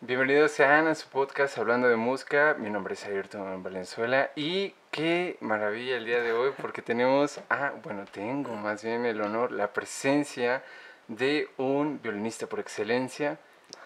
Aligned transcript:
Bienvenidos 0.00 0.52
sean 0.52 0.86
a 0.86 0.94
su 0.94 1.08
podcast 1.08 1.58
Hablando 1.58 1.88
de 1.88 1.96
Música. 1.96 2.54
Mi 2.56 2.70
nombre 2.70 2.94
es 2.94 3.04
Ayrton 3.04 3.64
Valenzuela 3.64 4.30
y 4.36 4.72
qué 4.92 5.36
maravilla 5.40 5.96
el 5.96 6.04
día 6.04 6.22
de 6.22 6.30
hoy 6.30 6.52
porque 6.62 6.82
tenemos, 6.82 7.40
ah, 7.50 7.72
bueno, 7.82 8.04
tengo 8.04 8.54
más 8.54 8.84
bien 8.84 9.04
el 9.06 9.20
honor, 9.20 9.50
la 9.50 9.72
presencia 9.72 10.62
de 11.08 11.48
un 11.56 12.00
violinista 12.00 12.46
por 12.46 12.60
excelencia, 12.60 13.38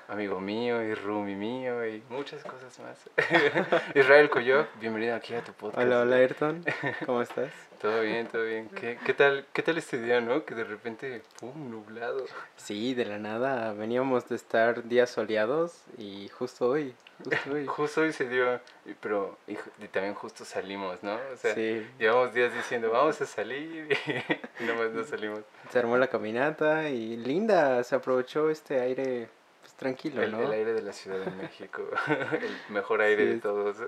amigo 0.06 0.38
mío 0.38 0.83
y 0.83 0.93
roomie 0.93 1.35
mío 1.35 1.87
y 1.87 2.03
muchas 2.10 2.44
cosas 2.44 2.79
más. 2.81 3.08
Israel 3.94 4.29
Coyo, 4.29 4.67
bienvenido 4.83 5.17
aquí 5.17 5.33
a 5.33 5.42
tu 5.42 5.54
podcast. 5.54 5.83
Hola, 5.83 6.01
hola 6.01 6.17
Ayrton, 6.17 6.63
¿cómo 7.06 7.22
estás? 7.22 7.51
Todo 7.83 8.03
bien, 8.03 8.28
todo 8.28 8.44
bien. 8.44 8.69
¿Qué, 8.69 8.96
qué, 9.04 9.12
tal, 9.12 9.44
¿Qué 9.53 9.60
tal 9.60 9.76
este 9.76 10.01
día, 10.01 10.21
no? 10.21 10.44
Que 10.44 10.54
de 10.54 10.62
repente, 10.62 11.21
¡pum!, 11.40 11.69
nublado. 11.69 12.24
Sí, 12.54 12.94
de 12.94 13.04
la 13.04 13.19
nada. 13.19 13.72
Veníamos 13.72 14.28
de 14.28 14.37
estar 14.37 14.87
días 14.87 15.10
soleados 15.10 15.82
y 15.99 16.28
justo 16.28 16.68
hoy, 16.68 16.95
justo 17.24 17.52
hoy. 17.52 17.66
justo 17.66 18.02
hoy 18.02 18.12
se 18.12 18.28
dio, 18.28 18.60
pero 19.00 19.36
y, 19.48 19.56
también 19.88 20.14
justo 20.14 20.45
salimos, 20.45 21.02
¿no? 21.02 21.18
O 21.32 21.36
sea, 21.36 21.56
llevamos 21.98 22.32
días 22.32 22.55
diciendo, 22.55 22.88
vamos 22.92 23.20
a 23.20 23.27
salir 23.27 23.88
y 24.60 24.62
nomás 24.62 24.92
no 24.92 25.02
salimos. 25.02 25.41
Se 25.72 25.80
armó 25.80 25.98
la 25.98 26.06
caminata 26.06 26.88
y 26.88 27.16
linda, 27.16 27.83
se 27.83 27.96
aprovechó 27.96 28.48
este 28.48 28.78
aire 28.78 29.28
pues, 29.60 29.74
tranquilo, 29.74 30.24
¿no? 30.28 30.41
El 30.41 30.52
aire 30.52 30.72
de 30.72 30.83
la 30.83 30.92
Ciudad 30.92 31.19
de 31.19 31.33
México, 31.33 31.83
el 32.06 32.56
mejor 32.72 33.00
aire 33.00 33.27
de 33.27 33.38
todos. 33.41 33.78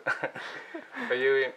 Oye, 1.13 1.55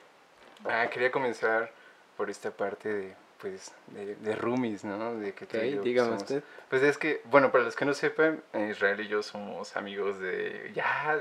ah, 0.66 0.88
quería 0.91 1.12
comenzar 1.12 1.72
por 2.17 2.30
esta 2.30 2.52
parte 2.52 2.94
de 2.94 3.16
pues 3.39 3.71
de, 3.88 4.16
de 4.16 4.35
roomies, 4.35 4.84
¿no? 4.84 5.16
De 5.16 5.34
que 5.34 5.45
okay, 5.45 5.77
dígame 5.77 6.16
usted. 6.16 6.43
Pues 6.70 6.81
es 6.81 6.98
que, 6.98 7.21
bueno, 7.26 7.52
para 7.52 7.63
los 7.63 7.76
que 7.76 7.85
no 7.85 7.93
sepan, 7.93 8.41
Israel 8.70 8.99
y 8.99 9.07
yo 9.07 9.21
somos 9.21 9.76
amigos 9.77 10.20
de 10.20 10.71
ya, 10.73 11.20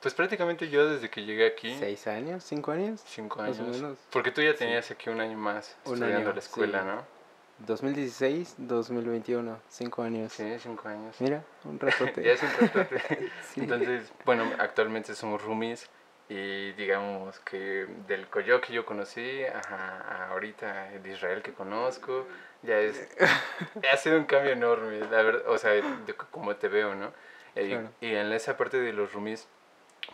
pues 0.00 0.14
prácticamente 0.14 0.68
yo 0.68 0.88
desde 0.88 1.08
que 1.08 1.24
llegué 1.24 1.46
aquí. 1.46 1.74
¿Seis 1.78 2.06
años? 2.08 2.44
¿Cinco 2.44 2.72
años? 2.72 3.02
Cinco 3.06 3.40
años. 3.40 3.96
Porque 4.10 4.32
tú 4.32 4.42
ya 4.42 4.54
tenías 4.54 4.90
aquí 4.90 5.08
un 5.08 5.20
año 5.20 5.38
más 5.38 5.76
estudiando 5.84 6.32
la 6.32 6.38
escuela, 6.38 6.82
¿no? 6.82 7.22
2016, 7.66 8.56
2021, 8.58 9.60
cinco 9.68 10.02
años. 10.02 10.32
Sí, 10.32 10.44
cinco 10.58 10.88
años. 10.88 11.14
Mira, 11.20 11.44
un 11.64 11.78
ratote. 11.78 12.22
ya 12.24 12.32
es 12.32 12.42
un 12.42 12.50
ratote. 12.58 13.30
Entonces, 13.56 14.12
bueno, 14.24 14.50
actualmente 14.58 15.14
somos 15.14 15.42
roomies 15.42 15.88
y 16.32 16.72
digamos 16.72 17.38
que 17.40 17.86
del 18.06 18.26
Coyo 18.28 18.60
que 18.62 18.72
yo 18.72 18.86
conocí 18.86 19.44
a, 19.44 20.28
ahorita 20.30 20.90
de 21.02 21.12
Israel 21.12 21.42
que 21.42 21.52
conozco, 21.52 22.26
ya 22.62 22.78
es, 22.78 23.06
ha 23.92 23.96
sido 23.98 24.16
un 24.16 24.24
cambio 24.24 24.52
enorme, 24.52 25.00
la 25.00 25.22
verdad, 25.22 25.42
o 25.48 25.58
sea, 25.58 25.72
de 25.72 26.14
cómo 26.30 26.56
te 26.56 26.68
veo, 26.68 26.94
¿no? 26.94 27.12
Eh, 27.54 27.86
y 28.00 28.14
en 28.14 28.32
esa 28.32 28.56
parte 28.56 28.80
de 28.80 28.94
los 28.94 29.12
roomies, 29.12 29.46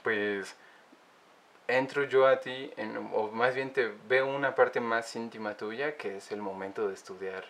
pues 0.02 0.56
entro 1.68 2.02
yo 2.02 2.26
a 2.26 2.40
ti, 2.40 2.72
en, 2.76 2.96
o 3.14 3.30
más 3.30 3.54
bien 3.54 3.72
te 3.72 3.92
veo 4.08 4.26
una 4.26 4.56
parte 4.56 4.80
más 4.80 5.14
íntima 5.14 5.56
tuya, 5.56 5.96
que 5.96 6.16
es 6.16 6.32
el 6.32 6.42
momento 6.42 6.88
de 6.88 6.94
estudiar. 6.94 7.44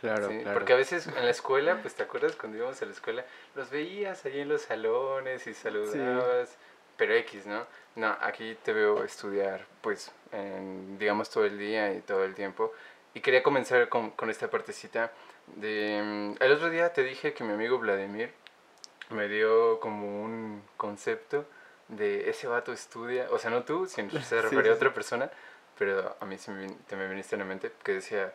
Claro, 0.00 0.28
claro, 0.28 0.52
Porque 0.52 0.72
a 0.72 0.76
veces 0.76 1.08
en 1.08 1.24
la 1.24 1.30
escuela, 1.30 1.80
pues 1.80 1.94
te 1.94 2.04
acuerdas 2.04 2.36
cuando 2.36 2.58
íbamos 2.58 2.80
a 2.82 2.86
la 2.86 2.92
escuela, 2.92 3.24
los 3.56 3.70
veías 3.70 4.24
ahí 4.24 4.40
en 4.40 4.48
los 4.48 4.62
salones 4.62 5.46
y 5.48 5.54
saludabas 5.54 6.56
pero 6.96 7.14
X, 7.14 7.46
¿no? 7.46 7.66
No, 7.94 8.16
aquí 8.20 8.56
te 8.62 8.72
veo 8.72 9.04
estudiar, 9.04 9.66
pues, 9.82 10.10
digamos, 10.98 11.30
todo 11.30 11.44
el 11.44 11.58
día 11.58 11.92
y 11.92 12.00
todo 12.00 12.24
el 12.24 12.34
tiempo. 12.34 12.72
Y 13.14 13.20
quería 13.20 13.42
comenzar 13.42 13.88
con, 13.88 14.10
con 14.12 14.30
esta 14.30 14.48
partecita 14.48 15.12
de... 15.56 16.00
Mm, 16.02 16.42
el 16.42 16.52
otro 16.52 16.70
día 16.70 16.92
te 16.92 17.02
dije 17.02 17.34
que 17.34 17.44
mi 17.44 17.52
amigo 17.52 17.78
Vladimir 17.78 18.32
me 19.10 19.28
dio 19.28 19.78
como 19.80 20.22
un 20.22 20.62
concepto 20.78 21.44
de 21.88 22.30
ese 22.30 22.46
vato 22.46 22.72
estudia, 22.72 23.28
o 23.30 23.38
sea, 23.38 23.50
no 23.50 23.64
tú, 23.64 23.86
sino 23.86 24.10
se 24.22 24.40
refería 24.40 24.72
a 24.72 24.76
otra 24.76 24.94
persona, 24.94 25.30
pero 25.78 26.16
a 26.18 26.24
mí 26.24 26.38
se 26.38 26.50
me, 26.50 26.68
te 26.86 26.96
me 26.96 27.06
viniste 27.06 27.34
en 27.34 27.40
la 27.40 27.44
mente 27.44 27.72
que 27.82 27.92
decía, 27.92 28.32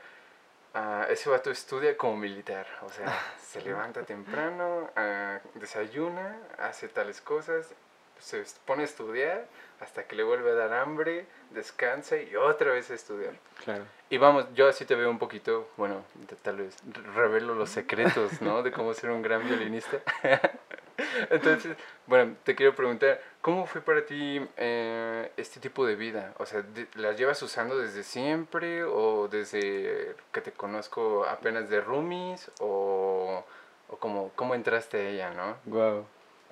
ah, 0.75 1.07
ese 1.09 1.31
vato 1.31 1.49
estudia 1.49 1.97
como 1.97 2.17
militar, 2.17 2.67
o 2.83 2.89
sea, 2.89 3.19
se 3.43 3.61
levanta 3.61 4.03
temprano, 4.03 4.91
ah, 4.95 5.39
desayuna, 5.55 6.37
hace 6.59 6.87
tales 6.87 7.21
cosas 7.21 7.73
se 8.19 8.43
pone 8.65 8.83
a 8.83 8.85
estudiar 8.85 9.47
hasta 9.79 10.03
que 10.05 10.15
le 10.15 10.23
vuelve 10.23 10.51
a 10.51 10.55
dar 10.55 10.73
hambre, 10.73 11.25
descansa 11.51 12.17
y 12.17 12.35
otra 12.35 12.71
vez 12.71 12.89
a 12.89 12.95
estudiar. 12.95 13.33
Claro. 13.63 13.83
Y 14.09 14.17
vamos, 14.17 14.45
yo 14.55 14.67
así 14.67 14.85
te 14.85 14.95
veo 14.95 15.09
un 15.09 15.19
poquito, 15.19 15.69
bueno, 15.77 16.03
tal 16.41 16.57
vez 16.57 16.75
revelo 17.15 17.53
los 17.53 17.69
secretos, 17.69 18.41
¿no? 18.41 18.63
De 18.63 18.71
cómo 18.71 18.93
ser 18.93 19.11
un 19.11 19.21
gran 19.21 19.45
violinista. 19.45 19.97
Entonces, 21.29 21.75
bueno, 22.07 22.35
te 22.43 22.55
quiero 22.55 22.75
preguntar, 22.75 23.21
¿cómo 23.41 23.67
fue 23.67 23.81
para 23.81 24.03
ti 24.03 24.41
eh, 24.57 25.31
este 25.37 25.59
tipo 25.59 25.85
de 25.85 25.95
vida? 25.95 26.33
O 26.39 26.45
sea, 26.45 26.63
¿las 26.95 27.17
llevas 27.17 27.41
usando 27.43 27.77
desde 27.77 28.01
siempre 28.03 28.83
o 28.83 29.27
desde 29.27 30.15
que 30.31 30.41
te 30.41 30.51
conozco 30.51 31.25
apenas 31.25 31.69
de 31.69 31.81
roomies 31.81 32.49
o, 32.59 33.43
o 33.89 33.97
cómo, 33.97 34.31
cómo 34.35 34.55
entraste 34.55 34.97
a 34.97 35.09
ella, 35.09 35.33
no? 35.33 35.57
Wow 35.65 36.05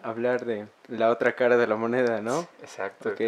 hablar 0.06 0.46
de 0.46 0.68
la 0.88 1.10
otra 1.10 1.36
cara 1.36 1.58
de 1.58 1.68
la 1.68 1.76
moneda, 1.76 2.22
¿no? 2.22 2.48
Exacto. 2.62 3.10
Ok. 3.10 3.22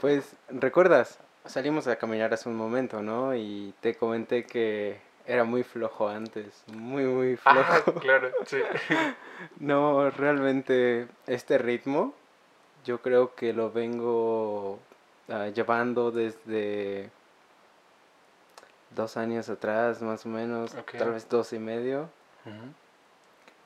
Pues, 0.00 0.34
¿recuerdas? 0.48 1.18
Salimos 1.44 1.86
a 1.86 1.96
caminar 1.96 2.32
hace 2.32 2.48
un 2.48 2.56
momento, 2.56 3.02
¿no? 3.02 3.34
Y 3.34 3.74
te 3.80 3.94
comenté 3.94 4.44
que 4.44 4.98
era 5.26 5.44
muy 5.44 5.62
flojo 5.62 6.08
antes, 6.08 6.64
muy, 6.68 7.04
muy 7.04 7.38
ah, 7.44 7.52
flojo. 7.52 7.98
Ah, 7.98 8.00
claro, 8.00 8.30
sí. 8.46 8.58
no, 9.58 10.10
realmente 10.10 11.06
este 11.26 11.58
ritmo 11.58 12.14
yo 12.84 13.00
creo 13.00 13.34
que 13.34 13.52
lo 13.52 13.70
vengo 13.70 14.78
ah, 15.28 15.48
llevando 15.48 16.10
desde 16.10 17.10
dos 18.90 19.16
años 19.18 19.50
atrás, 19.50 20.00
más 20.00 20.24
o 20.24 20.30
menos, 20.30 20.74
tal 20.98 21.12
vez 21.12 21.28
dos 21.28 21.52
y 21.52 21.58
medio. 21.58 22.08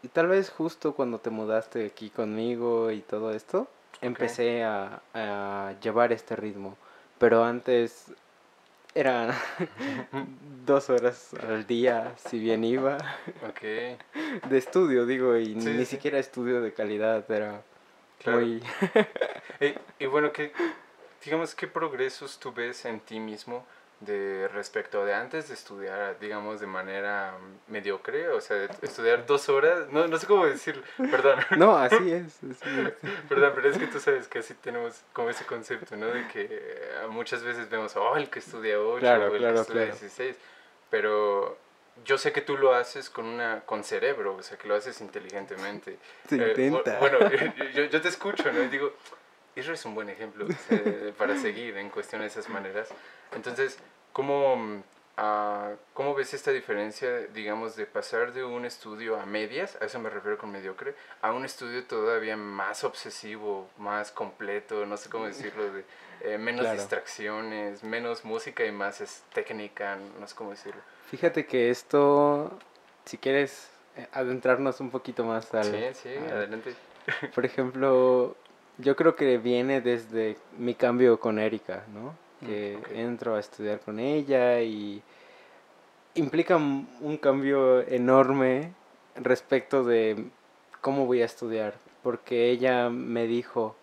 Y 0.02 0.08
tal 0.08 0.28
vez 0.28 0.50
justo 0.50 0.94
cuando 0.94 1.18
te 1.18 1.30
mudaste 1.30 1.86
aquí 1.86 2.10
conmigo 2.10 2.90
y 2.90 3.00
todo 3.00 3.32
esto, 3.32 3.68
empecé 4.00 4.62
a, 4.62 5.02
a, 5.14 5.74
llevar 5.82 6.12
este 6.12 6.36
ritmo. 6.36 6.76
Pero 7.18 7.44
antes 7.44 8.12
era 8.94 9.34
dos 10.66 10.90
horas 10.90 11.34
al 11.34 11.66
día, 11.66 12.14
si 12.16 12.38
bien 12.38 12.64
iba. 12.64 12.98
Okay. 13.50 13.96
De 14.48 14.58
estudio, 14.58 15.06
digo, 15.06 15.36
y 15.36 15.54
ni 15.54 15.84
siquiera 15.84 16.18
estudio 16.18 16.60
de 16.60 16.72
calidad, 16.72 17.28
era 17.30 17.62
muy... 18.26 18.62
y, 19.60 19.74
y 20.04 20.06
bueno, 20.06 20.32
¿qué, 20.32 20.52
digamos, 21.24 21.54
¿qué 21.54 21.66
progresos 21.66 22.38
tú 22.38 22.52
ves 22.52 22.84
en 22.84 23.00
ti 23.00 23.20
mismo? 23.20 23.64
De 24.00 24.46
respecto 24.48 25.04
de 25.04 25.12
antes 25.12 25.48
de 25.48 25.54
estudiar, 25.54 26.18
digamos, 26.20 26.60
de 26.60 26.66
manera 26.66 27.34
mediocre, 27.66 28.28
o 28.28 28.40
sea, 28.40 28.64
estudiar 28.82 29.26
dos 29.26 29.48
horas, 29.48 29.90
no, 29.90 30.06
no 30.06 30.18
sé 30.18 30.26
cómo 30.26 30.46
decirlo, 30.46 30.82
perdón. 31.10 31.40
No, 31.58 31.76
así 31.76 32.12
es. 32.12 32.38
perdón, 33.28 33.52
pero 33.54 33.70
es 33.70 33.78
que 33.78 33.86
tú 33.88 33.98
sabes 33.98 34.28
que 34.28 34.38
así 34.38 34.54
tenemos 34.54 35.02
como 35.12 35.30
ese 35.30 35.44
concepto, 35.44 35.96
¿no? 35.96 36.06
De 36.06 36.28
que 36.28 36.80
muchas 37.10 37.42
veces 37.42 37.68
vemos, 37.68 37.96
oh, 37.96 38.16
el 38.16 38.30
que 38.30 38.38
estudia 38.38 38.80
ocho 38.80 39.06
o 39.06 39.34
el 39.34 39.40
que 39.40 39.60
estudia 39.60 39.84
16, 39.86 40.36
pero 40.90 41.58
yo 42.04 42.18
sé 42.18 42.32
que 42.32 42.40
tú 42.40 42.56
lo 42.56 42.74
haces 42.74 43.10
con 43.10 43.26
una 43.26 43.62
con 43.66 43.84
cerebro, 43.84 44.36
o 44.36 44.42
sea, 44.42 44.56
que 44.56 44.68
lo 44.68 44.74
haces 44.74 45.00
inteligentemente. 45.00 45.98
Se 46.28 46.36
eh, 46.36 46.48
intenta. 46.50 46.98
Bueno, 46.98 47.18
yo, 47.74 47.84
yo, 47.84 48.00
te 48.00 48.08
escucho, 48.08 48.52
¿no? 48.52 48.62
Y 48.62 48.68
digo, 48.68 48.92
Israel 49.58 49.74
es 49.74 49.84
un 49.84 49.94
buen 49.94 50.08
ejemplo 50.08 50.46
para 51.16 51.36
seguir 51.36 51.76
en 51.76 51.90
cuestión 51.90 52.22
de 52.22 52.28
esas 52.28 52.48
maneras. 52.48 52.88
Entonces, 53.34 53.78
¿cómo, 54.12 54.54
uh, 54.54 55.76
¿cómo 55.94 56.14
ves 56.14 56.34
esta 56.34 56.50
diferencia, 56.50 57.26
digamos, 57.34 57.76
de 57.76 57.86
pasar 57.86 58.32
de 58.32 58.44
un 58.44 58.64
estudio 58.64 59.20
a 59.20 59.26
medias, 59.26 59.76
a 59.80 59.84
eso 59.84 59.98
me 59.98 60.10
refiero 60.10 60.38
con 60.38 60.50
mediocre, 60.50 60.94
a 61.22 61.32
un 61.32 61.44
estudio 61.44 61.84
todavía 61.84 62.36
más 62.36 62.84
obsesivo, 62.84 63.68
más 63.78 64.10
completo, 64.10 64.86
no 64.86 64.96
sé 64.96 65.10
cómo 65.10 65.26
decirlo, 65.26 65.70
de 65.72 65.84
eh, 66.22 66.38
menos 66.38 66.70
distracciones, 66.72 67.84
menos 67.84 68.24
música 68.24 68.64
y 68.64 68.72
más 68.72 69.00
es 69.00 69.22
técnica, 69.32 69.98
no 70.18 70.26
sé 70.26 70.34
cómo 70.34 70.50
decirlo? 70.50 70.80
Fíjate 71.10 71.46
que 71.46 71.70
esto, 71.70 72.58
si 73.04 73.18
quieres 73.18 73.70
eh, 73.96 74.06
adentrarnos 74.12 74.80
un 74.80 74.90
poquito 74.90 75.24
más 75.24 75.52
al... 75.54 75.64
Sí, 75.64 76.02
sí, 76.02 76.16
adelante. 76.16 76.74
Por 77.34 77.46
ejemplo, 77.46 78.36
yo 78.78 78.96
creo 78.96 79.14
que 79.16 79.38
viene 79.38 79.80
desde 79.80 80.36
mi 80.56 80.74
cambio 80.74 81.20
con 81.20 81.38
Erika, 81.38 81.84
¿no? 81.92 82.14
Que 82.46 82.78
entro 82.94 83.34
a 83.34 83.40
estudiar 83.40 83.80
con 83.80 83.98
ella 83.98 84.60
y 84.60 85.02
implica 86.14 86.56
un 86.56 87.18
cambio 87.20 87.80
enorme 87.80 88.72
respecto 89.16 89.84
de 89.84 90.30
cómo 90.80 91.06
voy 91.06 91.22
a 91.22 91.24
estudiar, 91.24 91.74
porque 92.02 92.50
ella 92.50 92.88
me 92.90 93.26
dijo 93.26 93.76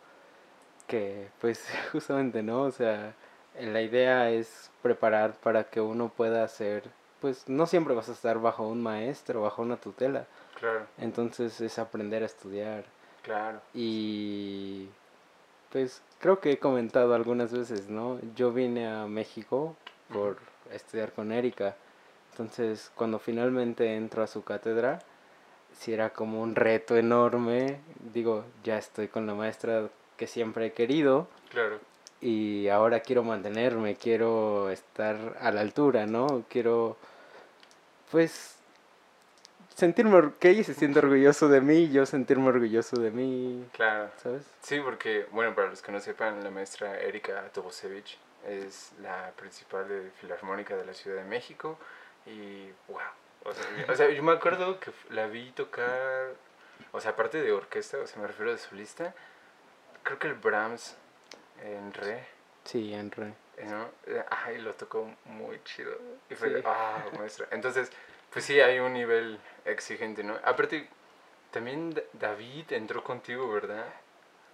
que, 0.87 1.27
pues, 1.41 1.65
justamente, 1.91 2.43
¿no? 2.43 2.63
O 2.63 2.71
sea, 2.71 3.13
la 3.59 3.81
idea 3.81 4.29
es 4.31 4.71
preparar 4.81 5.33
para 5.33 5.65
que 5.65 5.81
uno 5.81 6.09
pueda 6.09 6.43
hacer, 6.43 6.83
pues, 7.21 7.47
no 7.49 7.65
siempre 7.65 7.95
vas 7.95 8.09
a 8.09 8.13
estar 8.13 8.39
bajo 8.39 8.67
un 8.67 8.81
maestro, 8.81 9.41
bajo 9.41 9.61
una 9.61 9.77
tutela. 9.77 10.25
Claro. 10.59 10.85
Entonces 10.97 11.59
es 11.59 11.79
aprender 11.79 12.23
a 12.23 12.27
estudiar 12.27 12.85
Claro. 13.25 13.59
Y 13.73 14.87
pues 15.71 16.01
creo 16.19 16.39
que 16.39 16.51
he 16.51 16.59
comentado 16.59 17.15
algunas 17.15 17.51
veces, 17.51 17.89
¿no? 17.89 18.19
Yo 18.35 18.53
vine 18.53 18.87
a 18.87 19.07
México 19.07 19.75
por 20.13 20.37
estudiar 20.71 21.11
con 21.11 21.31
Erika. 21.31 21.75
Entonces, 22.31 22.91
cuando 22.95 23.17
finalmente 23.17 23.95
entro 23.95 24.21
a 24.21 24.27
su 24.27 24.43
cátedra, 24.43 24.99
sí 25.77 25.91
era 25.91 26.11
como 26.11 26.41
un 26.41 26.53
reto 26.55 26.95
enorme. 26.97 27.79
Digo, 28.13 28.45
ya 28.63 28.77
estoy 28.77 29.07
con 29.07 29.25
la 29.25 29.33
maestra 29.33 29.89
que 30.17 30.27
siempre 30.27 30.67
he 30.67 30.73
querido. 30.73 31.27
Claro. 31.49 31.79
Y 32.21 32.69
ahora 32.69 32.99
quiero 32.99 33.23
mantenerme, 33.23 33.95
quiero 33.95 34.69
estar 34.69 35.37
a 35.41 35.51
la 35.51 35.61
altura, 35.61 36.05
¿no? 36.05 36.43
Quiero, 36.47 36.95
pues, 38.11 38.54
sentirme, 39.75 40.31
que 40.39 40.49
ella 40.49 40.63
se 40.63 40.73
siente 40.73 40.99
orgulloso 40.99 41.47
de 41.49 41.61
mí, 41.61 41.89
yo 41.91 42.05
sentirme 42.05 42.47
orgulloso 42.47 42.99
de 42.99 43.11
mí. 43.11 43.67
Claro. 43.73 44.09
¿Sabes? 44.17 44.43
Sí, 44.61 44.79
porque, 44.79 45.27
bueno, 45.31 45.53
para 45.53 45.67
los 45.69 45.81
que 45.81 45.91
no 45.91 45.99
sepan, 45.99 46.43
la 46.43 46.49
maestra 46.49 46.99
Erika 46.99 47.49
Tobosevich 47.53 48.17
es 48.47 48.91
la 49.01 49.31
principal 49.35 49.87
de 49.87 50.09
Filarmónica 50.21 50.75
de 50.75 50.85
la 50.85 50.93
Ciudad 50.93 51.17
de 51.17 51.25
México 51.25 51.77
y, 52.25 52.69
wow. 52.87 52.99
O 53.43 53.53
sea, 53.53 53.65
o 53.89 53.95
sea, 53.95 54.09
yo 54.09 54.23
me 54.23 54.31
acuerdo 54.31 54.79
que 54.79 54.91
la 55.11 55.27
vi 55.27 55.51
tocar, 55.51 56.31
o 56.91 56.99
sea, 56.99 57.11
aparte 57.11 57.41
de 57.41 57.51
orquesta, 57.51 57.97
o 57.99 58.07
sea, 58.07 58.19
me 58.19 58.27
refiero 58.27 58.51
de 58.51 58.57
solista, 58.57 59.13
creo 60.01 60.17
que 60.17 60.27
el 60.27 60.33
Brahms 60.33 60.95
en 61.63 61.93
re. 61.93 62.25
Sí, 62.63 62.93
en 62.93 63.11
re. 63.11 63.33
¿no? 63.65 63.89
Ay, 64.29 64.59
lo 64.59 64.73
tocó 64.73 65.07
muy 65.25 65.61
chido. 65.63 65.91
Y 66.29 66.35
fue, 66.35 66.55
Sí. 66.55 66.63
ah, 66.65 67.03
maestra. 67.19 67.47
Entonces, 67.51 67.91
pues 68.35 68.43
sí, 68.43 68.59
hay 68.59 68.79
un 68.79 68.91
nivel 68.91 69.39
exigente, 69.63 70.21
¿no? 70.21 70.35
Aparte, 70.43 70.89
también 71.51 71.91
Da- 71.93 72.01
David 72.11 72.65
entró 72.73 73.01
contigo, 73.01 73.49
¿verdad? 73.49 73.85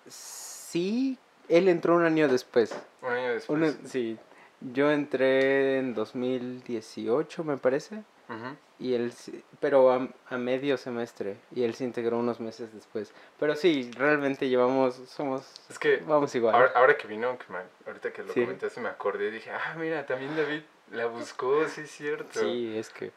Sí, 0.07 1.17
él 1.49 1.67
entró 1.67 1.95
un 1.95 2.03
año 2.05 2.27
después. 2.27 2.75
Un 3.01 3.09
año 3.13 3.33
después. 3.33 3.49
Una- 3.79 3.89
sí, 3.89 4.19
yo 4.61 4.91
entré 4.91 5.79
en 5.79 5.95
2018, 5.95 7.43
me 7.43 7.57
parece. 7.57 8.03
Ujú. 8.29 8.55
Y 8.81 8.95
él, 8.95 9.13
pero 9.59 9.91
a, 9.91 10.07
a 10.29 10.37
medio 10.39 10.75
semestre. 10.75 11.37
Y 11.53 11.63
él 11.63 11.75
se 11.75 11.83
integró 11.83 12.17
unos 12.17 12.39
meses 12.39 12.73
después. 12.73 13.13
Pero 13.39 13.55
sí, 13.55 13.91
realmente 13.95 14.49
llevamos, 14.49 14.95
somos, 15.07 15.53
Es 15.69 15.77
que 15.77 15.97
vamos 15.97 16.33
igual. 16.33 16.55
ahora, 16.55 16.71
ahora 16.73 16.97
que 16.97 17.07
vino, 17.07 17.37
que 17.37 17.45
me- 17.53 17.59
ahorita 17.85 18.11
que 18.11 18.23
lo 18.23 18.33
Sí. 18.33 18.41
comentaste, 18.41 18.81
me 18.81 18.89
acordé 18.89 19.27
y 19.27 19.31
dije, 19.31 19.51
ah, 19.51 19.75
mira, 19.77 20.03
también 20.07 20.35
David 20.35 20.63
la 20.91 21.05
buscó, 21.05 21.67
sí 21.67 21.81
es 21.81 21.91
cierto. 21.91 22.39
Sí, 22.39 22.75
es 22.75 22.89
que, 22.89 23.11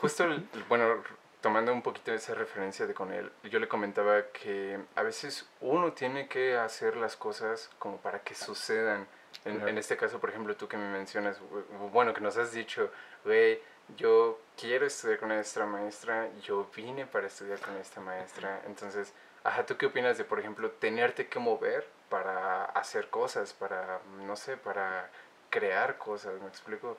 Justo, 0.00 0.24
el- 0.24 0.46
bueno, 0.68 1.02
tomando 1.40 1.72
un 1.72 1.82
poquito 1.82 2.12
esa 2.12 2.34
referencia 2.34 2.86
de 2.86 2.94
con 2.94 3.12
él, 3.12 3.32
yo 3.50 3.58
le 3.58 3.66
comentaba 3.66 4.22
que 4.32 4.78
a 4.94 5.02
veces 5.02 5.48
uno 5.60 5.92
tiene 5.92 6.28
que 6.28 6.56
hacer 6.56 6.96
las 6.96 7.16
cosas 7.16 7.68
como 7.80 7.96
para 7.98 8.20
que 8.20 8.34
sucedan. 8.36 9.08
En, 9.44 9.56
Claro. 9.56 9.68
en 9.70 9.78
este 9.78 9.96
caso, 9.96 10.20
por 10.20 10.30
ejemplo, 10.30 10.56
tú 10.56 10.68
que 10.68 10.76
me 10.76 10.88
mencionas, 10.90 11.40
bu- 11.40 11.90
bueno, 11.90 12.14
que 12.14 12.20
nos 12.20 12.36
has 12.36 12.52
dicho, 12.52 12.90
güey, 13.24 13.60
yo 13.96 14.38
quiero 14.56 14.86
estudiar 14.86 15.18
con 15.18 15.32
esta 15.32 15.66
maestra, 15.66 16.28
yo 16.42 16.68
vine 16.74 17.06
para 17.06 17.26
estudiar 17.26 17.58
con 17.60 17.76
esta 17.76 18.00
maestra. 18.00 18.62
Entonces, 18.66 19.12
ajá, 19.44 19.64
¿tú 19.66 19.76
qué 19.76 19.86
opinas 19.86 20.18
de, 20.18 20.24
por 20.24 20.38
ejemplo, 20.40 20.70
tenerte 20.72 21.28
que 21.28 21.38
mover 21.38 21.86
para 22.08 22.64
hacer 22.64 23.08
cosas, 23.10 23.52
para, 23.52 24.00
no 24.24 24.36
sé, 24.36 24.56
para 24.56 25.10
crear 25.50 25.96
cosas, 25.98 26.40
¿me 26.40 26.48
explico? 26.48 26.96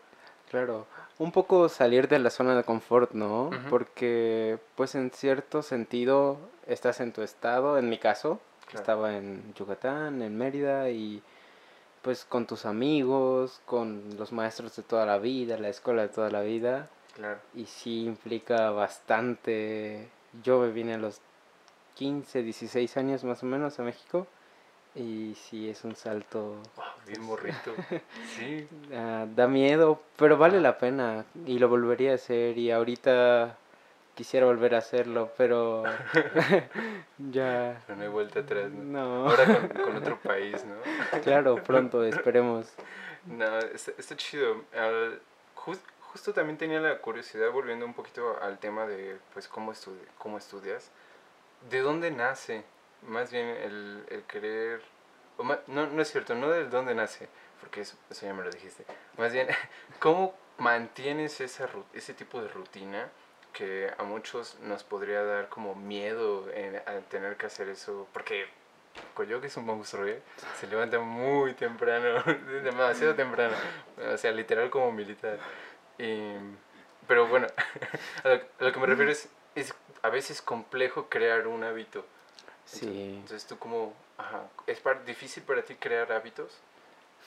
claro, 0.50 0.88
un 1.20 1.32
poco 1.32 1.70
salir 1.70 2.08
de 2.08 2.18
la 2.18 2.32
zona 2.32 2.56
de 2.56 2.64
confort, 2.64 3.12
¿no? 3.12 3.52
Porque, 3.70 4.58
pues 4.76 4.96
en 4.96 5.12
cierto 5.12 5.62
sentido, 5.62 6.40
estás 6.66 7.00
en 7.02 7.14
tu 7.14 7.22
estado, 7.22 7.78
en 7.78 7.88
mi 7.90 8.00
caso, 8.00 8.40
Claro. 8.66 8.80
estaba 8.80 9.16
en 9.16 9.54
Yucatán, 9.56 10.22
en 10.22 10.38
Mérida, 10.38 10.90
y 10.90 11.22
pues 12.02 12.26
con 12.26 12.46
tus 12.48 12.66
amigos, 12.66 13.62
con 13.66 14.18
los 14.18 14.32
maestros 14.32 14.76
de 14.76 14.84
toda 14.84 15.06
la 15.06 15.18
vida, 15.18 15.58
la 15.58 15.70
escuela 15.70 16.02
de 16.04 16.10
toda 16.10 16.30
la 16.30 16.42
vida, 16.42 16.90
Claro. 17.16 17.40
y 17.54 17.66
sí 17.66 18.06
implica 18.06 18.72
bastante. 18.72 20.10
Yo 20.44 20.60
me 20.60 20.72
vine 20.72 20.94
a 20.94 20.98
los 20.98 21.20
15, 21.96 22.44
16 22.44 22.96
años 22.98 23.24
más 23.24 23.44
o 23.44 23.46
menos 23.46 23.80
a 23.80 23.84
México, 23.84 24.28
y 24.96 25.36
sí 25.36 25.70
es 25.70 25.84
un 25.84 25.96
salto, 25.96 26.56
Wow, 26.76 26.86
bien 27.06 27.22
morrito. 27.22 27.74
Sí, 28.36 28.68
ah, 28.94 29.26
da 29.36 29.48
miedo, 29.48 30.02
pero 30.16 30.38
vale 30.38 30.62
la 30.62 30.78
pena, 30.78 31.26
y 31.46 31.60
lo 31.60 31.68
volvería 31.70 32.14
a 32.14 32.16
hacer, 32.16 32.58
y 32.58 32.72
ahorita 32.72 33.58
quisiera 34.20 34.46
volver 34.46 34.76
a 34.76 34.80
hacerlo, 34.80 35.32
pero 35.38 35.84
ya... 37.32 37.82
pero 37.88 37.96
no 37.98 38.04
hay 38.04 38.10
vuelta 38.10 38.42
atrás, 38.42 38.70
¿no? 38.70 38.84
No, 38.84 39.30
Ahora 39.30 39.46
con, 39.46 39.68
con 39.70 39.96
otro 39.96 40.20
país, 40.20 40.66
¿no? 40.66 40.76
claro, 41.24 41.56
pronto, 41.64 42.04
esperemos. 42.04 42.68
No, 43.26 43.60
está, 43.60 43.92
está 43.98 44.18
chido. 44.18 44.66
Al- 44.76 45.22
jus- 45.56 45.80
justo 46.02 46.34
también 46.34 46.58
tenía 46.58 46.82
la 46.82 46.98
curiosidad, 46.98 47.50
volviendo 47.52 47.86
un 47.86 47.94
poquito 47.94 48.38
al 48.42 48.60
tema 48.60 48.86
de, 48.86 49.18
pues, 49.34 49.48
cómo, 49.48 49.72
estudi 49.72 50.02
cómo 50.18 50.38
estudias. 50.38 50.92
¿De 51.70 51.80
dónde 51.80 52.12
nace? 52.12 52.66
Más 53.08 53.32
bien 53.32 53.48
el, 53.48 54.04
el 54.10 54.24
querer... 54.24 54.82
o 55.38 55.44
no, 55.68 55.88
no 55.88 56.02
es 56.02 56.12
cierto, 56.12 56.36
no 56.36 56.50
de 56.50 56.66
dónde 56.66 56.94
nace, 56.94 57.30
porque 57.62 57.80
eso, 57.80 57.96
eso 58.10 58.26
ya 58.26 58.34
me 58.34 58.44
lo 58.44 58.50
dijiste. 58.50 58.84
Más 59.18 59.32
bien, 59.32 59.48
¿cómo 60.00 60.36
mantienes 60.58 61.40
esa, 61.40 61.70
ru- 61.70 61.86
ese 61.94 62.14
tipo 62.14 62.42
de 62.42 62.50
rutina 62.50 63.08
que 63.54 63.92
a 63.98 64.04
muchos 64.04 64.58
nos 64.62 64.84
podría 64.84 65.24
dar 65.24 65.50
como 65.50 65.76
miedo 65.76 66.50
en, 66.54 66.76
a 66.78 67.00
tener 67.10 67.36
que 67.38 67.46
hacer 67.48 67.70
eso? 67.70 68.08
Porque 68.14 68.46
Coyote 69.14 69.48
es 69.48 69.58
un 69.58 69.66
monstruo, 69.66 70.06
¿eh? 70.06 70.22
Se 70.60 70.68
levanta 70.68 71.00
muy 71.00 71.54
temprano, 71.54 72.24
demasiado 72.64 73.16
temprano. 73.16 73.56
O 74.14 74.18
sea, 74.18 74.32
literal 74.32 74.70
como 74.70 74.92
militar. 74.92 75.38
Y- 75.98 76.34
pero 77.08 77.28
bueno, 77.28 77.48
a 78.24 78.28
lo, 78.28 78.34
a 78.36 78.64
lo 78.66 78.72
que 78.72 78.80
me 78.80 78.86
refiero 78.86 79.12
es, 79.12 79.30
es 79.56 79.74
a 80.04 80.10
veces 80.10 80.42
complejo 80.42 81.08
crear 81.10 81.48
un 81.48 81.64
hábito. 81.64 82.06
Sí. 82.66 83.16
Entonces 83.22 83.48
tú 83.48 83.58
como, 83.58 83.94
ajá, 84.18 84.44
¿es 84.68 84.80
par- 84.80 85.04
difícil 85.06 85.42
para 85.44 85.64
ti 85.64 85.76
crear 85.76 86.12
hábitos? 86.12 86.60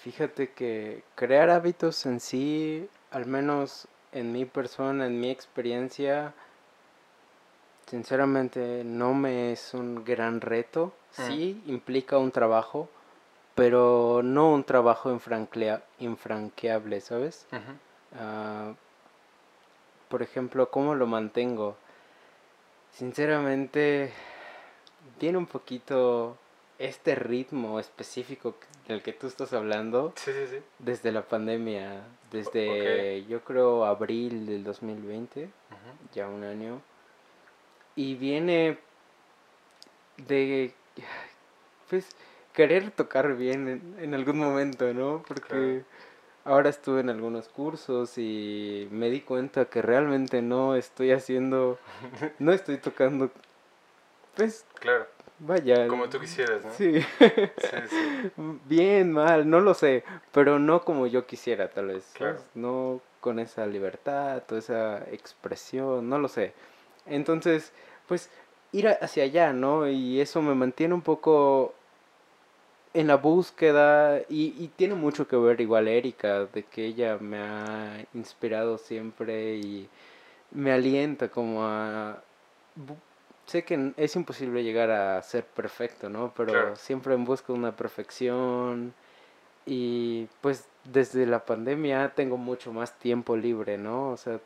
Fíjate 0.02 0.50
que 0.52 1.02
crear 1.16 1.50
hábitos 1.50 2.06
en 2.06 2.20
sí, 2.20 2.88
al 3.10 3.26
menos 3.26 3.86
en 4.12 4.32
mi 4.32 4.44
persona, 4.44 5.06
en 5.06 5.20
mi 5.20 5.30
experiencia, 5.30 6.32
sinceramente 7.86 8.82
no 8.84 9.14
me 9.14 9.52
es 9.52 9.74
un 9.74 10.04
gran 10.04 10.40
reto. 10.40 10.92
Mm. 11.18 11.22
Sí 11.28 11.62
implica 11.66 12.18
un 12.18 12.30
trabajo, 12.30 12.88
pero 13.54 14.22
no 14.22 14.50
un 14.52 14.64
trabajo 14.64 15.10
infranquea- 15.12 15.82
infranqueable, 15.98 17.00
¿sabes? 17.00 17.46
Ah, 18.18 18.72
por 20.08 20.22
ejemplo, 20.22 20.70
¿cómo 20.70 20.94
lo 20.94 21.06
mantengo? 21.06 21.76
Sinceramente, 22.92 24.12
tiene 25.18 25.38
un 25.38 25.46
poquito 25.46 26.36
este 26.78 27.14
ritmo 27.14 27.78
específico 27.80 28.54
del 28.88 29.02
que 29.02 29.12
tú 29.12 29.26
estás 29.26 29.52
hablando 29.52 30.12
Sí, 30.16 30.32
sí, 30.32 30.46
sí. 30.50 30.58
desde 30.78 31.12
la 31.12 31.22
pandemia, 31.22 32.02
desde 32.30 33.24
yo 33.26 33.40
creo 33.42 33.84
abril 33.84 34.46
del 34.46 34.64
2020, 34.64 35.44
Ujú. 35.44 35.50
ya 36.14 36.28
un 36.28 36.44
año, 36.44 36.80
y 37.96 38.14
viene 38.14 38.78
de, 40.16 40.72
pues, 41.90 42.08
querer 42.52 42.90
tocar 42.90 43.36
bien 43.36 43.68
en, 43.68 43.96
en 43.98 44.14
algún 44.14 44.38
momento, 44.38 44.92
¿no? 44.92 45.24
Porque 45.26 45.84
ahora 46.44 46.70
estuve 46.70 47.00
en 47.00 47.10
algunos 47.10 47.48
cursos 47.48 48.18
y 48.18 48.88
me 48.90 49.10
di 49.10 49.20
cuenta 49.20 49.66
que 49.66 49.82
realmente 49.82 50.42
no 50.42 50.74
estoy 50.74 51.12
haciendo, 51.12 51.78
no 52.38 52.52
estoy 52.52 52.78
tocando, 52.78 53.30
pues, 54.36 54.64
Claro, 54.80 55.06
vaya. 55.42 55.86
como 55.88 56.08
tú 56.08 56.18
quisieras, 56.18 56.64
¿no? 56.64 56.72
Sí. 56.72 57.00
Sí, 57.00 57.76
sí. 57.88 58.30
Bien, 58.66 59.12
mal, 59.12 59.48
no 59.48 59.60
lo 59.60 59.74
sé, 59.74 60.04
pero 60.32 60.58
no 60.58 60.82
como 60.84 61.06
yo 61.06 61.26
quisiera, 61.26 61.68
tal 61.68 61.88
vez. 61.88 62.10
Claro. 62.14 62.38
No 62.54 63.00
con 63.20 63.38
esa 63.38 63.66
libertad, 63.66 64.42
toda 64.46 64.58
esa 64.58 64.98
expresión, 65.12 66.08
no 66.08 66.18
lo 66.18 66.28
sé. 66.28 66.52
Entonces, 67.06 67.72
pues 68.06 68.30
ir 68.72 68.88
hacia 68.88 69.24
allá, 69.24 69.52
¿no? 69.52 69.88
Y 69.88 70.20
eso 70.20 70.42
me 70.42 70.54
mantiene 70.54 70.94
un 70.94 71.02
poco 71.02 71.74
en 72.94 73.06
la 73.06 73.16
búsqueda 73.16 74.20
y, 74.28 74.54
y 74.58 74.68
tiene 74.76 74.94
mucho 74.94 75.28
que 75.28 75.36
ver 75.36 75.60
igual 75.60 75.88
Erika, 75.88 76.46
de 76.46 76.62
que 76.64 76.86
ella 76.86 77.18
me 77.20 77.38
ha 77.38 78.04
inspirado 78.14 78.78
siempre 78.78 79.56
y 79.56 79.88
me 80.50 80.72
alienta 80.72 81.28
como 81.28 81.64
a... 81.64 82.22
Sé 83.46 83.64
que 83.64 83.92
es 83.96 84.16
imposible 84.16 84.62
llegar 84.62 84.90
a 84.90 85.20
ser 85.22 85.44
perfecto, 85.44 86.08
¿no? 86.08 86.32
Pero 86.36 86.52
Claro. 86.52 86.76
siempre 86.76 87.14
en 87.14 87.24
busca 87.24 87.52
de 87.52 87.58
una 87.58 87.76
perfección 87.76 88.94
y 89.66 90.28
pues 90.40 90.68
desde 90.84 91.26
la 91.26 91.44
pandemia 91.44 92.12
tengo 92.14 92.36
mucho 92.36 92.72
más 92.72 92.98
tiempo 92.98 93.36
libre, 93.36 93.78
¿no? 93.78 94.10
O 94.10 94.16
sea, 94.16 94.40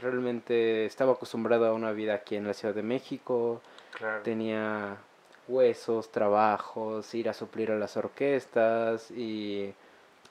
realmente 0.00 0.84
estaba 0.86 1.12
acostumbrado 1.12 1.66
a 1.66 1.72
una 1.72 1.92
vida 1.92 2.14
aquí 2.14 2.36
en 2.36 2.46
la 2.46 2.54
Ciudad 2.54 2.74
de 2.74 2.82
México, 2.82 3.60
Claro. 3.98 4.22
tenía 4.22 4.96
huesos, 5.48 6.10
trabajos, 6.10 7.14
ir 7.14 7.28
a 7.28 7.34
suplir 7.34 7.70
a 7.70 7.76
las 7.76 7.96
orquestas 7.96 9.10
y 9.10 9.72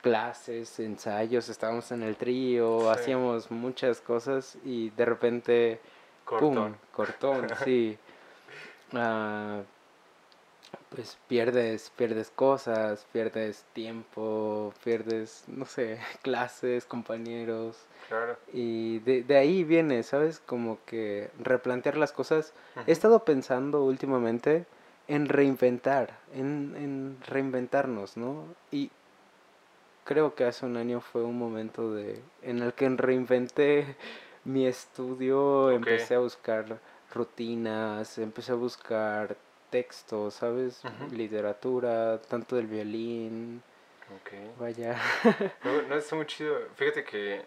clases, 0.02 0.80
ensayos, 0.80 1.48
estábamos 1.50 1.92
en 1.92 2.02
el 2.04 2.16
trío, 2.16 2.90
hacíamos 2.90 3.52
muchas 3.52 4.02
cosas 4.02 4.58
y 4.66 4.90
de 4.92 5.06
repente, 5.06 5.80
cortón, 6.26 6.54
¡pum! 6.54 6.74
cortón, 6.92 7.48
sí. 7.64 7.98
Ah, 8.94 9.62
pues 10.90 11.18
pierdes, 11.28 11.92
pierdes 11.96 12.32
cosas, 12.32 13.08
pierdes 13.14 13.66
tiempo, 13.74 14.74
pierdes, 14.84 15.46
no 15.48 15.66
sé, 15.66 16.00
clases, 16.22 16.86
compañeros. 16.86 17.78
Claro. 18.10 18.38
Y 18.52 19.00
de, 19.00 19.24
de 19.24 19.38
ahí 19.38 19.64
viene, 19.64 20.04
¿sabes? 20.04 20.42
Como 20.46 20.80
que 20.86 21.30
replantear 21.40 21.98
las 21.98 22.12
cosas. 22.12 22.54
He 22.88 22.92
estado 22.92 23.24
pensando 23.24 23.84
últimamente 23.86 24.66
en 25.08 25.28
reinventar, 25.30 26.18
en, 26.34 26.76
en 26.76 27.18
reinventarnos, 27.26 28.18
¿no? 28.18 28.46
Y 28.72 28.92
creo 30.04 30.36
que 30.36 30.44
hace 30.44 30.66
un 30.66 30.78
año 30.78 31.00
fue 31.00 31.24
un 31.24 31.38
momento 31.38 31.94
de 31.94 32.22
en 32.42 32.62
el 32.62 32.74
que 32.74 32.90
reinventé 32.90 33.96
mi 34.44 34.66
estudio, 34.66 35.72
empecé 35.72 36.16
a 36.16 36.20
buscar 36.20 36.80
rutinas, 37.14 38.18
empecé 38.18 38.52
a 38.52 38.56
buscar 38.56 39.36
textos, 39.70 40.36
¿sabes? 40.36 40.82
Literatura, 41.12 42.20
tanto 42.22 42.56
del 42.56 42.68
violín. 42.68 43.64
Vaya. 44.60 45.00
no, 45.64 45.82
no, 45.84 45.96
es 45.96 46.12
muy 46.14 46.26
chido. 46.26 46.58
Fíjate 46.76 47.04
que 47.04 47.46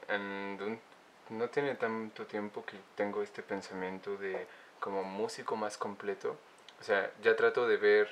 no 1.31 1.49
tiene 1.49 1.75
tanto 1.75 2.25
tiempo 2.27 2.65
que 2.65 2.77
tengo 2.95 3.23
este 3.23 3.43
pensamiento 3.43 4.17
de 4.17 4.47
como 4.81 5.05
músico 5.05 5.57
más 5.57 5.77
completo. 5.77 6.37
O 6.81 6.85
sea, 6.85 7.11
ya 7.23 7.37
trato 7.37 7.69
de 7.69 7.77
ver 7.77 8.09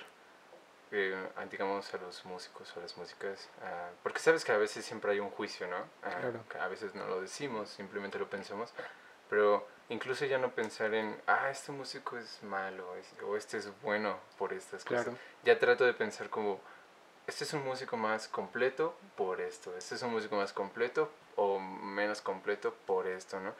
eh, 0.92 1.16
digamos, 1.50 1.92
a 1.94 1.96
los 1.96 2.24
músicos 2.26 2.70
o 2.76 2.78
a 2.78 2.82
las 2.82 2.96
músicas, 2.98 3.48
ah, 3.62 3.88
porque 4.02 4.18
sabes 4.18 4.44
que 4.44 4.52
a 4.52 4.58
veces 4.58 4.84
siempre 4.84 5.12
hay 5.12 5.20
un 5.20 5.30
juicio, 5.30 5.66
¿no? 5.66 5.78
Ah, 6.02 6.30
a 6.60 6.68
veces 6.68 6.94
no 6.94 7.06
lo 7.06 7.20
decimos, 7.22 7.70
simplemente 7.70 8.18
lo 8.18 8.28
pensamos, 8.28 8.74
pero 9.30 9.66
incluso 9.88 10.26
ya 10.26 10.36
no 10.36 10.54
pensar 10.54 10.92
en, 10.92 11.18
ah, 11.26 11.48
este 11.50 11.72
músico 11.72 12.18
es 12.18 12.42
malo 12.42 12.94
o 13.26 13.36
este 13.36 13.56
es 13.56 13.80
bueno 13.80 14.18
por 14.36 14.52
estas 14.52 14.84
cosas. 14.84 15.14
Ya 15.44 15.58
trato 15.58 15.86
de 15.86 15.94
pensar 15.94 16.28
como, 16.28 16.60
este 17.26 17.44
es 17.44 17.54
un 17.54 17.64
músico 17.64 17.96
más 17.96 18.28
completo 18.28 18.94
por 19.16 19.40
esto, 19.40 19.74
este 19.78 19.94
es 19.94 20.02
un 20.02 20.10
músico 20.10 20.36
más 20.36 20.52
completo 20.52 21.10
o 21.36 21.58
menos 21.58 22.20
completo 22.20 22.74
por 22.86 23.06
esto, 23.06 23.40
¿no? 23.40 23.54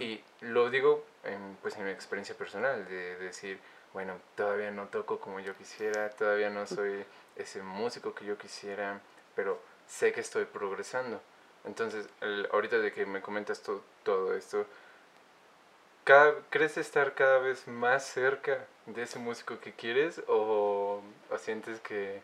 Y 0.00 0.22
lo 0.40 0.68
digo 0.70 1.04
en, 1.22 1.56
pues 1.62 1.76
en 1.76 1.84
mi 1.84 1.90
experiencia 1.90 2.36
personal, 2.36 2.84
de 2.86 3.16
decir, 3.16 3.60
bueno, 3.92 4.14
todavía 4.36 4.70
no 4.70 4.88
toco 4.88 5.20
como 5.20 5.40
yo 5.40 5.56
quisiera, 5.56 6.10
todavía 6.10 6.50
no 6.50 6.66
soy 6.66 7.04
ese 7.36 7.62
músico 7.62 8.14
que 8.14 8.24
yo 8.24 8.38
quisiera, 8.38 9.00
pero 9.34 9.60
sé 9.86 10.12
que 10.12 10.20
estoy 10.20 10.44
progresando. 10.46 11.20
Entonces, 11.64 12.08
ahorita 12.52 12.78
de 12.78 12.92
que 12.92 13.06
me 13.06 13.20
comentas 13.20 13.62
todo 14.02 14.34
esto, 14.34 14.66
¿crees 16.50 16.76
estar 16.76 17.14
cada 17.14 17.38
vez 17.38 17.68
más 17.68 18.04
cerca 18.04 18.66
de 18.86 19.02
ese 19.02 19.18
músico 19.18 19.60
que 19.60 19.72
quieres 19.72 20.22
o, 20.26 21.02
o, 21.30 21.38
sientes 21.38 21.80
que 21.80 22.20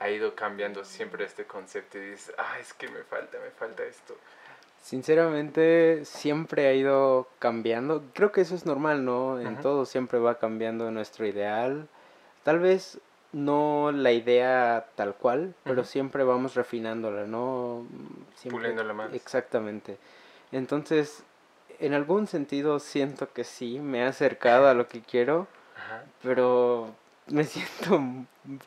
ha 0.00 0.10
ido 0.10 0.34
cambiando 0.34 0.84
siempre 0.84 1.24
este 1.24 1.44
concepto 1.44 1.98
y 1.98 2.10
dices, 2.12 2.34
ah, 2.38 2.58
es 2.58 2.72
que 2.72 2.88
me 2.88 3.04
falta, 3.04 3.38
me 3.38 3.50
falta 3.50 3.84
esto? 3.84 4.16
Sinceramente, 4.80 6.04
siempre 6.04 6.66
ha 6.66 6.74
ido 6.74 7.28
cambiando. 7.38 8.02
Creo 8.14 8.32
que 8.32 8.40
eso 8.40 8.54
es 8.54 8.64
normal, 8.64 9.04
¿no? 9.04 9.38
En 9.38 9.60
todo 9.60 9.84
siempre 9.84 10.18
va 10.18 10.38
cambiando 10.38 10.90
nuestro 10.90 11.26
ideal. 11.26 11.86
Tal 12.44 12.58
vez 12.58 12.98
no 13.32 13.92
la 13.92 14.12
idea 14.12 14.86
tal 14.94 15.14
cual, 15.14 15.54
pero 15.64 15.84
siempre 15.84 16.24
vamos 16.24 16.54
refinándola, 16.54 17.26
¿no? 17.26 17.86
Siempre, 18.34 18.60
Puliéndola 18.60 18.94
más. 18.94 19.12
Exactamente. 19.12 19.98
Entonces, 20.50 21.22
en 21.78 21.94
algún 21.94 22.26
sentido 22.26 22.78
siento 22.78 23.32
que 23.32 23.44
sí, 23.44 23.78
me 23.78 24.02
ha 24.04 24.08
acercado 24.08 24.66
a 24.66 24.74
lo 24.74 24.88
que 24.88 25.02
quiero, 25.02 25.46
pero 26.22 26.94
me 27.28 27.44
siento 27.44 28.02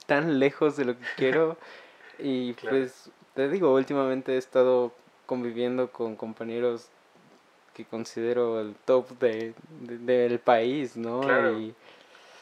tan 0.05 0.39
lejos 0.39 0.77
de 0.77 0.85
lo 0.85 0.97
que 0.97 1.05
quiero. 1.17 1.57
y 2.19 2.53
pues, 2.53 3.09
te 3.33 3.49
digo, 3.49 3.73
últimamente 3.73 4.35
he 4.35 4.37
estado 4.37 4.93
conviviendo 5.25 5.89
con 5.91 6.15
compañeros 6.15 6.89
que 7.73 7.85
considero 7.85 8.59
el 8.61 8.75
top 8.85 9.09
de, 9.19 9.53
del 9.79 10.39
país, 10.39 10.95
¿no? 10.95 11.21
Claro. 11.21 11.59
Y, 11.59 11.75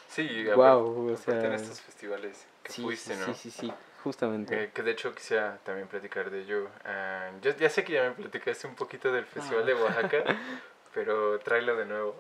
sí, 0.10 0.46
wow, 0.56 1.12
o 1.14 1.18
sea, 1.18 1.46
en 1.46 1.54
estos 1.54 1.82
festivales 1.82 2.46
que 2.64 2.74
fuiste, 2.74 3.16
¿no? 3.16 3.28
Sí, 3.28 3.34
sí, 3.34 3.52
sí, 3.52 3.74
justamente. 4.04 4.64
Eh, 4.64 4.72
que 4.74 4.84
de 4.84 4.92
hecho 4.92 5.14
quisiera 5.16 5.58
también 5.64 5.88
platicar 5.88 6.30
de 6.30 6.42
ello. 6.42 6.68
Ah, 6.86 7.30
yo 7.42 7.56
ya 7.56 7.70
sé 7.70 7.84
que 7.84 7.94
ya 7.94 8.04
me 8.04 8.12
platicaste 8.12 8.68
un 8.68 8.76
poquito 8.76 9.12
del 9.12 9.26
Festival 9.26 9.66
de 9.66 9.74
ah. 9.74 9.84
Oaxaca, 9.84 10.24
pero 10.94 11.40
tráelo 11.40 11.78
de 11.78 11.86
nuevo. 11.86 12.16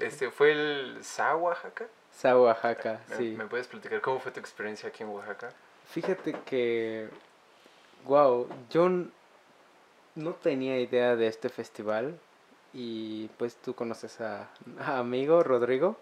este 0.00 0.30
¿Fue 0.30 0.52
el 0.52 0.98
Sa 1.02 1.36
Oaxaca? 1.36 1.86
Sa 2.12 2.38
Oaxaca, 2.38 3.00
sí. 3.16 3.34
¿Me 3.36 3.46
puedes 3.46 3.66
platicar 3.66 4.00
cómo 4.00 4.20
fue 4.20 4.30
tu 4.30 4.38
experiencia 4.38 4.88
aquí 4.88 5.02
en 5.02 5.08
Oaxaca? 5.08 5.50
Fíjate 5.90 6.34
que, 6.46 7.08
wow, 8.04 8.48
yo 8.70 8.88
no 10.14 10.32
tenía 10.32 10.78
idea 10.78 11.16
de 11.16 11.26
este 11.26 11.48
festival 11.48 12.18
y 12.72 13.28
pues 13.38 13.56
tú 13.56 13.74
conoces 13.74 14.20
a, 14.20 14.48
amigo 14.98 15.42
Rodrigo. 15.44 15.96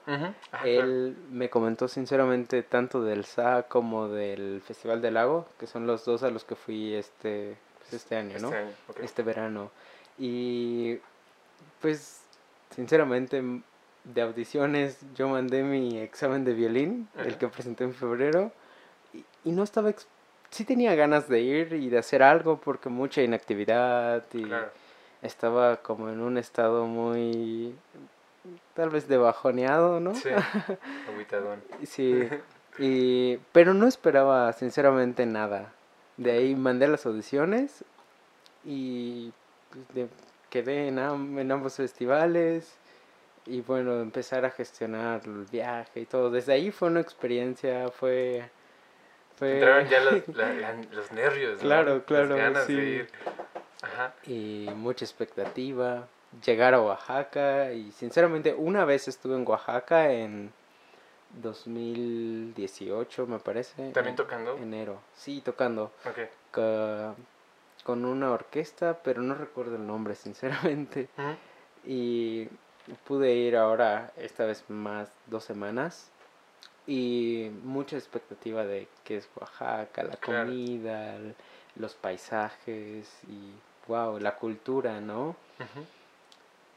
Él 0.65 1.17
me 1.31 1.51
comentó 1.51 1.87
sinceramente 1.87 2.63
tanto 2.63 3.03
del 3.05 3.25
SA 3.27 3.65
como 3.65 4.09
del 4.09 4.63
Festival 4.63 5.03
del 5.03 5.15
Lago, 5.15 5.47
que 5.59 5.67
son 5.67 5.87
los 5.87 6.05
dos 6.07 6.23
a 6.23 6.31
los 6.31 6.45
que 6.45 6.55
fui 6.55 6.95
este, 6.95 7.57
pues, 7.79 7.93
este 7.93 8.17
año, 8.17 8.39
¿no? 8.39 8.51
Este, 8.55 9.05
este 9.05 9.23
verano. 9.23 9.71
Y 10.19 10.99
pues 11.83 12.23
sinceramente 12.75 13.43
de 14.05 14.23
audiciones 14.23 14.99
yo 15.15 15.29
mandé 15.29 15.63
mi 15.63 15.99
examen 15.99 16.45
de 16.45 16.55
violín, 16.55 17.09
el 17.19 17.37
que 17.37 17.49
presenté 17.49 17.85
en 17.85 17.95
febrero, 17.95 18.51
y, 19.13 19.25
y 19.45 19.53
no 19.53 19.63
estaba 19.63 19.91
sí 20.53 20.65
tenía 20.65 20.95
ganas 20.95 21.29
de 21.29 21.41
ir 21.41 21.73
y 21.73 21.89
de 21.89 21.99
hacer 21.99 22.23
algo 22.23 22.61
porque 22.61 22.89
mucha 22.89 23.23
inactividad 23.23 24.23
y 24.35 24.45
estaba 25.23 25.79
como 25.79 26.11
en 26.11 26.21
un 26.21 26.37
estado 26.37 26.87
muy 26.87 27.75
tal 28.75 28.91
vez 28.91 29.09
de 29.09 29.17
bajoneado, 29.17 29.99
¿no? 29.99 30.15
Sí, 30.15 30.29
sí, 31.87 32.29
y, 32.79 33.39
pero 33.53 33.73
no 33.73 33.87
esperaba 33.87 34.53
sinceramente 34.53 35.27
nada. 35.27 35.73
De 36.19 36.33
ahí 36.33 36.55
mandé 36.55 36.87
las 36.87 37.07
audiciones 37.07 37.85
y 38.65 39.33
pues, 39.95 40.09
quedé 40.51 40.89
en, 40.89 40.99
en 40.99 41.51
ambos 41.51 41.77
festivales 41.77 42.75
y 43.47 43.63
bueno, 43.63 44.01
empezar 44.01 44.45
a 44.45 44.51
gestionar 44.51 45.23
el 45.25 45.47
viaje 45.51 46.01
y 46.01 46.05
todo. 46.05 46.31
Desde 46.31 46.53
ahí 46.53 46.71
fue 46.71 46.89
una 46.89 47.01
experiencia, 47.01 47.89
fue 47.91 48.51
Entraron 49.45 49.89
ya 49.89 50.01
los, 50.01 50.23
los 50.93 51.13
nervios, 51.13 51.61
Claro, 51.61 52.05
claro. 52.05 52.37
Y 54.27 54.69
mucha 54.75 55.05
expectativa. 55.05 56.07
Llegar 56.47 56.73
a 56.73 56.81
Oaxaca 56.81 57.73
y 57.73 57.93
sinceramente 57.93 58.55
una 58.55 58.87
vez 58.87 59.07
estuve 59.07 59.37
en 59.37 59.47
Oaxaca 59.47 60.11
en 60.11 60.51
2018 61.41 63.27
me 63.27 63.39
parece. 63.39 63.91
¿También 63.91 64.17
tocando? 64.17 64.57
Enero. 64.57 65.01
Sí, 65.15 65.41
tocando. 65.41 65.93
con 67.85 68.05
una 68.05 68.31
orquesta, 68.31 68.99
pero 69.03 69.23
no 69.23 69.35
recuerdo 69.35 69.77
el 69.77 69.87
nombre 69.87 70.15
sinceramente. 70.17 71.09
Y 71.85 72.49
pude 73.07 73.35
ir 73.35 73.57
ahora, 73.57 74.13
esta 74.17 74.45
vez 74.45 74.65
más 74.69 75.11
dos 75.27 75.45
semanas 75.45 76.11
y 76.87 77.51
mucha 77.63 77.97
expectativa 77.97 78.65
de 78.65 78.89
qué 79.05 79.19
es 79.19 79.29
Oaxaca, 79.37 80.03
la 80.03 80.17
comida, 80.17 81.17
los 81.77 81.95
paisajes 81.95 83.09
y 83.29 83.53
wow, 83.89 84.19
la 84.19 84.37
cultura, 84.37 85.01
¿no? 85.01 85.37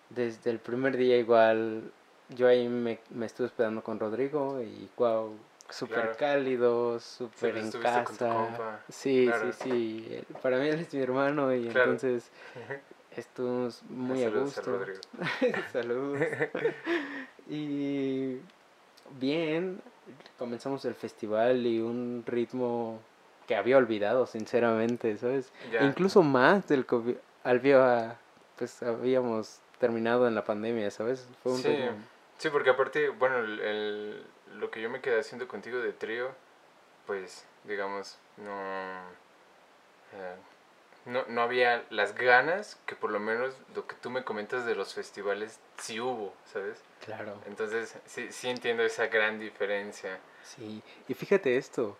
Desde 0.09 0.51
el 0.51 0.59
primer 0.59 0.97
día 0.97 1.17
igual 1.17 1.91
yo 2.29 2.47
ahí 2.47 2.67
me, 2.67 2.99
me 3.11 3.25
estuve 3.25 3.47
esperando 3.47 3.83
con 3.83 3.99
Rodrigo 3.99 4.61
y 4.61 4.89
wow, 4.97 5.37
súper 5.69 6.15
cálido, 6.17 6.99
súper 6.99 7.57
en 7.57 7.71
casa. 7.71 8.79
Sí, 8.89 9.31
sí, 9.41 9.53
sí. 9.53 10.23
Para 10.41 10.57
mí 10.57 10.67
él 10.67 10.79
es 10.79 10.93
mi 10.93 11.01
hermano 11.01 11.53
y 11.53 11.67
entonces 11.67 12.31
estuvimos 13.11 13.83
muy 13.89 14.23
a 14.23 14.29
gusto. 14.29 14.85
Saludos. 15.73 16.19
y 17.49 18.39
bien, 19.19 19.81
comenzamos 20.37 20.85
el 20.85 20.95
festival 20.95 21.65
y 21.65 21.79
un 21.79 22.23
ritmo 22.25 22.99
que 23.47 23.55
había 23.55 23.77
olvidado, 23.77 24.25
sinceramente, 24.25 25.17
¿sabes? 25.17 25.51
Incluso 25.81 26.23
más 26.23 26.67
del 26.67 26.85
que 26.85 27.17
había, 27.43 28.17
pues 28.57 28.81
habíamos 28.81 29.59
terminado 29.79 30.27
en 30.27 30.35
la 30.35 30.43
pandemia, 30.43 30.89
¿sabes? 30.91 31.27
Fue 31.43 31.53
un 31.53 31.59
sí. 31.59 31.77
sí, 32.37 32.49
porque 32.49 32.71
aparte, 32.71 33.09
bueno, 33.09 33.39
el, 33.39 34.25
lo 34.57 34.71
que 34.71 34.81
yo 34.81 34.89
me 34.89 35.01
quedé 35.01 35.19
haciendo 35.19 35.47
contigo 35.47 35.79
de 35.79 35.93
trío, 35.93 36.31
pues, 37.05 37.45
digamos, 37.65 38.17
no, 38.37 38.51
eh, 40.13 40.35
no, 41.05 41.23
no 41.27 41.41
había 41.41 41.83
las 41.89 42.15
ganas 42.15 42.79
que 42.85 42.95
por 42.95 43.11
lo 43.11 43.19
menos 43.19 43.55
lo 43.75 43.85
que 43.87 43.95
tú 43.95 44.09
me 44.09 44.23
comentas 44.23 44.65
de 44.65 44.75
los 44.75 44.93
festivales 44.93 45.59
sí 45.77 45.99
hubo, 45.99 46.33
¿sabes? 46.45 46.81
Claro. 47.05 47.35
Entonces, 47.45 47.95
sí, 48.05 48.31
sí 48.31 48.49
entiendo 48.49 48.83
esa 48.83 49.07
gran 49.07 49.39
diferencia. 49.39 50.19
Sí, 50.43 50.81
y 51.07 51.13
fíjate 51.13 51.57
esto, 51.57 51.97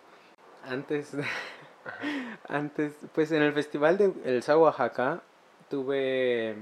antes, 0.63 1.11
antes, 2.47 2.93
pues 3.13 3.31
en 3.31 3.43
el 3.43 3.53
festival 3.53 3.97
de 3.97 4.13
El 4.25 4.43
Oaxaca 4.57 5.21
tuve, 5.69 6.55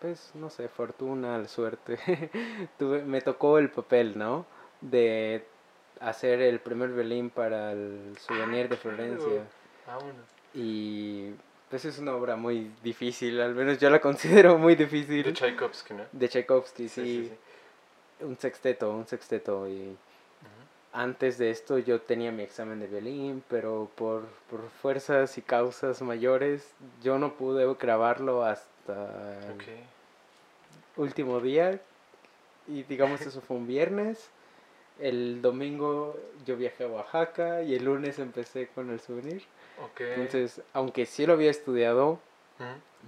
pues, 0.00 0.32
no 0.34 0.50
sé, 0.50 0.68
fortuna, 0.68 1.46
suerte, 1.46 1.98
tuve, 2.78 3.04
me 3.04 3.20
tocó 3.20 3.58
el 3.58 3.70
papel, 3.70 4.18
¿no? 4.18 4.46
De 4.80 5.46
hacer 6.00 6.40
el 6.40 6.58
primer 6.60 6.90
violín 6.90 7.30
para 7.30 7.72
el 7.72 8.16
souvenir 8.18 8.68
de 8.68 8.76
Florencia. 8.76 9.44
Vámonos. 9.86 10.26
Y 10.54 11.34
pues 11.74 11.86
es 11.86 11.98
una 11.98 12.14
obra 12.14 12.36
muy 12.36 12.70
difícil, 12.84 13.40
al 13.40 13.52
menos 13.52 13.80
yo 13.80 13.90
la 13.90 14.00
considero 14.08 14.56
muy 14.58 14.76
difícil. 14.76 15.24
De 15.24 15.32
Tchaikovsky, 15.32 15.94
¿no? 15.94 16.04
De 16.12 16.28
Tchaikovsky, 16.28 16.88
Sí, 16.88 16.88
sí. 16.88 17.28
sí, 17.28 17.28
sí. 18.20 18.24
Un 18.24 18.38
sexteto, 18.38 18.92
un 18.92 19.08
sexteto. 19.08 19.68
Y 19.68 19.96
antes 20.92 21.36
de 21.36 21.50
esto 21.50 21.78
yo 21.78 22.00
tenía 22.00 22.30
mi 22.30 22.44
examen 22.44 22.78
de 22.78 22.86
violín, 22.86 23.42
pero 23.48 23.90
por, 23.96 24.22
por 24.48 24.70
fuerzas 24.70 25.36
y 25.36 25.42
causas 25.42 26.00
mayores 26.00 26.64
yo 27.02 27.18
no 27.18 27.34
pude 27.34 27.66
grabarlo 27.74 28.44
hasta 28.44 29.40
el 29.40 29.58
último 30.96 31.40
día. 31.40 31.80
Y 32.68 32.84
digamos 32.84 33.20
eso 33.22 33.40
fue 33.40 33.56
un 33.56 33.66
viernes. 33.66 34.30
El 35.00 35.42
domingo 35.42 36.16
yo 36.46 36.56
viajé 36.56 36.84
a 36.84 36.86
Oaxaca 36.86 37.64
y 37.64 37.74
el 37.74 37.84
lunes 37.84 38.20
empecé 38.20 38.68
con 38.68 38.90
el 38.90 39.00
souvenir. 39.00 39.42
Entonces, 39.98 40.62
aunque 40.72 41.06
sí 41.06 41.26
lo 41.26 41.32
había 41.34 41.50
estudiado, 41.50 42.18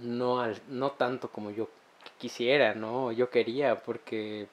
no, 0.01 0.39
al, 0.41 0.59
no 0.67 0.91
tanto 0.91 1.29
como 1.29 1.51
yo 1.51 1.69
quisiera, 2.17 2.73
¿no? 2.75 3.11
Yo 3.11 3.29
quería, 3.29 3.79
porque 3.79 4.47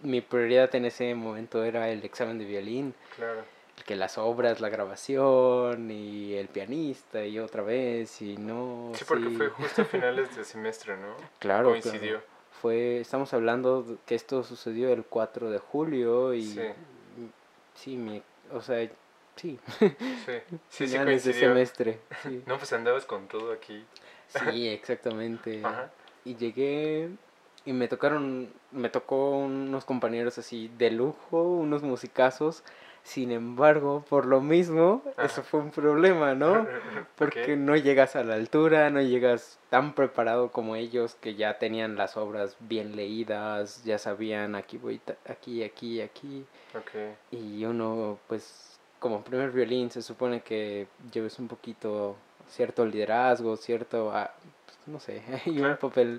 mi 0.00 0.20
prioridad 0.20 0.74
en 0.74 0.84
ese 0.86 1.14
momento 1.14 1.62
era 1.64 1.88
el 1.90 2.04
examen 2.04 2.38
de 2.38 2.44
violín, 2.44 2.94
Claro. 3.16 3.42
que 3.86 3.96
las 3.96 4.18
obras, 4.18 4.60
la 4.60 4.68
grabación 4.68 5.90
y 5.90 6.34
el 6.34 6.48
pianista 6.48 7.24
y 7.24 7.38
otra 7.38 7.62
vez 7.62 8.20
y 8.22 8.36
no... 8.36 8.92
Sí, 8.94 9.04
porque 9.06 9.28
sí. 9.28 9.36
fue 9.36 9.48
justo 9.50 9.82
a 9.82 9.84
finales 9.84 10.34
de 10.36 10.44
semestre, 10.44 10.96
¿no? 10.96 11.14
Claro, 11.38 11.70
Coincidió. 11.70 12.00
claro. 12.18 12.24
Fue, 12.60 13.00
estamos 13.00 13.32
hablando 13.34 13.98
que 14.04 14.16
esto 14.16 14.42
sucedió 14.42 14.92
el 14.92 15.04
4 15.04 15.48
de 15.50 15.58
julio 15.58 16.34
y 16.34 16.42
Sí. 16.42 16.60
sí, 17.74 17.96
mi, 17.96 18.20
o 18.52 18.60
sea, 18.60 18.88
sí, 19.38 19.58
Sí, 19.68 19.92
sí, 20.26 20.32
sí 20.68 20.86
finales 20.88 21.24
de 21.24 21.30
coincidió. 21.32 21.48
semestre. 21.50 22.00
Sí, 22.22 22.42
No, 22.46 22.58
pues 22.58 22.72
andabas 22.72 23.04
con 23.06 23.28
todo 23.28 23.52
aquí. 23.52 23.84
sí 24.28 24.68
exactamente. 24.68 25.64
Ajá. 25.64 25.90
Y 26.24 26.36
llegué 26.36 27.08
y 27.64 27.72
me 27.72 27.88
tocaron, 27.88 28.50
me 28.72 28.88
tocó 28.88 29.30
unos 29.38 29.84
compañeros 29.84 30.38
así 30.38 30.70
de 30.78 30.90
lujo, 30.90 31.42
unos 31.42 31.82
musicazos. 31.82 32.62
Sin 33.04 33.30
embargo, 33.32 34.04
por 34.10 34.26
lo 34.26 34.42
mismo, 34.42 35.02
Ajá. 35.16 35.24
eso 35.24 35.42
fue 35.42 35.60
un 35.60 35.70
problema, 35.70 36.34
¿no? 36.34 36.66
Porque 37.16 37.56
no 37.56 37.74
llegas 37.74 38.16
a 38.16 38.24
la 38.24 38.34
altura, 38.34 38.90
no 38.90 39.00
llegas 39.00 39.58
tan 39.70 39.94
preparado 39.94 40.50
como 40.50 40.76
ellos 40.76 41.14
que 41.14 41.34
ya 41.34 41.58
tenían 41.58 41.96
las 41.96 42.16
obras 42.18 42.56
bien 42.60 42.96
leídas, 42.96 43.82
ya 43.84 43.98
sabían 43.98 44.54
aquí 44.54 44.76
voy, 44.76 45.00
aquí, 45.26 45.62
aquí, 45.64 46.02
aquí. 46.02 46.44
Ok. 46.74 47.16
Y 47.30 47.64
uno, 47.64 48.18
pues, 48.26 48.67
como 48.98 49.22
primer 49.22 49.50
violín, 49.50 49.90
se 49.90 50.02
supone 50.02 50.40
que 50.40 50.88
lleves 51.12 51.38
un 51.38 51.48
poquito 51.48 52.16
cierto 52.48 52.84
liderazgo, 52.84 53.56
cierto, 53.56 54.10
ah, 54.12 54.32
pues, 54.64 54.78
no 54.86 55.00
sé, 55.00 55.22
y 55.46 55.60
un 55.60 55.76
papel 55.76 56.18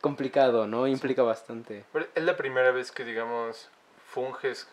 complicado, 0.00 0.66
¿no? 0.66 0.86
Implica 0.86 1.22
bastante. 1.22 1.84
Pero 1.92 2.06
es 2.14 2.24
la 2.24 2.36
primera 2.36 2.70
vez 2.70 2.92
que, 2.92 3.04
digamos, 3.04 3.68
funges 4.06 4.68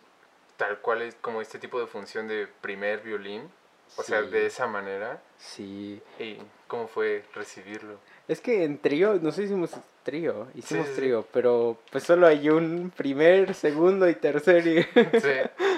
tal 0.58 0.80
cual 0.80 1.02
es 1.02 1.16
como 1.16 1.42
este 1.42 1.60
tipo 1.60 1.80
de 1.80 1.88
función 1.88 2.28
de 2.28 2.48
primer 2.62 3.02
violín. 3.02 3.50
O 3.96 4.02
sea, 4.02 4.24
de 4.24 4.48
esa 4.48 4.66
manera. 4.66 5.22
Sí. 5.38 6.02
¿Y 6.18 6.40
cómo 6.68 6.88
fue 6.88 7.24
recibirlo? 7.36 8.00
Es 8.28 8.40
que 8.40 8.64
en 8.64 8.78
trío, 8.78 9.20
no 9.22 9.32
sé 9.32 9.42
si 9.42 9.44
hicimos 9.46 9.72
trío, 10.04 10.48
hicimos 10.56 10.86
sí, 10.88 10.94
sí. 10.94 11.00
trío, 11.02 11.26
pero 11.34 11.78
pues 11.92 12.04
solo 12.06 12.26
hay 12.28 12.50
un 12.50 12.92
primer, 12.96 13.54
segundo 13.54 14.08
y 14.10 14.16
tercer 14.16 14.66
y... 14.68 14.84
Sí. 14.84 15.30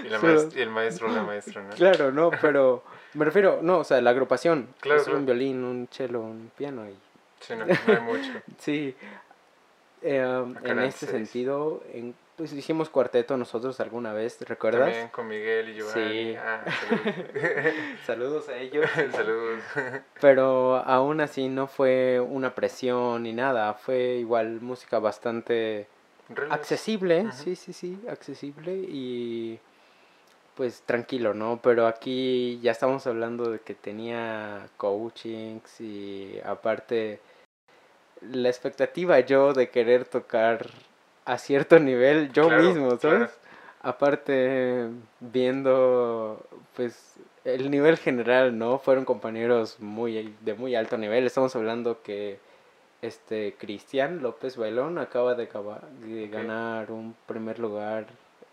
Y, 0.05 0.10
la 0.10 0.19
Solo- 0.21 0.41
maest- 0.43 0.55
y 0.58 0.62
el 0.62 0.69
maestro 0.69 1.08
o 1.10 1.12
la 1.12 1.23
maestra, 1.23 1.63
¿no? 1.63 1.69
claro, 1.71 2.12
no, 2.12 2.29
pero 2.41 2.84
me 3.15 3.25
refiero, 3.25 3.60
no, 3.62 3.79
o 3.79 3.84
sea, 3.84 3.99
la 4.01 4.12
agrupación. 4.12 4.67
Claro, 4.79 5.01
es 5.01 5.08
un 5.08 5.25
violín, 5.25 5.63
un 5.63 5.88
cello, 5.91 6.19
un 6.21 6.51
piano 6.58 6.88
y 6.89 6.95
Sí, 7.39 7.53
no, 7.55 7.65
no 7.65 7.73
hay 7.88 8.01
mucho. 8.01 8.31
Sí, 8.60 8.95
eh, 10.01 10.21
Acá 10.58 10.71
en 10.71 10.79
este 10.79 11.08
sentido, 11.08 11.84
en, 11.93 12.13
pues 12.35 12.51
hicimos 12.53 12.89
cuarteto 12.89 13.37
nosotros 13.37 13.79
alguna 13.79 14.13
vez, 14.13 14.39
¿recuerdas? 14.41 14.89
También 14.89 15.07
con 15.09 15.27
Miguel 15.27 15.69
y 15.69 15.75
Giovanni. 15.75 16.31
Sí. 16.31 16.35
Ah, 16.35 16.63
saludos. 18.05 18.45
Saludos 18.45 18.49
a 18.49 18.57
ellos. 18.57 18.89
saludos. 19.11 19.59
Pero 20.19 20.77
aún 20.77 21.21
así 21.21 21.47
no 21.47 21.67
fue 21.67 22.19
una 22.19 22.53
presión 22.55 23.23
ni 23.23 23.33
nada, 23.33 23.73
fue 23.73 24.17
igual 24.17 24.61
música 24.61 24.99
bastante 24.99 25.87
accesible, 26.49 27.31
sí, 27.31 27.55
sí, 27.55 27.71
sí, 27.71 27.99
accesible 28.09 28.73
y 28.73 29.59
pues 30.55 30.81
tranquilo, 30.83 31.33
¿no? 31.33 31.59
Pero 31.61 31.85
aquí 31.85 32.59
ya 32.61 32.71
estamos 32.71 33.05
hablando 33.07 33.51
de 33.51 33.59
que 33.59 33.75
tenía 33.75 34.67
coachings 34.77 35.81
y 35.81 36.39
aparte 36.43 37.19
la 38.21 38.49
expectativa 38.49 39.19
yo 39.19 39.53
de 39.53 39.69
querer 39.69 40.05
tocar 40.05 40.69
a 41.25 41.38
cierto 41.38 41.79
nivel 41.79 42.31
yo 42.31 42.47
Claro, 42.47 42.63
mismo, 42.63 42.89
¿sabes? 42.97 42.99
claro. 43.29 43.31
Aparte 43.81 44.88
viendo 45.19 46.39
pues 46.75 47.15
el 47.43 47.69
nivel 47.69 47.97
general, 47.97 48.57
¿no? 48.57 48.79
Fueron 48.79 49.05
compañeros 49.05 49.79
muy 49.79 50.33
de 50.41 50.53
muy 50.55 50.75
alto 50.75 50.97
nivel, 50.97 51.25
estamos 51.25 51.55
hablando 51.55 52.01
que 52.01 52.39
este 53.01 53.55
Cristian 53.59 54.23
López 54.23 54.57
Bailón 54.57 54.97
acaba 54.97 55.35
de, 55.35 55.43
acaba- 55.43 55.81
de 56.01 56.27
ganar 56.27 56.91
un 56.91 57.15
primer 57.27 57.59
lugar 57.59 58.07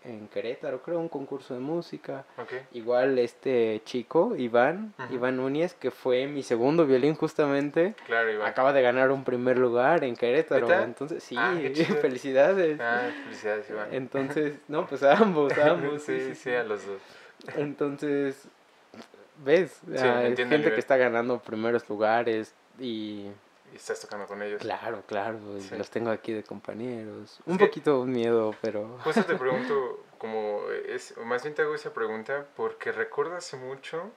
en 0.05 0.27
Querétaro, 0.27 0.81
creo, 0.81 0.99
un 0.99 1.09
concurso 1.09 1.53
de 1.53 1.59
música. 1.59 2.25
Igual 2.73 3.17
este 3.19 3.81
chico, 3.85 4.35
Iván. 4.35 4.93
Iván 5.11 5.37
Núñez, 5.37 5.73
que 5.75 5.91
fue 5.91 6.27
mi 6.27 6.43
segundo 6.43 6.85
violín 6.85 7.15
justamente, 7.15 7.95
Claro, 8.05 8.31
Iván. 8.31 8.47
acaba 8.47 8.73
de 8.73 8.81
ganar 8.81 9.11
un 9.11 9.23
primer 9.23 9.57
lugar 9.57 10.03
en 10.03 10.15
Querétaro. 10.15 10.71
Entonces, 10.83 11.23
sí, 11.23 11.35
Ah, 11.37 11.55
felicidades. 12.01 12.79
Ah, 12.81 13.09
felicidades, 13.25 13.69
Iván. 13.69 13.87
Entonces, 13.91 14.55
no, 14.67 14.85
pues 14.87 15.03
a 15.03 15.13
ambos, 15.17 15.51
a 15.57 15.71
ambos. 15.71 16.03
sí, 16.03 16.19
sí, 16.19 16.35
sí, 16.35 16.51
a 16.53 16.63
los 16.63 16.85
dos. 16.85 17.01
Entonces, 17.55 18.47
ves, 19.43 19.79
Sí, 19.85 19.97
Ah, 19.99 20.23
es 20.27 20.37
gente 20.37 20.71
que 20.73 20.79
está 20.79 20.97
ganando 20.97 21.39
primeros 21.39 21.87
lugares 21.89 22.53
y 22.79 23.27
Y 23.73 23.77
estás 23.77 23.99
tocando 23.99 24.27
con 24.27 24.39
ellos. 24.43 24.61
claro, 24.61 25.01
claro, 25.07 25.39
y 25.57 25.61
Sí. 25.61 25.75
los 25.75 25.89
tengo 25.89 26.11
aquí 26.11 26.31
de 26.31 26.43
compañeros. 26.43 27.39
Un 27.47 27.57
que- 27.57 27.65
poquito 27.65 28.05
miedo, 28.05 28.55
pero 28.61 28.99
Justo 29.03 29.25
te 29.25 29.35
pregunto, 29.73 30.05
como 30.19 30.61
es, 30.87 31.17
más 31.17 31.41
bien 31.41 31.55
te 31.55 31.63
hago 31.63 31.73
esa 31.73 31.91
pregunta 31.91 32.45
porque 32.55 32.91
recuerdo 32.91 33.35
hace 33.35 33.57
mucho, 33.57 34.11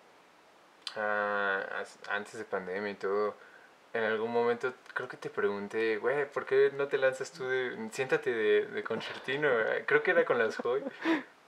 as- 0.94 1.98
antes 2.10 2.34
de 2.38 2.44
pandemia 2.44 2.90
y 2.90 2.94
todo, 2.94 3.34
en 3.92 4.04
algún 4.04 4.30
momento 4.32 4.72
creo 4.94 5.08
que 5.08 5.16
te 5.16 5.30
pregunté, 5.30 5.96
güey, 5.98 6.30
¿por 6.30 6.44
qué 6.44 6.70
no 6.76 6.86
te 6.86 6.98
lanzas 6.98 7.32
tú 7.32 7.44
de, 7.46 7.88
siéntate 7.92 8.30
de, 8.32 8.66
de 8.66 8.84
concertino? 8.84 9.48
Creo 9.86 10.02
que 10.02 10.10
era 10.10 10.24
con 10.24 10.38
las 10.38 10.56
Joy, 10.56 10.82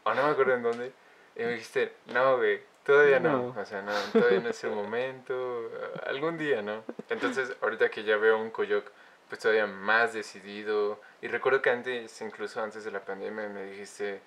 o 0.05 0.15
no 0.15 0.23
me 0.23 0.31
acuerdo 0.31 0.55
en 0.55 0.63
dónde, 0.63 0.93
y 1.37 1.43
me 1.43 1.53
dijiste, 1.53 1.93
no, 2.07 2.39
güey, 2.39 2.61
todavía 2.89 3.21
no, 3.21 3.53
No. 3.53 3.61
o 3.61 3.65
sea, 3.67 3.83
no, 3.83 3.93
todavía 4.13 4.41
no 4.41 4.49
es 4.49 4.65
el 4.65 4.71
momento, 4.71 5.71
algún 6.07 6.39
día, 6.39 6.63
¿no? 6.63 6.83
Entonces, 7.11 7.55
ahorita 7.61 7.91
que 7.91 8.03
ya 8.03 8.17
veo 8.17 8.39
un 8.39 8.51
Coyoc, 8.51 8.91
pues 9.29 9.41
todavía 9.43 9.67
más 9.67 10.15
decidido, 10.15 10.99
y 11.21 11.29
recuerdo 11.29 11.61
que 11.61 11.69
antes, 11.69 12.19
incluso 12.23 12.63
antes 12.63 12.85
de 12.85 12.91
la 12.91 13.01
pandemia, 13.01 13.47
me 13.51 13.65
dijiste, 13.65 14.21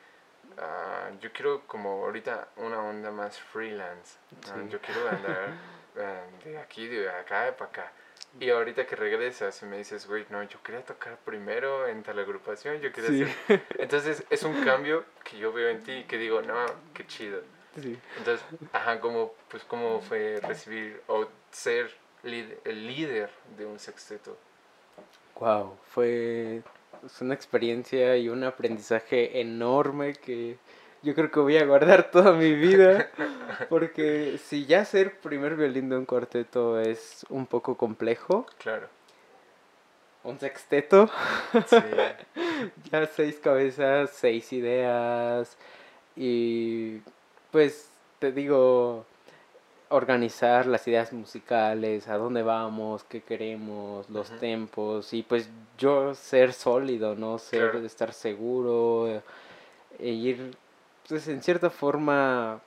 ah, 0.60 1.10
yo 1.20 1.32
quiero 1.34 1.62
como 1.66 2.06
ahorita 2.06 2.50
una 2.58 2.80
onda 2.82 3.10
más 3.10 3.40
freelance, 3.40 4.18
¿no? 4.48 4.62
Sí. 4.64 4.70
yo 4.70 4.80
quiero 4.80 5.10
andar 5.10 5.50
eh, 5.98 6.22
de 6.46 6.60
aquí, 6.60 6.88
de 6.88 7.10
acá, 7.10 7.46
de 7.46 7.54
para 7.54 7.72
acá. 7.72 7.92
Y 8.40 8.50
ahorita 8.52 8.86
que 8.86 8.96
regresas 8.96 9.62
y 9.64 9.66
me 9.66 9.78
dices, 9.80 10.08
güey, 10.08 10.26
no, 10.30 10.42
yo 10.44 10.62
quería 10.64 10.86
tocar 10.86 11.18
primero 11.26 11.88
en 11.88 12.04
tal 12.04 12.18
agrupación, 12.20 12.80
yo 12.80 12.92
quería 12.94 13.10
Sí. 13.10 13.24
hacer... 13.24 13.66
Entonces 13.80 14.24
es 14.30 14.44
un 14.44 14.64
cambio 14.64 15.04
que 15.24 15.38
yo 15.40 15.52
veo 15.52 15.68
en 15.70 15.84
ti 15.84 16.06
que 16.08 16.18
digo, 16.20 16.42
no, 16.44 16.64
qué 16.94 17.06
chido. 17.08 17.42
Sí. 17.80 17.98
Entonces, 18.18 18.46
ajá, 18.74 19.00
como, 19.00 19.34
pues 19.50 19.64
cómo 19.64 20.02
fue 20.02 20.40
recibir 20.42 21.02
o 21.08 21.28
ser 21.52 21.92
el 22.24 22.88
líder 22.88 23.30
de 23.58 23.66
un 23.66 23.80
sexteto. 23.80 24.38
Wow, 25.40 25.78
fue 25.88 26.62
es 27.06 27.22
una 27.22 27.34
experiencia 27.34 28.16
y 28.18 28.30
un 28.30 28.44
aprendizaje 28.44 29.42
enorme 29.42 30.14
que 30.14 30.58
yo 31.04 31.16
creo 31.16 31.32
que 31.32 31.40
voy 31.40 31.58
a 31.58 31.66
guardar 31.66 32.12
toda 32.12 32.34
mi 32.34 32.54
vida. 32.54 33.10
Porque 33.70 34.38
si 34.38 34.66
ya 34.66 34.86
ser 34.86 35.20
primer 35.20 35.56
violín 35.56 35.90
de 35.90 35.98
un 35.98 36.06
cuarteto 36.06 36.80
es 36.80 37.26
un 37.30 37.48
poco 37.48 37.76
complejo. 37.76 38.46
Claro. 38.60 38.88
Un 40.24 40.40
sexteto. 40.40 41.10
Sí. 41.68 41.78
ya 42.92 43.08
seis 43.08 43.40
cabezas, 43.40 44.12
seis 44.12 44.54
ideas. 44.54 45.58
Y 46.16 47.00
pues 47.52 47.90
te 48.20 48.32
digo, 48.32 49.06
organizar 49.92 50.66
las 50.66 50.88
ideas 50.88 51.12
musicales, 51.12 52.08
a 52.08 52.18
dónde 52.18 52.44
vamos, 52.44 53.04
qué 53.04 53.22
queremos, 53.22 54.10
los 54.10 54.30
tempos 54.40 55.14
y 55.14 55.24
pues 55.24 55.50
yo 55.78 56.16
ser 56.16 56.54
sólido, 56.54 57.16
¿no? 57.16 57.38
Ser, 57.38 57.76
estar 57.78 58.14
seguro 58.14 59.22
e 60.00 60.10
ir, 60.10 60.56
pues 61.08 61.28
en 61.28 61.44
cierta 61.44 61.70
forma, 61.70 62.62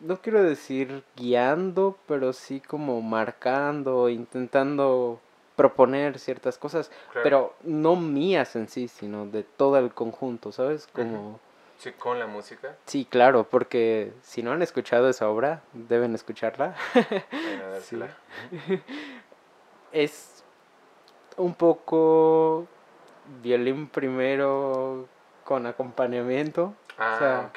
no 0.00 0.20
quiero 0.20 0.42
decir 0.42 1.02
guiando, 1.16 1.96
pero 2.06 2.32
sí 2.32 2.60
como 2.60 3.02
marcando, 3.02 4.08
intentando 4.08 5.20
proponer 5.56 6.18
ciertas 6.18 6.58
cosas, 6.58 6.90
pero 7.22 7.54
no 7.62 7.96
mías 7.96 8.54
en 8.56 8.68
sí, 8.68 8.88
sino 8.88 9.26
de 9.26 9.42
todo 9.42 9.78
el 9.78 9.92
conjunto, 9.92 10.52
¿sabes? 10.52 10.86
Como... 10.86 11.40
Sí, 11.78 11.92
con 11.92 12.18
la 12.18 12.26
música. 12.26 12.76
Sí, 12.86 13.06
claro, 13.08 13.44
porque 13.48 14.12
si 14.22 14.42
no 14.42 14.52
han 14.52 14.62
escuchado 14.62 15.08
esa 15.08 15.28
obra, 15.28 15.62
deben 15.72 16.14
escucharla. 16.14 16.74
es 19.92 20.44
un 21.36 21.54
poco 21.54 22.66
violín 23.42 23.88
primero 23.88 25.08
con 25.44 25.66
acompañamiento. 25.66 26.74
Ah, 26.98 27.50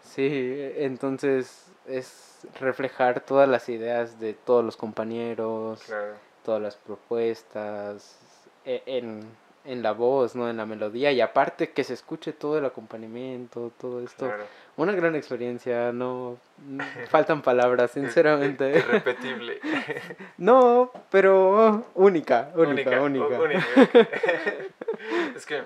Sí, 0.00 0.70
entonces 0.76 1.72
es 1.86 2.46
reflejar 2.60 3.20
todas 3.20 3.48
las 3.48 3.68
ideas 3.68 4.20
de 4.20 4.34
todos 4.34 4.64
los 4.64 4.76
compañeros, 4.76 5.82
todas 6.44 6.62
las 6.62 6.76
propuestas 6.76 8.18
e, 8.64 8.82
en 8.86 9.28
en 9.66 9.82
la 9.82 9.92
voz, 9.92 10.34
¿no? 10.34 10.48
En 10.48 10.56
la 10.56 10.66
melodía 10.66 11.12
y 11.12 11.20
aparte 11.20 11.70
que 11.70 11.84
se 11.84 11.94
escuche 11.94 12.32
todo 12.32 12.58
el 12.58 12.64
acompañamiento, 12.64 13.72
todo 13.78 14.02
esto. 14.02 14.32
Una 14.76 14.92
gran 14.92 15.14
experiencia, 15.14 15.92
no 15.92 16.38
faltan 17.10 17.42
palabras, 17.42 17.90
sinceramente. 17.90 18.78
Irrepetible. 18.78 19.60
no, 20.38 20.90
pero 21.10 21.86
única, 21.94 22.52
única, 22.54 23.00
única. 23.00 23.38
es 25.36 25.46
que, 25.46 25.62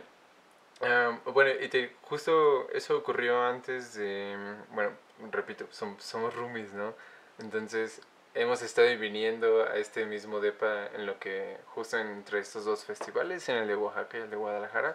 bueno, 1.32 1.50
y 1.60 1.68
te, 1.68 1.92
justo 2.02 2.68
eso 2.72 2.96
ocurrió 2.98 3.42
antes 3.42 3.94
de, 3.94 4.36
bueno, 4.72 4.90
repito, 5.30 5.66
somos 5.70 6.34
roomies, 6.34 6.72
¿no? 6.72 6.94
Entonces, 7.38 8.00
hemos 8.34 8.62
estado 8.62 8.88
viniendo 8.98 9.64
a 9.64 9.76
este 9.76 10.06
mismo 10.06 10.40
DEPA 10.40 10.88
en 10.94 11.06
lo 11.06 11.18
que 11.18 11.56
justo 11.66 11.98
entre 11.98 12.40
estos 12.40 12.64
dos 12.64 12.84
festivales, 12.84 13.48
en 13.48 13.56
el 13.56 13.68
de 13.68 13.76
Oaxaca 13.76 14.18
y 14.18 14.20
el 14.22 14.30
de 14.30 14.36
Guadalajara. 14.36 14.94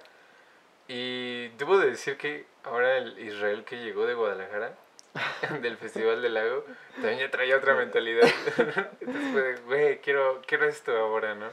Y 0.88 1.48
debo 1.58 1.78
de 1.78 1.89
decir 1.89 2.17
que 2.17 2.45
ahora 2.63 2.98
el 2.98 3.17
Israel 3.19 3.63
que 3.65 3.78
llegó 3.78 4.06
de 4.06 4.13
Guadalajara, 4.13 4.76
del 5.62 5.78
Festival 5.78 6.21
del 6.21 6.34
Lago, 6.34 6.63
también 6.95 7.19
ya 7.19 7.32
traía 7.32 7.58
otra 7.58 7.76
mentalidad. 7.76 8.30
Entonces 9.02 9.65
güey, 9.65 10.00
quiero, 10.00 10.41
quiero 10.45 10.65
esto 10.65 10.95
ahora, 10.98 11.36
¿no? 11.36 11.48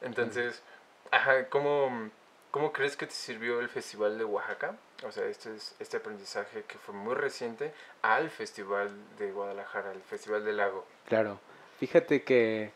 Entonces, 0.00 0.62
ajá, 1.10 1.48
¿cómo, 1.48 2.10
¿cómo 2.50 2.72
crees 2.72 2.96
que 2.96 3.06
te 3.06 3.12
sirvió 3.12 3.60
el 3.60 3.68
Festival 3.68 4.18
de 4.18 4.24
Oaxaca? 4.24 4.76
O 5.04 5.10
sea, 5.10 5.26
este, 5.26 5.54
es, 5.54 5.74
este 5.78 5.96
aprendizaje 5.96 6.64
que 6.66 6.78
fue 6.78 6.94
muy 6.94 7.14
reciente 7.14 7.72
al 8.02 8.30
Festival 8.30 8.90
de 9.18 9.32
Guadalajara, 9.32 9.92
el 9.92 10.00
Festival 10.00 10.44
del 10.44 10.58
Lago. 10.58 10.84
Claro. 11.06 11.40
Fíjate 11.78 12.22
que, 12.22 12.70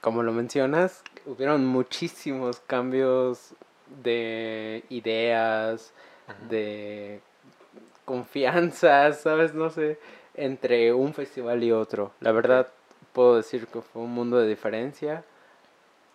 como 0.00 0.22
lo 0.22 0.32
mencionas, 0.32 1.02
hubieron 1.26 1.64
muchísimos 1.66 2.60
cambios 2.60 3.54
de 4.02 4.84
ideas, 4.88 5.92
de 6.48 7.20
confianza, 8.04 9.12
¿sabes? 9.12 9.54
No 9.54 9.70
sé, 9.70 9.98
entre 10.34 10.92
un 10.92 11.14
festival 11.14 11.62
y 11.62 11.72
otro. 11.72 12.12
La 12.20 12.32
verdad, 12.32 12.68
puedo 13.12 13.36
decir 13.36 13.66
que 13.68 13.80
fue 13.80 14.02
un 14.02 14.12
mundo 14.12 14.38
de 14.38 14.48
diferencia. 14.48 15.24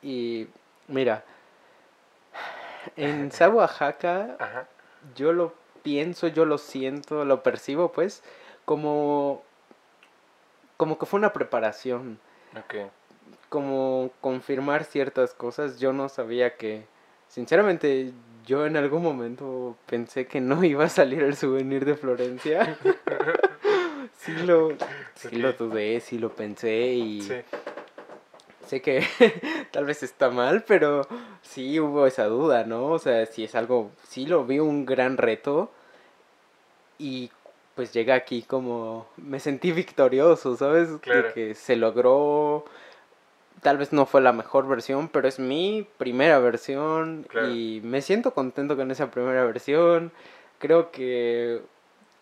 Y 0.02 0.47
mira, 0.88 1.23
en 2.95 3.32
Oaxaca, 3.54 4.67
yo 5.15 5.33
lo 5.33 5.53
pienso, 5.83 6.27
yo 6.27 6.45
lo 6.45 6.57
siento, 6.57 7.25
lo 7.25 7.43
percibo, 7.43 7.91
pues, 7.91 8.23
como 8.65 9.43
como 10.79 10.97
que 10.97 11.05
fue 11.05 11.17
una 11.17 11.33
preparación. 11.33 12.19
Como 13.49 14.12
confirmar 14.21 14.85
ciertas 14.85 15.33
cosas. 15.33 15.77
Yo 15.77 15.91
no 15.91 16.07
sabía 16.07 16.55
que, 16.55 16.85
sinceramente, 17.27 18.13
yo 18.45 18.65
en 18.65 18.77
algún 18.77 19.03
momento 19.03 19.75
pensé 19.88 20.25
que 20.25 20.39
no 20.39 20.63
iba 20.63 20.85
a 20.85 20.89
salir 20.89 21.21
el 21.21 21.35
souvenir 21.35 21.83
de 21.83 21.95
Florencia. 21.95 22.77
sí 24.19 24.31
lo, 24.45 24.69
sí 25.15 25.35
lo 25.35 25.51
dudé, 25.51 25.99
sí 25.99 26.17
lo 26.17 26.33
pensé 26.33 26.93
y 26.93 27.29
sé 28.65 28.81
que 28.81 29.03
tal 29.71 29.83
vez 29.83 30.01
está 30.01 30.29
mal, 30.29 30.63
pero 30.65 31.05
sí 31.41 31.80
hubo 31.80 32.06
esa 32.08 32.25
duda, 32.25 32.63
¿no? 32.65 32.88
O 32.88 32.99
sea, 32.99 33.25
si 33.25 33.43
es 33.43 33.56
algo, 33.56 33.91
sí 34.08 34.25
lo 34.25 34.45
vi 34.45 34.60
un 34.60 34.86
gran 34.86 35.17
reto 35.17 35.71
y 36.97 37.32
pues 37.75 37.93
llegué 37.93 38.12
aquí 38.12 38.41
como 38.41 39.08
me 39.17 39.39
sentí 39.39 39.71
victorioso, 39.71 40.58
¿sabes? 40.58 40.89
que 41.34 41.56
se 41.56 41.75
logró, 41.75 42.65
tal 43.62 43.78
vez 43.78 43.93
no 43.93 44.06
fue 44.06 44.21
la 44.21 44.34
mejor 44.34 44.67
versión, 44.67 45.08
pero 45.08 45.28
es 45.28 45.39
mi 45.39 45.88
primera 45.97 46.39
versión 46.39 47.25
y 47.54 47.82
me 47.84 48.02
siento 48.02 48.34
contento 48.34 48.75
con 48.75 48.91
esa 48.91 49.12
primera 49.12 49.45
versión. 49.45 50.12
Creo 50.60 50.91
que 50.91 51.62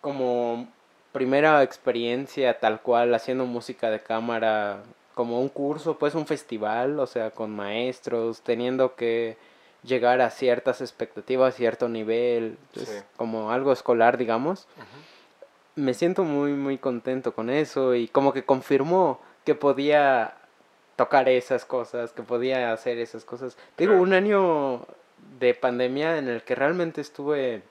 como 0.02 0.68
primera 1.12 1.64
experiencia 1.64 2.60
tal 2.60 2.82
cual 2.82 3.14
haciendo 3.16 3.46
música 3.46 3.90
de 3.90 4.00
cámara, 4.00 4.84
como 5.18 5.42
un 5.42 5.50
curso, 5.50 5.98
pues 5.98 6.14
un 6.14 6.28
festival, 6.28 7.00
o 7.00 7.08
sea, 7.08 7.32
con 7.32 7.50
maestros, 7.50 8.42
teniendo 8.42 8.94
que 8.94 9.36
llegar 9.82 10.22
a 10.22 10.30
ciertas 10.30 10.80
expectativas, 10.80 11.56
cierto 11.56 11.90
nivel, 11.90 12.60
pues, 12.72 13.04
como 13.16 13.50
algo 13.50 13.72
escolar, 13.72 14.20
digamos. 14.20 14.68
Me 15.74 15.96
siento 15.96 16.24
muy, 16.24 16.52
muy 16.52 16.78
contento 16.78 17.34
con 17.34 17.50
eso 17.50 17.96
y 17.96 18.08
como 18.08 18.32
que 18.32 18.46
confirmó 18.46 19.20
que 19.44 19.56
podía 19.56 20.36
tocar 20.96 21.28
esas 21.30 21.66
cosas, 21.66 22.12
que 22.12 22.22
podía 22.22 22.72
hacer 22.72 23.00
esas 23.00 23.26
cosas. 23.26 23.58
Digo, 23.76 23.96
un 23.96 24.14
año 24.14 24.86
de 25.40 25.56
pandemia 25.56 26.20
en 26.20 26.28
el 26.28 26.44
que 26.44 26.54
realmente 26.54 27.02
estuve 27.02 27.64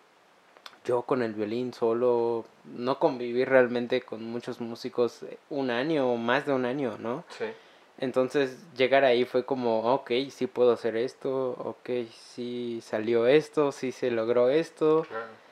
yo 0.86 1.02
con 1.02 1.22
el 1.22 1.34
violín 1.34 1.74
solo, 1.74 2.46
no 2.64 2.98
conviví 2.98 3.44
realmente 3.44 4.00
con 4.00 4.24
muchos 4.24 4.60
músicos 4.60 5.24
un 5.50 5.70
año 5.70 6.10
o 6.10 6.16
más 6.16 6.46
de 6.46 6.54
un 6.54 6.64
año, 6.64 6.96
¿no? 6.98 7.24
Sí. 7.28 7.44
Entonces 7.98 8.58
llegar 8.76 9.04
ahí 9.04 9.24
fue 9.24 9.44
como, 9.44 9.92
ok, 9.94 10.10
sí 10.30 10.46
puedo 10.46 10.72
hacer 10.72 10.96
esto, 10.96 11.50
ok, 11.58 12.08
sí 12.10 12.80
salió 12.82 13.26
esto, 13.26 13.72
sí 13.72 13.92
se 13.92 14.10
logró 14.10 14.48
esto. 14.48 15.04
Claro 15.08 15.46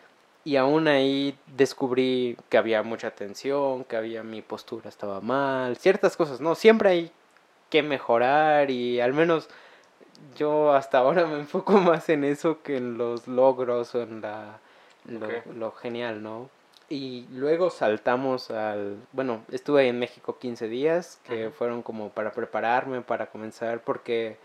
y 0.44 0.56
aún 0.56 0.88
ahí 0.88 1.38
descubrí 1.46 2.36
que 2.50 2.58
había 2.58 2.82
mucha 2.82 3.10
tensión, 3.12 3.84
que 3.84 3.96
había 3.96 4.22
mi 4.22 4.42
postura 4.42 4.90
estaba 4.90 5.20
mal, 5.20 5.76
ciertas 5.76 6.16
cosas, 6.16 6.40
¿no? 6.40 6.54
Siempre 6.54 6.90
hay 6.90 7.12
que 7.70 7.82
mejorar 7.82 8.70
y 8.70 9.00
al 9.00 9.14
menos 9.14 9.48
yo 10.36 10.74
hasta 10.74 10.98
ahora 10.98 11.26
me 11.26 11.38
enfoco 11.38 11.72
más 11.80 12.08
en 12.10 12.24
eso 12.24 12.62
que 12.62 12.76
en 12.76 12.98
los 12.98 13.26
logros 13.26 13.94
o 13.94 14.02
en 14.02 14.20
la, 14.20 14.60
lo, 15.06 15.72
genial, 15.72 16.22
¿no? 16.22 16.48
Y 16.88 17.26
luego 17.32 17.70
saltamos 17.70 18.50
al, 18.50 18.96
bueno, 19.12 19.42
estuve 19.50 19.88
en 19.88 19.98
México 19.98 20.38
15 20.38 20.68
días, 20.68 21.18
que 21.24 21.50
fueron 21.50 21.82
como 21.82 22.10
para 22.10 22.32
prepararme, 22.32 23.00
para 23.00 23.26
comenzar, 23.26 23.80
porque 23.80 24.36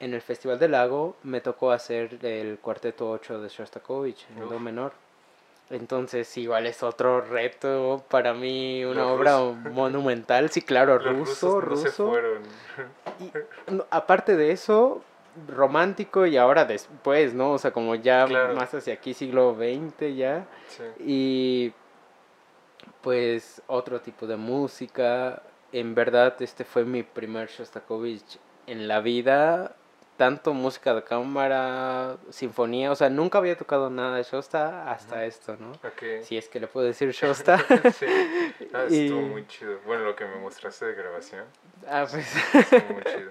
en 0.00 0.14
el 0.14 0.22
Festival 0.22 0.58
del 0.58 0.72
Lago 0.72 1.16
me 1.22 1.40
tocó 1.40 1.72
hacer 1.72 2.18
el 2.24 2.58
cuarteto 2.58 3.10
8 3.10 3.40
de 3.40 3.48
Shostakovich 3.48 4.26
en 4.30 4.48
do 4.48 4.58
menor. 4.58 4.92
Entonces 5.70 6.36
igual 6.36 6.66
es 6.66 6.82
otro 6.82 7.22
reto 7.22 8.04
para 8.10 8.34
mí, 8.34 8.84
una 8.84 9.06
obra 9.06 9.38
monumental, 9.72 10.50
sí, 10.50 10.62
claro, 10.62 10.98
ruso, 10.98 11.60
ruso. 11.60 12.12
Y 13.18 13.30
aparte 13.90 14.36
de 14.36 14.52
eso, 14.52 15.02
romántico 15.48 16.26
y 16.26 16.36
ahora 16.36 16.64
después, 16.64 17.34
¿no? 17.34 17.52
O 17.52 17.58
sea, 17.58 17.72
como 17.72 17.94
ya 17.94 18.26
más 18.54 18.74
hacia 18.74 18.94
aquí, 18.94 19.14
siglo 19.14 19.54
XX 19.54 20.16
ya. 20.16 20.46
Y 20.98 21.72
pues 23.02 23.62
otro 23.66 24.00
tipo 24.00 24.26
de 24.26 24.36
música. 24.36 25.42
En 25.72 25.94
verdad, 25.94 26.40
este 26.40 26.64
fue 26.64 26.84
mi 26.84 27.02
primer 27.02 27.48
Shostakovich 27.48 28.38
en 28.66 28.86
la 28.88 29.00
vida 29.00 29.74
tanto 30.16 30.54
música 30.54 30.94
de 30.94 31.02
cámara, 31.02 32.16
sinfonía, 32.30 32.92
o 32.92 32.94
sea, 32.94 33.10
nunca 33.10 33.38
había 33.38 33.56
tocado 33.56 33.90
nada 33.90 34.16
de 34.16 34.22
Shosta 34.22 34.90
hasta 34.90 35.24
esto, 35.24 35.56
¿no? 35.56 35.72
Si 36.22 36.36
es 36.36 36.48
que 36.48 36.60
le 36.60 36.68
puedo 36.68 36.86
decir 36.86 37.10
Shosta. 37.10 37.58
sí, 37.98 38.06
ah, 38.72 38.84
estuvo 38.88 39.22
muy 39.22 39.46
chido. 39.48 39.78
Bueno, 39.84 40.04
lo 40.04 40.14
que 40.14 40.24
me 40.24 40.36
mostraste 40.36 40.86
de 40.86 40.94
grabación. 40.94 41.44
Ah, 41.88 42.06
pues. 42.08 42.36
Estuvo 42.54 42.94
muy 42.94 43.02
chido. 43.02 43.30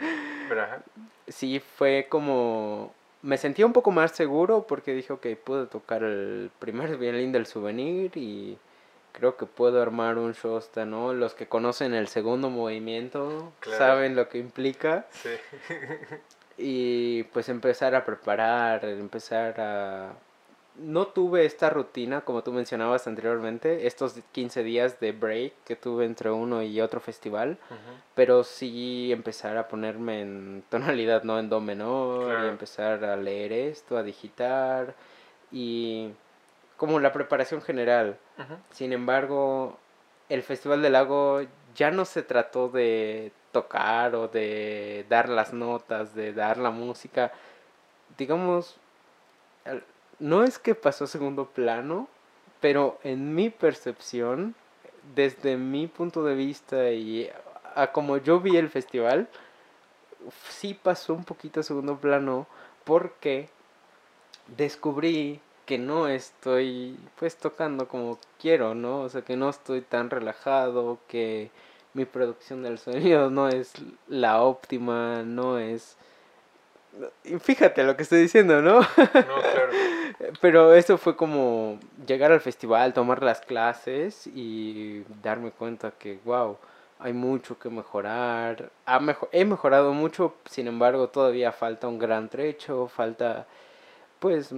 Sí, 1.28 1.60
fue 1.60 2.08
como... 2.10 2.94
Me 3.22 3.38
sentía 3.38 3.66
un 3.66 3.74
poco 3.74 3.92
más 3.92 4.12
seguro 4.12 4.66
porque 4.68 4.94
dije, 4.94 5.14
ok, 5.14 5.28
pude 5.44 5.66
tocar 5.68 6.04
el 6.04 6.52
primer 6.60 6.98
violín 6.98 7.32
del 7.32 7.46
souvenir 7.46 8.12
y 8.16 8.58
creo 9.14 9.38
que 9.38 9.46
puedo 9.46 9.82
armar 9.82 10.18
un 10.18 10.34
Shosta, 10.34 10.86
¿no? 10.86 11.14
Los 11.14 11.34
que 11.34 11.48
conocen 11.48 11.94
el 11.94 12.08
segundo 12.08 12.50
movimiento 12.50 13.54
saben 13.78 14.16
lo 14.16 14.28
que 14.28 14.40
implica. 14.40 15.06
Sí. 15.12 15.30
y 16.58 17.24
pues 17.24 17.48
empezar 17.48 17.96
a 17.96 18.04
preparar, 18.04 18.84
empezar 18.84 19.60
a... 19.62 20.14
No 20.76 21.08
tuve 21.08 21.46
esta 21.46 21.70
rutina, 21.70 22.22
como 22.22 22.44
tú 22.44 22.52
mencionabas 22.52 23.06
anteriormente, 23.06 23.86
estos 23.86 24.16
15 24.32 24.64
días 24.64 25.00
de 25.00 25.12
break 25.12 25.54
que 25.66 25.76
tuve 25.76 26.06
entre 26.06 26.32
uno 26.32 26.64
y 26.64 26.82
otro 26.82 27.00
festival, 27.00 27.60
pero 28.16 28.44
sí 28.44 29.12
empezar 29.12 29.58
a 29.58 29.68
ponerme 29.68 30.22
en 30.22 30.64
tonalidad, 30.70 31.24
¿no? 31.24 31.38
En 31.38 31.50
do 31.50 31.62
menor, 31.62 32.44
y 32.44 32.48
empezar 32.48 33.04
a 33.06 33.16
leer 33.16 33.54
esto, 33.54 33.98
a 33.98 34.04
digitar, 34.04 34.96
y 35.52 36.10
como 36.78 37.00
la 37.00 37.14
preparación 37.14 37.62
general. 37.62 38.18
Sin 38.72 38.94
embargo, 38.94 39.78
el 40.30 40.44
Festival 40.44 40.82
del 40.82 40.94
Lago 40.94 41.42
ya 41.76 41.92
no 41.92 42.06
se 42.06 42.24
trató 42.24 42.70
de 42.70 43.32
tocar 43.52 44.16
o 44.16 44.28
de 44.28 45.06
dar 45.08 45.30
las 45.30 45.54
notas, 45.54 46.16
de 46.16 46.34
dar 46.34 46.58
la 46.58 46.72
música. 46.72 47.32
Digamos, 48.18 48.78
no 50.24 50.46
es 50.46 50.58
que 50.58 50.74
pasó 50.74 51.06
segundo 51.06 51.48
plano, 51.48 52.08
pero 52.62 52.98
en 53.04 53.36
mi 53.36 53.50
percepción, 53.50 54.56
desde 55.16 55.58
mi 55.58 55.88
punto 55.88 56.24
de 56.24 56.34
vista 56.34 56.92
y 56.92 57.30
a 57.76 57.92
como 57.92 58.16
yo 58.16 58.40
vi 58.40 58.56
el 58.56 58.70
festival, 58.70 59.28
sí 60.48 60.80
pasó 60.82 61.14
un 61.14 61.26
poquito 61.26 61.60
a 61.60 61.64
segundo 61.64 61.98
plano 61.98 62.48
porque 62.86 63.50
descubrí 64.56 65.42
que 65.66 65.78
no 65.78 66.08
estoy 66.08 66.98
pues 67.18 67.36
tocando 67.36 67.90
como 67.90 68.18
quiero, 68.40 68.76
¿no? 68.76 69.02
O 69.02 69.10
sea, 69.10 69.24
que 69.24 69.36
no 69.36 69.50
estoy 69.50 69.82
tan 69.82 70.10
relajado, 70.10 71.00
que 71.10 71.52
mi 71.94 72.06
producción 72.06 72.64
del 72.64 72.80
sonido 72.80 73.30
no 73.30 73.50
es 73.50 73.74
la 74.08 74.42
óptima, 74.42 75.24
no 75.24 75.60
es... 75.60 75.98
Fíjate 77.40 77.84
lo 77.84 77.98
que 77.98 78.04
estoy 78.04 78.22
diciendo, 78.22 78.62
¿no? 78.62 78.80
No, 78.82 78.88
claro. 78.88 79.72
Pero 80.42 80.74
eso 80.74 80.98
fue 80.98 81.16
como 81.16 81.80
llegar 82.06 82.32
al 82.32 82.42
festival, 82.42 82.94
tomar 82.94 83.24
las 83.24 83.42
clases 83.42 84.28
y 84.28 85.04
darme 85.22 85.52
cuenta 85.52 85.92
que, 85.92 86.20
wow, 86.24 86.58
hay 87.00 87.14
mucho 87.14 87.58
que 87.58 87.70
mejorar. 87.70 88.72
Ha 88.86 89.00
he 89.32 89.46
mejorado 89.46 89.94
mucho, 89.94 90.36
sin 90.46 90.68
embargo, 90.68 91.10
todavía 91.10 91.52
falta 91.52 91.88
un 91.88 92.00
gran 92.00 92.30
trecho, 92.30 92.88
falta, 92.88 93.46
pues, 94.20 94.54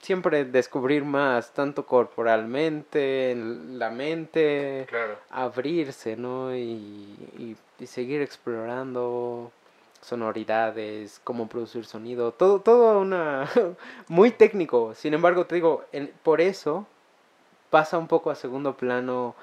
siempre 0.00 0.44
descubrir 0.44 1.04
más, 1.04 1.52
tanto 1.52 1.86
corporalmente, 1.86 3.30
en 3.32 3.78
la 3.78 3.90
mente, 3.90 4.86
abrirse, 5.30 6.16
¿no? 6.16 6.54
Y, 6.54 7.56
y, 7.80 7.86
seguir 7.86 8.22
explorando 8.22 9.52
sonoridades, 10.00 11.20
cómo 11.24 11.48
producir 11.48 11.84
sonido, 11.84 12.32
todo, 12.32 12.60
todo 12.60 13.00
una 13.00 13.48
muy 14.08 14.30
técnico. 14.30 14.94
Sin 14.94 15.14
embargo, 15.14 15.46
te 15.46 15.56
digo, 15.56 15.84
por 16.22 16.40
eso 16.40 16.86
pasa 17.70 17.98
un 17.98 18.08
poco 18.08 18.30
a 18.30 18.34
segundo 18.34 18.76
plano 18.76 19.34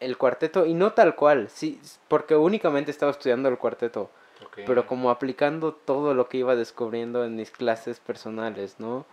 el 0.00 0.18
cuarteto 0.18 0.66
y 0.66 0.74
no 0.74 0.92
tal 0.92 1.14
cual, 1.14 1.48
sí, 1.48 1.80
porque 2.08 2.36
únicamente 2.36 2.90
estaba 2.90 3.12
estudiando 3.12 3.48
el 3.48 3.58
cuarteto. 3.58 4.10
Pero 4.66 4.86
como 4.86 5.10
aplicando 5.10 5.72
todo 5.72 6.14
lo 6.14 6.28
que 6.28 6.38
iba 6.38 6.54
descubriendo 6.54 7.24
en 7.24 7.34
mis 7.34 7.50
clases 7.50 7.98
personales, 7.98 8.76
¿no? 8.78 9.04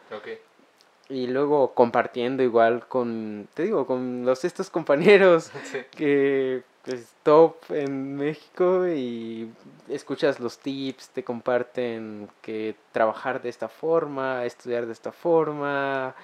y 1.12 1.28
luego 1.28 1.74
compartiendo 1.74 2.42
igual 2.42 2.88
con, 2.88 3.48
te 3.54 3.64
digo, 3.64 3.86
con 3.86 4.26
los 4.26 4.46
estos 4.46 4.70
compañeros 4.70 5.52
que 5.92 6.64
pues 6.84 7.14
top 7.24 7.56
en 7.70 8.16
México 8.16 8.88
y 8.88 9.52
escuchas 9.88 10.40
los 10.40 10.58
tips, 10.60 11.10
te 11.10 11.24
comparten 11.24 12.30
que 12.42 12.76
trabajar 12.92 13.42
de 13.42 13.50
esta 13.50 13.68
forma, 13.68 14.46
estudiar 14.46 14.86
de 14.88 14.94
esta 14.94 15.12
forma 15.12 16.16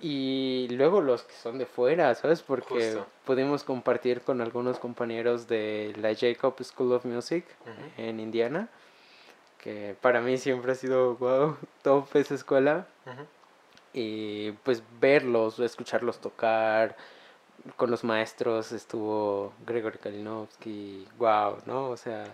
y 0.00 0.66
luego 0.70 1.00
los 1.00 1.22
que 1.22 1.34
son 1.34 1.58
de 1.58 1.66
fuera, 1.66 2.14
¿sabes? 2.14 2.42
Porque 2.42 2.98
pudimos 3.24 3.62
compartir 3.62 4.22
con 4.22 4.40
algunos 4.40 4.78
compañeros 4.78 5.46
de 5.46 5.94
la 5.96 6.14
Jacob 6.14 6.54
School 6.62 6.92
of 6.92 7.04
Music 7.04 7.44
en 7.96 8.18
Indiana, 8.18 8.68
que 9.58 9.94
para 10.00 10.20
mí 10.20 10.38
siempre 10.38 10.72
ha 10.72 10.74
sido, 10.74 11.14
wow, 11.16 11.56
top 11.82 12.16
esa 12.16 12.34
escuela. 12.34 12.86
Y 13.92 14.52
pues 14.64 14.82
verlos, 15.00 15.58
escucharlos 15.60 16.18
tocar, 16.18 16.96
con 17.76 17.90
los 17.90 18.04
maestros 18.04 18.72
estuvo 18.72 19.52
Gregory 19.66 19.98
Kalinowski, 19.98 21.06
wow, 21.18 21.58
¿no? 21.66 21.90
O 21.90 21.96
sea, 21.96 22.24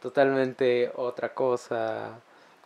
totalmente 0.00 0.90
otra 0.96 1.34
cosa. 1.34 2.20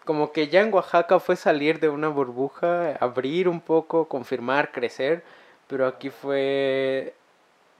Como 0.05 0.33
que 0.33 0.49
ya 0.49 0.61
en 0.61 0.73
Oaxaca 0.73 1.19
fue 1.19 1.37
salir 1.37 1.81
de 1.81 1.89
una 1.89 2.09
burbuja, 2.09 2.97
abrir 3.01 3.49
un 3.49 3.61
poco, 3.61 4.07
confirmar, 4.07 4.71
crecer, 4.71 5.25
pero 5.67 5.87
aquí 5.87 6.11
fue 6.11 7.15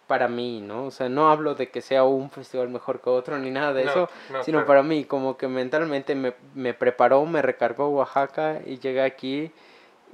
para 0.07 0.29
mí, 0.29 0.61
¿no? 0.61 0.87
O 0.87 0.91
sea, 0.91 1.09
no 1.09 1.31
hablo 1.31 1.55
de 1.55 1.71
que 1.71 1.81
sea 1.81 2.05
un 2.05 2.31
festival 2.31 2.69
mejor 2.69 3.01
que 3.01 3.11
otro 3.11 3.39
ni 3.39 3.51
nada 3.51 3.73
de 3.73 3.85
eso, 3.85 4.09
sino 4.43 4.67
para 4.67 4.83
mí, 4.83 5.05
como 5.05 5.37
que 5.37 5.49
mentalmente 5.49 6.15
me, 6.15 6.35
me 6.55 6.75
preparó, 6.75 7.25
me 7.27 7.43
recargó 7.43 7.89
Oaxaca 7.89 8.61
y 8.67 8.79
llegué 8.79 9.03
aquí 9.03 9.53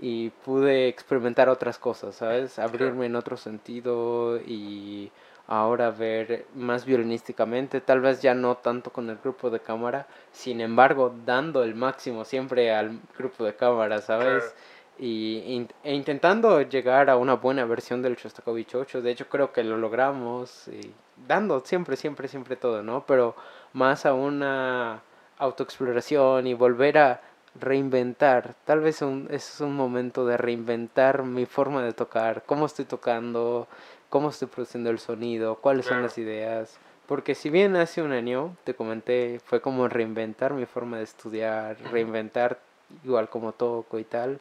y 0.00 0.30
pude 0.30 0.88
experimentar 0.88 1.48
otras 1.50 1.78
cosas, 1.78 2.14
¿sabes? 2.16 2.58
Abrirme 2.58 3.06
en 3.06 3.16
otro 3.16 3.36
sentido 3.36 4.38
y 4.38 5.12
ahora 5.46 5.90
ver 5.90 6.46
más 6.54 6.86
violinísticamente, 6.86 7.80
tal 7.82 8.00
vez 8.00 8.22
ya 8.22 8.34
no 8.34 8.56
tanto 8.56 8.92
con 8.92 9.10
el 9.10 9.18
grupo 9.18 9.50
de 9.50 9.60
cámara, 9.60 10.06
sin 10.32 10.60
embargo, 10.60 11.14
dando 11.26 11.62
el 11.64 11.74
máximo 11.74 12.24
siempre 12.24 12.72
al 12.72 12.98
grupo 13.18 13.44
de 13.44 13.54
cámara, 13.54 14.00
¿sabes? 14.00 14.54
Y, 14.98 15.66
e 15.82 15.94
intentando 15.94 16.62
llegar 16.62 17.10
a 17.10 17.16
una 17.16 17.34
buena 17.34 17.64
versión 17.64 18.00
del 18.00 18.16
Shostakovich 18.16 18.74
8, 18.74 19.02
de 19.02 19.10
hecho 19.10 19.28
creo 19.28 19.52
que 19.52 19.64
lo 19.64 19.76
logramos, 19.76 20.68
y 20.68 20.94
dando 21.26 21.60
siempre, 21.64 21.96
siempre, 21.96 22.28
siempre 22.28 22.56
todo, 22.56 22.82
¿no? 22.82 23.04
Pero 23.06 23.34
más 23.74 24.06
a 24.06 24.14
una 24.14 25.02
autoexploración 25.38 26.46
y 26.46 26.54
volver 26.54 26.98
a 26.98 27.20
reinventar. 27.60 28.54
Tal 28.64 28.80
vez 28.80 29.02
un, 29.02 29.28
es 29.30 29.60
un 29.60 29.74
momento 29.74 30.26
de 30.26 30.36
reinventar 30.36 31.22
mi 31.22 31.46
forma 31.46 31.82
de 31.82 31.92
tocar, 31.92 32.42
cómo 32.46 32.66
estoy 32.66 32.84
tocando, 32.84 33.68
cómo 34.08 34.30
estoy 34.30 34.48
produciendo 34.48 34.90
el 34.90 34.98
sonido, 34.98 35.56
cuáles 35.56 35.86
son 35.86 36.02
las 36.02 36.18
ideas. 36.18 36.78
Porque 37.06 37.34
si 37.34 37.50
bien 37.50 37.76
hace 37.76 38.02
un 38.02 38.12
año, 38.12 38.56
te 38.64 38.74
comenté, 38.74 39.40
fue 39.44 39.60
como 39.60 39.88
reinventar 39.88 40.54
mi 40.54 40.66
forma 40.66 40.98
de 40.98 41.04
estudiar, 41.04 41.76
reinventar 41.90 42.58
igual 43.04 43.28
como 43.28 43.52
toco 43.52 43.98
y 43.98 44.04
tal, 44.04 44.40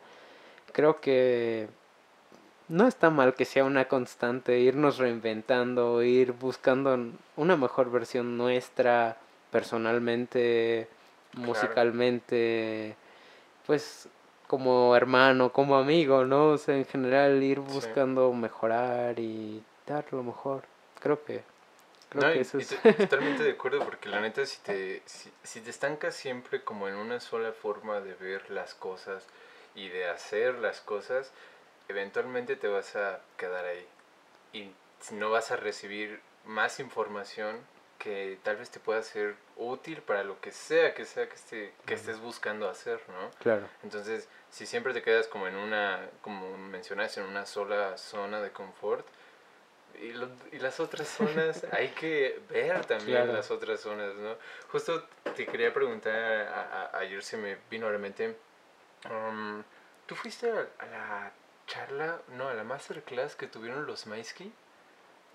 creo 0.71 1.01
que 1.01 1.67
no 2.67 2.88
está 2.88 3.10
mal 3.10 3.34
que 3.34 3.45
sea 3.45 3.65
una 3.65 3.86
constante, 3.86 4.60
irnos 4.60 4.99
reinventando, 4.99 6.03
ir 6.03 6.34
buscando 6.34 6.97
una 7.36 7.58
mejor 7.58 7.91
versión 7.91 8.38
nuestra 8.38 9.17
personalmente, 9.51 10.88
musicalmente, 11.34 12.95
pues 13.69 14.08
como 14.47 14.95
hermano, 14.95 15.53
como 15.53 15.77
amigo, 15.77 16.25
¿no? 16.25 16.47
O 16.47 16.58
sea, 16.58 16.75
en 16.75 16.86
general 16.86 17.43
ir 17.43 17.60
buscando 17.60 18.34
mejorar 18.34 19.19
y 19.19 19.63
dar 19.86 20.05
lo 20.10 20.23
mejor. 20.23 20.63
Creo 20.99 21.23
que 21.23 21.43
creo 22.10 22.34
que 22.34 22.39
eso 22.39 22.58
es... 22.58 22.75
totalmente 22.97 23.43
de 23.43 23.51
acuerdo 23.51 23.86
porque 23.86 24.10
la 24.10 24.21
neta 24.21 24.43
si 24.47 24.58
te 24.62 25.03
si, 25.05 25.32
si 25.43 25.62
te 25.62 25.69
estancas 25.69 26.15
siempre 26.15 26.63
como 26.63 26.88
en 26.88 26.95
una 26.95 27.19
sola 27.19 27.51
forma 27.51 27.99
de 28.01 28.15
ver 28.15 28.49
las 28.49 28.73
cosas 28.73 29.23
y 29.75 29.89
de 29.89 30.10
hacer 30.10 30.55
las 30.55 30.82
cosas, 30.82 31.32
eventualmente 31.89 32.55
te 32.55 32.67
vas 32.67 32.95
a 32.95 33.19
quedar 33.38 33.65
ahí 33.65 33.86
y 34.51 34.71
no 35.13 35.29
vas 35.29 35.51
a 35.51 35.58
recibir 35.58 36.21
más 36.43 36.79
información 36.79 37.55
que 37.99 38.39
tal 38.43 38.55
vez 38.57 38.69
te 38.71 38.79
pueda 38.79 39.03
ser 39.03 39.35
útil 39.57 40.01
para 40.01 40.23
lo 40.23 40.39
que 40.41 40.51
sea 40.51 40.93
que 40.93 41.05
sea 41.05 41.27
que, 41.27 41.35
esté, 41.35 41.73
que 41.85 41.93
estés 41.93 42.19
buscando 42.19 42.67
hacer, 42.69 42.99
¿no? 43.09 43.29
Claro. 43.39 43.67
Entonces, 43.83 44.27
si 44.49 44.65
siempre 44.65 44.93
te 44.93 45.01
quedas 45.03 45.27
como 45.27 45.47
en 45.47 45.55
una, 45.55 45.99
como 46.21 46.57
mencionaste, 46.57 47.19
en 47.19 47.27
una 47.27 47.45
sola 47.45 47.97
zona 47.97 48.41
de 48.41 48.51
confort, 48.51 49.05
y, 50.01 50.13
lo- 50.13 50.29
y 50.53 50.59
las 50.59 50.79
otras 50.79 51.09
zonas, 51.09 51.65
hay 51.73 51.89
que 51.89 52.39
ver 52.49 52.85
también 52.85 53.17
Claro. 53.17 53.33
las 53.33 53.51
otras 53.51 53.81
zonas, 53.81 54.15
¿no? 54.15 54.35
Justo 54.71 55.03
te 55.35 55.45
quería 55.45 55.73
preguntar, 55.73 56.13
a- 56.47 56.89
a- 56.93 56.97
ayer 56.99 57.21
se 57.21 57.35
me 57.35 57.57
vino 57.69 57.88
a 57.88 57.91
la 57.91 57.97
mente, 57.97 58.38
um, 59.09 59.62
¿tú 60.05 60.15
fuiste 60.15 60.49
a, 60.51 60.67
a 60.79 60.85
la 60.85 61.31
charla, 61.67 62.21
no, 62.29 62.47
a 62.47 62.53
la 62.53 62.63
masterclass 62.63 63.35
que 63.35 63.47
tuvieron 63.47 63.85
los 63.85 64.07
Maisky? 64.07 64.53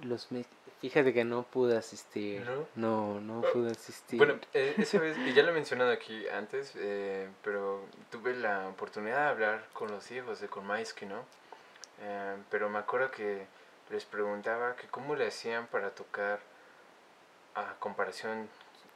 Los 0.01 0.33
me- 0.33 0.47
Fíjate 0.85 1.15
que 1.15 1.25
no 1.25 1.45
pude 1.45 1.79
asistir. 1.79 2.43
¿No? 2.43 2.67
No, 2.75 3.19
no 3.19 3.41
pude 3.55 3.71
asistir. 3.71 4.19
Bueno, 4.19 4.39
eh, 4.53 4.75
esa 4.77 4.99
vez, 4.99 5.17
y 5.17 5.33
ya 5.33 5.43
lo 5.43 5.49
he 5.49 5.55
mencionado 5.55 5.91
aquí 5.91 6.29
antes, 6.29 6.75
eh, 6.77 7.27
pero 7.43 7.87
tuve 8.11 8.35
la 8.35 8.69
oportunidad 8.69 9.25
de 9.25 9.29
hablar 9.31 9.67
con 9.73 9.91
los 9.91 10.11
hijos 10.11 10.43
de 10.43 10.49
Konmaisky, 10.49 11.07
¿no? 11.07 11.25
Eh, 12.03 12.37
pero 12.51 12.69
me 12.69 12.81
acuerdo 12.81 13.11
que 13.11 13.47
les 13.89 14.05
preguntaba 14.05 14.77
que 14.77 14.87
cómo 14.89 15.17
le 15.17 15.27
hacían 15.27 15.69
para 15.69 15.89
tocar 15.89 16.41
a 17.55 17.77
comparación 17.79 18.51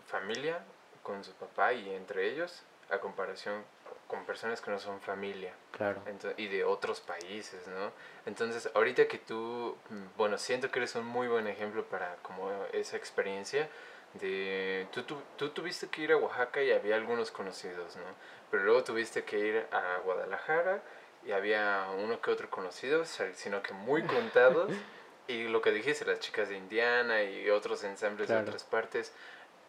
familia 0.09 0.59
con 1.03 1.24
su 1.24 1.33
papá 1.33 1.72
y 1.72 1.88
entre 1.88 2.31
ellos, 2.31 2.64
a 2.90 2.98
comparación 2.98 3.64
con 4.09 4.25
personas 4.25 4.61
que 4.61 4.71
no 4.73 4.79
son 4.81 5.01
familia. 5.01 5.53
claro. 5.71 6.03
Y 6.37 6.49
de 6.49 6.64
otros 6.64 7.01
países, 7.01 7.66
¿no? 7.68 7.92
Entonces, 8.27 8.68
ahorita 8.75 9.07
que 9.07 9.18
tú, 9.18 9.77
mm, 9.90 10.16
bueno, 10.16 10.37
siento 10.38 10.71
que 10.71 10.81
eres 10.81 10.94
un 10.97 11.07
muy 11.07 11.29
buen 11.29 11.47
ejemplo 11.47 11.85
para 11.85 12.16
como 12.23 12.51
esa 12.73 12.97
experiencia 12.97 13.68
de, 14.14 14.88
tú, 14.92 15.03
tú, 15.03 15.16
tú 15.37 15.51
tuviste 15.51 15.88
que 15.88 16.03
ir 16.03 16.12
a 16.12 16.16
Oaxaca 16.16 16.62
y 16.62 16.73
había 16.73 16.97
algunos 16.97 17.31
conocidos, 17.31 17.97
¿no? 17.97 18.03
Pero 18.51 18.64
luego 18.64 18.83
tuviste 18.83 19.25
que 19.25 19.38
ir 19.38 19.66
a 19.71 19.99
Guadalajara 20.05 20.83
y 21.27 21.33
había 21.33 21.87
uno 21.99 22.21
que 22.21 22.31
otro 22.31 22.49
conocido, 22.49 23.05
sino 23.05 23.62
que 23.62 23.75
muy 23.75 24.03
contados. 24.05 24.71
y 25.29 25.47
lo 25.49 25.61
que 25.61 25.71
dijiste, 25.73 26.07
las 26.07 26.21
chicas 26.21 26.49
de 26.49 26.57
Indiana 26.57 27.23
y 27.23 27.51
otros 27.51 27.85
ensambles 27.85 28.29
Claro. 28.29 28.44
de 28.44 28.49
otras 28.49 28.64
partes, 28.64 29.12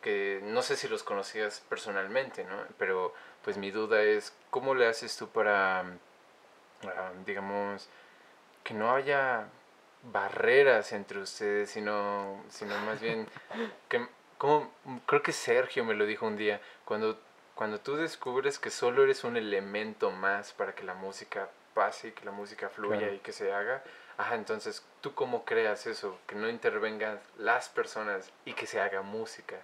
que 0.01 0.39
no 0.43 0.61
sé 0.61 0.75
si 0.75 0.87
los 0.87 1.03
conocías 1.03 1.61
personalmente, 1.69 2.43
¿no? 2.45 2.55
Pero 2.77 3.13
pues 3.43 3.57
mi 3.57 3.71
duda 3.71 4.01
es, 4.01 4.33
¿cómo 4.49 4.75
le 4.75 4.87
haces 4.87 5.17
tú 5.17 5.29
para, 5.29 5.81
ah, 5.81 7.11
digamos, 7.25 7.89
que 8.63 8.73
no 8.73 8.93
haya 8.93 9.47
barreras 10.03 10.91
entre 10.93 11.19
ustedes, 11.19 11.69
sino, 11.71 12.43
sino 12.49 12.77
más 12.79 13.01
bien, 13.01 13.27
que, 13.89 14.07
como, 14.37 14.71
creo 15.05 15.21
que 15.21 15.33
Sergio 15.33 15.83
me 15.83 15.93
lo 15.93 16.05
dijo 16.05 16.25
un 16.25 16.37
día, 16.37 16.61
cuando, 16.85 17.19
cuando 17.55 17.79
tú 17.79 17.95
descubres 17.97 18.59
que 18.59 18.69
solo 18.69 19.03
eres 19.03 19.23
un 19.23 19.35
elemento 19.35 20.11
más 20.11 20.53
para 20.53 20.73
que 20.73 20.83
la 20.83 20.93
música 20.93 21.49
pase 21.73 22.09
y 22.09 22.11
que 22.11 22.25
la 22.25 22.31
música 22.31 22.69
fluya 22.69 22.99
Claro. 22.99 23.13
y 23.13 23.19
que 23.19 23.33
se 23.33 23.51
haga, 23.53 23.83
ajá, 24.17 24.35
entonces, 24.35 24.85
¿tú 25.01 25.13
cómo 25.13 25.43
creas 25.45 25.85
eso? 25.87 26.17
Que 26.27 26.35
no 26.35 26.47
intervengan 26.49 27.19
las 27.37 27.67
personas 27.69 28.31
y 28.45 28.53
que 28.53 28.65
se 28.67 28.79
haga 28.79 29.01
música. 29.01 29.57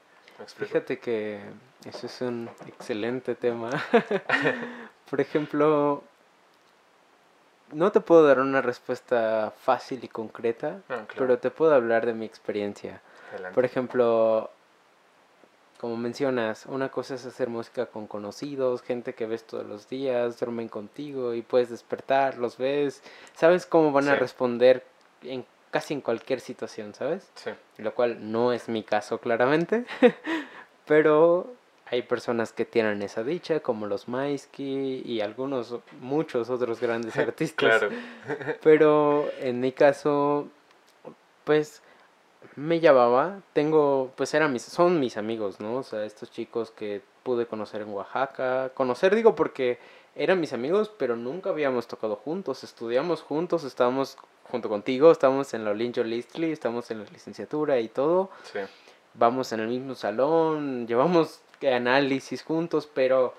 Fíjate 0.58 1.00
que 1.00 1.40
eso 1.86 2.08
es 2.08 2.22
un 2.22 2.50
excelente 2.68 3.36
tema. 3.36 3.70
Por 5.10 5.22
ejemplo, 5.22 6.04
no 7.72 7.92
te 7.92 8.02
puedo 8.02 8.26
dar 8.26 8.40
una 8.40 8.62
respuesta 8.62 9.54
fácil 9.58 10.04
y 10.04 10.08
concreta, 10.08 10.82
claro. 10.88 11.06
pero 11.16 11.40
te 11.40 11.52
puedo 11.52 11.74
hablar 11.74 12.06
de 12.06 12.14
mi 12.14 12.26
experiencia. 12.26 13.02
Adelante. 13.32 13.56
Por 13.56 13.66
ejemplo, 13.66 14.50
como 15.80 15.98
mencionas, 15.98 16.66
una 16.66 16.90
cosa 16.90 17.16
es 17.16 17.26
hacer 17.26 17.50
música 17.50 17.86
con 17.86 18.08
conocidos, 18.08 18.82
gente 18.82 19.14
que 19.14 19.26
ves 19.26 19.46
todos 19.46 19.66
los 19.66 19.90
días, 19.90 20.40
duermen 20.40 20.68
contigo 20.70 21.34
y 21.34 21.42
puedes 21.42 21.70
despertar, 21.70 22.38
los 22.38 22.58
ves, 22.58 23.02
sabes 23.36 23.66
cómo 23.66 23.92
van 23.92 24.08
a 24.08 24.16
responder 24.16 24.86
en 25.22 25.46
casi 25.76 25.94
en 25.94 26.00
cualquier 26.00 26.40
situación, 26.40 26.94
¿sabes? 26.94 27.30
Sí, 27.36 27.52
Lo 27.80 27.94
cual 27.94 28.32
no 28.32 28.54
es 28.54 28.70
mi 28.70 28.82
caso 28.82 29.18
claramente, 29.18 29.84
pero 30.88 31.52
hay 31.88 32.02
personas 32.04 32.54
que 32.54 32.64
tienen 32.64 33.02
esa 33.02 33.24
dicha, 33.24 33.60
como 33.60 33.86
los 33.86 34.08
Maisky 34.08 35.02
y 35.04 35.20
algunos, 35.20 35.76
muchos 36.00 36.50
otros 36.50 36.80
grandes 36.80 37.18
artistas. 37.18 37.58
claro. 37.58 37.90
Pero 38.64 39.30
en 39.42 39.60
mi 39.60 39.74
caso, 39.74 40.48
pues 41.44 41.84
me 42.56 42.80
llamaba, 42.80 43.42
tengo, 43.52 44.14
pues 44.16 44.34
eran 44.34 44.54
mis, 44.54 44.62
son 44.62 45.02
mis 45.02 45.18
amigos, 45.18 45.60
¿no? 45.60 45.76
O 45.76 45.84
sea, 45.84 46.06
estos 46.06 46.32
chicos 46.32 46.72
que 46.72 47.02
pude 47.24 47.48
conocer 47.48 47.82
en 47.82 47.90
Oaxaca, 47.90 48.72
conocer 48.76 49.14
digo 49.14 49.36
porque 49.36 49.78
eran 50.16 50.40
mis 50.40 50.54
amigos, 50.54 50.90
pero 50.98 51.18
nunca 51.18 51.50
habíamos 51.50 51.86
tocado 51.88 52.16
juntos, 52.16 52.64
estudiamos 52.64 53.22
juntos, 53.22 53.66
estábamos 53.66 54.18
junto 54.50 54.70
contigo, 54.70 55.12
estábamos 55.12 55.54
en 55.54 55.66
la 55.66 55.72
Olincho 55.72 56.04
Listli, 56.04 56.52
estamos 56.52 56.90
en 56.92 57.00
la 57.00 57.06
licenciatura 57.12 57.80
y 57.80 57.88
todo, 57.88 58.30
Sí, 58.52 58.60
vamos 59.14 59.52
en 59.52 59.60
el 59.62 59.68
mismo 59.68 59.96
salón, 59.96 60.88
llevamos 60.88 61.42
análisis 61.64 62.44
juntos, 62.44 62.88
pero 62.94 63.34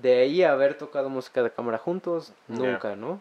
de 0.00 0.20
ahí 0.20 0.42
a 0.42 0.52
haber 0.52 0.76
tocado 0.76 1.08
música 1.08 1.42
de 1.42 1.50
cámara 1.50 1.78
juntos, 1.78 2.32
nunca, 2.48 2.96
¿no? 2.96 3.20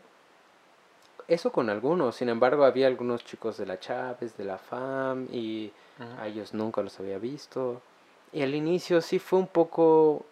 Eso 1.27 1.51
con 1.51 1.69
algunos, 1.69 2.15
sin 2.15 2.29
embargo 2.29 2.65
había 2.65 2.87
algunos 2.87 3.23
chicos 3.23 3.57
de 3.57 3.65
la 3.65 3.79
Chávez, 3.79 4.35
de 4.37 4.43
la 4.43 4.57
FAM, 4.57 5.27
y 5.31 5.71
a 6.19 6.27
ellos 6.27 6.53
nunca 6.53 6.81
los 6.81 6.99
había 6.99 7.19
visto. 7.19 7.81
Y 8.33 8.41
al 8.41 8.55
inicio 8.55 9.01
sí 9.01 9.19
fue 9.19 9.39
un 9.39 9.47
poco, 9.47 10.25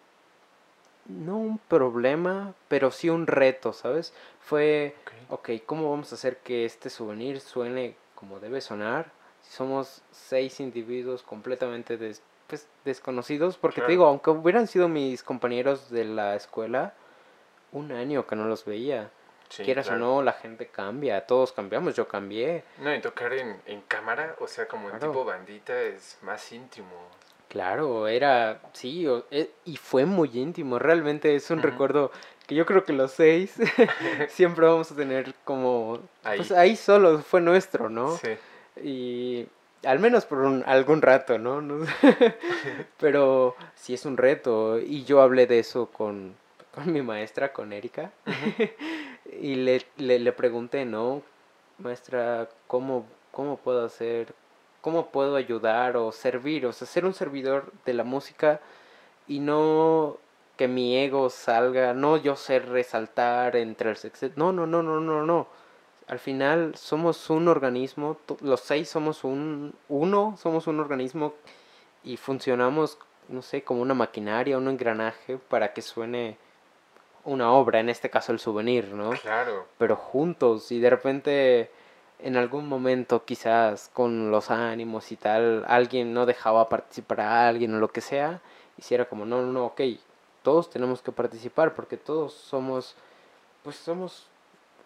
no 1.10 1.36
un 1.38 1.58
problema, 1.58 2.54
pero 2.68 2.90
sí 2.90 3.08
un 3.10 3.26
reto, 3.26 3.72
¿sabes? 3.72 4.12
Fue, 4.40 4.94
Ok. 5.28 5.38
ok, 5.40 5.50
¿cómo 5.66 5.90
vamos 5.90 6.12
a 6.12 6.14
hacer 6.14 6.38
que 6.38 6.64
este 6.64 6.90
souvenir 6.90 7.40
suene 7.40 7.96
como 8.14 8.40
debe 8.40 8.60
sonar? 8.60 9.10
Si 9.42 9.52
somos 9.52 10.02
seis 10.10 10.60
individuos 10.60 11.22
completamente 11.22 11.96
des- 11.96 12.22
pues, 12.46 12.68
desconocidos, 12.84 13.56
porque 13.58 13.76
Claro. 13.76 13.86
te 13.86 13.92
digo, 13.92 14.06
aunque 14.06 14.30
hubieran 14.30 14.66
sido 14.66 14.88
mis 14.88 15.22
compañeros 15.22 15.90
de 15.90 16.04
la 16.04 16.34
escuela, 16.34 16.94
un 17.72 17.92
año 17.92 18.26
que 18.26 18.34
no 18.36 18.46
los 18.46 18.64
veía. 18.64 19.10
Sí, 19.48 19.64
Quieras 19.64 19.86
claro. 19.88 20.04
o 20.12 20.16
no, 20.16 20.22
la 20.22 20.32
gente 20.32 20.66
cambia, 20.68 21.26
todos 21.26 21.52
cambiamos, 21.52 21.94
yo 21.96 22.06
cambié. 22.08 22.62
No, 22.78 22.94
y 22.94 23.00
tocar 23.00 23.32
en, 23.32 23.60
en 23.66 23.80
cámara, 23.82 24.36
o 24.40 24.46
sea, 24.46 24.66
como 24.68 24.88
en 24.90 24.96
Claro. 24.98 25.12
tipo 25.12 25.24
bandita, 25.24 25.80
es 25.80 26.18
más 26.22 26.52
íntimo. 26.52 26.88
Claro, 27.50 28.06
era, 28.08 28.60
sí, 28.72 29.06
o- 29.06 29.26
e- 29.30 29.50
y 29.66 29.76
fue 29.76 30.06
muy 30.06 30.30
íntimo, 30.32 30.78
realmente 30.78 31.34
es 31.34 31.50
un 31.50 31.60
recuerdo 31.60 32.10
que 32.46 32.54
yo 32.54 32.64
creo 32.64 32.84
que 32.84 32.92
los 32.92 33.10
seis 33.10 33.54
siempre 34.28 34.66
vamos 34.66 34.90
a 34.92 34.96
tener 34.96 35.34
como, 35.44 35.98
pues 36.36 36.52
Ahí. 36.52 36.70
ahí 36.70 36.76
solo 36.76 37.18
fue 37.18 37.40
nuestro, 37.40 37.90
¿no? 37.90 38.16
Sí, 38.18 38.30
Y 38.82 39.48
al 39.86 39.98
menos 39.98 40.24
por 40.26 40.38
un- 40.38 40.62
algún 40.64 41.02
rato, 41.02 41.38
¿no? 41.38 41.60
Pero 42.98 43.56
sí 43.74 43.94
es 43.94 44.04
un 44.06 44.16
reto, 44.16 44.78
y 44.78 45.04
yo 45.04 45.20
hablé 45.20 45.46
de 45.46 45.58
eso 45.58 45.86
con, 45.86 46.34
con 46.72 46.92
mi 46.92 47.02
maestra, 47.02 47.52
con 47.52 47.72
Erika, 47.72 48.12
y 49.42 49.56
le, 49.56 49.84
le, 49.96 50.18
le 50.18 50.32
pregunté, 50.32 50.84
¿no? 50.84 51.22
Maestra, 51.78 52.48
¿cómo, 52.66 53.06
¿cómo 53.32 53.56
puedo 53.56 53.84
hacer, 53.84 54.34
cómo 54.80 55.06
puedo 55.06 55.36
ayudar 55.36 55.96
o 55.96 56.12
servir, 56.12 56.66
o 56.66 56.72
sea, 56.72 56.86
ser 56.86 57.04
un 57.04 57.14
servidor 57.14 57.72
de 57.84 57.94
la 57.94 58.04
música 58.04 58.60
y 59.28 59.40
no 59.40 60.18
que 60.56 60.68
mi 60.68 60.96
ego 60.96 61.30
salga, 61.30 61.94
no 61.94 62.18
yo 62.18 62.36
ser 62.36 62.68
resaltar 62.68 63.56
entre 63.56 63.90
el 63.90 63.96
sexo, 63.96 64.28
no, 64.36 64.52
no, 64.52 64.66
no, 64.66 64.82
no, 64.82 65.00
no, 65.00 65.24
no. 65.24 65.46
Al 66.06 66.18
final 66.18 66.74
somos 66.74 67.30
un 67.30 67.48
organismo, 67.48 68.18
los 68.40 68.60
seis 68.60 68.88
somos 68.88 69.24
un 69.24 69.74
uno, 69.88 70.36
somos 70.36 70.66
un 70.66 70.80
organismo 70.80 71.34
y 72.04 72.16
funcionamos, 72.16 72.98
no 73.28 73.42
sé, 73.42 73.62
como 73.62 73.80
una 73.80 73.94
maquinaria, 73.94 74.58
un 74.58 74.68
engranaje 74.68 75.38
para 75.38 75.72
que 75.72 75.82
suene 75.82 76.36
una 77.24 77.52
obra, 77.52 77.80
en 77.80 77.88
este 77.88 78.10
caso 78.10 78.32
el 78.32 78.38
souvenir, 78.38 78.92
¿no? 78.92 79.10
claro. 79.10 79.66
pero 79.78 79.96
juntos 79.96 80.72
y 80.72 80.80
de 80.80 80.90
repente 80.90 81.70
en 82.22 82.36
algún 82.36 82.68
momento 82.68 83.24
quizás 83.24 83.90
con 83.92 84.30
los 84.30 84.50
ánimos 84.50 85.10
y 85.12 85.16
tal 85.16 85.64
alguien 85.68 86.12
no 86.14 86.26
dejaba 86.26 86.68
participar 86.68 87.20
a 87.20 87.48
alguien 87.48 87.74
o 87.74 87.78
lo 87.78 87.88
que 87.88 88.00
sea 88.00 88.40
hiciera 88.78 89.06
como 89.08 89.26
no 89.26 89.42
no 89.42 89.52
no 89.52 89.66
ok 89.66 89.80
todos 90.42 90.70
tenemos 90.70 91.02
que 91.02 91.12
participar 91.12 91.74
porque 91.74 91.96
todos 91.96 92.32
somos 92.32 92.94
pues 93.62 93.76
somos 93.76 94.26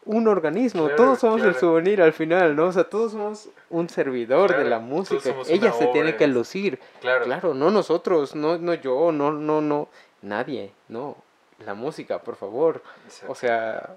un 0.06 0.28
organismo 0.28 0.82
Claro, 0.84 0.96
todos 0.96 1.18
somos 1.20 1.38
el 1.42 1.52
claro. 1.52 1.60
souvenir 1.60 2.02
al 2.02 2.12
final 2.12 2.54
no 2.56 2.66
o 2.66 2.72
sea 2.72 2.84
todos 2.84 3.12
somos 3.12 3.48
un 3.70 3.88
servidor 3.88 4.48
de 4.50 4.54
Claro, 4.56 4.68
la 4.70 4.76
todos 4.78 4.88
música 4.90 5.34
ella 5.48 5.72
se 5.72 5.86
tiene 5.88 6.08
obra 6.10 6.16
que 6.18 6.24
en- 6.24 6.34
lucir 6.34 6.78
Claro. 7.00 7.24
Claro, 7.24 7.54
no 7.54 7.70
nosotros, 7.70 8.34
no, 8.34 8.58
no 8.58 8.74
yo, 8.74 9.12
no, 9.12 9.32
no, 9.32 9.60
no, 9.60 9.88
nadie, 10.22 10.72
no. 10.88 11.16
La 11.64 11.74
música, 11.74 12.18
por 12.18 12.34
favor. 12.36 12.82
Exacto. 13.06 13.32
O 13.32 13.34
sea, 13.34 13.96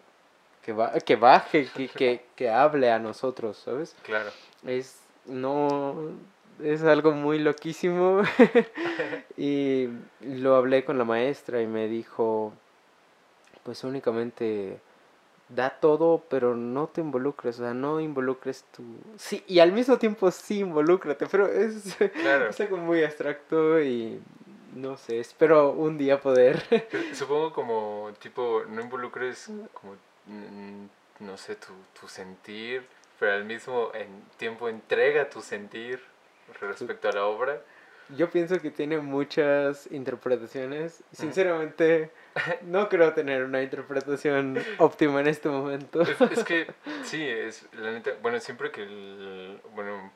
que, 0.68 0.74
ba- 0.74 0.92
que 1.00 1.16
baje, 1.16 1.70
que, 1.74 1.88
que, 1.88 2.26
que 2.36 2.50
hable 2.50 2.92
a 2.92 3.00
nosotros, 3.00 3.56
¿sabes? 3.58 3.96
Claro. 4.04 4.30
Es, 4.66 5.00
no, 5.26 5.96
es 6.62 6.84
algo 6.84 7.14
muy 7.14 7.40
loquísimo. 7.40 8.22
y 9.38 9.88
lo 10.22 10.58
hablé 10.58 10.84
con 10.84 10.98
la 10.98 11.06
maestra 11.06 11.62
y 11.62 11.68
me 11.68 11.88
dijo, 11.88 12.52
pues 13.64 13.86
únicamente 13.86 14.78
da 15.48 15.70
todo, 15.70 16.22
pero 16.30 16.54
no 16.54 16.88
te 16.88 17.00
involucres, 17.00 17.62
o 17.62 17.64
sea, 17.64 17.74
no 17.74 18.02
involucres 18.02 18.66
tu... 18.76 18.84
Sí, 19.16 19.46
y 19.48 19.60
al 19.60 19.72
mismo 19.72 19.98
tiempo 19.98 20.30
sí 20.32 20.60
involúcrate, 20.60 21.28
pero 21.28 21.48
es, 21.48 21.96
Claro. 22.22 22.50
es 22.50 22.60
algo 22.60 22.76
muy 22.76 23.06
abstracto 23.06 23.80
y 23.82 24.20
no 24.76 24.98
sé, 24.98 25.22
espero 25.22 25.72
un 25.72 25.98
día 25.98 26.20
poder... 26.20 26.62
Supongo 27.14 27.54
como, 27.54 28.12
tipo, 28.20 28.64
no 28.68 28.82
involucres 28.82 29.50
como, 29.72 29.96
no 31.20 31.38
sé, 31.38 31.56
tu, 31.56 31.74
tu 32.00 32.08
sentir, 32.08 32.86
pero 33.20 33.34
al 33.34 33.46
mismo 33.46 33.92
en 33.94 34.08
tiempo 34.38 34.70
entrega 34.70 35.30
tu 35.30 35.42
sentir 35.42 36.02
respecto 36.62 37.10
a 37.10 37.12
la 37.14 37.26
obra. 37.26 37.62
Yo 38.16 38.30
pienso 38.30 38.62
que 38.62 38.72
tiene 38.72 39.00
muchas 39.00 39.92
interpretaciones. 39.92 41.04
Sinceramente, 41.12 42.10
no 42.62 42.88
creo 42.88 43.14
tener 43.14 43.44
una 43.44 43.62
interpretación 43.62 44.58
óptima 44.78 45.20
en 45.20 45.28
este 45.28 45.50
momento. 45.50 46.04
Es, 46.04 46.22
es 46.22 46.44
que, 46.46 46.68
sí, 47.04 47.22
es 47.28 47.68
la 47.74 47.92
neta, 47.92 48.12
bueno, 48.22 48.40
siempre 48.40 48.72
que, 48.72 48.84
el- 48.84 49.60
bueno, 49.74 50.12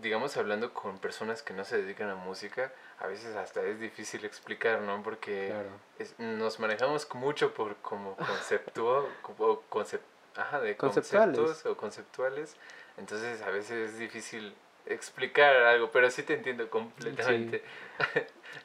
digamos 0.00 0.36
hablando 0.36 0.72
con 0.74 0.98
personas 0.98 1.42
que 1.42 1.54
no 1.54 1.64
se 1.64 1.76
dedican 1.80 2.08
a 2.10 2.14
música, 2.16 2.72
a 2.98 3.06
veces 3.06 3.34
hasta 3.36 3.62
es 3.62 3.80
difícil 3.80 4.24
explicar, 4.24 4.80
¿no? 4.82 5.02
Porque 5.02 5.48
Claro. 5.48 5.68
es- 5.98 6.18
nos 6.18 6.58
manejamos 6.60 7.08
mucho 7.14 7.52
por 7.54 7.76
como 7.76 8.16
conceptual, 8.16 9.04
como 9.22 9.62
concep- 9.70 10.00
ajá, 10.36 10.60
de 10.60 10.76
Conceptuales. 10.76 11.36
conceptos 11.36 11.66
o 11.66 11.76
conceptuales, 11.76 12.56
entonces 12.98 13.42
a 13.42 13.50
veces 13.50 13.90
es 13.92 13.98
difícil 13.98 14.54
explicar 14.86 15.54
algo, 15.56 15.90
pero 15.90 16.10
sí 16.10 16.22
te 16.22 16.34
entiendo 16.34 16.68
completamente. 16.70 17.62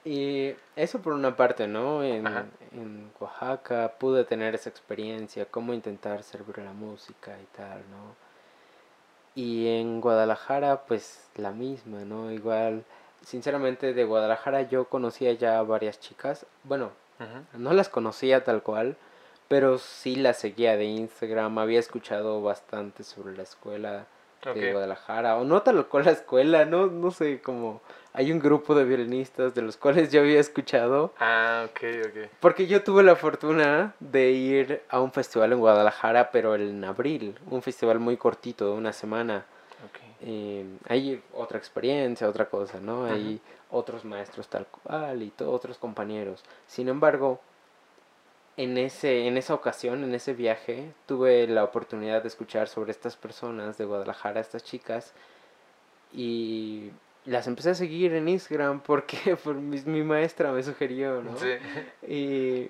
Y 0.04 0.56
eso 0.76 1.02
por 1.02 1.14
una 1.14 1.36
parte, 1.36 1.68
¿no? 1.68 2.04
En, 2.04 2.26
en 2.72 3.12
Oaxaca 3.20 3.92
pude 4.00 4.24
tener 4.24 4.56
esa 4.56 4.70
experiencia, 4.70 5.46
cómo 5.46 5.74
intentar 5.74 6.24
servir 6.24 6.58
la 6.60 6.74
música 6.74 7.38
y 7.40 7.46
tal, 7.56 7.80
¿no? 7.90 8.16
Y 9.36 9.68
en 9.68 10.02
Guadalajara, 10.02 10.84
pues 10.86 11.30
la 11.36 11.52
misma, 11.52 12.00
¿no? 12.00 12.32
Igual, 12.32 12.84
sinceramente, 13.26 13.94
de 13.94 14.04
Guadalajara 14.04 14.64
yo 14.64 14.86
conocía 14.86 15.32
ya 15.34 15.60
a 15.60 15.64
varias 15.64 16.00
chicas. 16.00 16.46
Bueno, 16.64 16.92
no 17.54 17.74
las 17.74 17.88
conocía 17.88 18.44
tal 18.44 18.64
cual, 18.64 18.98
pero 19.48 19.78
sí 19.78 20.16
las 20.16 20.40
seguía 20.40 20.76
de 20.76 20.86
Instagram. 20.86 21.60
Había 21.60 21.80
escuchado 21.80 22.42
bastante 22.42 23.04
sobre 23.04 23.38
la 23.38 23.44
escuela 23.44 24.06
de 24.44 24.50
Ok. 24.52 24.72
Guadalajara, 24.72 25.38
o 25.38 25.44
no 25.44 25.62
tal 25.62 25.86
cual 25.88 26.06
la 26.06 26.12
escuela, 26.12 26.66
no, 26.66 26.88
no 26.88 27.12
sé, 27.12 27.42
como 27.42 27.82
hay 28.14 28.32
un 28.32 28.40
grupo 28.40 28.76
de 28.76 28.84
violinistas 28.84 29.54
de 29.54 29.62
los 29.62 29.78
cuales 29.78 30.12
yo 30.12 30.22
había 30.22 30.40
escuchado, 30.40 31.14
Ah, 31.20 31.68
ok, 31.70 31.80
ok. 32.08 32.30
porque 32.40 32.68
yo 32.68 32.84
tuve 32.84 33.04
la 33.04 33.16
fortuna 33.16 33.94
de 34.00 34.32
ir 34.32 34.82
a 34.90 35.00
un 35.00 35.12
festival 35.12 35.54
en 35.54 35.60
Guadalajara, 35.60 36.32
pero 36.32 36.56
en 36.56 36.84
abril, 36.84 37.38
un 37.50 37.62
festival 37.62 38.00
muy 38.00 38.18
cortito, 38.18 38.66
de 38.66 38.74
una 38.74 38.94
semana. 38.94 39.46
ok. 39.86 40.00
Eh, 40.24 40.66
hay 40.90 41.22
otra 41.34 41.58
experiencia, 41.58 42.28
otra 42.28 42.46
cosa, 42.50 42.80
¿no? 42.80 43.06
Hay 43.06 43.40
otros 43.72 44.04
maestros 44.06 44.48
tal 44.48 44.66
cual 44.68 45.22
y 45.24 45.32
otros 45.46 45.78
compañeros. 45.78 46.44
Sin 46.68 46.90
embargo, 46.90 47.40
en, 48.58 48.78
ese, 48.78 49.28
en 49.28 49.38
esa 49.38 49.54
ocasión, 49.54 50.04
en 50.04 50.14
ese 50.14 50.34
viaje, 50.34 50.92
tuve 51.06 51.48
la 51.48 51.64
oportunidad 51.64 52.22
de 52.22 52.28
escuchar 52.28 52.68
sobre 52.68 52.92
estas 52.92 53.16
personas 53.16 53.78
de 53.78 53.86
Guadalajara, 53.86 54.40
estas 54.40 54.64
chicas, 54.64 55.14
y 56.14 56.92
las 57.26 57.48
empecé 57.48 57.72
a 57.72 57.76
seguir 57.76 58.14
en 58.14 58.28
Instagram 58.28 58.82
porque 58.86 59.36
por 59.36 59.56
mi, 59.56 59.82
mi 59.82 60.04
maestra 60.04 60.52
me 60.52 60.64
sugirió, 60.64 61.22
¿no? 61.22 61.38
Sí. 61.38 61.58
Y 62.08 62.70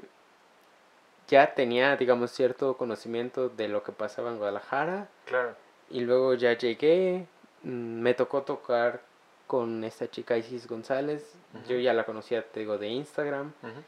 ya 1.28 1.54
tenía, 1.54 1.96
digamos, 1.96 2.32
cierto 2.32 2.76
conocimiento 2.78 3.50
de 3.50 3.70
lo 3.70 3.84
que 3.84 3.94
pasaba 3.94 4.32
en 4.32 4.38
Guadalajara. 4.38 5.08
Claro. 5.26 5.56
Y 5.90 6.02
luego 6.02 6.34
ya 6.34 6.54
llegué, 6.54 7.26
mm, 7.64 8.02
me 8.02 8.14
tocó 8.14 8.44
tocar 8.44 9.02
con 9.48 9.84
esta 9.84 10.10
chica 10.10 10.38
Isis 10.38 10.68
González. 10.68 11.36
Yo 11.68 11.78
ya 11.78 11.94
la 11.94 12.06
conocía, 12.06 12.42
te 12.42 12.62
digo, 12.62 12.78
de 12.78 12.88
Instagram. 12.88 13.54
Ujú. 13.62 13.82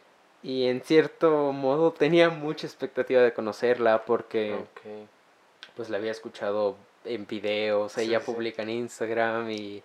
Y 0.44 0.68
en 0.68 0.82
cierto 0.82 1.54
modo 1.54 1.94
tenía 1.94 2.30
mucha 2.30 2.68
expectativa 2.68 3.22
de 3.22 3.34
conocerla 3.34 4.04
porque 4.06 4.58
pues 5.76 5.90
la 5.90 5.98
había 5.98 6.12
escuchado 6.12 6.76
en 7.06 7.26
videos, 7.26 7.94
Sí, 7.94 8.02
ella 8.02 8.20
sí. 8.20 8.26
publica 8.26 8.62
en 8.62 8.70
Instagram 8.70 9.50
y 9.50 9.82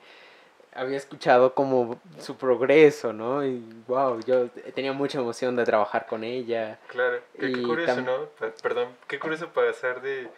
había 0.74 0.96
escuchado 0.96 1.54
como 1.54 2.00
su 2.20 2.36
progreso, 2.36 3.12
¿no? 3.12 3.44
Y 3.44 3.62
wow, 3.86 4.20
yo 4.26 4.48
tenía 4.74 4.92
mucha 4.92 5.18
emoción 5.18 5.56
de 5.56 5.64
trabajar 5.64 6.06
con 6.06 6.24
ella. 6.24 6.78
Claro, 6.88 7.20
qué, 7.38 7.62
curioso, 7.62 8.00
¿no? 8.02 8.26
Perdón, 8.62 8.88
qué 9.06 9.18
curioso 9.18 9.48
pasar 9.48 10.02
de, 10.02 10.28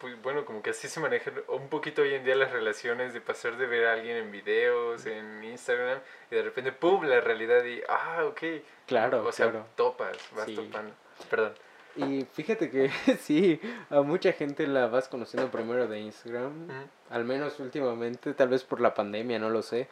pues 0.00 0.20
bueno, 0.22 0.44
como 0.44 0.62
que 0.62 0.70
así 0.70 0.88
se 0.88 0.98
manejan 1.00 1.34
un 1.48 1.68
poquito 1.68 2.02
hoy 2.02 2.14
en 2.14 2.24
día 2.24 2.34
las 2.34 2.50
relaciones, 2.52 3.12
de 3.12 3.20
pasar 3.20 3.56
de 3.58 3.66
ver 3.66 3.86
a 3.86 3.92
alguien 3.92 4.16
en 4.16 4.32
videos, 4.32 5.04
en 5.06 5.44
Instagram, 5.44 5.98
y 6.30 6.34
de 6.36 6.42
repente, 6.42 6.72
¡pum!, 6.72 7.04
la 7.04 7.20
realidad 7.20 7.62
y, 7.64 7.80
ah, 7.88 8.24
ok. 8.26 8.40
Claro, 8.86 9.24
O 9.26 9.32
sea, 9.32 9.50
claro. 9.50 9.66
topas, 9.76 10.16
vas 10.34 10.46
Sí. 10.46 10.54
topando. 10.56 10.92
Perdón. 11.28 11.52
Y 11.96 12.24
fíjate 12.32 12.70
que 12.70 12.88
sí, 13.20 13.60
a 13.90 14.00
mucha 14.02 14.32
gente 14.32 14.66
la 14.66 14.86
vas 14.86 15.08
conociendo 15.08 15.50
primero 15.50 15.86
de 15.88 16.00
Instagram, 16.00 16.68
al 17.10 17.24
menos 17.24 17.58
últimamente, 17.60 18.32
tal 18.32 18.48
vez 18.48 18.64
por 18.64 18.80
la 18.80 18.94
pandemia, 18.94 19.38
no 19.38 19.50
lo 19.50 19.60
sé. 19.62 19.88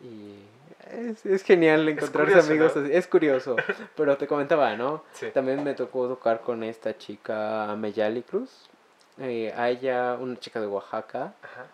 Y 0.00 0.36
es, 0.90 1.26
es 1.26 1.42
genial 1.42 1.88
encontrarse 1.88 2.30
curioso, 2.32 2.48
amigos 2.50 2.76
¿no? 2.76 2.82
así, 2.84 2.92
es 2.94 3.06
curioso. 3.08 3.56
Pero 3.96 4.16
te 4.16 4.26
comentaba, 4.28 4.76
¿no? 4.76 5.04
Sí. 5.12 5.26
También 5.34 5.62
me 5.64 5.74
tocó 5.74 6.06
tocar 6.08 6.40
con 6.40 6.62
esta 6.62 6.96
chica 6.96 7.74
Meyali 7.76 8.22
Cruz. 8.22 8.70
Eh, 9.20 9.52
a 9.56 9.68
ella, 9.70 10.16
una 10.20 10.38
chica 10.38 10.60
de 10.60 10.66
Oaxaca. 10.66 11.34
Ajá. 11.42 11.66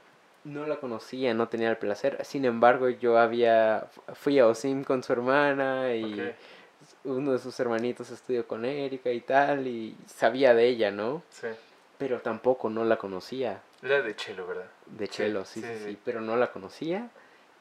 No 0.45 0.67
la 0.67 0.77
conocía, 0.77 1.33
no 1.35 1.49
tenía 1.49 1.71
el 1.71 1.79
placer. 1.79 2.23
Sin 2.25 2.45
embargo, 2.45 2.89
yo 2.89 3.19
había 3.19 3.87
fui 4.15 4.39
a 4.39 4.47
OSIM 4.47 4.85
con 4.85 5.03
su 5.03 5.13
hermana 5.13 5.95
y 5.95 6.35
uno 7.05 7.33
de 7.33 7.39
sus 7.39 7.59
hermanitos 7.61 8.11
estudió 8.11 8.47
con 8.47 8.65
Erika 8.65 9.11
y 9.11 9.21
tal 9.21 9.67
y 9.67 9.97
sabía 10.07 10.53
de 10.55 10.67
ella, 10.67 10.91
¿no? 10.91 11.23
Sí. 11.31 11.49
Pero 11.97 12.21
tampoco 12.21 12.69
no 12.69 12.85
la 12.85 12.97
conocía. 12.97 13.63
La 13.81 14.03
de 14.03 14.15
Chelo, 14.17 14.47
¿verdad? 14.47 14.67
De 14.87 15.09
Chelo, 15.09 15.45
sí, 15.45 15.63
sí, 15.63 15.67
sí, 15.67 15.79
sí. 15.79 15.91
sí, 15.91 15.99
pero 16.05 16.21
no 16.21 16.37
la 16.37 16.53
conocía. 16.53 17.09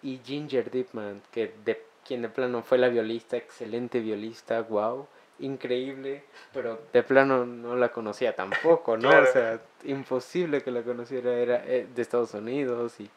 Y 0.02 0.20
Ginger 0.24 0.70
Deepman, 0.70 1.22
que 1.32 1.54
de 1.64 1.86
quien 2.06 2.22
de 2.22 2.30
plano 2.30 2.64
fue 2.64 2.78
la 2.78 2.90
violista, 2.90 3.38
excelente 3.38 4.02
violista, 4.02 4.62
wow, 4.62 5.08
increíble, 5.44 6.24
pero 6.54 6.80
de 6.92 7.04
plano 7.04 7.46
no 7.46 7.76
la 7.76 7.92
conocía 7.92 8.36
tampoco, 8.36 8.98
¿no? 8.98 9.10
Claro. 9.10 9.30
O 9.30 9.34
sea, 9.34 9.60
imposible 9.84 10.62
que 10.62 10.72
la 10.72 10.82
conociera, 10.82 11.34
era 11.34 11.64
eh, 11.66 11.88
de 11.94 12.02
Estados 12.02 12.34
Unidos 12.34 13.00
y 13.00 13.10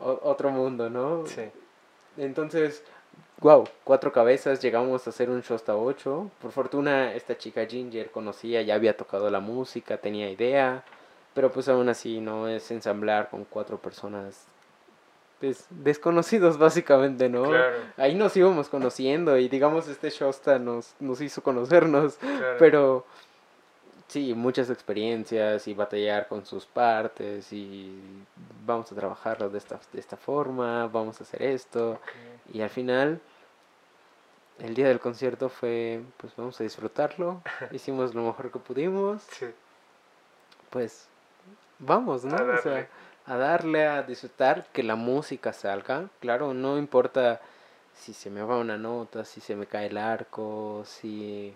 otro 0.00 0.50
mundo, 0.50 0.90
¿no? 0.90 1.26
sí. 1.26 1.50
Entonces, 2.18 2.84
wow, 3.40 3.64
cuatro 3.84 4.12
cabezas, 4.12 4.60
llegamos 4.60 5.06
a 5.06 5.10
hacer 5.10 5.30
un 5.30 5.42
show 5.42 5.56
hasta 5.56 5.74
ocho. 5.74 6.30
Por 6.40 6.52
fortuna, 6.52 7.14
esta 7.14 7.38
chica 7.38 7.64
Ginger 7.66 8.10
conocía, 8.10 8.60
ya 8.62 8.74
había 8.74 8.96
tocado 8.96 9.30
la 9.30 9.40
música, 9.40 9.96
tenía 9.96 10.30
idea, 10.30 10.84
pero 11.34 11.50
pues 11.50 11.68
aún 11.68 11.88
así 11.88 12.20
no 12.20 12.48
es 12.48 12.70
ensamblar 12.70 13.30
con 13.30 13.44
cuatro 13.44 13.78
personas 13.78 14.46
pues, 15.42 15.66
desconocidos 15.70 16.56
básicamente, 16.56 17.28
¿no? 17.28 17.42
Claro, 17.42 17.78
Ahí 17.96 18.14
nos 18.14 18.36
íbamos 18.36 18.68
conociendo 18.68 19.36
y 19.36 19.48
digamos 19.48 19.88
este 19.88 20.08
show 20.08 20.30
hasta 20.30 20.60
nos, 20.60 20.94
nos 21.00 21.20
hizo 21.20 21.42
conocernos, 21.42 22.14
claro. 22.14 22.56
pero 22.60 23.04
sí, 24.06 24.34
muchas 24.34 24.70
experiencias 24.70 25.66
y 25.66 25.74
batallar 25.74 26.28
con 26.28 26.46
sus 26.46 26.64
partes 26.64 27.52
y 27.52 27.92
vamos 28.64 28.92
a 28.92 28.94
trabajarlo 28.94 29.50
de 29.50 29.58
esta, 29.58 29.80
de 29.92 29.98
esta 29.98 30.16
forma, 30.16 30.86
vamos 30.86 31.20
a 31.20 31.24
hacer 31.24 31.42
esto. 31.42 31.98
Y 32.52 32.60
al 32.60 32.70
final, 32.70 33.20
el 34.60 34.74
día 34.76 34.86
del 34.86 35.00
concierto 35.00 35.48
fue, 35.48 36.02
pues 36.18 36.36
vamos 36.36 36.60
a 36.60 36.62
disfrutarlo. 36.62 37.42
Hicimos 37.72 38.14
lo 38.14 38.22
mejor 38.22 38.52
que 38.52 38.60
pudimos. 38.60 39.22
Sí. 39.22 39.46
Pues 40.70 41.08
vamos, 41.80 42.24
¿no? 42.24 42.36
O 42.36 42.58
sea. 42.58 42.88
A 43.26 43.36
darle, 43.36 43.86
a 43.86 44.02
disfrutar, 44.02 44.66
que 44.72 44.82
la 44.82 44.96
música 44.96 45.52
salga. 45.52 46.08
Claro, 46.20 46.54
no 46.54 46.78
importa 46.78 47.40
si 47.94 48.12
se 48.14 48.30
me 48.30 48.42
va 48.42 48.58
una 48.58 48.76
nota, 48.78 49.24
si 49.24 49.40
se 49.40 49.56
me 49.56 49.66
cae 49.66 49.86
el 49.86 49.98
arco, 49.98 50.82
si 50.86 51.54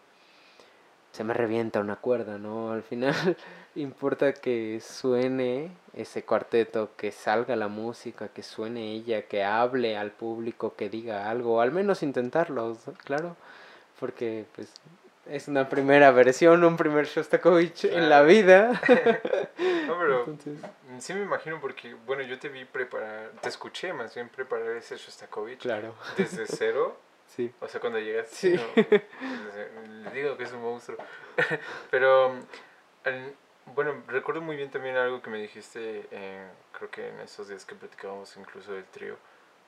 se 1.12 1.24
me 1.24 1.34
revienta 1.34 1.80
una 1.80 1.96
cuerda, 1.96 2.38
¿no? 2.38 2.72
Al 2.72 2.82
final 2.82 3.14
importa 3.74 4.34
que 4.34 4.80
suene 4.80 5.70
ese 5.94 6.24
cuarteto, 6.24 6.90
que 6.96 7.10
salga 7.10 7.56
la 7.56 7.68
música, 7.68 8.28
que 8.28 8.42
suene 8.42 8.92
ella, 8.92 9.22
que 9.22 9.42
hable 9.42 9.96
al 9.96 10.10
público, 10.12 10.74
que 10.76 10.90
diga 10.90 11.30
algo, 11.30 11.60
al 11.62 11.72
menos 11.72 12.02
intentarlo, 12.02 12.76
claro, 13.04 13.36
porque 13.98 14.44
pues 14.54 14.72
es 15.28 15.48
una 15.48 15.68
primera 15.68 16.10
versión, 16.10 16.62
un 16.64 16.76
primer 16.76 17.06
Shostakovich 17.06 17.84
en 17.86 18.08
la 18.08 18.22
vida. 18.22 18.80
No, 19.86 19.96
pero 19.98 20.18
Entonces, 20.26 20.58
sí 20.98 21.14
me 21.14 21.22
imagino 21.22 21.60
porque, 21.60 21.94
bueno, 21.94 22.22
yo 22.22 22.38
te 22.38 22.48
vi 22.48 22.64
preparar, 22.64 23.30
te 23.40 23.48
escuché 23.48 23.92
más 23.92 24.14
bien 24.14 24.28
preparar 24.28 24.68
ese 24.70 24.96
Shostakovich 24.96 25.60
claro. 25.60 25.94
desde 26.16 26.46
cero 26.46 26.98
Sí. 27.28 27.52
O 27.60 27.68
sea, 27.68 27.80
cuando 27.80 27.98
llegas, 27.98 28.28
Sí. 28.30 28.54
no, 28.54 30.02
le 30.04 30.10
digo 30.12 30.36
que 30.36 30.44
es 30.44 30.52
un 30.52 30.62
monstruo. 30.62 30.96
Pero, 31.90 32.34
bueno, 33.74 34.02
recuerdo 34.06 34.40
muy 34.40 34.56
bien 34.56 34.70
también 34.70 34.96
algo 34.96 35.20
que 35.22 35.30
me 35.30 35.38
dijiste, 35.38 36.06
eh, 36.10 36.46
creo 36.72 36.90
que 36.90 37.08
en 37.08 37.20
esos 37.20 37.48
días 37.48 37.64
que 37.64 37.74
platicábamos 37.74 38.36
incluso 38.36 38.72
del 38.72 38.84
trío, 38.84 39.16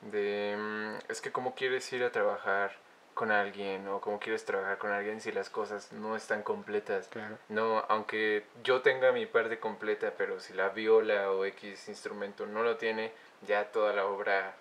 de, 0.01 0.55
mm, 0.57 1.11
es 1.11 1.19
que 1.21 1.31
cómo 1.31 1.53
quieres 1.55 1.91
ir 1.91 2.03
a 2.03 2.11
trabajar 2.11 2.71
con 3.19 3.31
alguien 3.31 3.85
o 3.89 3.99
cómo 3.99 4.17
quieres 4.17 4.45
trabajar 4.45 4.77
con 4.77 4.91
alguien 4.91 5.19
si 5.19 5.33
las 5.33 5.49
cosas 5.49 5.91
no 5.91 6.15
están 6.15 6.41
completas. 6.41 7.09
Claro. 7.09 7.37
No, 7.49 7.79
aunque 7.89 8.45
yo 8.63 8.79
tenga 8.81 9.11
mi 9.11 9.25
parte 9.25 9.59
completa, 9.59 10.13
pero 10.17 10.39
si 10.39 10.53
la 10.53 10.69
viola 10.69 11.29
o 11.29 11.43
X 11.43 11.89
instrumento 11.89 12.45
no 12.45 12.63
lo 12.63 12.77
tiene, 12.77 13.11
ya 13.45 13.73
toda 13.73 13.91
la 13.91 14.05
obra 14.05 14.55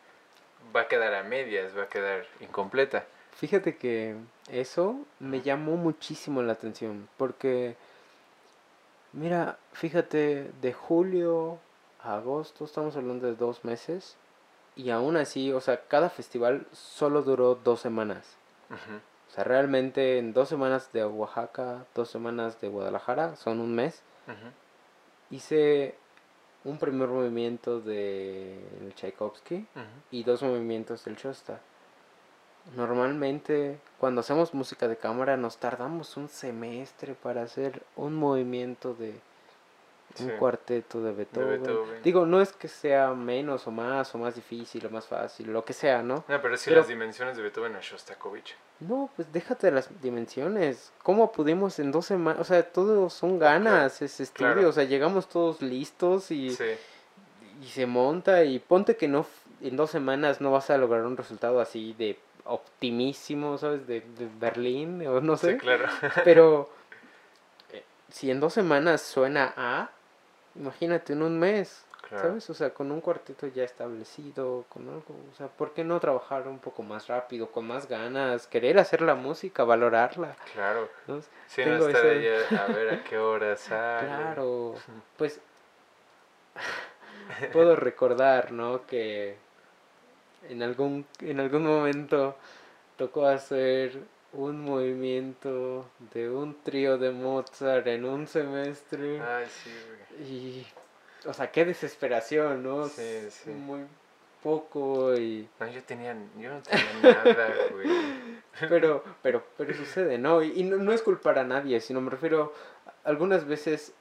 va 0.75 0.81
a 0.81 0.89
quedar 0.89 1.15
a 1.15 1.23
medias, 1.23 1.79
va 1.79 1.85
a 1.85 1.89
quedar 1.89 2.27
incompleta. 2.41 3.07
Fíjate 3.37 3.77
que 3.77 4.17
eso 4.49 5.05
me 5.21 5.41
llamó 5.41 5.77
muchísimo 5.77 6.43
la 6.43 6.55
atención 6.55 7.09
porque, 7.17 7.77
mira, 9.13 9.57
fíjate, 9.73 10.51
de 10.61 10.73
julio 10.73 11.61
a 12.03 12.17
agosto 12.17 12.65
estamos 12.65 12.97
hablando 12.97 13.29
de 13.29 13.37
dos 13.37 13.65
meses 13.65 14.17
y 14.75 14.91
aún 14.91 15.17
así, 15.17 15.53
o 15.53 15.61
sea, 15.61 15.81
cada 15.87 16.11
festival 16.11 16.67
solo 16.73 17.23
duró 17.23 17.55
dos 17.55 17.79
semanas. 17.79 18.38
O 18.71 19.31
sea, 19.31 19.45
realmente 19.45 20.19
en 20.19 20.33
dos 20.33 20.49
semanas 20.49 20.93
de 20.93 21.05
Oaxaca, 21.05 21.87
dos 21.95 22.11
semanas 22.11 22.61
de 22.61 22.69
Guadalajara, 22.69 23.37
son 23.37 23.61
un 23.61 23.75
mes, 23.75 24.03
hice 25.31 25.95
un 26.65 26.79
primer 26.79 27.09
movimiento 27.09 27.81
de 27.81 28.59
Tchaikovsky 28.95 29.67
y 30.11 30.25
dos 30.25 30.43
movimientos 30.43 31.05
del 31.05 31.17
Shosta. 31.17 31.61
Normalmente 32.77 33.79
cuando 33.99 34.21
hacemos 34.21 34.53
música 34.53 34.89
de 34.89 34.97
cámara 34.97 35.37
nos 35.37 35.57
tardamos 35.57 36.17
un 36.17 36.29
semestre 36.29 37.15
para 37.15 37.43
hacer 37.43 37.83
un 37.97 38.15
movimiento 38.15 38.95
de 38.95 39.19
un 40.21 40.31
cuarteto 40.39 41.01
de 41.03 41.13
Beethoven. 41.13 41.63
Beethoven. 41.63 42.03
Digo, 42.03 42.27
no 42.27 42.41
es 42.41 42.53
que 42.53 42.67
sea 42.69 43.15
menos 43.15 43.67
o 43.67 43.71
más 43.71 44.15
o 44.15 44.19
más 44.19 44.35
difícil 44.35 44.85
o 44.87 44.91
más 44.91 45.07
fácil, 45.07 45.53
lo 45.53 45.65
que 45.65 45.73
sea, 45.73 46.03
¿no? 46.03 46.25
No, 46.27 46.43
pero 46.43 46.57
si 46.57 46.71
Pero- 46.71 46.81
las 46.81 46.89
dimensiones 46.89 47.37
de 47.37 47.43
Beethoven 47.43 47.77
a 47.77 47.81
Shostakovich. 47.81 48.57
No, 48.81 49.11
pues 49.17 49.33
déjate 49.33 49.71
las 49.71 49.89
dimensiones. 50.03 50.93
¿Cómo 51.03 51.31
pudimos 51.33 51.79
en 51.79 51.91
dos 51.93 52.07
semanas? 52.07 52.41
O 52.41 52.45
sea, 52.45 52.63
todos 52.63 53.13
son 53.13 53.39
ganas 53.39 54.01
ese 54.03 54.23
estudio. 54.25 54.53
claro. 54.55 54.69
O 54.69 54.73
sea, 54.73 54.85
llegamos 54.85 55.29
todos 55.29 55.63
listos 55.63 56.31
y, 56.31 56.51
Sí, 56.51 56.65
y 57.63 57.67
se 57.67 57.87
monta 57.87 58.45
y 58.45 58.59
ponte 58.61 58.97
que 58.97 59.09
no 59.09 59.27
en 59.61 59.77
dos 59.77 59.91
semanas 59.91 60.41
no 60.41 60.53
vas 60.53 60.71
a 60.71 60.79
lograr 60.79 61.03
un 61.05 61.17
resultado 61.17 61.61
así 61.61 61.93
de 61.99 62.19
optimísimo, 62.45 63.59
¿sabes? 63.59 63.87
De, 63.87 64.01
de 64.01 64.29
Berlín 64.39 65.05
o 65.07 65.21
no 65.21 65.37
sé. 65.37 65.53
sí, 65.53 65.59
claro. 65.59 65.87
Pero 66.25 66.71
eh, 67.73 67.83
si 68.11 68.31
en 68.31 68.39
dos 68.41 68.53
semanas 68.55 69.03
suena 69.03 69.53
A, 69.57 69.91
imagínate 70.55 71.13
en 71.13 71.23
un 71.23 71.39
mes, 71.39 71.85
Claro. 72.09 72.29
¿sabes? 72.29 72.49
O 72.49 72.55
sea, 72.55 72.71
con 72.71 72.91
un 72.91 73.01
cuarteto 73.03 73.47
ya 73.49 73.65
establecido, 73.65 74.65
con 74.71 74.89
algo, 74.89 75.05
o 75.31 75.35
sea, 75.37 75.49
¿por 75.49 75.75
qué 75.75 75.85
no 75.85 76.01
trabajar 76.01 76.49
un 76.49 76.59
poco 76.59 76.83
más 76.83 77.07
rápido, 77.07 77.51
con 77.51 77.67
más 77.67 77.87
ganas, 77.89 78.47
querer 78.47 78.79
hacer 78.79 79.03
la 79.03 79.15
música, 79.15 79.65
valorarla? 79.65 80.35
Claro. 80.55 80.89
¿no? 81.07 81.19
Estar 81.19 82.07
ese- 82.07 82.57
a 82.57 82.67
ver 82.67 82.91
a 82.95 83.05
qué 83.05 83.19
hora 83.19 83.57
sale. 83.57 84.07
Claro, 84.07 84.75
pues 85.19 85.41
puedo 87.53 87.77
recordar, 87.77 88.53
¿no? 88.53 88.87
Que 88.87 89.37
en 90.49 90.63
algún, 90.63 91.07
en 91.21 91.41
algún 91.41 91.67
momento 91.67 92.37
tocó 92.97 93.27
hacer 93.27 93.99
un 94.39 94.65
movimiento 94.65 95.85
de 96.13 96.31
un 96.31 96.63
trío 96.63 96.97
de 96.97 97.11
Mozart 97.11 97.87
en 97.89 98.05
un 98.05 98.29
semestre 98.29 99.21
Ay, 99.21 99.47
sí, 99.49 99.71
güey. 100.17 100.31
y, 100.31 100.67
o 101.27 101.33
sea, 101.33 101.51
qué 101.51 101.65
desesperación, 101.65 102.63
¿no? 102.63 102.87
Sí, 102.89 103.29
sí. 103.31 103.51
Muy 103.51 103.81
poco 104.41 105.15
y... 105.17 105.49
No, 105.59 105.67
yo 105.67 105.83
tenía, 105.83 106.17
yo 106.39 106.51
no 106.51 106.63
tenía 106.63 107.25
nada, 107.25 107.49
güey. 107.73 107.89
Pero, 108.69 109.05
pero, 109.23 109.45
pero 109.57 109.73
sucede, 109.73 110.19
¿no? 110.19 110.43
Y, 110.43 110.51
y 110.61 110.65
no, 110.65 110.79
no 110.79 110.93
es 110.93 111.01
culpar 111.03 111.39
a 111.39 111.45
nadie, 111.45 111.81
sino 111.81 112.01
me 112.01 112.11
refiero, 112.11 112.53
algunas 113.05 113.47
veces 113.47 113.93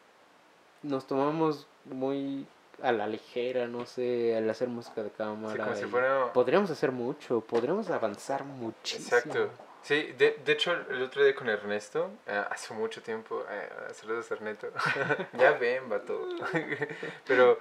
nos 0.82 1.06
tomamos 1.06 1.68
muy 1.86 2.48
a 2.82 2.92
la 2.92 3.06
ligera, 3.06 3.68
no 3.68 3.86
sé, 3.86 4.36
al 4.36 4.50
hacer 4.50 4.68
música 4.68 5.04
de 5.04 5.12
cámara. 5.12 5.54
Sí, 5.54 5.60
como 5.60 5.76
si 5.76 5.86
fuera... 5.86 6.34
Podríamos 6.34 6.72
hacer 6.72 6.92
mucho, 6.92 7.42
podríamos 7.42 7.92
avanzar 7.92 8.46
muchísimo. 8.46 9.16
Exacto. 9.16 9.50
Sí, 9.88 10.14
de, 10.18 10.38
de 10.44 10.52
hecho, 10.52 10.74
el 10.74 11.02
otro 11.02 11.24
día 11.24 11.34
con 11.34 11.48
Ernesto, 11.48 12.12
eh, 12.28 12.44
hace 12.50 12.74
mucho 12.74 13.02
tiempo, 13.02 13.46
eh, 13.50 13.70
saludos 13.94 14.30
Ernesto, 14.30 14.68
ya 15.32 15.52
ven, 15.54 15.88
vato. 15.88 16.28
Pero 17.26 17.58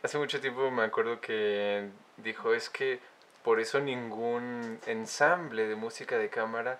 hace 0.00 0.16
mucho 0.16 0.40
tiempo 0.40 0.70
me 0.70 0.84
acuerdo 0.84 1.20
que 1.20 1.88
dijo, 2.18 2.54
es 2.54 2.70
que 2.70 3.00
por 3.42 3.58
eso 3.58 3.80
ningún 3.80 4.78
ensamble 4.86 5.66
de 5.66 5.74
música 5.74 6.18
de 6.18 6.30
cámara 6.30 6.78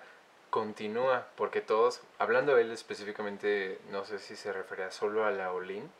continúa, 0.49 1.27
porque 1.35 1.59
todos, 1.59 1.99
hablando 2.17 2.57
él 2.57 2.71
específicamente, 2.71 3.79
no 3.91 4.05
sé 4.05 4.19
si 4.19 4.37
se 4.37 4.53
refería 4.53 4.89
solo 4.89 5.25
a 5.25 5.31
la 5.31 5.51
Olin, 5.51 5.91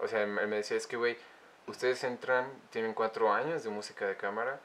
o 0.00 0.08
sea, 0.08 0.22
él 0.24 0.30
me 0.30 0.56
decía, 0.56 0.76
es 0.76 0.88
que, 0.88 0.96
güey, 0.96 1.16
ustedes 1.68 2.02
entran, 2.02 2.48
tienen 2.70 2.94
cuatro 2.94 3.32
años 3.32 3.62
de 3.62 3.70
música 3.70 4.08
de 4.08 4.16
cámara, 4.16 4.58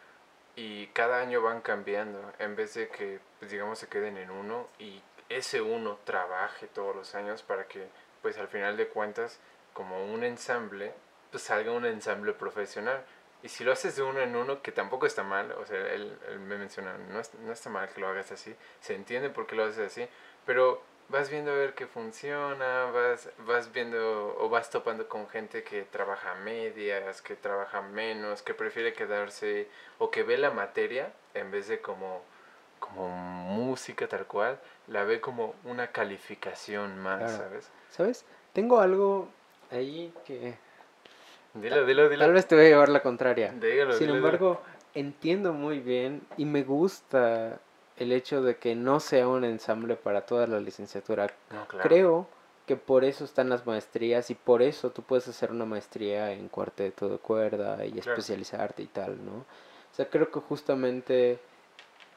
y 0.55 0.87
cada 0.87 1.21
año 1.21 1.43
van 1.43 1.61
cambiando 1.61 2.19
en 2.39 2.55
vez 2.55 2.73
de 2.73 2.89
que 2.89 3.28
pues 3.39 3.51
digamos 3.51 3.79
se 3.79 3.87
queden 3.87 4.17
en 4.17 4.29
uno 4.31 4.67
y 4.79 5.01
ese 5.29 5.61
uno 5.61 5.99
trabaje 6.05 6.67
todos 6.67 6.95
los 6.95 7.15
años 7.15 7.43
para 7.43 7.67
que 7.67 7.87
pues 8.21 8.37
al 8.37 8.47
final 8.47 8.77
de 8.77 8.87
cuentas 8.87 9.39
como 9.73 10.05
un 10.05 10.23
ensamble 10.23 10.93
pues 11.31 11.43
salga 11.43 11.71
un 11.71 11.85
ensamble 11.85 12.33
profesional. 12.33 13.03
Y 13.41 13.47
si 13.49 13.63
lo 13.63 13.71
haces 13.71 13.95
de 13.95 14.01
uno 14.03 14.19
en 14.19 14.35
uno 14.35 14.61
que 14.61 14.71
tampoco 14.73 15.05
está 15.05 15.23
mal 15.23 15.51
o 15.53 15.65
sea 15.65 15.77
él, 15.93 16.17
me 16.47 16.57
menciona 16.57 16.97
no, 16.97 17.19
es- 17.21 17.33
no 17.35 17.53
está 17.53 17.69
mal 17.69 17.87
que 17.89 18.01
lo 18.01 18.07
hagas 18.09 18.31
así 18.33 18.53
se 18.81 18.95
entiende 18.95 19.29
por 19.29 19.47
qué 19.47 19.55
lo 19.55 19.63
haces 19.63 19.79
así 19.91 20.07
pero 20.45 20.81
vas 21.07 21.29
viendo 21.29 21.51
a 21.51 21.55
ver 21.55 21.73
qué 21.73 21.87
funciona, 21.87 22.85
vas, 22.91 23.29
vas 23.39 23.71
viendo 23.71 24.35
o 24.39 24.49
vas 24.49 24.69
topando 24.69 25.07
con 25.07 25.27
gente 25.29 25.63
que 25.63 25.83
trabaja 25.83 26.35
medias, 26.35 27.21
que 27.21 27.35
trabaja 27.35 27.81
menos, 27.81 28.41
que 28.43 28.53
prefiere 28.53 28.93
quedarse 28.93 29.67
o 29.97 30.11
que 30.11 30.21
ve 30.23 30.37
la 30.37 30.51
materia 30.51 31.11
en 31.33 31.49
vez 31.51 31.67
de 31.67 31.79
como, 31.81 32.21
como 32.79 33.07
música 33.09 34.07
tal 34.07 34.25
cual, 34.25 34.59
la 34.87 35.03
ve 35.03 35.21
como 35.21 35.53
una 35.63 35.87
calificación 35.91 36.97
más, 36.99 37.19
Claro. 37.19 37.37
¿sabes? 37.37 37.69
¿Sabes? 37.91 38.25
Tengo 38.53 38.79
algo 38.79 39.27
ahí 39.71 40.13
que 40.25 40.55
Dilo, 41.53 41.85
dilo, 41.85 42.09
dilo. 42.09 42.23
tal 42.23 42.33
vez 42.33 42.47
te 42.47 42.55
voy 42.55 42.65
a 42.65 42.69
llevar 42.69 42.89
la 42.89 43.01
contraria. 43.01 43.51
Dígalo, 43.53 43.93
Sin 43.93 44.07
dilo, 44.07 44.17
embargo, 44.17 44.61
entiendo 44.93 45.53
muy 45.53 45.79
bien 45.79 46.21
y 46.37 46.45
me 46.45 46.63
gusta 46.63 47.59
el 47.97 48.11
hecho 48.11 48.41
de 48.41 48.57
que 48.57 48.75
no 48.75 48.99
sea 48.99 49.27
un 49.27 49.43
ensamble 49.43 49.95
para 49.95 50.21
toda 50.25 50.47
la 50.47 50.59
licenciatura. 50.59 51.23
dilo. 51.27 51.35
No, 51.61 51.67
claro. 51.67 51.87
Creo 51.89 52.27
que 52.67 52.75
por 52.75 53.03
eso 53.03 53.25
están 53.25 53.49
las 53.49 53.65
maestrías 53.65 54.29
y 54.29 54.35
por 54.35 54.61
eso 54.61 54.91
tú 54.91 55.01
puedes 55.01 55.27
hacer 55.27 55.51
una 55.51 55.65
maestría 55.65 56.31
en 56.31 56.49
cuarteto 56.49 57.09
de 57.09 57.17
cuerda 57.17 57.83
y 57.83 57.93
Claro. 57.93 58.11
especializarte 58.11 58.83
y 58.83 58.87
tal, 58.87 59.25
¿no? 59.25 59.37
O 59.39 59.95
sea, 59.95 60.07
creo 60.07 60.29
que 60.29 60.39
justamente 60.39 61.39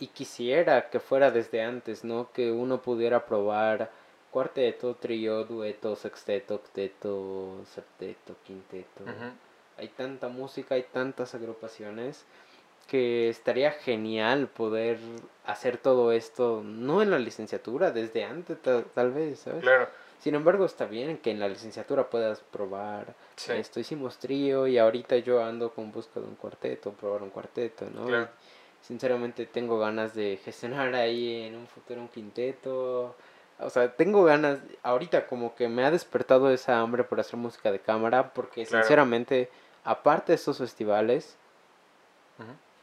y 0.02 0.08
quisiera 0.08 0.90
que 0.90 0.98
fuera 0.98 1.30
desde 1.30 1.62
antes, 1.62 2.02
¿no? 2.02 2.28
Que 2.32 2.50
uno 2.50 2.82
pudiera 2.82 3.24
probar 3.24 3.90
cuarteto, 4.32 4.96
trío, 4.96 5.44
dueto, 5.44 5.94
sexteto, 5.94 6.56
octeto, 6.56 7.60
septeto, 7.72 8.34
quinteto. 8.44 9.04
Hay 9.78 9.88
tanta 9.88 10.26
música, 10.28 10.74
hay 10.74 10.82
tantas 10.92 11.34
agrupaciones 11.36 12.24
que 12.88 13.28
estaría 13.28 13.70
genial 13.70 14.48
poder 14.48 14.98
hacer 15.46 15.76
todo 15.76 16.10
esto, 16.10 16.62
no 16.64 17.00
en 17.00 17.10
la 17.12 17.18
licenciatura, 17.20 17.92
desde 17.92 18.24
antes 18.24 18.60
ta- 18.60 18.82
tal 18.82 19.12
vez, 19.12 19.38
¿sabes? 19.38 19.62
Claro, 19.62 19.86
Sin 20.18 20.34
embargo, 20.34 20.64
está 20.64 20.86
bien 20.86 21.18
que 21.18 21.30
en 21.30 21.38
la 21.38 21.48
licenciatura 21.48 22.10
puedas 22.10 22.40
probar 22.40 23.14
sí. 23.36 23.52
esto. 23.52 23.78
Hicimos 23.80 24.18
trío 24.18 24.66
y 24.66 24.78
ahorita 24.78 25.16
yo 25.18 25.42
ando 25.44 25.70
con 25.72 25.92
busca 25.92 26.18
de 26.20 26.26
un 26.26 26.34
cuarteto, 26.34 26.90
probar 26.92 27.22
un 27.22 27.30
cuarteto, 27.30 27.86
¿no? 27.94 28.06
Claro. 28.06 28.28
Y 28.28 28.61
sinceramente 28.82 29.46
tengo 29.46 29.78
ganas 29.78 30.14
de 30.14 30.38
gestionar 30.44 30.94
ahí 30.94 31.42
en 31.42 31.56
un 31.56 31.66
futuro 31.66 32.00
un 32.00 32.08
quinteto. 32.08 33.16
O 33.58 33.70
sea, 33.70 33.94
tengo 33.94 34.24
ganas, 34.24 34.58
ahorita 34.82 35.26
como 35.26 35.54
que 35.54 35.68
me 35.68 35.84
ha 35.84 35.90
despertado 35.90 36.50
esa 36.50 36.80
hambre 36.80 37.04
por 37.04 37.20
hacer 37.20 37.38
música 37.38 37.70
de 37.70 37.78
cámara, 37.78 38.32
porque 38.34 38.66
Claro. 38.66 38.82
sinceramente, 38.84 39.48
aparte 39.84 40.32
de 40.32 40.36
estos 40.36 40.58
festivales, 40.58 41.36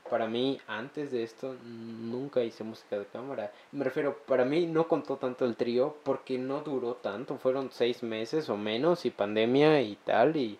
para 0.09 0.25
mí, 0.25 0.59
antes 0.67 1.11
de 1.11 1.21
esto, 1.21 1.55
nunca 1.63 2.41
hice 2.41 2.63
música 2.63 2.97
de 2.97 3.05
cámara. 3.05 3.51
Me 3.71 3.83
refiero, 3.83 4.17
para 4.25 4.43
mí 4.43 4.65
no 4.65 4.87
contó 4.87 5.17
tanto 5.17 5.45
el 5.45 5.55
trío 5.55 5.97
porque 6.03 6.37
no 6.39 6.61
duró 6.61 6.95
tanto. 6.95 7.37
Fueron 7.37 7.69
seis 7.71 8.01
meses 8.01 8.49
o 8.49 8.57
menos 8.57 9.05
y 9.05 9.11
pandemia 9.11 9.81
y 9.81 9.95
tal 9.97 10.35
y, 10.35 10.57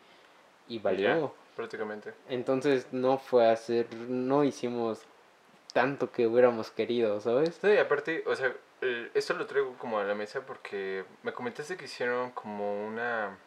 y 0.68 0.78
valió. 0.78 1.34
prácticamente. 1.56 2.14
Entonces 2.30 2.88
no 2.92 3.18
fue 3.18 3.50
hacer, 3.50 3.92
no 3.96 4.44
hicimos 4.44 5.02
tanto 5.74 6.12
que 6.12 6.28
hubiéramos 6.28 6.72
querido, 6.72 7.20
¿sabes? 7.22 7.58
Sí, 7.62 7.78
aparte, 7.78 8.24
o 8.26 8.36
sea, 8.36 8.54
esto 9.14 9.34
lo 9.34 9.46
traigo 9.46 9.76
como 9.78 10.00
a 10.00 10.04
la 10.04 10.16
mesa 10.16 10.42
porque 10.42 11.04
me 11.24 11.34
comentaste 11.34 11.78
que 11.78 11.86
hicieron 11.86 12.32
como 12.32 12.86
una 12.86 13.38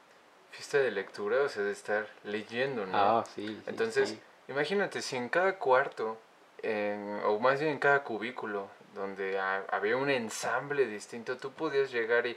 fiesta 0.51 0.79
de 0.79 0.91
lectura, 0.91 1.43
o 1.43 1.49
sea, 1.49 1.63
de 1.63 1.73
estar 1.73 2.07
leyendo, 2.25 2.87
¿no? 2.87 2.93
Ah, 2.95 3.25
sí. 3.35 3.61
Entonces, 3.67 4.19
imagínate, 4.49 5.03
si 5.03 5.17
en 5.17 5.29
cada 5.29 5.59
cuarto, 5.59 6.19
o 7.25 7.39
más 7.41 7.61
bien 7.61 7.73
en 7.73 7.79
cada 7.79 8.05
cubículo, 8.05 8.69
donde 8.95 9.39
había 9.39 9.97
un 9.97 10.11
ensamble 10.11 10.87
distinto, 10.87 11.39
tú 11.39 11.53
podías 11.53 11.91
llegar 11.91 12.27
y 12.27 12.37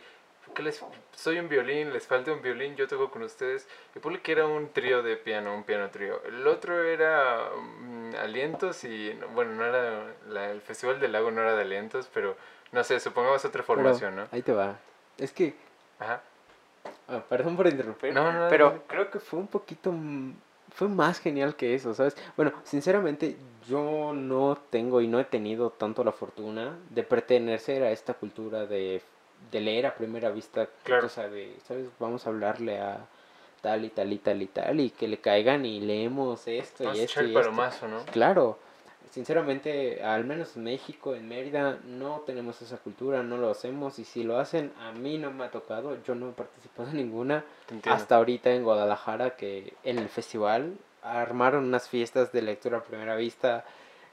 que 0.54 0.64
les 0.64 0.84
soy 1.14 1.40
un 1.40 1.50
violín, 1.50 1.92
les 1.92 2.06
falta 2.06 2.32
un 2.32 2.42
violín, 2.42 2.76
yo 2.76 2.88
toco 2.88 3.10
con 3.10 3.24
ustedes. 3.24 3.68
Y 3.96 4.00
pone 4.00 4.22
que 4.22 4.32
era 4.32 4.46
un 4.46 4.70
trío 4.70 5.04
de 5.04 5.18
piano, 5.18 5.56
un 5.56 5.64
piano 5.64 5.90
trío. 5.90 6.22
El 6.26 6.46
otro 6.48 6.84
era 6.84 7.50
mm, 7.56 8.16
alientos 8.16 8.84
y 8.84 9.12
bueno, 9.34 9.54
no 9.54 9.66
era 9.66 10.52
el 10.52 10.62
Festival 10.62 11.00
del 11.00 11.12
Lago 11.12 11.32
no 11.32 11.42
era 11.42 11.56
de 11.56 11.62
alientos, 11.62 12.10
pero 12.14 12.36
no 12.72 12.84
sé, 12.84 13.00
supongamos 13.00 13.44
otra 13.46 13.64
formación, 13.64 14.16
¿no? 14.16 14.28
Ahí 14.32 14.42
te 14.42 14.54
va. 14.54 14.78
Es 15.18 15.32
que 15.32 15.56
Ajá. 16.00 16.22
Ah, 17.08 17.24
perdón 17.28 17.56
por 17.56 17.68
interrumpir. 17.68 18.14
No, 18.14 18.32
no, 18.32 18.50
pero 18.50 18.84
creo 18.88 19.10
que 19.10 19.20
fue 19.20 19.40
un 19.40 19.48
poquito 19.48 19.94
fue 20.76 20.90
más 20.90 21.20
genial 21.20 21.56
que 21.56 21.74
eso, 21.74 21.94
¿sabes? 21.94 22.18
Bueno, 22.36 22.52
sinceramente 22.64 23.38
yo 23.68 24.12
no 24.14 24.58
tengo 24.70 25.00
y 25.02 25.08
no 25.08 25.20
he 25.20 25.24
tenido 25.24 25.70
tanto 25.70 26.04
la 26.04 26.12
fortuna 26.12 26.78
de 26.90 27.04
pertenecer 27.04 27.82
a 27.84 27.92
esta 27.92 28.14
cultura 28.14 28.66
de 28.66 29.02
de 29.52 29.60
leer 29.62 29.86
a 29.86 29.96
primera 29.96 30.30
vista, 30.30 30.68
claro. 30.84 31.08
o 31.08 31.10
sea, 31.10 31.28
de, 31.30 31.56
¿sabes? 31.68 31.88
Vamos 32.00 32.26
a 32.26 32.30
hablarle 32.30 32.80
a 32.80 33.06
tal 33.62 33.84
y 33.84 33.90
tal 33.90 34.14
y 34.14 34.18
tal 34.20 34.42
y 34.42 34.48
tal 34.48 34.80
y 34.80 34.90
que 34.92 35.08
le 35.08 35.18
caigan 35.18 35.66
y 35.66 35.80
leemos 35.80 36.48
esto 36.48 36.84
y 36.94 37.00
esto 37.00 37.24
y 37.24 37.36
esto. 37.36 37.88
¿no? 37.88 38.06
Claro. 38.12 38.60
Sinceramente, 39.12 40.04
al 40.04 40.26
menos 40.26 40.58
en 40.58 40.66
México, 40.66 41.16
en 41.16 41.28
Mérida, 41.28 41.80
no 41.86 42.22
tenemos 42.26 42.62
esa 42.62 42.78
cultura, 42.78 43.24
no 43.24 43.38
lo 43.38 43.50
hacemos 43.50 43.98
y 43.98 44.04
si 44.04 44.24
lo 44.24 44.38
hacen, 44.38 44.74
a 44.82 44.92
mí 44.92 45.18
no 45.18 45.32
me 45.32 45.46
ha 45.46 45.52
tocado, 45.52 45.98
yo 46.04 46.16
no 46.16 46.30
he 46.30 46.34
participado 46.34 46.90
en 46.90 46.98
ninguna. 46.98 47.46
Hasta 47.86 48.18
ahorita 48.18 48.52
en 48.52 48.64
Guadalajara, 48.64 49.38
que 49.38 49.74
en 49.84 50.00
el 50.00 50.10
festival 50.10 50.74
armaron 51.02 51.64
unas 51.64 51.88
fiestas 51.88 52.32
de 52.34 52.42
lectura 52.42 52.80
a 52.80 52.84
primera 52.84 53.16
vista 53.16 53.64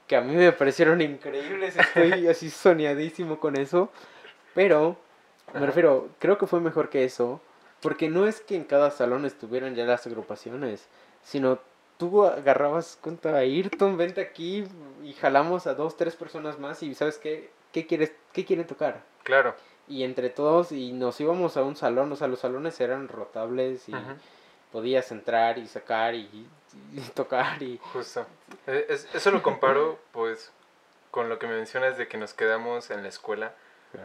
que 0.07 0.15
a 0.15 0.21
mí 0.21 0.35
me 0.35 0.51
parecieron 0.51 1.01
increíbles, 1.01 1.77
estoy 1.77 2.27
así 2.27 2.49
soñadísimo 2.49 3.39
con 3.39 3.55
eso, 3.55 3.89
pero 4.53 4.97
me 5.53 5.65
refiero, 5.65 6.09
creo 6.19 6.37
que 6.37 6.47
fue 6.47 6.59
mejor 6.59 6.89
que 6.89 7.03
eso, 7.03 7.41
porque 7.81 8.09
no 8.09 8.25
es 8.25 8.41
que 8.41 8.55
en 8.55 8.63
cada 8.63 8.91
salón 8.91 9.25
estuvieran 9.25 9.75
ya 9.75 9.85
las 9.85 10.07
agrupaciones, 10.07 10.87
sino 11.21 11.59
tú 11.97 12.25
agarrabas 12.25 12.97
cuenta 13.01 13.29
a 13.29 13.37
Ayrton, 13.39 13.97
vente 13.97 14.21
aquí 14.21 14.65
y 15.03 15.13
jalamos 15.13 15.67
a 15.67 15.73
dos, 15.73 15.97
tres 15.97 16.15
personas 16.15 16.59
más 16.59 16.81
y 16.81 16.95
¿sabes 16.95 17.17
qué? 17.17 17.51
¿Qué, 17.71 17.85
quieres, 17.87 18.13
qué 18.31 18.45
quieren 18.45 18.67
tocar? 18.67 19.01
Claro. 19.23 19.55
Y 19.87 20.03
entre 20.03 20.29
todos 20.29 20.71
y 20.71 20.93
nos 20.93 21.19
íbamos 21.19 21.57
a 21.57 21.63
un 21.63 21.75
salón, 21.75 22.11
o 22.11 22.15
sea, 22.15 22.27
los 22.27 22.39
salones 22.39 22.79
eran 22.79 23.07
rotables 23.07 23.89
y 23.89 23.93
podías 24.71 25.11
entrar 25.11 25.57
y 25.57 25.67
sacar 25.67 26.15
y, 26.15 26.47
tocar 27.13 27.61
y... 27.61 27.79
Justo. 27.91 28.25
E, 28.65 28.87
eso 29.13 29.31
lo 29.31 29.43
comparo 29.43 29.99
pues 30.11 30.51
con 31.11 31.29
lo 31.29 31.37
que 31.37 31.47
me 31.47 31.55
mencionas 31.55 31.97
de 31.97 32.07
que 32.07 32.17
nos 32.17 32.33
quedamos 32.33 32.89
en 32.91 33.03
la 33.03 33.09
escuela 33.09 33.53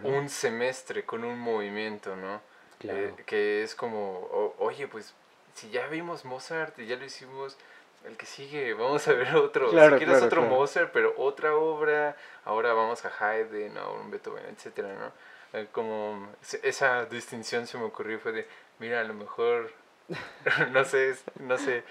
un 0.02 0.28
semestre 0.28 1.04
con 1.04 1.24
un 1.24 1.38
movimiento, 1.38 2.16
¿no? 2.16 2.40
Eh, 2.80 3.12
que 3.26 3.62
es 3.62 3.74
como, 3.74 4.54
oye, 4.58 4.86
pues 4.86 5.14
si 5.54 5.70
ya 5.70 5.86
vimos 5.88 6.24
Mozart 6.24 6.78
y 6.78 6.86
ya 6.86 6.96
lo 6.96 7.04
hicimos, 7.04 7.56
el 8.04 8.16
que 8.16 8.26
sigue, 8.26 8.74
vamos 8.74 9.06
a 9.08 9.12
ver 9.12 9.34
otro. 9.36 9.70
si 9.70 9.96
quieres 9.96 10.22
otro 10.22 10.42
Mozart, 10.42 10.90
pero 10.92 11.14
otra 11.16 11.56
obra, 11.56 12.16
ahora 12.44 12.72
vamos 12.72 13.04
a 13.04 13.12
Haydn 13.18 13.76
o 13.78 13.94
un 13.94 14.10
Beethoven, 14.10 14.44
etcétera, 14.46 14.94
¿no? 14.94 15.58
Eh, 15.58 15.66
como 15.72 16.28
esa 16.62 17.06
distinción 17.06 17.66
se 17.66 17.78
me 17.78 17.84
ocurrió 17.84 18.20
fue 18.20 18.32
de, 18.32 18.46
mira, 18.78 19.00
a 19.00 19.04
lo 19.04 19.14
mejor, 19.14 19.72
no 20.72 20.84
sé, 20.84 21.16
no 21.40 21.56
sé, 21.56 21.82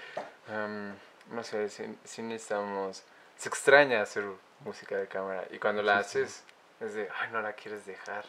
no 1.30 1.42
sé, 1.42 1.68
si, 1.68 1.98
si, 2.04 2.22
necesitamos, 2.22 3.02
se 3.36 3.48
extraña 3.48 4.00
hacer 4.00 4.24
música 4.64 4.96
de 4.96 5.06
cámara 5.06 5.44
y 5.50 5.58
cuando 5.58 5.82
la 5.82 5.98
haces... 5.98 6.44
Es 6.80 6.94
de, 6.94 7.08
ay, 7.20 7.30
no 7.32 7.42
la 7.42 7.52
quieres 7.54 7.84
dejar. 7.86 8.24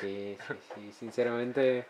Sí, 0.00 0.36
sí, 0.48 0.54
sí, 0.74 0.92
sinceramente, 0.92 1.86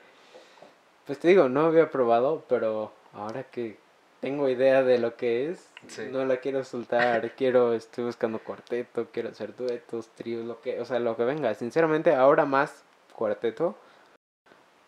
pues 1.07 1.19
te 1.19 1.29
digo, 1.29 1.49
no 1.49 1.67
había 1.67 1.91
probado, 1.91 2.45
pero 2.49 2.93
ahora 3.15 3.45
que 3.45 3.79
tengo 4.21 4.49
idea 4.49 4.83
de 4.83 4.99
lo 4.99 5.17
que 5.17 5.51
es, 5.51 5.71
no 6.11 6.25
la 6.25 6.37
quiero 6.37 6.65
soltar, 6.65 7.31
quiero, 7.37 7.73
estoy 7.73 8.05
buscando 8.05 8.41
cuarteto, 8.41 9.09
quiero 9.11 9.31
hacer 9.31 9.57
duetos, 9.57 10.09
tríos, 10.15 10.45
lo 10.45 10.61
que, 10.61 10.81
o 10.81 10.85
sea, 10.85 10.99
lo 10.99 11.17
que 11.17 11.25
venga. 11.25 11.55
Sinceramente, 11.55 12.15
ahora 12.15 12.45
más 12.45 12.85
cuarteto, 13.15 13.77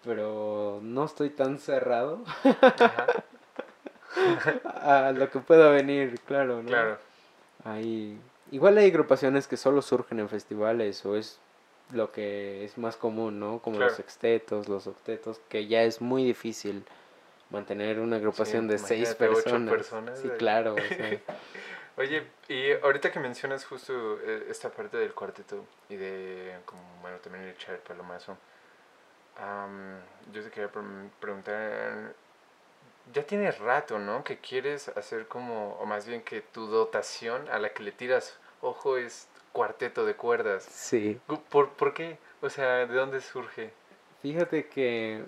pero 0.04 0.80
no 0.82 1.04
estoy 1.04 1.30
tan 1.30 1.58
cerrado 1.58 2.22
a 4.64 5.12
lo 5.14 5.30
que 5.30 5.38
pueda 5.38 5.70
venir, 5.70 6.20
claro, 6.20 6.62
¿no? 6.62 6.68
Claro. 6.68 6.98
Ahí 7.64 8.18
Igual 8.54 8.78
hay 8.78 8.86
agrupaciones 8.86 9.48
que 9.48 9.56
solo 9.56 9.82
surgen 9.82 10.20
en 10.20 10.28
festivales 10.28 11.04
o 11.04 11.16
es 11.16 11.40
lo 11.90 12.12
que 12.12 12.64
es 12.64 12.78
más 12.78 12.96
común, 12.96 13.40
¿no? 13.40 13.58
Como 13.58 13.80
los 13.80 13.94
sextetos, 13.94 14.68
los 14.68 14.86
octetos, 14.86 15.40
que 15.48 15.66
ya 15.66 15.82
es 15.82 16.00
muy 16.00 16.22
difícil 16.22 16.84
mantener 17.50 17.98
una 17.98 18.14
agrupación 18.14 18.68
de 18.68 18.78
seis 18.78 19.12
personas. 19.16 19.84
Sí, 20.22 20.28
claro. 20.38 20.76
Oye, 21.96 22.28
y 22.46 22.70
ahorita 22.70 23.10
que 23.10 23.18
mencionas 23.18 23.64
justo 23.64 24.20
eh, 24.20 24.46
esta 24.48 24.70
parte 24.70 24.98
del 24.98 25.12
cuarteto 25.14 25.64
y 25.88 25.96
de, 25.96 26.56
como, 26.64 26.80
bueno, 27.02 27.16
también 27.16 27.42
el 27.42 27.58
Char 27.58 27.78
Palomazo, 27.78 28.36
yo 30.32 30.42
te 30.44 30.50
quería 30.50 30.70
preguntar, 31.18 32.14
ya 33.12 33.26
tiene 33.26 33.50
rato, 33.50 33.98
¿no? 33.98 34.22
Que 34.22 34.38
quieres 34.38 34.90
hacer 34.90 35.26
como, 35.26 35.72
o 35.80 35.86
más 35.86 36.06
bien 36.06 36.22
que 36.22 36.40
tu 36.40 36.68
dotación 36.68 37.48
a 37.48 37.58
la 37.58 37.70
que 37.70 37.82
le 37.82 37.90
tiras 37.90 38.38
ojo 38.64 38.96
es 38.96 39.28
cuarteto 39.52 40.04
de 40.04 40.14
cuerdas. 40.14 40.64
Sí. 40.64 41.20
¿Por, 41.50 41.70
¿Por 41.70 41.94
qué? 41.94 42.18
O 42.42 42.50
sea, 42.50 42.86
¿de 42.86 42.94
dónde 42.94 43.20
surge? 43.20 43.70
Fíjate 44.20 44.66
que 44.66 45.22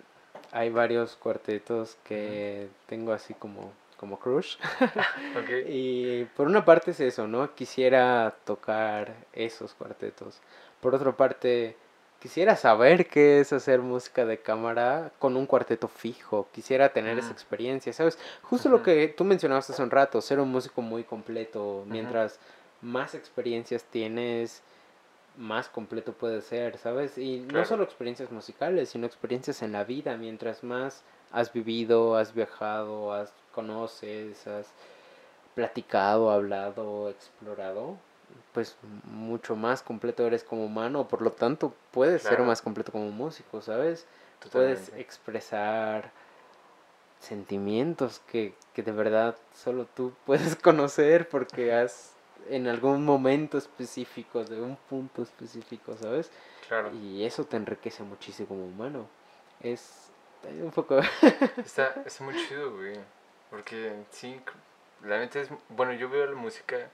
hay 0.52 0.70
varios 0.70 1.16
cuartetos 1.16 1.96
que 2.04 2.68
tengo 2.86 3.12
así 3.12 3.34
como, 3.34 3.72
como 3.96 4.18
crush. 4.18 4.56
okay. 5.42 5.64
Y 5.68 6.24
por 6.36 6.46
una 6.46 6.64
parte 6.64 6.90
es 6.90 7.00
eso, 7.00 7.26
¿no? 7.26 7.54
Quisiera 7.54 8.34
tocar 8.44 9.14
esos 9.32 9.74
cuartetos. 9.74 10.40
Por 10.80 10.94
otra 10.94 11.12
parte, 11.12 11.76
quisiera 12.20 12.56
saber 12.56 13.06
qué 13.06 13.40
es 13.40 13.52
hacer 13.52 13.80
música 13.80 14.24
de 14.24 14.38
cámara 14.38 15.12
con 15.18 15.36
un 15.36 15.46
cuarteto 15.46 15.88
fijo. 15.88 16.48
Quisiera 16.52 16.88
tener 16.88 17.18
esa 17.18 17.32
experiencia, 17.32 17.92
¿sabes? 17.92 18.18
Justo 18.42 18.68
lo 18.68 18.82
que 18.82 19.08
tú 19.08 19.24
mencionabas 19.24 19.70
hace 19.70 19.82
un 19.82 19.90
rato, 19.90 20.20
ser 20.20 20.40
un 20.40 20.50
músico 20.50 20.82
muy 20.82 21.04
completo, 21.04 21.84
mientras 21.86 22.40
más 22.82 23.14
experiencias 23.14 23.84
tienes, 23.84 24.62
más 25.36 25.68
completo 25.68 26.12
puede 26.12 26.40
ser, 26.40 26.78
¿sabes? 26.78 27.18
Y 27.18 27.40
no 27.40 27.64
solo 27.64 27.84
experiencias 27.84 28.30
musicales, 28.30 28.90
sino 28.90 29.06
experiencias 29.06 29.62
en 29.62 29.72
la 29.72 29.84
vida. 29.84 30.16
Mientras 30.16 30.64
más 30.64 31.02
has 31.32 31.52
vivido, 31.52 32.16
has 32.16 32.34
viajado, 32.34 33.12
has 33.12 33.32
conoces, 33.52 34.46
has 34.46 34.66
platicado, 35.54 36.30
hablado, 36.30 37.08
explorado, 37.08 37.96
pues 38.52 38.76
mucho 39.04 39.56
más 39.56 39.82
completo 39.82 40.26
eres 40.26 40.44
como 40.44 40.66
humano, 40.66 41.08
por 41.08 41.22
lo 41.22 41.30
tanto 41.32 41.74
puedes 41.90 42.22
ser 42.22 42.40
más 42.40 42.60
completo 42.60 42.92
como 42.92 43.10
músico, 43.10 43.62
¿sabes? 43.62 44.06
Puedes 44.52 44.92
expresar 44.96 46.10
sentimientos 47.20 48.20
que, 48.30 48.54
que 48.74 48.82
de 48.82 48.92
verdad 48.92 49.36
solo 49.54 49.86
tú 49.86 50.12
puedes 50.26 50.54
conocer 50.56 51.28
porque 51.28 51.72
has 51.72 52.15
en 52.48 52.68
algún 52.68 53.04
momento 53.04 53.58
específico, 53.58 54.44
de 54.44 54.60
un 54.60 54.76
punto 54.76 55.22
específico, 55.22 55.96
¿sabes? 55.96 56.30
Claro. 56.68 56.92
Y 56.92 57.24
eso 57.24 57.44
te 57.44 57.56
enriquece 57.56 58.02
muchísimo 58.02 58.48
como 58.48 58.64
humano. 58.66 59.08
Es 59.60 60.10
un 60.44 60.70
poco... 60.70 60.98
está, 61.56 62.02
está 62.04 62.24
muy 62.24 62.34
chido, 62.46 62.74
güey. 62.76 62.98
Porque 63.50 63.92
sí, 64.10 64.40
la 65.04 65.18
neta 65.18 65.40
es... 65.40 65.50
Bueno, 65.68 65.92
yo 65.92 66.08
veo 66.08 66.26
la 66.26 66.36
música... 66.36 66.90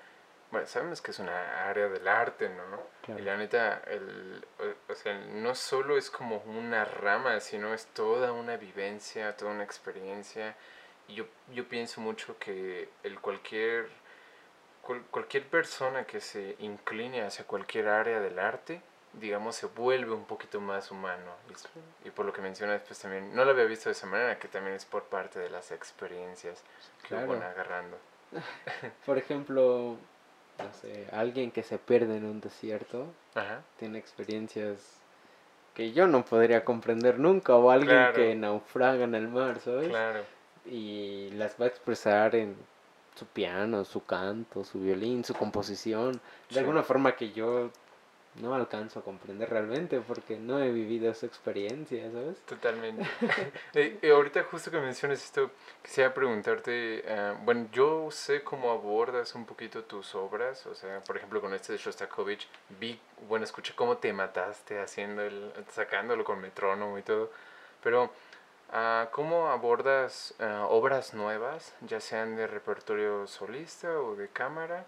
Bueno, 0.51 0.67
sabemos 0.67 1.01
que 1.01 1.13
es 1.13 1.19
una 1.19 1.69
área 1.69 1.89
del 1.89 2.07
arte, 2.07 2.51
¿no? 2.51 3.17
Y 3.17 3.23
la 3.23 3.39
neta, 3.39 3.83
el, 3.87 4.47
o, 4.87 4.95
sea, 4.95 5.19
no 5.19 5.55
solo 5.55 5.97
es 5.97 6.11
como 6.11 6.43
una 6.45 6.85
rama, 6.85 7.41
sino 7.41 7.73
es 7.73 7.87
toda 7.87 8.33
una 8.33 8.59
vivencia, 8.59 9.35
toda 9.35 9.53
una 9.53 9.65
experiencia. 9.65 10.55
Y 11.09 11.15
yo, 11.15 11.25
yo 11.55 11.67
pienso 11.67 12.03
mucho 12.03 12.39
que 12.39 12.91
el 13.03 13.19
cualquier 13.19 13.89
cualquier 14.83 15.47
persona 15.47 16.05
que 16.05 16.21
se 16.21 16.57
incline 16.59 17.23
hacia 17.23 17.45
cualquier 17.45 17.89
área 17.89 18.21
del 18.21 18.39
arte, 18.39 18.81
digamos, 19.13 19.57
se 19.57 19.67
vuelve 19.67 20.13
un 20.13 20.25
poquito 20.25 20.61
más 20.61 20.91
humano. 20.91 21.33
Y, 22.05 22.11
por 22.11 22.27
lo 22.27 22.33
que 22.33 22.41
mencionas, 22.41 22.83
pues 22.87 22.99
también, 22.99 23.35
no 23.35 23.45
lo 23.45 23.53
había 23.53 23.65
visto 23.65 23.89
de 23.89 23.93
esa 23.93 24.07
manera, 24.07 24.39
que 24.39 24.49
también 24.49 24.77
es 24.77 24.85
por 24.85 25.05
parte 25.05 25.39
de 25.39 25.51
las 25.51 25.71
experiencias 25.71 26.63
que 27.07 27.15
van 27.15 27.43
agarrando. 27.43 27.97
por 29.07 29.19
ejemplo, 29.19 29.97
no 30.59 30.75
sé, 30.81 31.07
alguien 31.13 31.51
que 31.51 31.63
se 31.63 31.79
pierde 31.79 32.17
en 32.17 32.25
un 32.25 32.41
desierto 32.41 33.07
tiene 33.79 33.99
experiencias 33.99 34.99
que 35.75 35.93
yo 35.93 36.07
no 36.07 36.25
podría 36.25 36.65
comprender 36.65 37.19
nunca, 37.19 37.55
o 37.55 37.71
alguien 37.71 38.13
que 38.15 38.35
naufraga 38.35 39.05
en 39.05 39.15
el 39.15 39.29
mar, 39.29 39.59
¿sabes? 39.61 39.89
Claro. 39.89 40.21
Y 40.67 41.31
las 41.31 41.61
va 41.61 41.65
a 41.65 41.69
expresar 41.69 42.35
en 42.35 42.57
su 43.15 43.27
piano, 43.27 43.85
su 43.85 44.05
canto, 44.05 44.65
su 44.65 44.81
violín, 44.81 45.25
su 45.25 45.35
composición, 45.35 46.21
de 46.51 46.61
alguna 46.61 46.83
forma 46.83 47.15
que 47.15 47.33
yo 47.33 47.71
no 48.41 48.55
alcanzo 48.55 49.01
a 49.01 49.03
comprender 49.03 49.51
realmente 49.51 50.01
porque 50.01 50.39
no 50.39 50.59
he 50.59 50.73
vivido 50.73 51.11
esa 51.11 51.27
experiencia, 51.27 52.11
¿sabes? 52.11 52.39
Totalmente. 52.47 53.07
y 54.03 54.09
ahorita 54.09 54.45
justo 54.45 54.71
que 54.71 54.81
mencionas 54.81 55.23
esto, 55.23 55.51
quisiera 55.83 56.15
preguntarte, 56.15 57.05
uh, 57.07 57.45
bueno, 57.45 57.69
yo 57.73 58.11
sé 58.11 58.43
cómo 58.43 58.71
abordas 58.71 59.35
un 59.35 59.45
poquito 59.45 59.85
tus 59.85 60.15
obras, 60.15 60.67
o 60.67 60.75
sea, 60.75 61.01
por 61.01 61.19
ejemplo, 61.19 61.41
con 61.41 61.53
este 61.53 61.73
de 61.73 61.79
Shostakovich, 61.79 62.49
vi, 62.81 62.99
bueno, 63.29 63.45
escuché 63.45 63.75
cómo 63.75 63.99
te 63.99 64.13
mataste 64.13 64.81
haciendo 64.81 65.23
el, 65.23 65.53
sacándolo 65.71 66.25
con 66.25 66.41
metrónomo 66.41 66.99
y 66.99 67.03
todo, 67.03 67.31
pero 67.83 68.11
uh, 68.73 69.11
¿cómo 69.11 69.49
abordas 69.49 70.35
uh, 70.41 70.67
obras 70.69 71.15
nuevas, 71.15 71.75
ya 71.83 72.01
sean 72.01 72.37
de 72.37 72.47
repertorio 72.47 73.27
solista 73.27 74.01
o 74.01 74.17
de 74.17 74.29
cámara? 74.29 74.87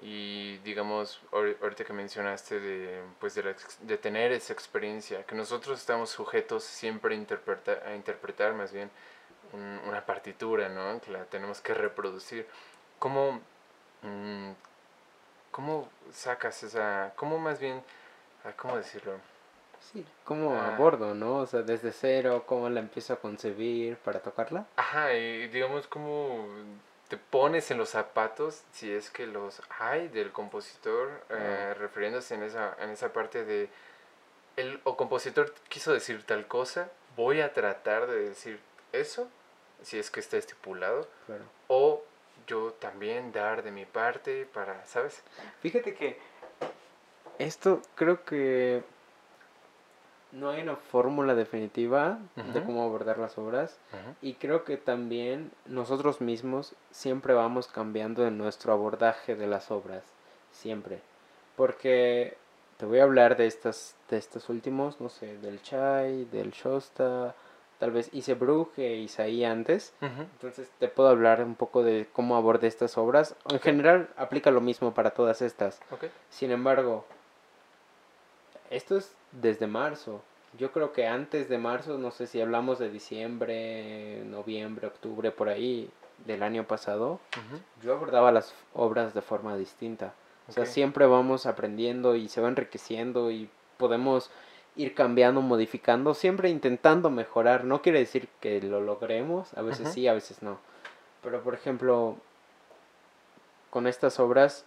Y 0.00 0.58
digamos, 0.58 1.20
ahorita 1.32 1.84
que 1.84 1.92
mencionaste 1.92 2.58
de, 2.58 3.02
pues 3.20 3.34
de, 3.36 3.54
de 3.82 3.98
tener 3.98 4.32
esa 4.32 4.52
experiencia, 4.52 5.24
que 5.24 5.34
nosotros 5.36 5.78
estamos 5.78 6.10
sujetos 6.10 6.64
siempre 6.64 7.14
a 7.14 7.18
interpretar, 7.18 7.82
a 7.86 7.94
interpretar 7.94 8.52
más 8.54 8.72
bien 8.72 8.90
una 9.86 10.04
partitura, 10.04 10.68
¿no? 10.68 11.00
Que 11.00 11.10
la 11.10 11.24
tenemos 11.26 11.60
que 11.60 11.74
reproducir. 11.74 12.48
¿Cómo, 12.98 13.40
mm, 14.02 14.52
cómo 15.50 15.88
sacas 16.12 16.62
esa, 16.62 17.12
cómo 17.16 17.38
más 17.38 17.58
bien, 17.58 17.82
ah, 18.44 18.52
cómo 18.56 18.76
decirlo? 18.76 19.31
Sí, 19.90 20.04
¿cómo 20.24 20.54
ah. 20.54 20.74
abordo, 20.74 21.14
no? 21.14 21.38
O 21.38 21.46
sea, 21.46 21.62
desde 21.62 21.92
cero, 21.92 22.44
¿cómo 22.46 22.68
la 22.68 22.80
empiezo 22.80 23.14
a 23.14 23.16
concebir 23.16 23.96
para 23.96 24.20
tocarla? 24.20 24.66
Ajá, 24.76 25.14
y 25.14 25.48
digamos, 25.48 25.86
¿cómo 25.86 26.46
te 27.08 27.18
pones 27.18 27.70
en 27.70 27.76
los 27.76 27.90
zapatos, 27.90 28.62
si 28.72 28.90
es 28.90 29.10
que 29.10 29.26
los 29.26 29.60
hay, 29.78 30.08
del 30.08 30.32
compositor, 30.32 31.10
eh, 31.28 31.74
refiriéndose 31.78 32.34
en 32.34 32.42
esa, 32.42 32.74
en 32.80 32.88
esa 32.88 33.12
parte 33.12 33.44
de, 33.44 33.68
el 34.56 34.80
o 34.84 34.96
compositor 34.96 35.52
quiso 35.68 35.92
decir 35.92 36.24
tal 36.24 36.46
cosa, 36.46 36.88
voy 37.14 37.42
a 37.42 37.52
tratar 37.52 38.06
de 38.06 38.30
decir 38.30 38.60
eso, 38.92 39.28
si 39.82 39.98
es 39.98 40.10
que 40.10 40.20
está 40.20 40.38
estipulado, 40.38 41.06
o 41.68 42.02
yo 42.46 42.72
también 42.72 43.30
dar 43.30 43.62
de 43.62 43.72
mi 43.72 43.84
parte 43.84 44.46
para, 44.46 44.82
¿sabes? 44.86 45.22
Fíjate 45.60 45.94
que 45.94 46.18
esto 47.38 47.82
creo 47.94 48.24
que 48.24 48.82
no 50.32 50.48
hay 50.50 50.62
una 50.62 50.76
fórmula 50.76 51.34
definitiva 51.34 52.18
de 52.52 52.62
cómo 52.64 52.82
abordar 52.82 53.18
las 53.18 53.36
obras 53.38 53.78
y 54.22 54.34
creo 54.34 54.64
que 54.64 54.76
también 54.78 55.52
nosotros 55.66 56.20
mismos 56.20 56.74
siempre 56.90 57.34
vamos 57.34 57.68
cambiando 57.68 58.26
en 58.26 58.38
nuestro 58.38 58.72
abordaje 58.72 59.36
de 59.36 59.46
las 59.46 59.70
obras, 59.70 60.02
siempre. 60.50 61.00
Porque 61.54 62.36
te 62.78 62.86
voy 62.86 63.00
a 63.00 63.04
hablar 63.04 63.36
de 63.36 63.46
estas 63.46 63.94
de 64.08 64.16
estos 64.16 64.48
últimos, 64.48 65.00
no 65.00 65.10
sé, 65.10 65.36
del 65.38 65.62
Chai, 65.62 66.24
del 66.24 66.50
Shosta, 66.50 67.34
tal 67.78 67.90
vez 67.90 68.08
hice 68.12 68.34
Bruje, 68.34 68.96
Isaí 68.96 69.44
antes. 69.44 69.92
Entonces 70.00 70.70
te 70.78 70.88
puedo 70.88 71.10
hablar 71.10 71.42
un 71.44 71.56
poco 71.56 71.82
de 71.82 72.08
cómo 72.12 72.36
abordé 72.36 72.68
estas 72.68 72.96
obras. 72.96 73.36
En 73.50 73.60
general 73.60 74.08
aplica 74.16 74.50
lo 74.50 74.62
mismo 74.62 74.94
para 74.94 75.10
todas 75.10 75.42
estas. 75.42 75.80
Sin 76.30 76.50
embargo, 76.50 77.04
esto 78.70 78.96
es 78.96 79.14
desde 79.32 79.66
marzo. 79.66 80.22
Yo 80.58 80.72
creo 80.72 80.92
que 80.92 81.06
antes 81.06 81.48
de 81.48 81.58
marzo, 81.58 81.98
no 81.98 82.10
sé 82.10 82.26
si 82.26 82.40
hablamos 82.40 82.78
de 82.78 82.90
diciembre, 82.90 84.22
noviembre, 84.26 84.86
octubre, 84.86 85.30
por 85.30 85.48
ahí 85.48 85.90
del 86.26 86.42
año 86.42 86.64
pasado, 86.66 87.20
yo 87.82 87.94
abordaba 87.94 88.32
las 88.32 88.54
obras 88.74 89.14
de 89.14 89.22
forma 89.22 89.56
distinta. 89.56 90.14
O 90.48 90.52
sea, 90.52 90.66
siempre 90.66 91.06
vamos 91.06 91.46
aprendiendo 91.46 92.16
y 92.16 92.28
se 92.28 92.40
va 92.40 92.48
enriqueciendo 92.48 93.30
y 93.30 93.48
podemos 93.78 94.30
ir 94.76 94.94
cambiando, 94.94 95.40
modificando, 95.40 96.14
siempre 96.14 96.50
intentando 96.50 97.10
mejorar. 97.10 97.64
No 97.64 97.80
quiere 97.80 98.00
decir 98.00 98.28
que 98.40 98.60
lo 98.60 98.80
logremos, 98.80 99.54
a 99.54 99.62
veces 99.62 99.92
sí, 99.92 100.06
a 100.08 100.12
veces 100.12 100.42
no. 100.42 100.58
Pero 101.22 101.42
por 101.42 101.54
ejemplo, 101.54 102.16
con 103.70 103.86
estas 103.86 104.20
obras, 104.20 104.66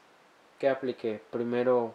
¿qué 0.58 0.70
apliqué? 0.70 1.22
Primero 1.30 1.94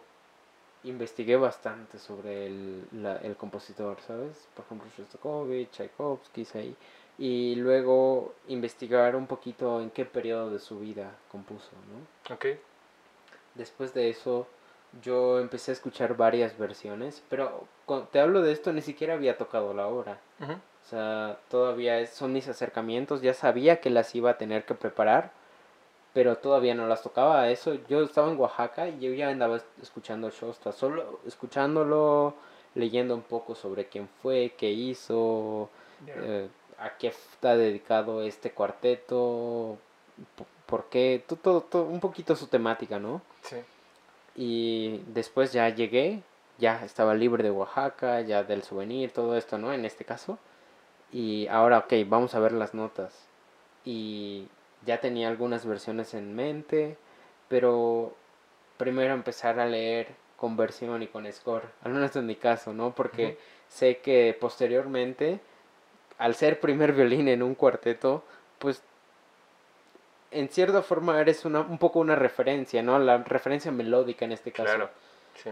investigué 0.83 1.35
bastante 1.35 1.99
sobre 1.99 2.47
el, 2.47 2.85
el 3.21 3.35
compositor, 3.35 3.97
¿sabes? 4.01 4.47
Por 4.55 4.65
ejemplo, 4.65 4.89
Shostakovich, 4.97 5.71
Tchaikovsky, 5.71 6.47
ahí. 6.55 6.75
Y 7.17 7.55
luego 7.55 8.33
investigar 8.47 9.15
un 9.15 9.27
poquito 9.27 9.81
en 9.81 9.91
qué 9.91 10.05
periodo 10.05 10.49
de 10.49 10.59
su 10.59 10.79
vida 10.79 11.11
compuso, 11.29 11.69
¿no? 11.91 12.33
Ok. 12.33 12.45
Después 13.55 13.93
de 13.93 14.09
eso, 14.09 14.47
yo 15.01 15.39
empecé 15.39 15.71
a 15.71 15.73
escuchar 15.73 16.17
varias 16.17 16.57
versiones, 16.57 17.23
pero 17.29 17.67
cuando 17.85 18.07
te 18.07 18.19
hablo 18.19 18.41
de 18.41 18.51
esto, 18.51 18.73
ni 18.73 18.81
siquiera 18.81 19.13
había 19.13 19.37
tocado 19.37 19.73
la 19.73 19.87
obra. 19.87 20.19
O 20.39 20.89
sea, 20.89 21.37
todavía 21.49 22.05
son 22.07 22.33
mis 22.33 22.47
acercamientos, 22.47 23.21
ya 23.21 23.33
sabía 23.33 23.79
que 23.79 23.89
las 23.89 24.15
iba 24.15 24.31
a 24.31 24.37
tener 24.37 24.65
que 24.65 24.73
preparar, 24.73 25.31
pero 26.13 26.37
todavía 26.37 26.75
no 26.75 26.87
las 26.87 27.03
tocaba. 27.03 27.49
Eso, 27.49 27.75
yo 27.87 28.03
estaba 28.03 28.31
en 28.31 28.39
Oaxaca 28.39 28.87
y 28.89 28.99
yo 28.99 29.13
ya 29.13 29.29
andaba 29.29 29.61
escuchando 29.81 30.29
Shosta, 30.29 30.71
solo 30.71 31.19
escuchándolo, 31.25 32.33
leyendo 32.75 33.15
un 33.15 33.21
poco 33.21 33.55
sobre 33.55 33.87
quién 33.87 34.09
fue, 34.21 34.53
qué 34.57 34.71
hizo, 34.71 35.69
eh, 36.07 36.47
a 36.77 36.97
qué 36.97 37.07
está 37.07 37.55
dedicado 37.55 38.23
este 38.23 38.51
cuarteto, 38.51 39.77
por 40.65 40.85
qué, 40.85 41.23
todo, 41.27 41.61
todo, 41.61 41.83
un 41.83 41.99
poquito 41.99 42.35
su 42.35 42.47
temática, 42.47 42.99
¿no? 42.99 43.21
Sí. 43.41 43.57
Y 44.35 45.03
después 45.07 45.51
ya 45.53 45.69
llegué, 45.69 46.23
ya 46.57 46.83
estaba 46.85 47.13
libre 47.13 47.43
de 47.43 47.51
Oaxaca, 47.51 48.21
ya 48.21 48.43
del 48.43 48.63
souvenir, 48.63 49.11
todo 49.11 49.35
esto, 49.37 49.57
¿no? 49.57 49.73
En 49.73 49.85
este 49.85 50.05
caso. 50.05 50.37
Y 51.11 51.47
ahora, 51.47 51.79
ok, 51.79 51.93
vamos 52.07 52.35
a 52.35 52.39
ver 52.39 52.53
las 52.53 52.73
notas. 52.73 53.13
Y 53.83 54.47
ya 54.85 54.99
tenía 54.99 55.27
algunas 55.27 55.65
versiones 55.65 56.13
en 56.13 56.35
mente, 56.35 56.97
pero 57.47 58.15
primero 58.77 59.13
empezar 59.13 59.59
a 59.59 59.65
leer 59.65 60.07
con 60.35 60.57
versión 60.57 61.03
y 61.03 61.07
con 61.07 61.31
score, 61.31 61.69
al 61.83 61.91
menos 61.93 62.15
en 62.15 62.25
mi 62.25 62.35
caso, 62.35 62.73
¿no? 62.73 62.95
Porque 62.95 63.37
sé 63.67 63.99
que 63.99 64.35
posteriormente, 64.39 65.39
al 66.17 66.33
ser 66.33 66.59
primer 66.59 66.93
violín 66.93 67.27
en 67.27 67.43
un 67.43 67.53
cuarteto, 67.53 68.23
pues 68.57 68.81
en 70.31 70.49
cierta 70.49 70.81
forma 70.81 71.19
eres 71.19 71.45
una, 71.45 71.59
un 71.59 71.77
poco 71.77 71.99
una 71.99 72.15
referencia, 72.15 72.81
¿no? 72.81 72.97
La 72.97 73.19
referencia 73.19 73.71
melódica 73.71 74.25
en 74.25 74.31
este 74.31 74.51
caso. 74.51 74.73
Claro. 74.73 74.89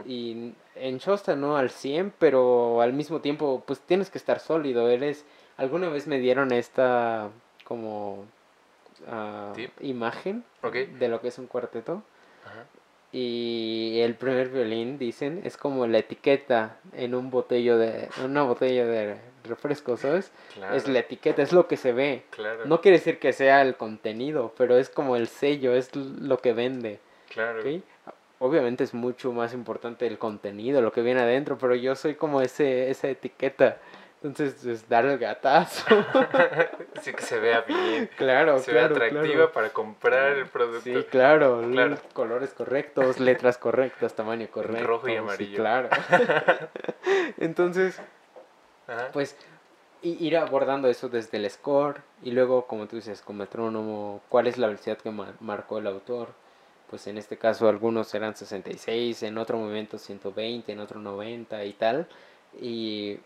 Y 0.06 0.54
en 0.76 0.98
Shosta 0.98 1.36
no 1.36 1.58
al 1.58 1.70
100, 1.70 2.14
pero 2.18 2.82
al 2.82 2.94
mismo 2.94 3.22
tiempo 3.22 3.64
pues 3.66 3.80
tienes 3.80 4.10
que 4.10 4.18
estar 4.18 4.40
sólido, 4.40 4.90
eres... 4.90 5.26
Alguna 5.58 5.90
vez 5.90 6.08
me 6.08 6.20
dieron 6.20 6.54
esta 6.54 7.30
como 7.66 8.26
imagen 9.82 10.44
de 11.00 11.08
lo 11.08 11.22
que 11.22 11.30
es 11.30 11.38
un 11.38 11.48
cuarteto. 11.48 12.04
Y 13.12 14.00
el 14.02 14.14
primer 14.14 14.50
violín, 14.50 15.00
dicen, 15.00 15.42
es 15.44 15.58
como 15.58 15.88
la 15.88 15.98
etiqueta 15.98 16.78
en 16.94 17.16
un 17.16 17.32
botello 17.32 17.78
de, 17.80 18.08
una 18.24 18.44
botella 18.44 18.86
de 18.86 19.18
refresco, 19.44 19.98
¿sabes? 19.98 20.32
Es 20.74 20.88
la 20.88 21.00
etiqueta, 21.00 21.42
es 21.42 21.52
lo 21.52 21.68
que 21.68 21.76
se 21.76 21.92
ve. 21.92 22.24
No 22.66 22.82
quiere 22.82 22.98
decir 22.98 23.18
que 23.18 23.34
sea 23.34 23.64
el 23.64 23.76
contenido, 23.76 24.54
pero 24.58 24.78
es 24.78 24.90
como 24.90 25.16
el 25.16 25.28
sello, 25.28 25.74
es 25.74 25.96
lo 25.96 26.38
que 26.38 26.54
vende. 26.54 27.00
Claro. 27.30 27.64
Obviamente 28.38 28.84
es 28.84 28.94
mucho 28.94 29.34
más 29.34 29.54
importante 29.54 30.08
el 30.08 30.18
contenido, 30.18 30.82
lo 30.82 30.94
que 30.94 31.02
viene 31.02 31.22
adentro, 31.22 31.58
pero 31.58 31.76
yo 31.76 31.96
soy 31.96 32.16
como 32.16 32.42
ese, 32.42 32.90
esa 32.90 33.10
etiqueta. 33.10 33.80
Entonces, 34.22 34.66
es 34.66 34.90
dar 34.90 35.06
el 35.06 35.18
gatazo. 35.18 35.86
sí, 37.02 37.14
que 37.14 37.22
se 37.22 37.40
vea 37.40 37.62
bien. 37.62 38.10
Claro, 38.18 38.60
se 38.60 38.74
vea 38.74 38.86
atractiva 38.86 39.52
para 39.54 39.70
comprar 39.70 40.34
el 40.34 40.48
producto. 40.48 40.82
Sí, 40.84 41.06
claro, 41.10 41.62
colores 42.14 42.54
correctos, 42.54 43.20
letras 43.20 43.58
correctas, 43.58 44.14
tamaño 44.16 44.48
correcto. 44.50 44.86
Rojo 44.86 45.08
y 45.08 45.16
amarillo. 45.16 45.58
claro. 45.58 45.90
Entonces, 47.38 48.02
pues, 49.14 49.38
ir 50.02 50.36
abordando 50.38 50.90
eso 50.90 51.08
desde 51.08 51.38
el 51.38 51.50
score 51.50 52.02
y 52.22 52.32
luego, 52.32 52.68
como 52.68 52.88
tú 52.88 52.98
dices, 52.98 53.22
con 53.22 53.38
metrónomo, 53.38 54.22
cuál 54.28 54.48
es 54.48 54.58
la 54.58 54.68
velocidad 54.68 54.98
que 54.98 55.12
marcó 55.40 55.78
el 55.78 55.88
autor. 55.88 56.30
Pues 56.90 57.06
en 57.08 57.18
este 57.18 57.38
caso 57.38 57.70
algunos 57.70 58.14
eran 58.16 58.36
66, 58.36 59.24
en 59.24 59.38
otro 59.38 59.58
momento 59.58 59.98
120, 59.98 60.72
en 60.72 60.80
otro 60.80 61.00
90 61.00 61.64
y 61.64 61.74
tal. 61.74 62.08
Y 62.60 63.20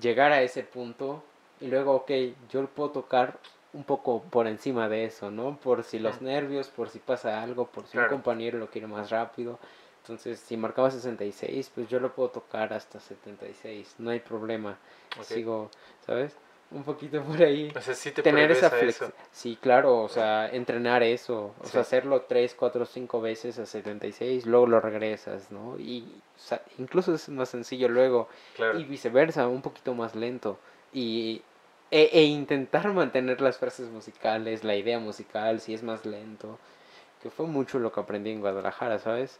llegar 0.00 0.32
a 0.32 0.42
ese 0.42 0.62
punto 0.62 1.22
y 1.60 1.66
luego, 1.66 1.94
ok, 1.94 2.10
yo 2.50 2.66
puedo 2.66 2.90
tocar 2.90 3.38
un 3.72 3.84
poco 3.84 4.22
por 4.22 4.46
encima 4.46 4.88
de 4.88 5.04
eso, 5.04 5.30
¿no? 5.30 5.58
Por 5.58 5.82
si 5.82 5.98
los 5.98 6.22
nervios, 6.22 6.68
por 6.68 6.90
si 6.90 6.98
pasa 6.98 7.42
algo, 7.42 7.66
por 7.66 7.86
si 7.86 7.98
un 7.98 8.06
compañero 8.06 8.58
lo 8.58 8.68
quiere 8.68 8.86
más 8.86 9.10
rápido. 9.10 9.58
Entonces, 10.02 10.38
si 10.38 10.56
marcaba 10.56 10.90
66, 10.90 11.72
pues 11.74 11.88
yo 11.88 11.98
lo 11.98 12.14
puedo 12.14 12.28
tocar 12.28 12.72
hasta 12.72 13.00
76, 13.00 13.94
no 13.98 14.10
hay 14.10 14.20
problema. 14.20 14.76
Sigo, 15.22 15.70
¿sabes? 16.06 16.36
Un 16.74 16.82
poquito 16.82 17.22
por 17.22 17.40
ahí. 17.40 17.72
O 17.74 17.80
sea, 17.80 17.94
sí 17.94 18.10
te 18.10 18.22
tener 18.22 18.50
esa 18.50 18.68
flexibilidad. 18.68 19.14
Sí, 19.30 19.56
claro, 19.60 20.02
o 20.02 20.08
sea, 20.08 20.48
entrenar 20.48 21.02
eso, 21.02 21.54
o 21.60 21.66
sea, 21.66 21.82
hacerlo 21.82 22.22
3, 22.22 22.54
4, 22.54 22.84
5 22.84 23.20
veces 23.20 23.58
a 23.58 23.66
76, 23.66 24.44
luego 24.44 24.66
lo 24.66 24.80
regresas, 24.80 25.50
¿no? 25.50 25.78
Y 25.78 26.04
incluso 26.78 27.14
es 27.14 27.28
más 27.28 27.48
sencillo 27.48 27.88
luego. 27.88 28.28
Y 28.76 28.84
viceversa, 28.84 29.46
un 29.46 29.62
poquito 29.62 29.94
más 29.94 30.14
lento. 30.14 30.58
Y 30.92 31.42
e, 31.90 32.10
e, 32.12 32.24
intentar 32.24 32.92
mantener 32.92 33.40
las 33.40 33.58
frases 33.58 33.88
musicales, 33.88 34.64
la 34.64 34.74
idea 34.74 34.98
musical, 34.98 35.60
si 35.60 35.74
es 35.74 35.82
más 35.82 36.04
lento, 36.04 36.58
que 37.22 37.30
fue 37.30 37.46
mucho 37.46 37.78
lo 37.78 37.92
que 37.92 38.00
aprendí 38.00 38.30
en 38.30 38.40
Guadalajara, 38.40 38.98
¿sabes? 38.98 39.38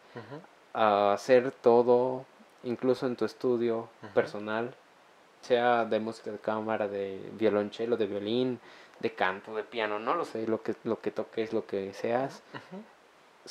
A 0.72 1.12
hacer 1.12 1.50
todo, 1.50 2.24
incluso 2.62 3.06
en 3.06 3.16
tu 3.16 3.24
estudio 3.24 3.88
personal, 4.14 4.74
sea 5.44 5.84
de 5.84 6.00
música 6.00 6.30
de 6.30 6.38
cámara, 6.38 6.88
de 6.88 7.20
violonchelo, 7.34 7.96
de 7.96 8.06
violín, 8.06 8.60
de 9.00 9.14
canto, 9.14 9.54
de 9.54 9.62
piano, 9.62 9.98
no 9.98 10.14
lo 10.14 10.24
sé, 10.24 10.46
lo 10.46 10.62
que, 10.62 10.74
lo 10.84 11.00
que 11.00 11.10
toques, 11.10 11.52
lo 11.52 11.66
que 11.66 11.92
seas, 11.92 12.42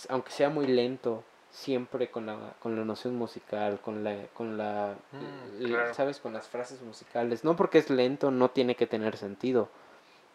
aunque 0.10 0.32
sea 0.32 0.50
muy 0.50 0.68
lento, 0.68 1.24
siempre 1.52 2.10
con 2.10 2.26
la, 2.26 2.56
con 2.60 2.76
la 2.76 2.84
noción 2.84 3.16
musical, 3.16 3.80
con 3.80 4.04
la, 4.04 4.26
con 4.34 4.58
la, 4.58 4.96
mm, 5.12 5.94
sabes, 5.94 6.20
con 6.20 6.34
las 6.34 6.48
frases 6.48 6.82
musicales, 6.82 7.44
no 7.44 7.56
porque 7.56 7.78
es 7.78 7.90
lento, 7.90 8.32
no 8.32 8.50
tiene 8.50 8.76
que 8.76 8.88
tener 8.88 9.18
sentido, 9.18 9.70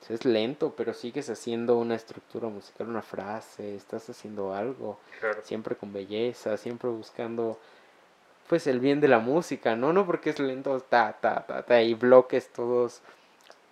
es 0.09 0.25
lento, 0.25 0.75
pero 0.77 0.95
sigues 0.95 1.29
haciendo 1.29 1.77
una 1.77 1.97
estructura 1.97 2.49
musical, 2.49 2.89
una 2.89 3.03
frase, 3.03 3.75
estás 3.75 4.09
haciendo 4.09 4.55
algo, 4.55 4.99
siempre 5.43 5.75
con 5.77 5.93
belleza, 5.93 6.57
siempre 6.57 6.89
buscando 6.89 7.59
pues 8.49 8.67
el 8.67 8.81
bien 8.81 9.01
de 9.01 9.09
la 9.09 9.19
música, 9.19 9.77
¿no? 9.77 9.93
No 9.93 10.07
porque 10.07 10.31
es 10.31 10.39
lento, 10.39 10.81
ta, 10.81 11.13
ta, 11.21 11.45
ta, 11.47 11.63
ta, 11.63 11.83
y 11.83 11.95
bloques 11.95 12.49
todos, 12.53 13.03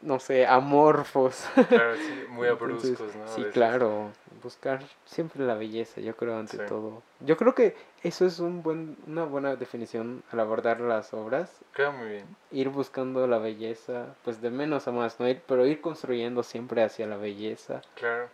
no 0.03 0.20
sé, 0.20 0.47
amorfos. 0.47 1.45
Claro, 1.68 1.97
sí, 1.97 2.24
muy 2.29 2.47
abruptos, 2.47 3.01
¿no? 3.16 3.29
Sí, 3.29 3.45
claro, 3.53 4.11
buscar 4.43 4.83
siempre 5.07 5.45
la 5.45 5.55
belleza, 5.55 6.01
yo 6.01 6.14
creo, 6.14 6.39
ante 6.39 6.59
todo. 6.59 7.03
Yo 7.20 7.37
creo 7.37 7.55
que 7.55 7.74
eso 8.03 8.27
es 8.27 8.39
un 8.39 8.62
buen, 8.62 8.97
una 9.07 9.24
buena 9.24 9.57
definición 9.57 10.22
al 10.31 10.41
abordar 10.41 10.81
las 10.81 11.14
obras. 11.14 11.51
Queda 11.74 11.91
muy 11.91 12.09
bien. 12.09 12.27
Ir 12.51 12.68
buscando 12.68 13.27
la 13.27 13.39
belleza, 13.39 14.14
pues 14.24 14.43
de 14.43 14.51
menos 14.51 14.87
a 14.89 14.93
más, 14.93 15.18
¿no? 15.18 15.29
Ir, 15.29 15.43
pero 15.47 15.66
ir 15.66 15.81
construyendo 15.81 16.43
siempre 16.43 16.85
hacia 16.85 17.07
la 17.07 17.16
belleza. 17.16 17.81
Claro. 17.95 18.29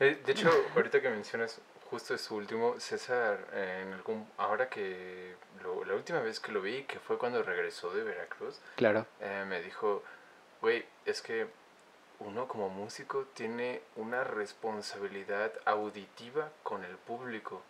Eh, 0.00 0.20
de 0.24 0.32
hecho, 0.32 0.50
ahorita 0.74 1.00
que 1.00 1.10
mencionas 1.10 1.60
justo 1.92 2.16
su 2.16 2.36
último, 2.36 2.80
César, 2.80 3.46
en 3.52 3.92
algún, 3.92 4.26
ahora 4.38 4.70
que 4.70 5.34
la 5.62 5.94
última 5.94 6.20
vez 6.20 6.40
que 6.40 6.50
lo 6.50 6.62
vi, 6.62 6.84
que 6.84 6.98
fue 6.98 7.18
cuando 7.18 7.42
regresó 7.42 7.92
de 7.92 8.02
Veracruz, 8.02 8.58
claro. 8.76 9.04
Eh, 9.20 9.44
me 9.46 9.60
dijo, 9.60 10.02
güey, 10.62 10.86
es 11.04 11.20
que 11.20 11.48
uno 12.18 12.48
como 12.48 12.70
músico 12.70 13.26
tiene 13.34 13.82
una 13.96 14.24
responsabilidad 14.24 15.52
auditiva 15.66 16.50
con 16.62 16.82
el 16.82 16.96
público. 16.96 17.60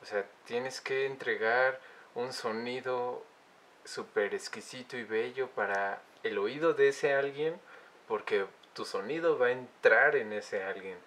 O 0.00 0.06
sea, 0.06 0.24
tienes 0.44 0.80
que 0.80 1.06
entregar 1.06 1.80
un 2.14 2.32
sonido 2.32 3.24
súper 3.84 4.32
exquisito 4.32 4.96
y 4.96 5.02
bello 5.02 5.48
para 5.48 6.00
el 6.22 6.38
oído 6.38 6.72
de 6.72 6.90
ese 6.90 7.14
alguien, 7.14 7.60
porque 8.06 8.46
tu 8.74 8.84
sonido 8.84 9.40
va 9.40 9.46
a 9.46 9.50
entrar 9.50 10.14
en 10.14 10.32
ese 10.32 10.62
alguien. 10.62 10.98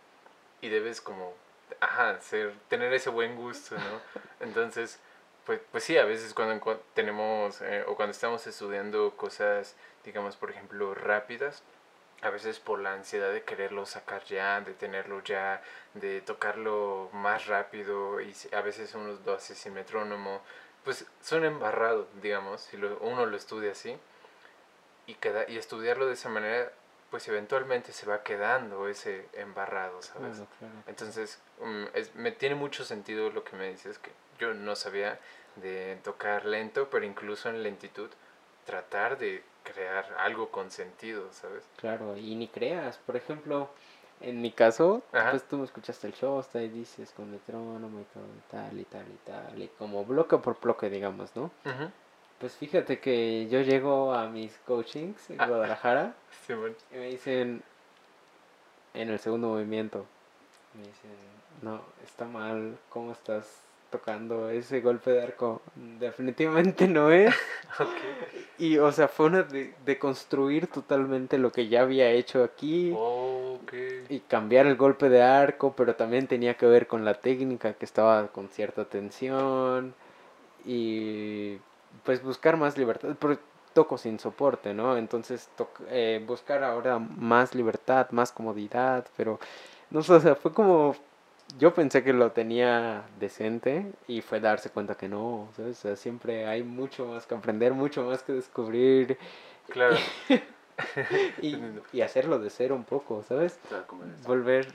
Y 0.59 0.67
debes 0.67 0.99
como 0.99 1.35
ajá, 1.79 2.19
ser, 2.21 2.53
tener 2.69 2.93
ese 2.93 3.09
buen 3.09 3.35
gusto, 3.35 3.75
¿no? 3.75 4.01
Entonces, 4.39 4.99
pues, 5.45 5.61
pues 5.71 5.83
sí, 5.83 5.97
a 5.97 6.05
veces 6.05 6.33
cuando 6.33 6.81
tenemos 6.93 7.61
eh, 7.61 7.83
o 7.87 7.95
cuando 7.95 8.11
estamos 8.11 8.45
estudiando 8.47 9.15
cosas, 9.15 9.75
digamos, 10.03 10.35
por 10.35 10.51
ejemplo, 10.51 10.95
rápidas, 10.95 11.63
a 12.21 12.29
veces 12.29 12.59
por 12.59 12.79
la 12.79 12.93
ansiedad 12.93 13.31
de 13.31 13.43
quererlo 13.43 13.85
sacar 13.85 14.23
ya, 14.25 14.61
de 14.61 14.73
tenerlo 14.73 15.21
ya, 15.23 15.61
de 15.93 16.21
tocarlo 16.21 17.09
más 17.13 17.45
rápido 17.47 18.19
y 18.21 18.33
a 18.53 18.61
veces 18.61 18.95
uno 18.95 19.19
lo 19.25 19.33
hace 19.33 19.53
sin 19.55 19.73
metrónomo, 19.73 20.41
pues 20.83 21.05
suena 21.21 21.47
embarrado, 21.47 22.07
digamos, 22.21 22.61
si 22.61 22.77
uno 22.77 23.25
lo 23.25 23.37
estudia 23.37 23.71
así 23.73 23.97
y, 25.07 25.15
queda, 25.15 25.45
y 25.47 25.57
estudiarlo 25.57 26.07
de 26.07 26.13
esa 26.13 26.29
manera 26.29 26.71
pues 27.09 27.27
eventualmente 27.27 27.91
se 27.91 28.05
va 28.05 28.23
quedando 28.23 28.87
ese 28.87 29.27
embarrado, 29.33 30.01
¿sabes? 30.01 30.41
Entonces, 30.87 31.39
um, 31.59 31.85
me 32.15 32.31
tiene 32.31 32.55
mucho 32.55 32.83
sentido 32.83 33.29
lo 33.29 33.43
que 33.43 33.55
me 33.55 33.69
dices, 33.69 33.99
que 33.99 34.11
yo 34.39 34.53
no 34.53 34.75
sabía 34.75 35.19
de 35.55 35.97
tocar 36.03 36.45
lento, 36.45 36.89
pero 36.89 37.05
incluso 37.05 37.49
en 37.49 37.63
lentitud, 37.63 38.09
tratar 38.65 39.17
de 39.17 39.43
crear 39.63 40.05
algo 40.19 40.49
con 40.49 40.71
sentido, 40.71 41.31
¿sabes? 41.31 41.63
Claro, 41.77 42.17
y 42.17 42.35
ni 42.35 42.47
creas, 42.47 42.97
por 42.97 43.15
ejemplo, 43.15 43.69
en 44.21 44.41
mi 44.41 44.51
caso, 44.51 45.03
pues 45.11 45.43
tú 45.43 45.57
me 45.57 45.65
escuchaste 45.65 46.07
el 46.07 46.13
show, 46.13 46.39
hasta 46.39 46.59
ahí 46.59 46.69
dices 46.69 47.11
con 47.15 47.31
metrónomo 47.31 47.99
y 47.99 48.05
todo, 48.05 48.23
y 48.25 48.51
tal, 48.51 48.79
y 48.79 48.85
tal, 48.85 49.05
y 49.07 49.17
tal, 49.25 49.61
y 49.61 49.67
como 49.77 50.05
bloque 50.05 50.37
por 50.37 50.59
bloque, 50.59 50.89
digamos, 50.89 51.35
¿no? 51.35 51.51
Pues 52.45 52.57
fíjate 52.57 52.99
que 52.99 53.47
yo 53.47 53.61
llego 53.61 54.13
a 54.13 54.27
mis 54.27 54.55
coachings 54.67 55.31
en 55.31 55.41
ah. 55.41 55.47
Guadalajara 55.47 56.13
y 56.47 56.95
me 56.95 57.07
dicen 57.07 57.63
en 58.93 59.09
el 59.09 59.17
segundo 59.17 59.47
movimiento, 59.47 60.05
me 60.75 60.81
dicen, 60.81 61.09
no, 61.63 61.81
está 62.03 62.25
mal, 62.25 62.77
¿cómo 62.89 63.13
estás 63.13 63.61
tocando 63.89 64.51
ese 64.51 64.81
golpe 64.81 65.09
de 65.09 65.23
arco? 65.23 65.63
Definitivamente 65.99 66.87
no 66.87 67.09
es. 67.09 67.33
Y 68.59 68.77
o 68.77 68.91
sea, 68.91 69.07
fue 69.07 69.25
una 69.25 69.41
de, 69.41 69.97
construir 69.97 70.67
totalmente 70.67 71.39
lo 71.39 71.51
que 71.51 71.67
ya 71.67 71.81
había 71.81 72.11
hecho 72.11 72.43
aquí. 72.43 72.95
Y 74.07 74.19
cambiar 74.19 74.67
el 74.67 74.75
golpe 74.75 75.09
de 75.09 75.23
arco, 75.23 75.73
pero 75.75 75.95
también 75.95 76.27
tenía 76.27 76.53
que 76.53 76.67
ver 76.67 76.85
con 76.85 77.05
la 77.05 77.15
técnica 77.15 77.73
que 77.73 77.85
estaba 77.85 78.27
con 78.27 78.49
cierta 78.49 78.85
tensión. 78.85 79.95
Y 80.63 81.57
pues 82.03 82.21
buscar 82.23 82.57
más 82.57 82.77
libertad, 82.77 83.15
pero 83.19 83.37
toco 83.73 83.97
sin 83.97 84.19
soporte, 84.19 84.73
¿no? 84.73 84.97
Entonces 84.97 85.49
eh, 85.89 86.23
buscar 86.25 86.63
ahora 86.63 86.97
más 86.99 87.53
libertad, 87.53 88.09
más 88.11 88.31
comodidad, 88.31 89.05
pero 89.17 89.39
no 89.89 90.01
sé, 90.01 90.13
o 90.13 90.19
sea, 90.19 90.35
fue 90.35 90.53
como 90.53 90.95
yo 91.57 91.73
pensé 91.73 92.03
que 92.03 92.13
lo 92.13 92.31
tenía 92.31 93.03
decente 93.19 93.91
y 94.07 94.21
fue 94.21 94.39
darse 94.39 94.69
cuenta 94.69 94.95
que 94.95 95.07
no, 95.07 95.49
¿sabes? 95.55 95.77
O 95.79 95.81
sea, 95.81 95.95
siempre 95.95 96.47
hay 96.47 96.63
mucho 96.63 97.05
más 97.05 97.25
que 97.25 97.35
aprender, 97.35 97.73
mucho 97.73 98.03
más 98.03 98.23
que 98.23 98.33
descubrir. 98.33 99.17
Claro. 99.69 99.95
y, 101.41 101.57
y, 101.93 102.01
hacerlo 102.01 102.39
de 102.39 102.49
cero 102.49 102.75
un 102.75 102.83
poco, 102.83 103.23
¿sabes? 103.23 103.59
Volver, 104.25 104.67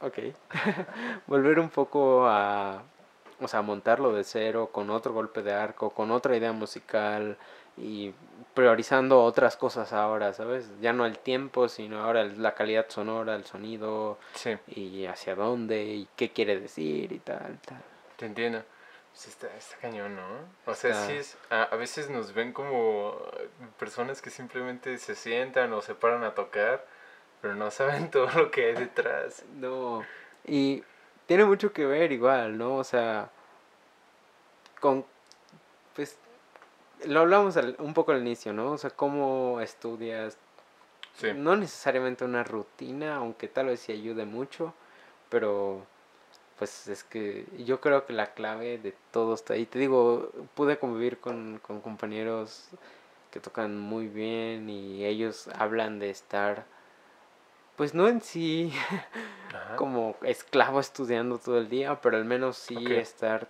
ok, 0.00 0.18
volver 1.26 1.58
un 1.58 1.70
poco 1.70 2.26
a, 2.26 2.82
o 3.42 3.48
sea, 3.48 3.62
montarlo 3.62 4.12
de 4.12 4.24
cero 4.24 4.70
con 4.72 4.90
otro 4.90 5.12
golpe 5.12 5.42
de 5.42 5.52
arco, 5.52 5.90
con 5.90 6.10
otra 6.10 6.36
idea 6.36 6.52
musical 6.52 7.36
y 7.76 8.14
priorizando 8.54 9.22
otras 9.22 9.56
cosas 9.56 9.92
ahora, 9.92 10.32
¿sabes? 10.32 10.68
Ya 10.80 10.92
no 10.92 11.06
el 11.06 11.18
tiempo, 11.18 11.68
sino 11.68 12.02
ahora 12.02 12.24
la 12.24 12.54
calidad 12.54 12.86
sonora, 12.88 13.34
el 13.34 13.44
sonido 13.44 14.18
y 14.68 15.06
hacia 15.06 15.34
dónde 15.34 15.84
y 15.84 16.08
qué 16.16 16.30
quiere 16.30 16.60
decir 16.60 17.12
y 17.12 17.18
tal, 17.18 17.58
tal. 17.64 17.82
Te 18.16 18.26
entiendo. 18.26 18.62
Está, 19.14 19.54
está 19.56 19.76
cañón, 19.76 20.16
¿no? 20.16 20.22
O 20.64 20.74
sea, 20.74 20.94
sí 21.06 21.12
es, 21.12 21.36
a, 21.50 21.64
a, 21.64 21.76
veces 21.76 22.08
nos 22.08 22.32
ven 22.32 22.54
como 22.54 23.14
personas 23.78 24.22
que 24.22 24.30
simplemente 24.30 24.96
se 24.96 25.14
sientan 25.14 25.70
o 25.74 25.82
se 25.82 25.94
paran 25.94 26.24
a 26.24 26.34
tocar, 26.34 26.86
pero 27.42 27.54
no 27.54 27.70
saben 27.70 28.10
todo 28.10 28.28
lo 28.34 28.50
que 28.50 28.68
hay 28.68 28.74
detrás. 28.74 29.44
No, 29.54 30.02
y 30.46 30.82
tiene 31.26 31.44
mucho 31.44 31.72
que 31.72 31.86
ver 31.86 32.12
igual, 32.12 32.58
¿no? 32.58 32.76
O 32.76 32.84
sea, 32.84 33.30
con, 34.80 35.04
pues, 35.94 36.18
lo 37.06 37.20
hablamos 37.20 37.56
un 37.78 37.94
poco 37.94 38.12
al 38.12 38.20
inicio, 38.20 38.52
¿no? 38.52 38.72
O 38.72 38.78
sea, 38.78 38.90
cómo 38.90 39.60
estudias. 39.60 40.36
No 41.36 41.56
necesariamente 41.56 42.24
una 42.24 42.42
rutina, 42.42 43.16
aunque 43.16 43.46
tal 43.46 43.66
vez 43.66 43.80
sí 43.80 43.92
ayude 43.92 44.24
mucho, 44.24 44.74
pero 45.28 45.86
pues 46.58 46.88
es 46.88 47.04
que 47.04 47.46
yo 47.64 47.80
creo 47.80 48.06
que 48.06 48.12
la 48.12 48.34
clave 48.34 48.78
de 48.78 48.94
todo 49.10 49.34
está 49.34 49.54
ahí. 49.54 49.66
Te 49.66 49.78
digo, 49.78 50.30
pude 50.54 50.78
convivir 50.78 51.18
con, 51.18 51.60
con 51.60 51.80
compañeros 51.80 52.68
que 53.30 53.40
tocan 53.40 53.78
muy 53.78 54.08
bien 54.08 54.70
y 54.70 55.04
ellos 55.04 55.48
hablan 55.58 55.98
de 55.98 56.10
estar 56.10 56.64
pues 57.76 57.94
no 57.94 58.08
en 58.08 58.20
sí 58.20 58.72
como 59.76 60.16
esclavo 60.22 60.80
estudiando 60.80 61.38
todo 61.38 61.58
el 61.58 61.68
día, 61.68 62.00
pero 62.00 62.16
al 62.16 62.24
menos 62.24 62.56
sí 62.56 62.76
estar 62.94 63.48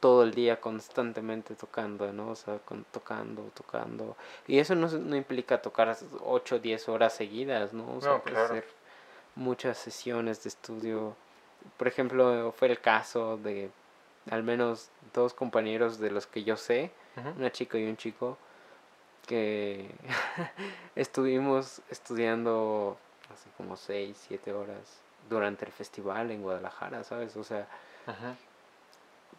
todo 0.00 0.22
el 0.22 0.32
día 0.32 0.60
constantemente 0.60 1.54
tocando, 1.54 2.12
¿no? 2.12 2.30
O 2.30 2.36
sea, 2.36 2.58
con, 2.58 2.84
tocando, 2.84 3.50
tocando. 3.54 4.16
Y 4.46 4.58
eso 4.58 4.74
no, 4.74 4.86
no 4.88 5.16
implica 5.16 5.60
tocar 5.60 5.96
8 6.24 6.54
o 6.54 6.58
10 6.58 6.88
horas 6.88 7.14
seguidas, 7.14 7.72
¿no? 7.72 7.96
O 7.96 8.00
sea, 8.00 8.22
puede 8.22 8.48
ser 8.48 8.64
muchas 9.34 9.76
sesiones 9.78 10.42
de 10.44 10.48
estudio. 10.48 11.16
Por 11.76 11.88
ejemplo, 11.88 12.52
fue 12.56 12.68
el 12.68 12.80
caso 12.80 13.36
de 13.38 13.70
al 14.30 14.42
menos 14.42 14.90
dos 15.14 15.34
compañeros 15.34 15.98
de 15.98 16.10
los 16.10 16.26
que 16.26 16.44
yo 16.44 16.56
sé, 16.56 16.90
una 17.36 17.50
chica 17.50 17.78
y 17.78 17.88
un 17.88 17.96
chico, 17.96 18.36
que 19.26 19.90
estuvimos 20.94 21.82
estudiando 21.90 22.96
hace 23.32 23.48
como 23.56 23.76
6, 23.76 24.16
7 24.28 24.52
horas 24.52 25.00
durante 25.28 25.64
el 25.64 25.72
festival 25.72 26.30
en 26.30 26.42
Guadalajara, 26.42 27.04
¿sabes? 27.04 27.36
O 27.36 27.44
sea, 27.44 27.66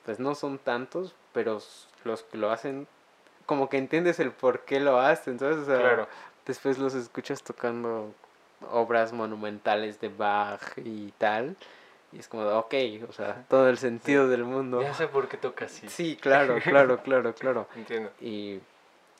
pues 0.05 0.19
no 0.19 0.35
son 0.35 0.57
tantos, 0.59 1.15
pero 1.33 1.61
los 2.03 2.23
que 2.23 2.37
lo 2.37 2.51
hacen, 2.51 2.87
como 3.45 3.69
que 3.69 3.77
entiendes 3.77 4.19
el 4.19 4.31
por 4.31 4.61
qué 4.61 4.79
lo 4.79 4.99
hacen, 4.99 5.39
¿sabes? 5.39 5.57
O 5.57 5.65
sea, 5.65 6.07
después 6.45 6.77
los 6.77 6.93
escuchas 6.93 7.43
tocando 7.43 8.13
obras 8.71 9.13
monumentales 9.13 9.99
de 9.99 10.09
Bach 10.09 10.77
y 10.77 11.11
tal. 11.17 11.55
Y 12.11 12.19
es 12.19 12.27
como, 12.27 12.43
ok, 12.43 12.73
o 13.07 13.13
sea, 13.13 13.45
todo 13.47 13.69
el 13.69 13.77
sentido 13.77 14.27
del 14.27 14.43
mundo. 14.43 14.81
Ya 14.81 14.93
sé 14.95 15.07
por 15.07 15.27
qué 15.27 15.37
toca 15.37 15.65
así. 15.65 15.87
Sí, 15.89 16.17
claro, 16.19 16.57
claro, 16.59 17.03
claro, 17.03 17.35
claro. 17.35 17.67
Entiendo. 17.75 18.11
Y, 18.19 18.59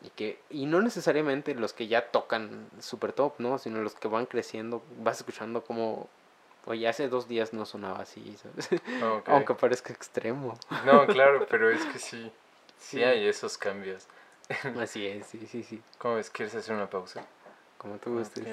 y, 0.02 0.10
que, 0.10 0.40
y 0.50 0.66
no 0.66 0.82
necesariamente 0.82 1.54
los 1.56 1.74
que 1.74 1.88
ya 1.88 2.12
tocan 2.12 2.70
super 2.80 3.14
top, 3.14 3.34
¿no? 3.40 3.58
Sino 3.58 3.82
los 3.82 3.96
que 3.96 4.08
van 4.08 4.26
creciendo, 4.26 4.82
vas 5.00 5.18
escuchando 5.18 5.64
como, 5.64 6.08
oye, 6.66 6.88
hace 6.88 7.10
dos 7.10 7.28
días 7.28 7.54
no 7.54 7.66
sonaba 7.66 8.00
así, 8.00 8.38
¿sabes? 8.38 8.70
Aunque 9.26 9.54
parezca 9.56 9.94
extremo. 9.94 10.58
No, 10.86 11.06
claro, 11.08 11.46
pero 11.50 11.70
es 11.70 11.86
que 11.86 12.00
sí, 12.00 12.32
sí, 12.78 13.04
hay 13.04 13.28
esos 13.28 13.58
cambios. 13.58 14.08
Así 14.80 15.06
es, 15.06 15.28
sí, 15.28 15.46
sí, 15.46 15.62
sí. 15.62 15.80
¿Cómo 16.00 16.16
ves? 16.16 16.32
¿Quieres 16.32 16.56
hacer 16.56 16.76
una 16.76 16.90
pausa? 16.90 17.24
Como 17.78 17.98
tú 17.98 18.18
gustes. 18.18 18.44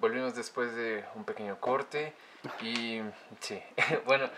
volvimos 0.00 0.34
después 0.34 0.74
de 0.74 1.04
un 1.14 1.24
pequeño 1.24 1.58
corte 1.60 2.12
y 2.60 3.00
sí, 3.40 3.62
bueno, 4.06 4.28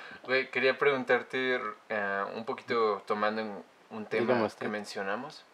quería 0.52 0.78
preguntarte 0.78 1.60
eh, 1.88 2.24
un 2.34 2.44
poquito 2.44 3.02
tomando 3.06 3.64
un 3.90 4.06
tema 4.06 4.48
que 4.58 4.68
mencionamos 4.68 5.44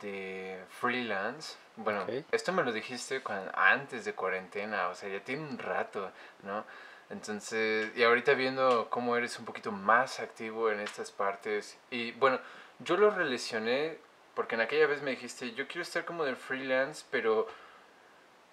de 0.00 0.62
freelance. 0.80 1.56
Bueno, 1.76 2.06
esto 2.30 2.52
me 2.52 2.62
lo 2.62 2.72
dijiste 2.72 3.20
cuando, 3.20 3.50
antes 3.56 4.04
de 4.04 4.14
cuarentena, 4.14 4.88
o 4.88 4.94
sea, 4.94 5.08
ya 5.08 5.20
tiene 5.20 5.42
un 5.42 5.58
rato, 5.58 6.10
¿no? 6.42 6.64
Entonces, 7.10 7.96
y 7.96 8.02
ahorita 8.02 8.34
viendo 8.34 8.88
cómo 8.90 9.16
eres 9.16 9.38
un 9.38 9.44
poquito 9.44 9.72
más 9.72 10.20
activo 10.20 10.70
en 10.70 10.80
estas 10.80 11.10
partes, 11.10 11.78
y 11.90 12.12
bueno, 12.12 12.38
yo 12.80 12.96
lo 12.96 13.10
relacioné 13.10 13.98
porque 14.34 14.54
en 14.54 14.60
aquella 14.60 14.86
vez 14.86 15.02
me 15.02 15.10
dijiste, 15.10 15.52
yo 15.54 15.66
quiero 15.66 15.82
estar 15.82 16.04
como 16.04 16.24
del 16.24 16.36
freelance, 16.36 17.04
pero 17.10 17.48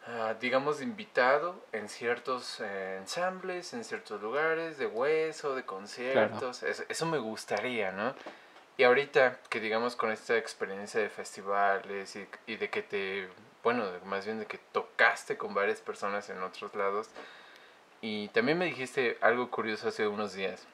uh, 0.07 0.33
digamos 0.39 0.81
invitado 0.81 1.63
en 1.73 1.89
ciertos 1.89 2.59
eh, 2.59 2.97
ensambles, 2.97 3.71
en 3.73 3.83
ciertos 3.83 4.19
lugares, 4.19 4.79
de 4.79 4.87
hueso, 4.87 5.53
de 5.53 5.63
conciertos, 5.63 6.63
eso, 6.63 7.05
me 7.05 7.19
gustaría, 7.19 7.91
¿no? 7.91 8.15
Y 8.77 8.83
ahorita 8.83 9.39
que 9.49 9.59
digamos 9.59 9.95
con 9.95 10.11
esta 10.11 10.37
experiencia 10.37 10.99
de 10.99 11.09
festivales 11.09 12.15
y, 12.15 12.27
y 12.45 12.57
de 12.57 12.69
que 12.69 12.81
te, 12.81 13.29
bueno, 13.63 13.85
más 14.05 14.25
bien 14.25 14.39
de 14.39 14.45
que 14.45 14.59
tocaste 14.71 15.37
con 15.37 15.53
varias 15.53 15.79
personas 15.79 16.29
en 16.29 16.43
otros 16.43 16.75
lados, 16.75 17.09
y 18.01 18.27
también 18.29 18.57
me 18.57 18.65
dijiste 18.65 19.17
algo 19.21 19.49
curioso 19.49 19.87
hace 19.87 20.07
unos 20.07 20.33
días, 20.33 20.67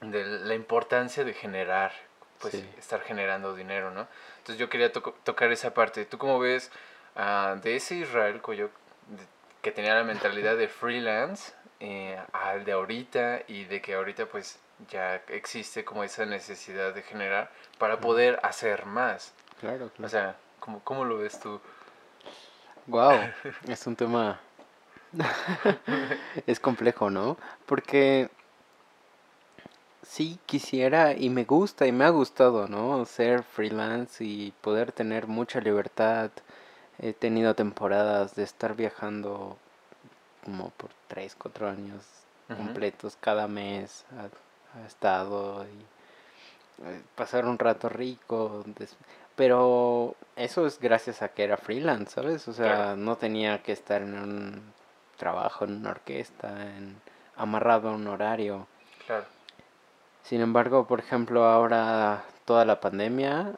de 0.00 0.24
la 0.24 0.54
importancia 0.54 1.24
de 1.24 1.32
generar, 1.32 1.92
pues 2.38 2.54
estar 2.78 3.00
generando 3.00 3.54
dinero, 3.54 3.90
¿no? 3.90 4.06
Entonces 4.38 4.58
yo 4.58 4.68
quería 4.68 4.92
tocar 4.92 5.50
esa 5.52 5.72
parte. 5.72 6.04
¿Tú 6.04 6.18
cómo 6.18 6.38
ves 6.38 6.70
uh, 7.16 7.58
de 7.60 7.76
ese 7.76 7.94
Israel 7.94 8.42
Coyo 8.42 8.68
que 9.62 9.72
tenía 9.72 9.94
la 9.94 10.04
mentalidad 10.04 10.56
de 10.56 10.68
freelance 10.68 11.54
eh, 11.80 12.20
al 12.32 12.64
de 12.64 12.72
ahorita 12.72 13.42
y 13.48 13.64
de 13.64 13.80
que 13.80 13.94
ahorita 13.94 14.26
pues 14.26 14.58
ya 14.90 15.16
existe 15.28 15.84
como 15.84 16.04
esa 16.04 16.26
necesidad 16.26 16.94
de 16.94 17.02
generar 17.02 17.50
para 17.78 18.00
poder 18.00 18.38
hacer 18.42 18.86
más. 18.86 19.32
Claro, 19.60 19.90
claro. 19.90 20.06
O 20.06 20.08
sea, 20.08 20.36
¿cómo, 20.60 20.80
cómo 20.80 21.04
lo 21.04 21.18
ves 21.18 21.38
tú? 21.40 21.60
Wow, 22.86 23.18
es 23.68 23.86
un 23.86 23.96
tema... 23.96 24.40
es 26.46 26.60
complejo, 26.60 27.10
¿no? 27.10 27.38
Porque 27.64 28.28
sí 30.02 30.38
quisiera 30.46 31.14
y 31.14 31.30
me 31.30 31.44
gusta 31.44 31.86
y 31.86 31.92
me 31.92 32.04
ha 32.04 32.10
gustado, 32.10 32.68
¿no? 32.68 33.04
Ser 33.06 33.42
freelance 33.42 34.22
y 34.22 34.52
poder 34.60 34.92
tener 34.92 35.26
mucha 35.26 35.60
libertad 35.60 36.30
He 36.98 37.12
tenido 37.12 37.54
temporadas 37.54 38.34
de 38.36 38.42
estar 38.42 38.74
viajando 38.74 39.58
como 40.44 40.70
por 40.70 40.90
3, 41.08 41.36
4 41.36 41.68
años 41.68 42.04
completos 42.48 43.18
cada 43.20 43.48
mes. 43.48 44.06
Estado 44.84 45.64
y 45.64 46.84
eh, 46.86 47.02
pasar 47.14 47.46
un 47.46 47.58
rato 47.58 47.88
rico. 47.88 48.64
Pero 49.36 50.14
eso 50.34 50.66
es 50.66 50.78
gracias 50.80 51.22
a 51.22 51.28
que 51.28 51.44
era 51.44 51.56
freelance, 51.56 52.12
¿sabes? 52.14 52.48
O 52.48 52.52
sea, 52.52 52.96
no 52.96 53.16
tenía 53.16 53.62
que 53.62 53.72
estar 53.72 54.02
en 54.02 54.14
un 54.14 54.72
trabajo, 55.16 55.64
en 55.64 55.76
una 55.76 55.90
orquesta, 55.90 56.48
en, 56.76 56.96
amarrado 57.36 57.90
a 57.90 57.92
un 57.92 58.06
horario. 58.06 58.66
Claro. 59.06 59.24
Sin 60.22 60.40
embargo, 60.40 60.86
por 60.86 61.00
ejemplo, 61.00 61.44
ahora 61.44 62.24
toda 62.44 62.64
la 62.64 62.80
pandemia 62.80 63.54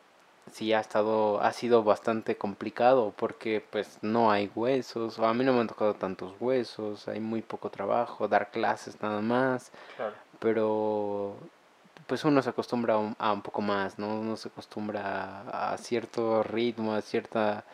sí 0.51 0.73
ha 0.73 0.81
estado, 0.81 1.41
ha 1.41 1.53
sido 1.53 1.83
bastante 1.83 2.37
complicado 2.37 3.13
porque 3.17 3.65
pues 3.71 3.99
no 4.03 4.31
hay 4.31 4.51
huesos, 4.55 5.19
a 5.19 5.33
mí 5.35 5.45
no 5.45 5.53
me 5.53 5.61
han 5.61 5.69
tocado 5.69 5.95
tantos 5.95 6.35
huesos, 6.41 7.09
hay 7.09 7.21
muy 7.21 7.43
poco 7.43 7.71
trabajo, 7.71 8.29
dar 8.29 8.51
clases 8.51 9.01
nada 9.03 9.21
más, 9.21 9.71
pero 10.39 11.37
pues 12.07 12.25
uno 12.25 12.41
se 12.43 12.51
acostumbra 12.51 12.95
a 13.19 13.33
un, 13.33 13.43
poco 13.43 13.61
más, 13.61 13.99
¿no? 13.99 14.19
Uno 14.19 14.37
se 14.37 14.49
acostumbra 14.49 15.73
a, 15.73 15.77
cierto 15.79 16.43
ritmo, 16.43 16.95
a 16.95 17.03
cierta... 17.03 17.65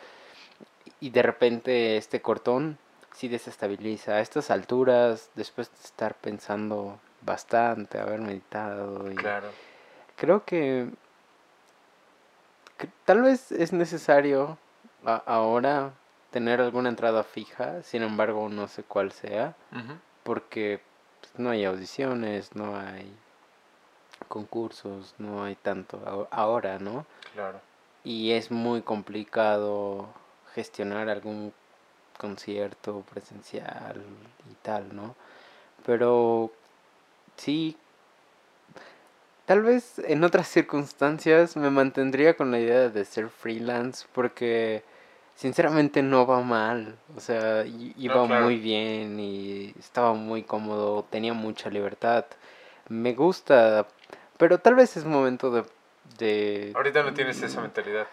Y 1.00 1.10
de 1.10 1.22
repente 1.22 1.96
este 1.96 2.20
cortón 2.20 2.78
sí 3.12 3.28
desestabiliza. 3.28 4.12
A 4.12 4.20
estas 4.20 4.50
alturas, 4.50 5.30
después 5.34 5.70
de 5.70 5.84
estar 5.84 6.14
pensando 6.14 6.98
bastante, 7.22 8.00
haber 8.00 8.20
meditado 8.20 9.10
y... 9.10 9.14
Claro. 9.14 9.48
Creo 10.16 10.44
que 10.44 10.88
tal 13.04 13.22
vez 13.22 13.52
es 13.52 13.72
necesario 13.72 14.58
ahora 15.04 15.92
tener 16.30 16.60
alguna 16.60 16.88
entrada 16.88 17.22
fija, 17.22 17.82
sin 17.82 18.02
embargo 18.02 18.48
no 18.48 18.68
sé 18.68 18.82
cuál 18.82 19.12
sea, 19.12 19.54
porque 20.22 20.80
no 21.36 21.50
hay 21.50 21.64
audiciones, 21.64 22.54
no 22.54 22.76
hay 22.76 23.12
concursos, 24.28 25.14
no 25.18 25.44
hay 25.44 25.56
tanto 25.56 26.28
ahora, 26.30 26.78
¿no? 26.78 27.06
Claro. 27.34 27.60
Y 28.04 28.32
es 28.32 28.50
muy 28.50 28.82
complicado 28.82 30.08
gestionar 30.54 31.08
algún 31.08 31.52
concierto 32.18 33.04
presencial 33.12 34.02
y 34.50 34.54
tal, 34.62 34.94
¿no? 34.94 35.14
Pero 35.84 36.50
sí 37.36 37.76
Tal 39.46 39.62
vez 39.62 39.98
en 39.98 40.24
otras 40.24 40.48
circunstancias 40.48 41.54
me 41.54 41.68
mantendría 41.68 42.34
con 42.34 42.50
la 42.50 42.58
idea 42.60 42.88
de 42.88 43.04
ser 43.04 43.28
freelance 43.28 44.06
porque 44.14 44.82
sinceramente 45.34 46.02
no 46.02 46.26
va 46.26 46.40
mal. 46.42 46.96
O 47.16 47.20
sea, 47.20 47.64
iba 47.66 48.24
muy 48.24 48.58
bien 48.58 49.18
y 49.18 49.74
estaba 49.78 50.14
muy 50.14 50.42
cómodo, 50.42 51.04
tenía 51.10 51.32
mucha 51.34 51.70
libertad. 51.70 52.24
Me 52.88 53.14
gusta, 53.14 53.86
pero 54.36 54.58
tal 54.58 54.74
vez 54.74 54.96
es 54.96 55.04
momento 55.04 55.50
de... 55.50 55.64
de 56.18 56.72
Ahorita 56.74 57.02
no 57.02 57.14
tienes 57.14 57.42
esa 57.42 57.60
mentalidad. 57.60 58.06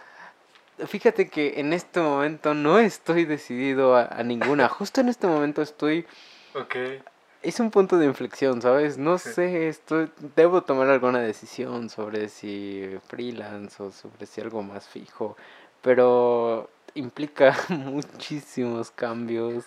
Fíjate 0.88 1.30
que 1.30 1.60
en 1.60 1.74
este 1.74 2.00
momento 2.00 2.54
no 2.54 2.80
estoy 2.80 3.26
decidido 3.26 3.96
a, 3.96 4.06
a 4.06 4.24
ninguna. 4.24 4.68
Justo 4.70 5.02
en 5.02 5.10
este 5.10 5.28
momento 5.28 5.62
estoy... 5.62 6.06
Okay 6.54 7.02
es 7.42 7.60
un 7.60 7.72
punto 7.72 7.98
de 7.98 8.06
inflexión, 8.06 8.62
¿sabes? 8.62 8.98
No 8.98 9.18
sé, 9.18 9.68
estoy, 9.68 10.12
debo 10.36 10.62
tomar 10.64 10.90
alguna 10.90 11.20
decisión 11.20 11.90
sobre 11.90 12.30
si 12.30 12.98
freelance 13.08 13.82
o 13.82 13.92
sobre 13.92 14.26
si 14.26 14.42
algo 14.42 14.62
más 14.62 14.88
fijo, 14.88 15.36
pero 15.82 16.70
implica 16.96 17.56
muchísimos 17.70 18.92
cambios 18.92 19.66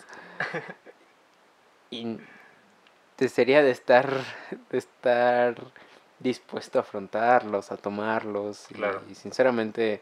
y 1.89 2.19
sería 3.27 3.63
de 3.63 3.71
estar, 3.71 4.09
de 4.69 4.77
estar 4.77 5.55
dispuesto 6.19 6.79
a 6.79 6.81
afrontarlos, 6.81 7.71
a 7.71 7.77
tomarlos 7.77 8.67
y 9.09 9.15
sinceramente 9.15 10.01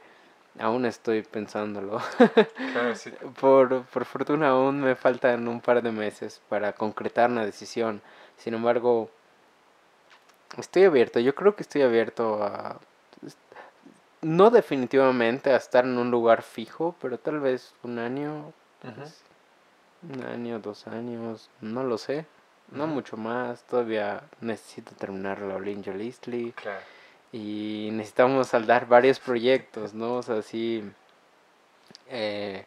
Aún 0.59 0.85
estoy 0.85 1.23
pensándolo. 1.23 1.99
por, 3.39 3.85
por 3.85 4.05
fortuna 4.05 4.49
aún 4.49 4.81
me 4.81 4.95
faltan 4.95 5.47
un 5.47 5.61
par 5.61 5.81
de 5.81 5.91
meses 5.91 6.41
para 6.47 6.73
concretar 6.73 7.31
una 7.31 7.45
decisión. 7.45 8.01
Sin 8.37 8.53
embargo, 8.53 9.09
estoy 10.57 10.83
abierto. 10.83 11.19
Yo 11.19 11.33
creo 11.33 11.55
que 11.55 11.63
estoy 11.63 11.81
abierto 11.81 12.43
a... 12.43 12.79
No 14.23 14.49
definitivamente 14.49 15.51
a 15.51 15.57
estar 15.57 15.85
en 15.85 15.97
un 15.97 16.09
lugar 16.09 16.41
fijo, 16.43 16.95
pero 17.01 17.19
tal 17.19 17.39
vez 17.39 17.73
un 17.83 17.99
año. 17.99 18.53
Pues, 18.81 19.23
Un 20.01 20.23
año, 20.25 20.59
dos 20.59 20.87
años, 20.87 21.49
no 21.61 21.83
lo 21.83 21.97
sé. 21.97 22.25
No 22.71 22.87
mucho 22.87 23.17
más, 23.17 23.63
todavía 23.63 24.23
necesito 24.41 24.95
terminar 24.95 25.39
la 25.41 25.55
Olinja 25.55 25.91
Listly. 25.93 26.53
Claro. 26.53 26.81
Y 27.31 27.89
necesitamos 27.91 28.47
saldar 28.47 28.87
varios 28.87 29.19
proyectos, 29.19 29.93
¿no? 29.93 30.15
O 30.15 30.23
sea, 30.23 30.41
sí, 30.41 30.83
eh, 32.09 32.65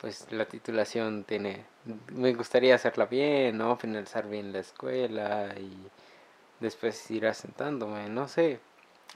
pues 0.00 0.30
la 0.32 0.46
titulación 0.46 1.24
tiene, 1.24 1.64
me 2.12 2.34
gustaría 2.34 2.74
hacerla 2.74 3.06
bien, 3.06 3.58
¿no? 3.58 3.76
Finalizar 3.76 4.28
bien 4.28 4.52
la 4.52 4.60
escuela 4.60 5.54
y 5.58 5.72
después 6.60 7.10
ir 7.10 7.26
asentándome, 7.26 8.08
no 8.08 8.28
sé, 8.28 8.60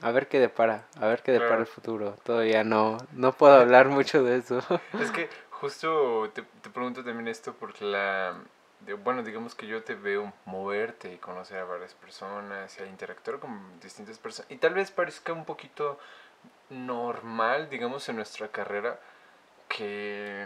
a 0.01 0.11
ver 0.11 0.27
qué 0.27 0.39
depara, 0.39 0.85
a 0.99 1.07
ver 1.07 1.21
qué 1.23 1.31
depara 1.31 1.49
Claro. 1.49 1.61
el 1.63 1.67
futuro. 1.67 2.11
Todavía 2.23 2.63
no, 2.63 2.97
no 3.13 3.31
puedo 3.33 3.53
hablar 3.55 3.87
mucho 3.89 4.23
de 4.23 4.37
eso. 4.37 4.59
Es 5.01 5.11
que 5.11 5.29
justo 5.51 6.29
te, 6.33 6.43
te 6.43 6.69
pregunto 6.69 7.03
también 7.03 7.27
esto 7.27 7.53
porque 7.53 7.83
la... 7.85 8.35
de- 8.81 8.93
bueno, 8.93 9.23
digamos 9.23 9.55
que 9.55 9.65
yo 9.67 9.83
te 9.83 9.95
veo 9.95 10.31
moverte 10.45 11.11
y 11.13 11.17
conocer 11.17 11.59
a 11.59 11.65
varias 11.65 11.93
personas 11.95 12.77
y 12.79 12.83
a 12.83 12.85
interactuar 12.85 13.39
con 13.39 13.79
distintas 13.79 14.17
personas. 14.19 14.51
Y 14.51 14.57
tal 14.57 14.73
vez 14.75 14.91
parezca 14.91 15.33
un 15.33 15.45
poquito 15.45 15.97
normal, 16.69 17.69
digamos, 17.69 18.07
en 18.09 18.17
nuestra 18.17 18.49
carrera 18.49 18.99
que 19.67 20.45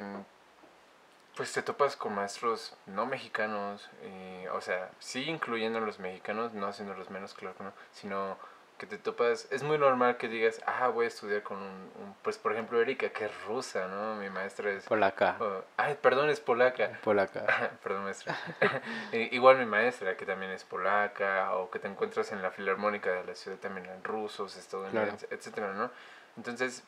pues 1.36 1.54
te 1.54 1.62
topas 1.64 1.96
con 1.96 2.14
maestros 2.14 2.76
no 2.88 3.06
mexicanos, 3.06 3.90
eh, 4.02 4.48
o 4.54 4.62
sea, 4.62 4.90
sí 5.00 5.24
incluyendo 5.30 5.80
a 5.80 5.82
los 5.82 5.98
mexicanos, 6.00 6.54
no 6.54 6.68
haciéndolos 6.68 7.10
menos, 7.10 7.34
claro 7.34 7.56
que 7.56 7.64
no, 7.64 7.74
sino 7.94 8.38
que 8.82 8.88
te 8.88 8.98
topas, 8.98 9.48
es 9.52 9.62
muy 9.62 9.78
normal 9.78 10.18
que 10.18 10.28
digas, 10.28 10.60
ah, 10.66 10.88
voy 10.88 11.06
a 11.06 11.08
estudiar 11.08 11.44
con 11.44 11.58
un, 11.58 11.64
un- 12.02 12.16
pues 12.24 12.40
por 12.40 12.52
ejemplo 12.52 12.82
Erika, 12.82 13.10
que 13.10 13.26
es 13.26 13.46
rusa, 13.46 13.88
¿no? 13.88 14.16
Mi 14.16 14.28
maestra 14.32 14.72
es... 14.72 14.86
Polaca, 14.86 15.38
oh, 15.40 15.62
ay, 15.78 16.00
perdón, 16.02 16.32
es 16.32 16.40
polaca. 16.40 16.98
polaca. 17.04 17.46
Perdón, 17.84 18.06
maestra. 18.06 18.36
Igual 19.12 19.60
mi 19.60 19.66
maestra, 19.68 20.18
que 20.18 20.26
también 20.26 20.52
es 20.52 20.64
polaca, 20.64 21.54
o 21.58 21.70
que 21.70 21.78
te 21.78 21.88
encuentras 21.88 22.32
en 22.32 22.42
la 22.42 22.50
filarmónica 22.50 23.12
de 23.12 23.24
la 23.24 23.36
ciudad 23.36 23.60
también 23.60 23.86
en 23.86 24.04
rusos, 24.04 24.58
estadounidenses, 24.58 25.32
etcétera, 25.32 25.74
¿no? 25.74 25.92
Entonces, 26.36 26.84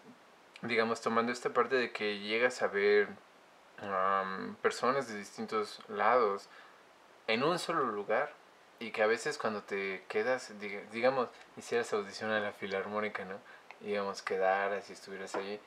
digamos, 0.64 1.00
tomando 1.00 1.32
esta 1.32 1.52
parte 1.52 1.76
de 1.76 1.92
que 1.92 2.18
llegas 2.18 2.64
a 2.64 2.68
ver 2.70 3.08
am, 3.82 4.56
personas 4.64 5.08
de 5.08 5.16
distintos 5.20 5.80
lados 5.90 6.50
en 7.28 7.44
un 7.44 7.60
solo 7.60 7.84
lugar 7.86 8.32
y 8.80 8.92
que 8.92 9.04
a 9.04 9.08
veces 9.08 9.38
cuando 9.38 9.62
te 9.64 10.04
quedas, 10.10 10.52
diga- 10.60 10.88
digamos, 10.92 11.30
hicieras 11.58 11.92
audición 11.94 12.32
a 12.32 12.40
la 12.40 12.52
filarmónica, 12.52 13.26
¿no? 13.26 13.40
Y 13.82 13.88
digamos, 13.88 14.22
quedaras 14.22 14.90
y 14.90 14.94
estuvieras 14.94 15.36
allí, 15.36 15.60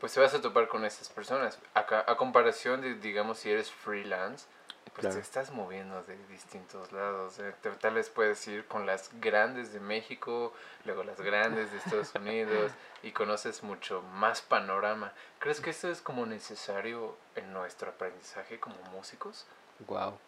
pues 0.00 0.14
te 0.14 0.20
vas 0.20 0.34
a 0.34 0.40
topar 0.40 0.68
con 0.68 0.84
estas 0.84 1.08
personas. 1.08 1.58
A, 1.74 1.80
a 2.10 2.16
comparación 2.16 2.80
de, 2.80 2.94
digamos, 2.94 3.38
si 3.38 3.50
eres 3.50 3.70
freelance, 3.70 4.46
pues 4.92 5.02
Claro. 5.06 5.14
te 5.16 5.20
estás 5.20 5.50
moviendo 5.52 6.02
de 6.04 6.16
distintos 6.28 6.90
lados. 6.92 7.38
eh, 7.38 7.54
te- 7.62 7.70
tal 7.72 7.94
vez 7.94 8.08
puedes 8.08 8.46
ir 8.48 8.66
con 8.66 8.86
las 8.86 9.10
grandes 9.20 9.72
de 9.72 9.78
México, 9.80 10.52
luego 10.84 11.04
las 11.04 11.20
grandes 11.20 11.70
de 11.70 11.78
Estados 11.78 12.12
Unidos 12.14 12.72
y 13.02 13.12
conoces 13.12 13.62
mucho 13.62 14.02
más 14.14 14.42
panorama. 14.42 15.12
¿Crees 15.38 15.60
que 15.60 15.70
esto 15.70 15.88
es 15.90 16.00
como 16.00 16.26
necesario 16.26 17.16
en 17.36 17.52
nuestro 17.52 17.90
aprendizaje 17.90 18.58
como 18.58 18.76
músicos? 18.92 19.46
Wow. 19.86 20.18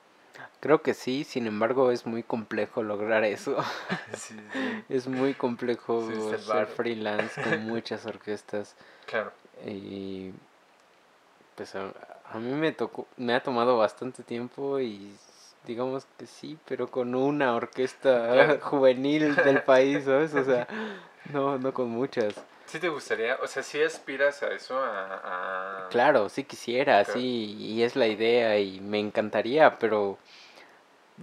Creo 0.60 0.82
que 0.82 0.94
sí, 0.94 1.24
sin 1.24 1.46
embargo 1.46 1.90
es 1.90 2.06
muy 2.06 2.22
complejo 2.22 2.82
lograr 2.82 3.24
eso. 3.24 3.56
Sí, 4.14 4.36
sí. 4.52 4.84
Es 4.88 5.06
muy 5.08 5.32
complejo 5.34 6.06
Sí, 6.06 6.46
ser 6.46 6.66
freelance 6.66 7.40
con 7.42 7.60
muchas 7.66 8.04
orquestas. 8.06 8.74
Claro. 9.06 9.32
Y 9.66 10.32
pues 11.56 11.74
a, 11.74 11.92
a 12.30 12.38
mí 12.38 12.52
me 12.54 12.72
tocó, 12.72 13.06
me 13.16 13.34
ha 13.34 13.42
tomado 13.42 13.78
bastante 13.78 14.22
tiempo 14.22 14.80
y 14.80 15.12
digamos 15.66 16.06
que 16.18 16.26
sí, 16.26 16.58
pero 16.66 16.88
con 16.90 17.14
una 17.14 17.54
orquesta 17.54 18.32
Claro. 18.32 18.60
juvenil 18.62 19.34
del 19.36 19.62
país, 19.62 20.04
¿sabes? 20.04 20.34
O 20.34 20.44
sea, 20.44 20.66
no, 21.32 21.58
no 21.58 21.72
con 21.72 21.88
muchas. 21.90 22.34
¿Sí 22.72 22.80
te 22.80 22.88
gustaría? 22.88 23.36
O 23.42 23.46
sea, 23.46 23.62
¿sí 23.62 23.82
aspiras 23.82 24.42
a 24.42 24.48
eso? 24.50 24.82
A, 24.82 25.20
a- 25.22 25.88
Claro, 25.90 26.30
sí 26.30 26.44
quisiera, 26.44 27.04
Claro. 27.04 27.20
sí, 27.20 27.54
y 27.58 27.82
es 27.82 27.96
la 27.96 28.06
idea 28.06 28.58
y 28.58 28.80
me 28.80 28.98
encantaría, 28.98 29.78
pero 29.78 30.16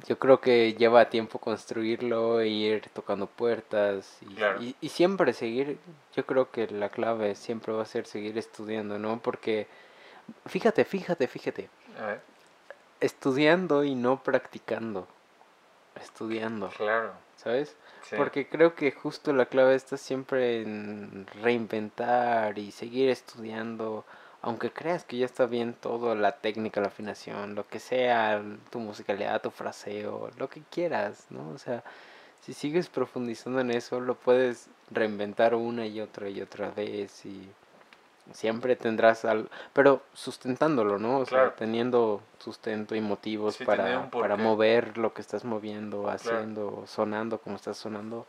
yo 0.07 0.19
creo 0.19 0.39
que 0.39 0.73
lleva 0.75 1.09
tiempo 1.09 1.39
construirlo, 1.39 2.39
e 2.39 2.49
ir 2.49 2.89
tocando 2.93 3.25
puertas 3.25 4.17
y, 4.21 4.35
Claro. 4.35 4.61
y, 4.61 4.75
y 4.79 4.89
siempre 4.89 5.33
seguir, 5.33 5.79
yo 6.15 6.23
creo 6.23 6.51
que 6.51 6.67
la 6.67 6.89
clave 6.89 7.33
siempre 7.33 7.73
va 7.73 7.81
a 7.81 7.85
ser 7.85 8.05
seguir 8.05 8.37
estudiando, 8.37 8.99
¿no? 8.99 9.19
Porque, 9.19 9.65
fíjate, 10.45 10.85
fíjate, 10.85 11.27
fíjate, 11.27 11.67
A 11.99 12.05
ver, 12.05 12.21
estudiando 13.01 13.83
y 13.83 13.95
no 13.95 14.21
practicando, 14.21 15.07
estudiando, 15.99 16.69
claro. 16.69 17.13
¿Sabes? 17.39 17.75
sí. 18.03 18.15
Porque 18.17 18.47
creo 18.47 18.75
que 18.75 18.91
justo 18.91 19.33
la 19.33 19.45
clave 19.45 19.75
está 19.75 19.97
siempre 19.97 20.61
en 20.61 21.25
reinventar 21.41 22.57
y 22.59 22.71
seguir 22.71 23.09
estudiando, 23.09 24.05
aunque 24.41 24.71
creas 24.71 25.05
que 25.05 25.17
ya 25.17 25.25
está 25.25 25.45
bien 25.45 25.73
todo, 25.73 26.15
la 26.15 26.33
técnica, 26.33 26.81
la 26.81 26.87
afinación, 26.87 27.55
lo 27.55 27.67
que 27.67 27.79
sea, 27.79 28.41
tu 28.69 28.79
musicalidad, 28.79 29.41
tu 29.41 29.51
fraseo, 29.51 30.29
lo 30.37 30.49
que 30.49 30.61
quieras, 30.69 31.27
¿no? 31.29 31.49
O 31.49 31.57
sea, 31.57 31.83
si 32.41 32.53
sigues 32.53 32.89
profundizando 32.89 33.59
en 33.61 33.71
eso, 33.71 33.99
lo 33.99 34.15
puedes 34.15 34.67
reinventar 34.91 35.55
una 35.55 35.85
y 35.85 36.01
otra 36.01 36.29
y 36.29 36.41
otra 36.41 36.71
vez 36.71 37.25
y 37.25 37.49
siempre 38.33 38.75
tendrás 38.75 39.25
algo, 39.25 39.49
pero 39.73 40.01
sustentándolo, 40.13 40.97
¿no? 40.99 41.19
O 41.19 41.25
sea, 41.25 41.51
teniendo 41.55 42.21
sustento 42.39 42.95
y 42.95 43.01
motivos 43.01 43.55
Sí, 43.55 43.65
para, 43.65 44.09
para 44.11 44.35
mover 44.37 44.97
lo 44.97 45.13
que 45.13 45.21
estás 45.21 45.43
moviendo, 45.45 46.09
haciendo, 46.09 46.85
sonando 46.87 47.39
como 47.39 47.55
estás 47.55 47.77
sonando. 47.77 48.25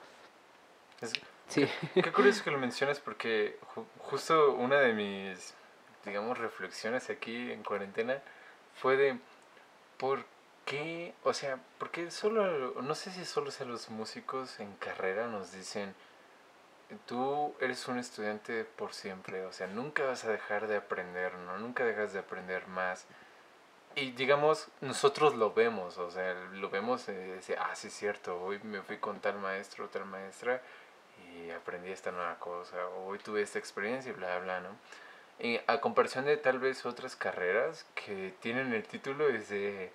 Es- 1.00 1.12
Sí, 1.48 1.68
Qué 1.94 2.12
curioso 2.12 2.44
que 2.44 2.52
lo 2.52 2.58
mencionas 2.58 3.00
porque 3.00 3.58
ju- 3.74 3.84
justo 3.98 4.52
una 4.54 4.76
de 4.78 4.92
mis, 4.92 5.52
digamos, 6.04 6.38
reflexiones 6.38 7.10
aquí 7.10 7.50
en 7.50 7.64
cuarentena 7.64 8.22
fue 8.76 8.96
de 8.96 9.18
por 9.98 10.24
qué, 10.64 11.12
o 11.24 11.34
sea, 11.34 11.58
porque 11.78 12.12
solo, 12.12 12.80
no 12.82 12.94
sé 12.94 13.10
si 13.10 13.24
solo 13.24 13.50
sea 13.50 13.66
los 13.66 13.90
músicos 13.90 14.60
en 14.60 14.72
carrera 14.76 15.26
nos 15.26 15.50
dicen, 15.50 15.92
tú 17.06 17.54
eres 17.60 17.86
un 17.88 17.98
estudiante 17.98 18.64
por 18.64 18.92
siempre, 18.92 19.44
o 19.44 19.52
sea, 19.52 19.66
nunca 19.66 20.04
vas 20.04 20.24
a 20.24 20.30
dejar 20.30 20.66
de 20.66 20.76
aprender, 20.76 21.34
¿no? 21.34 21.58
Nunca 21.58 21.84
dejas 21.84 22.12
de 22.12 22.20
aprender 22.20 22.66
más. 22.68 23.06
Y 23.94 24.12
digamos, 24.12 24.68
nosotros 24.80 25.34
lo 25.34 25.52
vemos, 25.52 25.98
o 25.98 26.10
sea, 26.10 26.34
lo 26.52 26.70
vemos 26.70 27.08
y 27.08 27.12
dice, 27.12 27.56
ah, 27.58 27.74
sí 27.74 27.88
es 27.88 27.94
cierto, 27.94 28.40
hoy 28.40 28.60
me 28.62 28.82
fui 28.82 28.98
con 28.98 29.20
tal 29.20 29.38
maestro, 29.38 29.88
tal 29.88 30.04
maestra, 30.04 30.62
y 31.34 31.50
aprendí 31.50 31.90
esta 31.90 32.12
nueva 32.12 32.38
cosa, 32.38 32.86
o 32.88 33.06
hoy 33.06 33.18
tuve 33.18 33.42
esta 33.42 33.58
experiencia 33.58 34.10
y 34.10 34.14
bla, 34.14 34.38
bla, 34.38 34.60
¿no? 34.60 34.70
Y 35.40 35.58
a 35.66 35.80
comparación 35.80 36.26
de 36.26 36.36
tal 36.36 36.58
vez 36.58 36.84
otras 36.86 37.16
carreras 37.16 37.86
que 37.94 38.34
tienen 38.40 38.72
el 38.74 38.84
título 38.84 39.30
y 39.30 39.38
de, 39.38 39.90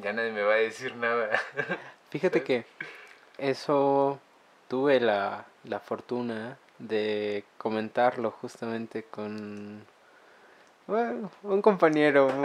ya 0.00 0.12
nadie 0.12 0.32
me 0.32 0.42
va 0.42 0.54
a 0.54 0.56
decir 0.56 0.96
nada. 0.96 1.40
fíjate 2.10 2.42
que 2.44 2.64
eso 3.36 4.18
tuve 4.68 5.00
la, 5.00 5.46
la 5.68 5.80
fortuna 5.80 6.56
de 6.78 7.44
comentarlo 7.58 8.30
justamente 8.30 9.02
con 9.04 9.84
bueno, 10.86 11.30
un 11.42 11.60
compañero 11.60 12.28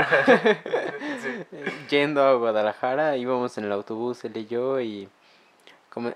Sí. 1.21 1.45
yendo 1.89 2.23
a 2.23 2.33
Guadalajara, 2.33 3.15
íbamos 3.17 3.57
en 3.57 3.65
el 3.65 3.71
autobús 3.71 4.23
él 4.25 4.35
y 4.37 4.45
yo 4.47 4.79
y 4.81 5.07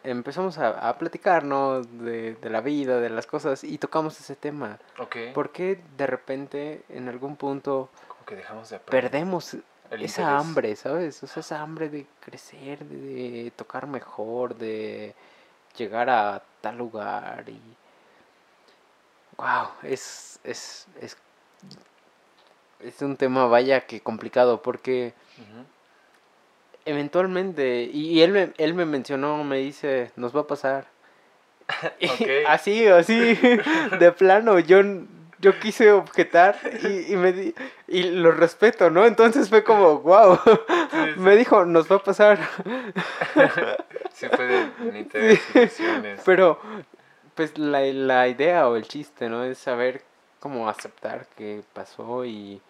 empezamos 0.03 0.57
a, 0.57 0.89
a 0.89 0.97
platicar, 0.97 1.43
¿no? 1.43 1.81
De, 1.84 2.34
de 2.35 2.49
la 2.49 2.61
vida, 2.61 2.99
de 2.99 3.09
las 3.09 3.27
cosas 3.27 3.63
y 3.63 3.77
tocamos 3.77 4.19
ese 4.19 4.35
tema. 4.35 4.79
Ok. 4.97 5.15
¿Por 5.34 5.51
qué 5.51 5.79
de 5.97 6.07
repente 6.07 6.81
en 6.89 7.07
algún 7.09 7.35
punto 7.35 7.89
Como 8.07 8.25
que 8.25 8.35
dejamos 8.35 8.69
de 8.71 8.77
aprender. 8.77 9.03
perdemos 9.11 9.53
el 9.91 10.01
esa 10.03 10.23
interés. 10.23 10.41
hambre, 10.41 10.75
¿sabes? 10.75 11.23
O 11.23 11.27
sea, 11.27 11.41
esa 11.41 11.61
hambre 11.61 11.89
de 11.89 12.07
crecer, 12.19 12.84
de, 12.85 13.43
de 13.43 13.51
tocar 13.55 13.85
mejor, 13.88 14.55
de 14.55 15.13
llegar 15.77 16.09
a 16.09 16.41
tal 16.68 16.77
lugar 16.77 17.45
y... 17.48 17.60
Wow, 19.38 19.68
es, 19.84 20.39
es, 20.44 20.88
es, 20.99 21.15
es 22.80 23.02
un 23.02 23.15
tema 23.15 23.45
vaya 23.45 23.85
que 23.85 24.02
complicado 24.02 24.61
porque 24.64 25.14
eventualmente, 26.85 27.84
y, 27.84 28.10
y 28.10 28.22
él, 28.22 28.31
me, 28.31 28.52
él 28.57 28.73
me 28.73 28.85
mencionó, 28.85 29.44
me 29.44 29.57
dice, 29.57 30.11
nos 30.15 30.35
va 30.35 30.41
a 30.41 30.48
pasar. 30.48 30.88
Y 31.99 32.07
Ok. 32.10 32.22
así, 32.48 32.88
así, 32.88 33.35
de 33.99 34.11
plano, 34.18 34.57
yo, 34.60 34.81
yo 35.39 35.59
quise 35.59 35.91
objetar 35.91 36.57
y, 36.84 37.14
y 37.14 37.15
me 37.15 37.31
di- 37.34 37.55
y 37.88 38.03
lo 38.03 38.31
respeto, 38.31 38.89
¿no? 38.89 39.05
Entonces 39.05 39.49
fue 39.49 39.64
como, 39.64 39.99
wow, 39.99 40.39
sí. 40.45 40.97
me 41.18 41.35
dijo, 41.35 41.65
nos 41.65 41.91
va 41.91 41.97
a 41.97 42.03
pasar, 42.03 42.39
Sí 44.14 44.27
fue 44.30 44.45
de 44.47 45.39
ilusiones. 45.53 46.22
pero 46.26 46.59
pues 47.35 47.57
la, 47.57 47.81
la 47.81 48.27
idea 48.27 48.68
o 48.68 48.76
el 48.76 48.88
chiste, 48.88 49.30
¿no? 49.30 49.43
Es 49.43 49.59
saber 49.59 50.01
cómo 50.39 50.69
aceptar 50.69 51.27
que 51.35 51.61
pasó 51.73 52.26
y 52.26 52.61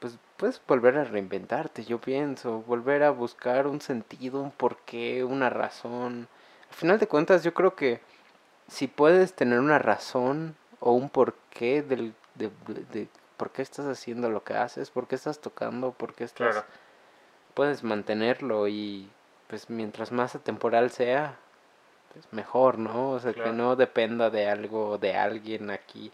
pues 0.00 0.16
puedes 0.36 0.60
volver 0.66 0.96
a 0.96 1.04
reinventarte, 1.04 1.84
yo 1.84 1.98
pienso, 1.98 2.62
volver 2.62 3.02
a 3.02 3.10
buscar 3.10 3.66
un 3.66 3.80
sentido, 3.80 4.40
un 4.40 4.50
porqué, 4.52 5.24
una 5.24 5.50
razón. 5.50 6.28
Al 6.70 6.74
final 6.76 6.98
de 6.98 7.06
cuentas, 7.08 7.42
yo 7.42 7.52
creo 7.52 7.74
que 7.74 8.00
si 8.68 8.86
puedes 8.86 9.34
tener 9.34 9.58
una 9.58 9.78
razón 9.78 10.54
o 10.80 10.92
un 10.92 11.10
porqué 11.10 11.82
del, 11.82 12.14
de, 12.34 12.50
de, 12.92 13.08
por 13.36 13.50
qué 13.50 13.62
estás 13.62 13.86
haciendo 13.86 14.30
lo 14.30 14.44
que 14.44 14.54
haces, 14.54 14.90
por 14.90 15.06
qué 15.06 15.14
estás 15.14 15.40
tocando, 15.40 15.92
por 15.92 16.14
qué 16.14 16.24
estás... 16.24 16.64
Puedes 17.54 17.82
mantenerlo 17.82 18.68
y 18.68 19.10
pues 19.48 19.68
mientras 19.68 20.12
más 20.12 20.36
atemporal 20.36 20.90
sea, 20.90 21.36
pues 22.12 22.32
mejor, 22.32 22.78
¿no? 22.78 23.10
O 23.10 23.18
sea, 23.18 23.32
que 23.32 23.50
no 23.50 23.74
dependa 23.74 24.30
de 24.30 24.48
algo, 24.48 24.98
de 24.98 25.16
alguien 25.16 25.70
aquí, 25.70 26.12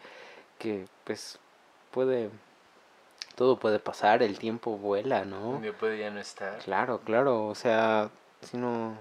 que 0.58 0.86
pues 1.04 1.38
puede 1.90 2.30
todo 3.34 3.58
puede 3.58 3.78
pasar, 3.78 4.22
el 4.22 4.38
tiempo 4.38 4.76
vuela, 4.76 5.24
¿no? 5.24 5.50
Un 5.50 5.62
día 5.62 5.72
puede 5.72 5.98
ya 5.98 6.10
no 6.10 6.20
estar. 6.20 6.58
Claro, 6.58 7.00
claro, 7.00 7.46
o 7.46 7.54
sea, 7.54 8.10
sino 8.42 8.96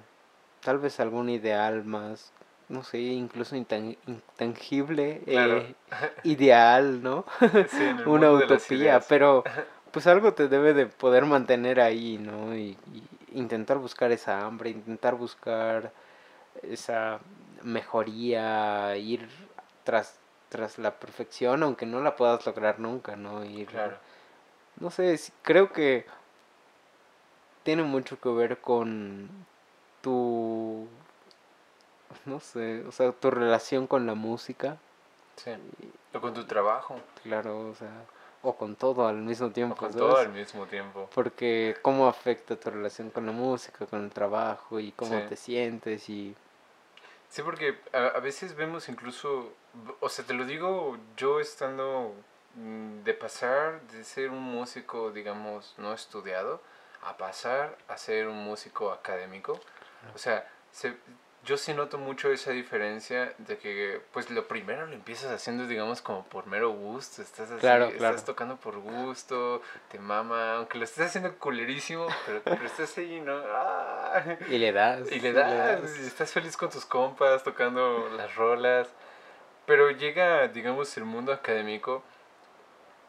tal 0.62 0.80
vez 0.80 1.00
algún 1.00 1.30
ideal 1.30 1.84
más, 1.84 2.32
no 2.74 2.84
sé, 2.84 3.00
incluso 3.00 3.56
intangible, 3.56 5.22
eh, 5.26 5.76
ideal, 6.24 7.02
¿no? 7.02 7.26
Una 8.06 8.32
utopía, 8.32 9.00
pero 9.08 9.44
pues 9.92 10.08
algo 10.08 10.34
te 10.34 10.48
debe 10.48 10.74
de 10.74 10.88
poder 10.88 11.26
mantener 11.26 11.80
ahí, 11.80 12.18
¿no? 12.18 12.56
Y, 12.56 12.78
y, 12.94 13.04
intentar 13.40 13.78
buscar 13.78 14.12
esa 14.12 14.46
hambre, 14.46 14.70
intentar 14.70 15.16
buscar 15.16 15.92
esa 16.62 17.20
mejoría, 17.62 18.96
ir 18.98 19.28
tras 19.84 20.20
tras 20.50 20.78
la 20.78 20.92
perfección, 21.00 21.64
aunque 21.64 21.88
no 21.88 22.00
la 22.02 22.16
puedas 22.16 22.46
lograr 22.46 22.80
nunca, 22.80 23.16
¿no? 23.16 23.44
Ir, 23.44 23.66
claro 23.66 23.98
no 24.80 24.90
sé, 24.90 25.20
creo 25.42 25.72
que 25.72 26.06
tiene 27.64 27.84
mucho 27.84 28.20
que 28.20 28.30
ver 28.30 28.60
con 28.60 29.30
tu, 30.02 30.88
no 32.26 32.40
sé, 32.40 32.84
o 32.88 32.92
sea, 32.92 33.12
tu 33.12 33.32
relación 33.32 33.88
con 33.88 34.06
la 34.06 34.14
música. 34.14 34.78
Sí. 35.36 35.52
O 36.14 36.22
con 36.22 36.34
tu 36.34 36.46
trabajo. 36.46 37.00
Claro, 37.24 37.70
o 37.70 37.76
sea, 37.76 38.06
o 38.42 38.56
con 38.56 38.76
todo 38.76 39.08
al 39.08 39.18
mismo 39.18 39.52
tiempo. 39.52 39.76
con 39.76 39.94
todo 39.94 40.18
al 40.18 40.30
mismo 40.30 40.66
tiempo. 40.68 41.10
Porque 41.14 41.78
cómo 41.82 42.08
afecta 42.08 42.56
tu 42.56 42.70
relación 42.70 43.10
con 43.10 43.26
la 43.26 43.32
música, 43.32 43.86
con 43.86 44.04
el 44.04 44.12
trabajo 44.12 44.80
y 44.80 44.92
cómo 44.92 45.20
te 45.24 45.36
sientes 45.36 46.10
y... 46.10 46.36
Sí, 47.30 47.42
porque 47.42 47.80
a, 47.94 48.08
a 48.08 48.20
veces 48.20 48.56
vemos 48.56 48.90
incluso, 48.90 49.54
o 50.00 50.10
sea, 50.10 50.24
te 50.24 50.36
lo 50.36 50.46
digo 50.46 50.98
yo 51.18 51.40
estando 51.40 52.14
Mm, 52.56 53.04
de 53.04 53.14
pasar 53.16 53.82
de 53.88 54.04
ser 54.04 54.30
un 54.30 54.42
músico, 54.44 55.12
digamos, 55.12 55.74
no 55.78 55.94
estudiado, 55.94 56.62
a 57.02 57.18
pasar 57.18 57.78
a 57.88 57.98
ser 57.98 58.28
un 58.28 58.44
músico 58.44 58.92
académico. 58.92 59.60
O 60.14 60.18
sea, 60.18 60.48
yo 61.46 61.58
sí 61.58 61.74
noto 61.74 61.98
mucho 61.98 62.32
esa 62.32 62.52
diferencia 62.52 63.34
de 63.38 63.58
que, 63.58 64.02
pues, 64.14 64.30
lo 64.30 64.48
primero 64.48 64.86
lo 64.88 64.94
empiezas 64.94 65.32
haciendo, 65.32 65.68
digamos, 65.68 66.02
como 66.02 66.24
por 66.26 66.48
mero 66.48 66.70
gusto. 66.72 67.22
Estás 67.22 67.52
así, 67.52 67.66
estás 67.66 68.24
tocando 68.24 68.56
por 68.58 68.78
gusto, 68.78 69.62
te 69.92 70.00
mama, 70.00 70.56
aunque 70.56 70.78
lo 70.78 70.86
estés 70.86 71.08
haciendo 71.08 71.38
culerísimo, 71.38 72.08
pero, 72.26 72.42
pero 72.44 72.66
estás 72.66 72.98
ahí, 72.98 73.20
¿no? 73.20 73.42
¡Ah! 73.46 74.24
Y 74.50 74.58
le 74.58 74.72
das. 74.72 75.12
Y 75.12 75.20
le 75.20 75.34
das, 75.34 75.82
y 76.00 76.06
estás 76.08 76.32
feliz 76.32 76.56
con 76.56 76.70
tus 76.70 76.86
compas, 76.86 77.44
tocando 77.44 78.10
las 78.16 78.36
rolas. 78.36 78.88
Pero 79.66 79.92
llega, 79.92 80.48
digamos, 80.48 80.96
el 80.98 81.06
mundo 81.06 81.34
académico 81.34 82.04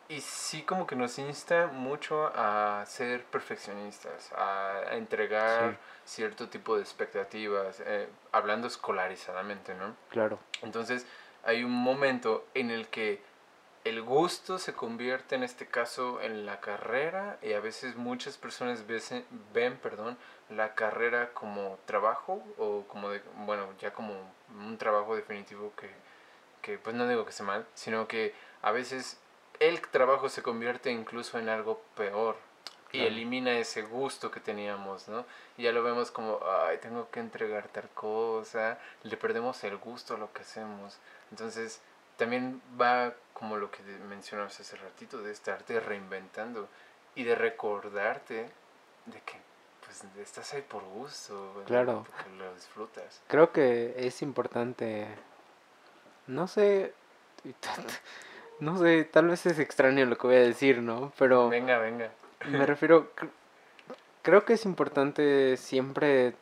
y 0.09 0.21
sí 0.21 0.63
como 0.63 0.87
que 0.87 0.97
nos 0.97 1.19
insta 1.19 1.69
mucho 1.69 2.31
a 2.35 2.85
ser 2.87 3.25
perfeccionistas, 3.25 4.33
a, 4.33 4.93
entregar 4.93 5.79
cierto 6.05 6.49
tipo 6.49 6.77
de 6.77 6.83
expectativas, 6.83 7.81
eh, 7.85 8.09
hablando 8.33 8.67
escolarizadamente, 8.67 9.75
¿no? 9.75 9.97
Claro. 10.11 10.39
Entonces 10.63 11.07
hay 11.45 11.65
un 11.65 11.73
momento 11.73 12.47
en 12.55 12.71
el 12.71 12.89
que 12.89 13.21
el 13.85 14.01
gusto 14.03 14.59
se 14.59 14.73
convierte 14.73 15.35
en 15.35 15.43
este 15.43 15.67
caso 15.67 16.21
en 16.23 16.47
la 16.47 16.61
carrera 16.61 17.39
y 17.43 17.53
a 17.53 17.61
veces 17.61 17.97
muchas 17.97 18.39
personas 18.39 18.87
ven, 18.87 19.25
ven 19.53 19.77
perdón, 19.77 20.17
la 20.49 20.75
carrera 20.75 21.33
como 21.35 21.79
trabajo 21.85 22.43
o 22.59 22.85
como 22.89 23.11
de, 23.11 23.23
bueno, 23.47 23.69
ya 23.79 23.93
como 23.93 24.15
un 24.59 24.79
trabajo 24.79 25.15
definitivo 25.17 25.73
que, 25.77 25.91
que 26.63 26.79
pues 26.79 26.97
no 26.97 27.07
digo 27.07 27.27
que 27.27 27.33
sea 27.33 27.45
mal, 27.45 27.67
sino 27.75 28.09
que 28.09 28.35
a 28.63 28.73
veces 28.73 29.19
el 29.61 29.81
trabajo 29.81 30.29
se 30.29 30.43
convierte 30.43 30.91
incluso 30.91 31.39
en 31.39 31.49
algo 31.49 31.81
peor 31.97 32.37
y 32.95 33.01
elimina 33.01 33.59
ese 33.59 33.83
gusto 33.83 34.31
que 34.31 34.39
teníamos, 34.39 35.09
¿no? 35.09 35.25
Y 35.57 35.65
ya 35.65 35.73
lo 35.73 35.83
vemos 35.83 36.13
como, 36.13 36.39
ay, 36.45 36.79
tengo 36.79 37.11
que 37.11 37.19
entregar 37.19 37.67
tal 37.69 37.89
cosa, 37.89 38.79
le 39.03 39.17
perdemos 39.17 39.65
el 39.65 39.77
gusto 39.79 40.15
a 40.15 40.19
lo 40.19 40.33
que 40.33 40.43
hacemos. 40.43 40.99
Entonces, 41.33 41.81
también 42.17 42.63
va 42.81 43.15
como 43.33 43.57
lo 43.57 43.71
que 43.73 43.83
mencionabas 44.09 44.61
hace 44.61 44.77
ratito, 44.77 45.19
de 45.23 45.33
estarte 45.33 45.81
reinventando 45.81 46.69
y 47.17 47.25
de 47.25 47.35
recordarte 47.35 48.49
de 49.07 49.21
que 49.23 49.41
pues 49.85 50.05
estás 50.19 50.55
ahí 50.55 50.63
por 50.63 50.85
gusto, 50.85 51.65
claro. 51.67 52.07
porque 52.09 52.31
lo 52.39 52.55
disfrutas. 52.55 53.23
Creo 53.27 53.53
que 53.53 53.95
es 53.97 54.23
importante, 54.23 55.09
no 56.29 56.47
sé, 56.47 56.95
no 58.61 58.79
sé, 58.79 59.05
tal 59.05 59.29
vez 59.29 59.47
es 59.47 59.59
extraño 59.59 60.05
lo 60.07 60.17
que 60.17 60.27
voy 60.27 60.37
a 60.37 60.41
decir, 60.41 60.81
¿no? 60.83 61.13
Pero... 61.19 61.49
Venga, 61.49 61.79
venga. 61.79 62.11
Me 62.47 62.67
refiero, 62.67 63.11
creo 64.23 64.45
que 64.45 64.55
es 64.55 64.65
importante 64.65 65.57
siempre 65.57 66.35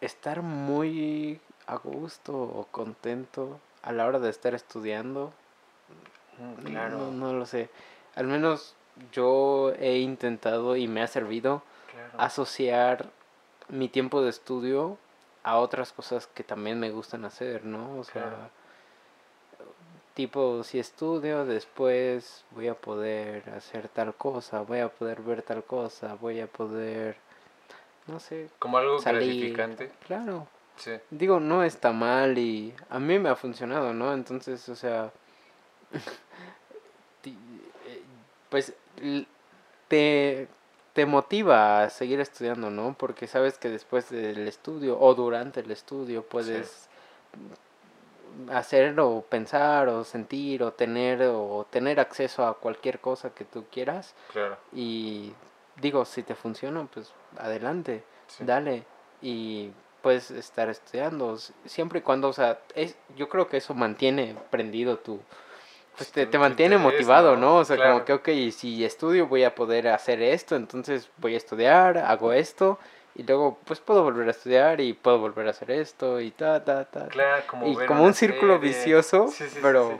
estar 0.00 0.42
muy 0.42 1.40
a 1.66 1.76
gusto 1.76 2.34
o 2.34 2.66
contento 2.70 3.60
a 3.82 3.92
la 3.92 4.06
hora 4.06 4.18
de 4.18 4.30
estar 4.30 4.54
estudiando. 4.54 5.32
Mm, 6.38 6.64
claro. 6.64 7.10
No, 7.10 7.32
lo 7.32 7.46
sé. 7.46 7.70
Al 8.14 8.26
menos 8.26 8.74
yo 9.12 9.72
he 9.78 9.98
intentado 9.98 10.76
y 10.76 10.88
me 10.88 11.02
ha 11.02 11.06
servido 11.06 11.62
asociar 12.18 13.10
mi 13.68 13.88
tiempo 13.88 14.22
de 14.22 14.30
estudio 14.30 14.98
a 15.42 15.56
otras 15.58 15.92
cosas 15.92 16.26
que 16.26 16.44
también 16.44 16.80
me 16.80 16.90
gustan 16.90 17.24
hacer, 17.24 17.64
¿no? 17.64 17.98
O 17.98 18.04
sea, 18.04 18.50
tipo, 20.20 20.62
si 20.64 20.78
estudio, 20.78 21.46
después 21.46 22.44
voy 22.50 22.68
a 22.68 22.74
poder 22.74 23.48
hacer 23.56 23.88
tal 23.88 24.12
cosa, 24.14 24.60
voy 24.60 24.80
a 24.80 24.90
poder 24.90 25.22
ver 25.22 25.40
tal 25.40 25.64
cosa, 25.64 26.14
voy 26.20 26.40
a 26.40 26.46
poder, 26.46 27.16
no 28.06 28.20
sé. 28.20 28.50
Como 28.58 28.76
algo 28.76 29.00
gratificante. 29.00 29.90
Claro. 30.06 30.46
Sí. 30.76 30.92
Digo, 31.08 31.40
no 31.40 31.64
está 31.64 31.92
mal 31.92 32.36
y 32.36 32.74
a 32.90 32.98
mí 32.98 33.18
me 33.18 33.30
ha 33.30 33.34
funcionado, 33.34 33.94
¿no? 33.94 34.12
Entonces, 34.12 34.68
o 34.68 34.76
sea, 34.76 35.10
eh, 37.24 38.02
pues 38.50 38.74
te, 39.88 40.48
te 40.92 41.06
motiva 41.06 41.82
a 41.84 41.88
seguir 41.88 42.20
estudiando, 42.20 42.68
¿no? 42.68 42.94
Porque 42.98 43.26
sabes 43.26 43.56
que 43.56 43.70
después 43.70 44.10
del 44.10 44.46
estudio 44.46 45.00
o 45.00 45.14
durante 45.14 45.60
el 45.60 45.70
estudio 45.70 46.22
puedes 46.24 46.90
hacer 48.50 48.98
o 49.00 49.22
pensar 49.22 49.88
o 49.88 50.04
sentir 50.04 50.62
o 50.62 50.72
tener 50.72 51.22
o 51.22 51.66
tener 51.70 52.00
acceso 52.00 52.46
a 52.46 52.54
cualquier 52.54 53.00
cosa 53.00 53.30
que 53.30 53.44
tú 53.44 53.64
quieras. 53.70 54.14
Claro. 54.32 54.56
Y 54.72 55.32
digo, 55.76 56.04
si 56.04 56.22
te 56.22 56.34
funciona, 56.34 56.86
pues 56.92 57.12
adelante, 57.38 58.04
dale 58.40 58.84
y 59.22 59.70
puedes 60.02 60.30
estar 60.30 60.68
estudiando 60.68 61.36
siempre 61.66 61.98
y 61.98 62.02
cuando, 62.02 62.28
o 62.28 62.32
sea, 62.32 62.60
es, 62.74 62.96
yo 63.16 63.28
creo 63.28 63.48
que 63.48 63.58
eso 63.58 63.74
mantiene 63.74 64.36
prendido 64.50 64.98
tu 64.98 65.20
pues 65.96 66.12
te, 66.12 66.24
te 66.24 66.38
mantiene 66.38 66.78
motivado, 66.78 67.36
¿no? 67.36 67.56
O 67.56 67.64
sea, 67.64 67.76
como 67.76 68.04
que, 68.06 68.14
ok, 68.14 68.28
si 68.52 68.84
estudio 68.84 69.26
voy 69.26 69.44
a 69.44 69.54
poder 69.54 69.88
hacer 69.88 70.22
esto, 70.22 70.56
entonces 70.56 71.10
voy 71.18 71.34
a 71.34 71.36
estudiar, 71.36 71.98
hago 71.98 72.32
esto 72.32 72.78
y 73.20 73.22
luego 73.22 73.58
pues 73.66 73.80
puedo 73.80 74.02
volver 74.02 74.28
a 74.28 74.30
estudiar 74.30 74.80
y 74.80 74.94
puedo 74.94 75.18
volver 75.18 75.46
a 75.46 75.50
hacer 75.50 75.70
esto 75.72 76.22
y 76.22 76.30
ta, 76.30 76.64
ta, 76.64 76.86
ta. 76.86 77.08
Claro, 77.08 77.42
como 77.46 77.66
y 77.66 77.86
como 77.86 78.04
un 78.04 78.14
círculo 78.14 78.58
vicioso, 78.58 79.30
pero 79.60 79.98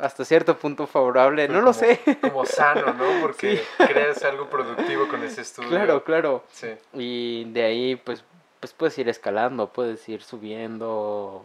hasta 0.00 0.24
cierto 0.24 0.56
punto 0.56 0.86
favorable, 0.86 1.48
no 1.48 1.60
lo 1.60 1.72
sé. 1.72 1.98
Como 2.20 2.46
sano, 2.46 2.92
¿no? 2.92 3.04
Porque 3.20 3.60
creas 3.78 4.22
algo 4.22 4.48
productivo 4.48 5.08
con 5.08 5.24
ese 5.24 5.40
estudio. 5.40 5.70
Claro, 5.70 6.04
claro. 6.04 6.44
Y 6.92 7.46
de 7.46 7.64
ahí 7.64 7.96
pues, 7.96 8.22
pues 8.60 8.72
puedes 8.72 8.96
ir 8.96 9.08
escalando, 9.08 9.66
puedes 9.66 10.08
ir 10.08 10.22
subiendo, 10.22 11.44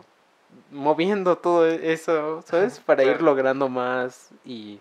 moviendo 0.70 1.40
todo 1.40 1.66
eso, 1.66 2.44
¿sabes? 2.44 2.80
Para 2.80 3.04
ir 3.04 3.24
logrando 3.24 3.70
más 3.70 4.30
y 4.46 4.80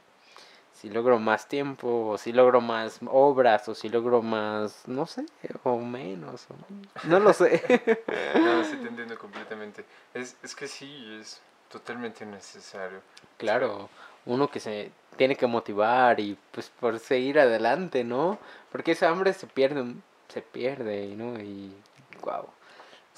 si 0.76 0.90
logro 0.90 1.18
más 1.18 1.48
tiempo, 1.48 2.08
o 2.08 2.18
si 2.18 2.32
logro 2.32 2.60
más 2.60 3.00
obras, 3.06 3.66
o 3.68 3.74
si 3.74 3.88
logro 3.88 4.20
más, 4.20 4.86
no 4.86 5.06
sé, 5.06 5.24
o 5.62 5.78
menos, 5.78 6.46
no 7.04 7.18
lo 7.18 7.32
sé. 7.32 7.62
no, 8.34 8.62
sí 8.62 8.76
te 8.82 8.88
entiendo 8.88 9.18
completamente. 9.18 9.86
Es, 10.12 10.36
es 10.42 10.54
que 10.54 10.68
sí, 10.68 11.18
es, 11.18 11.40
totalmente 11.70 12.26
necesario. 12.26 13.00
Claro, 13.38 13.88
uno 14.26 14.48
que 14.50 14.60
se 14.60 14.92
tiene 15.16 15.34
que 15.34 15.46
motivar 15.46 16.20
y 16.20 16.36
pues 16.52 16.68
por 16.68 16.98
seguir 16.98 17.40
adelante, 17.40 18.04
¿no? 18.04 18.38
Porque 18.70 18.92
esa 18.92 19.08
hambre 19.08 19.32
se 19.32 19.46
pierde, 19.46 19.94
se 20.28 20.42
pierde, 20.42 21.08
¿no? 21.16 21.40
Y 21.40 21.72
wow. 22.20 22.46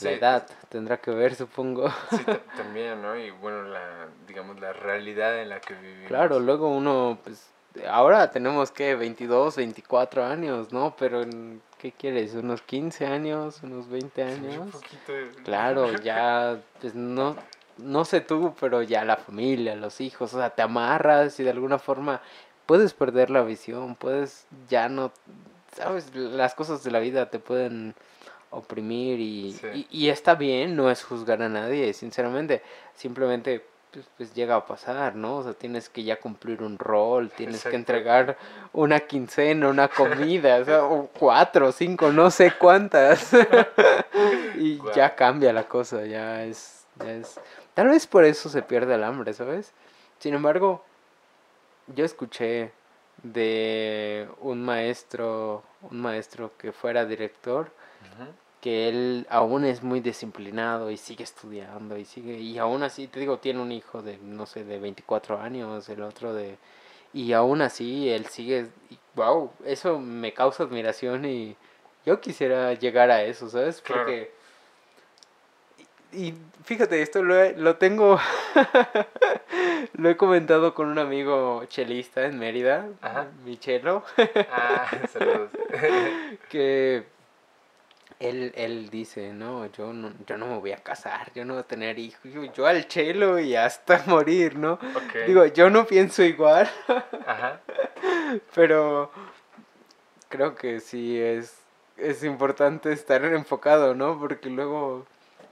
La 0.00 0.10
edad 0.12 0.46
tendrá 0.68 0.98
que 0.98 1.10
ver, 1.10 1.34
supongo. 1.34 1.88
Sí, 2.10 2.24
también, 2.56 3.02
¿no? 3.02 3.16
Y 3.16 3.30
bueno, 3.30 3.62
la, 3.64 4.08
digamos, 4.26 4.60
la 4.60 4.72
realidad 4.72 5.40
en 5.40 5.48
la 5.48 5.60
que 5.60 5.74
vivimos. 5.74 6.08
Claro, 6.08 6.40
luego 6.40 6.68
uno, 6.68 7.18
pues, 7.24 7.50
ahora 7.88 8.30
tenemos 8.30 8.70
que 8.70 8.94
22, 8.94 9.56
24 9.56 10.24
años, 10.24 10.72
¿no? 10.72 10.94
Pero, 10.98 11.22
¿qué 11.78 11.92
quieres? 11.92 12.34
¿Unos 12.34 12.62
15 12.62 13.06
años? 13.06 13.62
¿Unos 13.62 13.88
20 13.88 14.22
años? 14.22 14.58
un 14.58 14.70
poquito 14.70 15.12
Claro, 15.44 15.92
ya, 16.02 16.60
pues, 16.80 16.94
no, 16.94 17.36
no 17.78 18.04
sé 18.04 18.20
tú, 18.20 18.54
pero 18.60 18.82
ya 18.82 19.04
la 19.04 19.16
familia, 19.16 19.74
los 19.76 20.00
hijos, 20.00 20.34
o 20.34 20.38
sea, 20.38 20.50
te 20.50 20.62
amarras 20.62 21.38
y 21.40 21.44
de 21.44 21.50
alguna 21.50 21.78
forma 21.78 22.20
puedes 22.66 22.92
perder 22.92 23.30
la 23.30 23.42
visión, 23.42 23.94
puedes 23.96 24.46
ya 24.68 24.88
no, 24.88 25.10
sabes, 25.74 26.14
las 26.14 26.54
cosas 26.54 26.84
de 26.84 26.90
la 26.90 26.98
vida 26.98 27.30
te 27.30 27.38
pueden 27.38 27.94
oprimir 28.50 29.20
y, 29.20 29.86
y, 29.90 30.08
está 30.08 30.34
bien, 30.34 30.76
no 30.76 30.90
es 30.90 31.04
juzgar 31.04 31.42
a 31.42 31.48
nadie, 31.48 31.92
sinceramente, 31.92 32.62
simplemente 32.94 33.62
pues, 33.92 34.06
pues, 34.16 34.34
llega 34.34 34.56
a 34.56 34.66
pasar, 34.66 35.14
¿no? 35.14 35.36
O 35.36 35.42
sea, 35.42 35.54
tienes 35.54 35.88
que 35.88 36.02
ya 36.02 36.20
cumplir 36.20 36.62
un 36.62 36.78
rol, 36.78 37.30
tienes 37.30 37.64
que 37.64 37.76
entregar 37.76 38.36
una 38.72 39.00
quincena, 39.00 39.68
una 39.68 39.88
comida, 39.88 40.58
o, 40.58 40.64
sea, 40.64 40.84
o 40.84 41.08
cuatro, 41.18 41.72
cinco, 41.72 42.12
no 42.12 42.30
sé 42.30 42.52
cuántas. 42.58 43.32
y 44.56 44.78
ya 44.94 45.14
cambia 45.14 45.52
la 45.52 45.66
cosa, 45.66 46.04
ya 46.04 46.44
es, 46.44 46.86
ya 46.96 47.12
es... 47.12 47.40
Tal 47.74 47.88
vez 47.88 48.06
por 48.06 48.24
eso 48.24 48.48
se 48.48 48.62
pierde 48.62 48.94
el 48.94 49.04
hambre, 49.04 49.32
¿sabes? 49.32 49.72
Sin 50.18 50.34
embargo, 50.34 50.84
yo 51.94 52.04
escuché 52.04 52.72
de 53.22 54.28
un 54.40 54.64
maestro, 54.64 55.62
un 55.90 56.00
maestro 56.00 56.52
que 56.58 56.72
fuera 56.72 57.04
director, 57.04 57.70
que 58.60 58.88
él 58.88 59.26
aún 59.30 59.64
es 59.64 59.82
muy 59.82 60.00
disciplinado 60.00 60.90
y 60.90 60.96
sigue 60.96 61.22
estudiando 61.22 61.96
y 61.96 62.04
sigue 62.04 62.38
y 62.38 62.58
aún 62.58 62.82
así 62.82 63.06
te 63.06 63.20
digo 63.20 63.38
tiene 63.38 63.60
un 63.60 63.70
hijo 63.70 64.02
de 64.02 64.18
no 64.18 64.46
sé 64.46 64.64
de 64.64 64.78
24 64.78 65.40
años 65.40 65.88
el 65.88 66.02
otro 66.02 66.34
de 66.34 66.58
y 67.12 67.32
aún 67.32 67.62
así 67.62 68.08
él 68.10 68.26
sigue 68.26 68.66
wow 69.14 69.52
eso 69.64 69.98
me 69.98 70.34
causa 70.34 70.64
admiración 70.64 71.24
y 71.24 71.56
yo 72.04 72.20
quisiera 72.20 72.74
llegar 72.74 73.10
a 73.10 73.22
eso 73.22 73.48
sabes 73.48 73.80
porque 73.80 74.36
y, 76.10 76.34
fíjate 76.64 77.02
esto 77.02 77.22
lo, 77.22 77.52
lo 77.52 77.76
tengo 77.76 78.18
lo 79.92 80.08
he 80.08 80.16
comentado 80.16 80.74
con 80.74 80.88
un 80.88 80.98
amigo 80.98 81.64
chelista 81.66 82.24
en 82.24 82.38
Mérida 82.38 82.88
mi 83.44 83.56
chelo 83.56 84.02
ah, 84.50 84.90
saludos. 85.12 85.50
Que 86.48 87.04
él, 88.20 88.52
él 88.56 88.90
dice, 88.90 89.32
no, 89.32 89.66
yo 89.66 89.92
no, 89.92 90.12
yo 90.26 90.36
no 90.36 90.46
me 90.46 90.58
voy 90.58 90.72
a 90.72 90.78
casar, 90.78 91.32
yo 91.34 91.44
no 91.44 91.54
voy 91.54 91.60
a 91.60 91.66
tener 91.66 91.98
hijos, 91.98 92.20
yo, 92.54 92.66
al 92.66 92.88
chelo 92.88 93.38
y 93.38 93.54
hasta 93.54 94.02
morir, 94.06 94.56
¿no? 94.56 94.78
Digo, 95.26 95.46
yo 95.46 95.70
no 95.70 95.86
pienso 95.86 96.22
igual, 96.22 96.68
Ajá. 97.26 97.60
pero 98.54 99.10
creo 100.28 100.54
que 100.56 100.80
sí 100.80 101.18
es, 101.20 101.58
es 101.96 102.24
importante 102.24 102.92
estar 102.92 103.24
enfocado, 103.24 103.94
¿no? 103.94 104.18
Porque 104.18 104.50
luego 104.50 105.06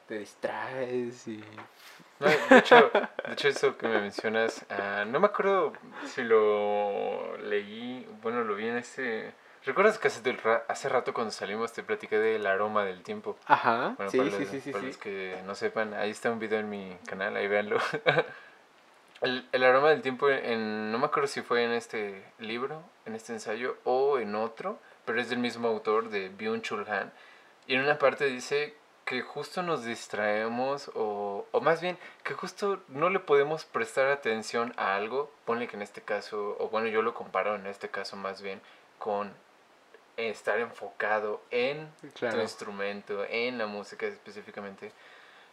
te 0.09 0.19
distraes 0.19 1.29
y... 1.29 1.43
de, 2.19 2.59
hecho, 2.59 2.91
de 2.93 3.33
hecho, 3.33 3.49
eso 3.49 3.77
que 3.79 3.87
me 3.87 4.01
mencionas, 4.01 4.67
ah, 4.71 5.05
no 5.07 5.21
me 5.21 5.27
acuerdo 5.27 5.73
si 6.07 6.25
lo 6.25 7.37
leí, 7.39 8.09
bueno, 8.23 8.43
lo 8.43 8.57
vi 8.57 8.67
en 8.67 8.79
ese 8.79 9.33
¿Recuerdas 9.67 9.99
que 9.99 10.07
hace, 10.07 10.23
hace 10.69 10.89
rato 10.89 11.13
cuando 11.13 11.33
salimos 11.33 11.73
te 11.73 11.83
platiqué 11.83 12.21
del 12.21 12.47
aroma 12.47 12.85
del 12.85 13.03
tiempo? 13.03 13.37
Ajá, 13.47 13.97
sí, 14.11 14.21
sí, 14.31 14.47
sí, 14.47 14.61
sí. 14.61 14.71
Para 14.71 14.85
los 14.85 14.97
que 14.97 15.43
no 15.45 15.57
sepan, 15.57 15.93
ahí 15.93 16.11
está 16.11 16.31
un 16.31 16.39
video 16.39 16.61
en 16.61 16.71
mi 16.71 16.97
canal, 17.05 17.35
ahí 17.35 17.49
véanlo. 17.49 17.79
el, 19.23 19.45
el, 19.51 19.65
aroma 19.65 19.91
del 19.91 20.03
tiempo, 20.03 20.31
en, 20.31 20.93
no 20.93 20.99
me 20.99 21.07
acuerdo 21.07 21.27
si 21.27 21.43
fue 21.43 21.65
en 21.65 21.73
este 21.73 22.23
libro, 22.39 22.81
en 23.07 23.17
este 23.17 23.33
ensayo 23.33 23.77
o 23.83 24.21
en 24.21 24.37
otro, 24.37 24.79
pero 25.05 25.21
es 25.21 25.31
del 25.31 25.41
mismo 25.41 25.67
autor, 25.67 26.11
de 26.11 26.31
Byung-Chul 26.31 26.89
Han. 26.89 27.13
Y 27.67 27.75
en 27.75 27.81
una 27.81 27.99
parte 27.99 28.27
dice 28.27 28.77
que 29.05 29.23
justo 29.23 29.65
nos 29.65 29.85
distraemos 29.85 30.93
o, 30.95 31.45
o 31.51 31.61
más 31.61 31.81
bien 31.81 31.99
que 32.23 32.35
justo 32.35 32.85
no 32.87 33.11
le 33.11 33.19
podemos 33.19 33.65
prestar 33.65 34.13
atención 34.13 34.73
a 34.77 34.95
algo, 34.95 35.29
ponle 35.45 35.67
que 35.67 35.75
en 35.75 35.83
este 35.83 36.03
caso, 36.03 36.57
o 36.61 36.69
bueno, 36.69 36.87
yo 36.87 37.03
lo 37.03 37.15
comparo 37.15 37.57
en 37.57 37.67
este 37.67 37.89
caso 37.89 38.15
más 38.15 38.43
bien 38.43 38.61
con 38.99 39.35
estar 40.17 40.59
enfocado 40.59 41.43
en 41.51 41.91
tu 42.19 42.27
instrumento, 42.27 43.25
en 43.29 43.59
la 43.59 43.67
música 43.67 44.07
específicamente, 44.07 44.93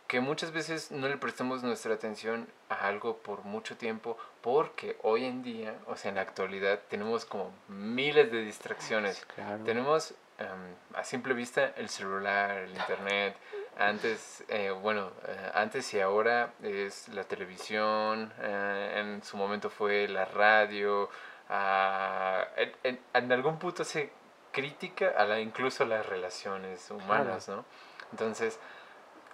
que 0.07 0.19
muchas 0.19 0.51
veces 0.51 0.91
no 0.91 1.07
le 1.07 1.17
prestamos 1.17 1.63
nuestra 1.63 1.93
atención 1.93 2.47
a 2.69 2.87
algo 2.87 3.17
por 3.17 3.43
mucho 3.43 3.77
tiempo 3.77 4.17
porque 4.41 4.97
hoy 5.01 5.25
en 5.25 5.43
día, 5.43 5.75
o 5.87 5.95
sea, 5.95 6.09
en 6.09 6.15
la 6.15 6.21
actualidad, 6.21 6.79
tenemos 6.89 7.25
como 7.25 7.51
miles 7.67 8.31
de 8.31 8.43
distracciones. 8.43 9.25
Tenemos 9.65 10.13
em, 10.37 10.75
a 10.93 11.03
simple 11.03 11.33
vista 11.33 11.73
el 11.77 11.89
celular, 11.89 12.51
el 12.51 12.71
internet, 12.71 13.35
antes, 13.77 14.43
eh, 14.49 14.69
bueno, 14.69 15.11
eh, 15.27 15.51
antes 15.53 15.93
y 15.93 15.99
ahora 15.99 16.53
es 16.61 17.07
la 17.09 17.23
televisión, 17.23 18.31
eh, 18.39 18.99
en 18.99 19.23
su 19.23 19.35
momento 19.35 19.69
fue 19.69 20.07
la 20.07 20.25
radio, 20.25 21.09
ah, 21.49 22.45
en, 22.83 22.99
en, 23.13 23.31
algún 23.31 23.57
punto 23.57 23.83
se 23.83 24.11
crítica 24.53 25.13
a 25.17 25.25
la, 25.25 25.41
incluso 25.41 25.83
las 25.83 26.05
relaciones 26.05 26.89
humanas, 26.89 27.49
¿no? 27.49 27.65
Entonces, 28.11 28.57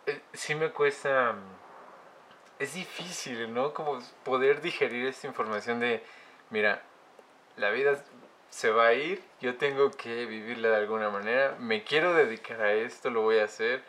eh, 0.07 0.21
sí 0.33 0.55
me 0.55 0.71
cuesta, 0.71 1.35
es 2.57 2.73
difícil, 2.73 3.53
¿no? 3.53 3.73
Como 3.75 3.99
poder 4.23 4.61
digerir 4.61 5.05
esta 5.05 5.27
información 5.27 5.79
de, 5.79 6.03
mira, 6.49 6.81
la 7.57 7.69
vida 7.69 8.03
se 8.49 8.71
va 8.71 8.87
a 8.87 8.93
ir, 8.93 9.21
yo 9.41 9.57
tengo 9.57 9.91
que 9.91 10.25
vivirla 10.25 10.69
de 10.69 10.77
alguna 10.77 11.09
manera, 11.09 11.55
me 11.59 11.83
quiero 11.83 12.15
dedicar 12.15 12.61
a 12.61 12.73
esto, 12.73 13.11
lo 13.11 13.21
voy 13.21 13.37
a 13.37 13.43
hacer, 13.43 13.83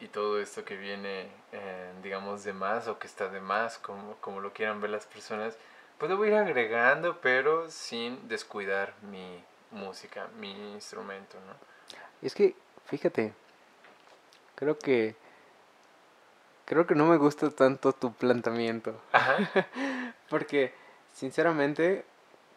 y 0.00 0.08
todo 0.08 0.40
esto 0.40 0.64
que 0.64 0.76
viene, 0.76 1.28
eh, 1.52 1.92
digamos, 2.02 2.44
de 2.44 2.52
más 2.52 2.86
o 2.88 2.98
que 2.98 3.06
está 3.06 3.28
de 3.28 3.40
más, 3.40 3.78
como, 3.78 4.16
como 4.20 4.40
lo 4.40 4.52
quieran 4.52 4.80
ver 4.80 4.90
las 4.90 5.06
personas, 5.06 5.56
pues 5.98 6.10
lo 6.10 6.16
voy 6.16 6.28
a 6.28 6.32
ir 6.32 6.38
agregando, 6.38 7.20
pero 7.20 7.70
sin 7.70 8.28
descuidar 8.28 8.94
mi, 9.02 9.42
música, 9.74 10.28
mi 10.38 10.50
instrumento, 10.72 11.36
¿no? 11.46 11.54
Es 12.22 12.34
que, 12.34 12.56
fíjate, 12.86 13.32
creo 14.54 14.78
que 14.78 15.14
creo 16.64 16.86
que 16.86 16.94
no 16.94 17.06
me 17.06 17.16
gusta 17.16 17.50
tanto 17.50 17.92
tu 17.92 18.12
planteamiento. 18.12 18.94
Porque, 20.30 20.72
sinceramente, 21.12 22.04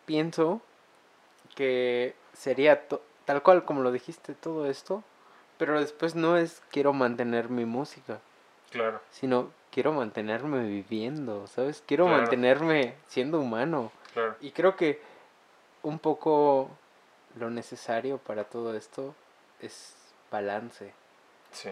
pienso 0.06 0.62
que 1.56 2.16
sería 2.34 2.88
tal 3.26 3.44
cual 3.44 3.66
como 3.66 3.82
lo 3.82 3.92
dijiste, 3.92 4.34
todo 4.34 4.68
esto, 4.70 5.04
pero 5.58 5.80
después 5.80 6.16
no 6.16 6.38
es 6.38 6.62
quiero 6.72 6.94
mantener 6.94 7.50
mi 7.50 7.66
música. 7.66 8.20
Claro. 8.72 9.02
Sino 9.12 9.52
quiero 9.72 9.92
mantenerme 9.92 10.64
viviendo, 10.68 11.48
¿sabes? 11.48 11.84
Quiero 11.86 12.08
mantenerme 12.08 12.96
siendo 13.08 13.40
humano. 13.40 13.92
Claro. 14.14 14.36
Y 14.42 14.52
creo 14.52 14.76
que 14.76 15.02
un 15.84 16.00
poco 16.00 16.70
lo 17.38 17.50
necesario 17.50 18.18
para 18.18 18.46
todo 18.46 18.76
esto 18.76 19.16
es 19.62 19.96
balance. 20.32 20.94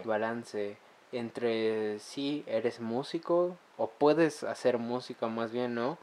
Balance 0.03 0.77
entre 1.11 1.99
si 1.99 2.43
eres 2.47 2.79
músico 2.79 3.57
o 3.77 3.89
puedes 3.89 4.43
hacer 4.43 4.77
música 4.77 5.27
más 5.27 5.51
bien, 5.51 5.75
¿no? 5.75 5.97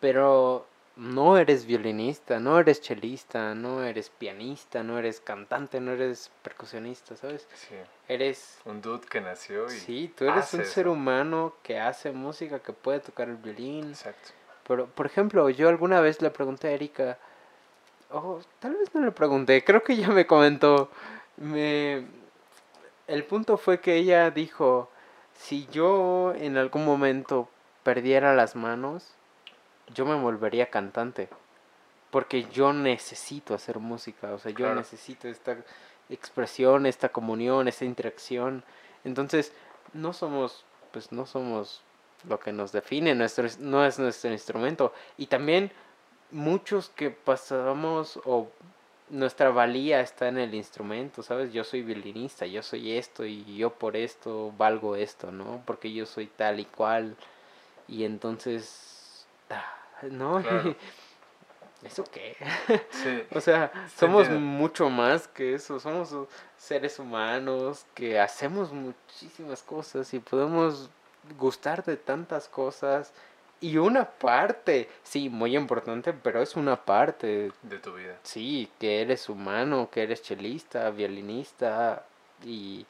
Pero 0.00 0.66
no 0.96 1.36
eres 1.38 1.66
violinista, 1.66 2.38
no 2.38 2.58
eres 2.58 2.80
chelista, 2.80 3.54
no 3.54 3.82
eres 3.82 4.10
pianista, 4.10 4.82
no 4.82 4.98
eres 4.98 5.20
cantante, 5.20 5.80
no 5.80 5.92
eres 5.92 6.30
percusionista, 6.42 7.16
¿sabes? 7.16 7.48
Sí. 7.54 7.74
Eres... 8.08 8.58
Un 8.64 8.80
dude 8.80 9.06
que 9.06 9.20
nació 9.20 9.66
y... 9.66 9.70
Sí, 9.70 10.14
tú 10.16 10.24
eres 10.24 10.52
un 10.54 10.64
ser 10.64 10.88
humano 10.88 11.54
que 11.62 11.80
hace 11.80 12.12
música, 12.12 12.60
que 12.60 12.72
puede 12.72 13.00
tocar 13.00 13.28
el 13.28 13.36
violín. 13.36 13.88
Exacto. 13.88 14.30
Pero, 14.66 14.86
por 14.86 15.06
ejemplo, 15.06 15.48
yo 15.50 15.68
alguna 15.68 16.00
vez 16.00 16.22
le 16.22 16.30
pregunté 16.30 16.68
a 16.68 16.72
Erika, 16.72 17.18
Oh, 18.10 18.40
tal 18.60 18.74
vez 18.76 18.94
no 18.94 19.00
le 19.00 19.10
pregunté, 19.10 19.64
creo 19.64 19.82
que 19.82 19.96
ya 19.96 20.08
me 20.08 20.26
comentó. 20.26 20.90
Me... 21.36 22.06
El 23.06 23.24
punto 23.24 23.56
fue 23.56 23.80
que 23.80 23.96
ella 23.96 24.30
dijo, 24.30 24.88
si 25.34 25.66
yo 25.66 26.32
en 26.34 26.56
algún 26.56 26.84
momento 26.84 27.48
perdiera 27.82 28.34
las 28.34 28.56
manos, 28.56 29.14
yo 29.92 30.06
me 30.06 30.14
volvería 30.14 30.70
cantante. 30.70 31.28
Porque 32.10 32.44
yo 32.44 32.72
necesito 32.72 33.54
hacer 33.54 33.78
música, 33.78 34.32
o 34.32 34.38
sea, 34.38 34.52
yo 34.52 34.72
necesito 34.74 35.28
esta 35.28 35.56
expresión, 36.08 36.86
esta 36.86 37.08
comunión, 37.08 37.66
esta 37.66 37.84
interacción. 37.84 38.62
Entonces, 39.04 39.52
no 39.92 40.12
somos, 40.12 40.64
pues 40.92 41.10
no 41.10 41.26
somos 41.26 41.82
lo 42.28 42.38
que 42.38 42.52
nos 42.52 42.72
define, 42.72 43.14
nuestro, 43.14 43.46
no 43.58 43.84
es 43.84 43.98
nuestro 43.98 44.30
instrumento. 44.30 44.94
Y 45.18 45.26
también 45.26 45.72
muchos 46.34 46.90
que 46.90 47.10
pasamos 47.10 48.20
o 48.24 48.50
nuestra 49.08 49.50
valía 49.50 50.00
está 50.00 50.28
en 50.28 50.38
el 50.38 50.54
instrumento, 50.54 51.22
¿sabes? 51.22 51.52
Yo 51.52 51.62
soy 51.62 51.82
violinista, 51.82 52.44
yo 52.46 52.62
soy 52.62 52.92
esto 52.92 53.24
y 53.24 53.56
yo 53.56 53.70
por 53.70 53.96
esto 53.96 54.52
valgo 54.58 54.96
esto, 54.96 55.30
¿no? 55.30 55.62
Porque 55.64 55.92
yo 55.92 56.06
soy 56.06 56.26
tal 56.26 56.58
y 56.58 56.64
cual. 56.64 57.16
Y 57.86 58.04
entonces, 58.04 59.26
ah, 59.50 59.76
¿no? 60.10 60.42
¿Eso 61.84 62.04
qué? 62.10 62.36
Sí. 62.90 63.24
o 63.34 63.40
sea, 63.40 63.70
somos 63.94 64.28
mucho 64.30 64.90
más 64.90 65.28
que 65.28 65.54
eso, 65.54 65.78
somos 65.78 66.16
seres 66.56 66.98
humanos 66.98 67.86
que 67.94 68.18
hacemos 68.18 68.72
muchísimas 68.72 69.62
cosas 69.62 70.12
y 70.14 70.18
podemos 70.18 70.90
gustar 71.38 71.84
de 71.84 71.96
tantas 71.96 72.48
cosas 72.48 73.12
y 73.64 73.78
una 73.78 74.04
parte, 74.04 74.90
sí, 75.02 75.30
muy 75.30 75.56
importante, 75.56 76.12
pero 76.12 76.42
es 76.42 76.54
una 76.54 76.84
parte. 76.84 77.50
De 77.62 77.78
tu 77.78 77.94
vida. 77.94 78.18
Sí, 78.22 78.70
que 78.78 79.00
eres 79.00 79.30
humano, 79.30 79.88
que 79.90 80.02
eres 80.02 80.20
chelista, 80.20 80.90
violinista 80.90 82.04
y... 82.44 82.84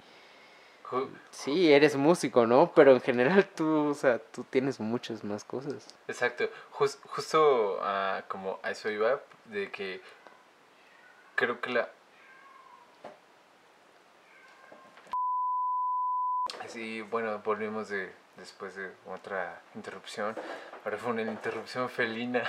Sí, 1.31 1.73
eres 1.73 1.95
músico, 1.95 2.45
¿no? 2.45 2.73
Pero 2.75 2.91
en 2.91 3.01
general 3.01 3.49
tú, 3.55 3.89
o 3.91 3.95
sea, 3.95 4.19
tú 4.19 4.45
tienes 4.51 4.81
muchas 4.81 5.23
más 5.23 5.45
cosas. 5.45 5.87
Exacto. 6.09 6.49
justo 6.71 7.79
uh, 7.81 8.23
como 8.27 8.59
a 8.65 8.73
eso 8.73 8.91
iba, 8.91 9.21
de 9.45 9.71
que 9.71 10.01
creo 11.37 11.61
que 11.61 11.71
la... 11.71 11.89
Sí, 16.67 17.01
bueno, 17.03 17.41
volvimos 17.45 17.89
de 17.91 18.24
después 18.37 18.75
de 18.75 18.91
otra 19.07 19.61
interrupción. 19.75 20.37
Ahora 20.85 20.99
fue 20.99 21.13
una 21.13 21.23
interrupción 21.23 21.89
felina. 21.89 22.43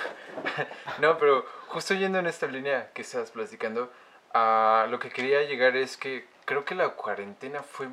no, 0.99 1.17
pero 1.17 1.45
justo 1.67 1.93
yendo 1.93 2.19
en 2.19 2.27
esta 2.27 2.47
línea 2.47 2.91
que 2.93 3.01
estabas 3.01 3.31
platicando, 3.31 3.91
a 4.33 4.87
lo 4.89 4.99
que 4.99 5.09
quería 5.09 5.43
llegar 5.43 5.75
es 5.75 5.97
que 5.97 6.27
creo 6.45 6.65
que 6.65 6.75
la 6.75 6.89
cuarentena 6.89 7.63
fue 7.63 7.87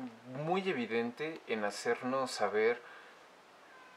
muy 0.45 0.67
evidente 0.69 1.39
en 1.47 1.63
hacernos 1.63 2.31
saber 2.31 2.81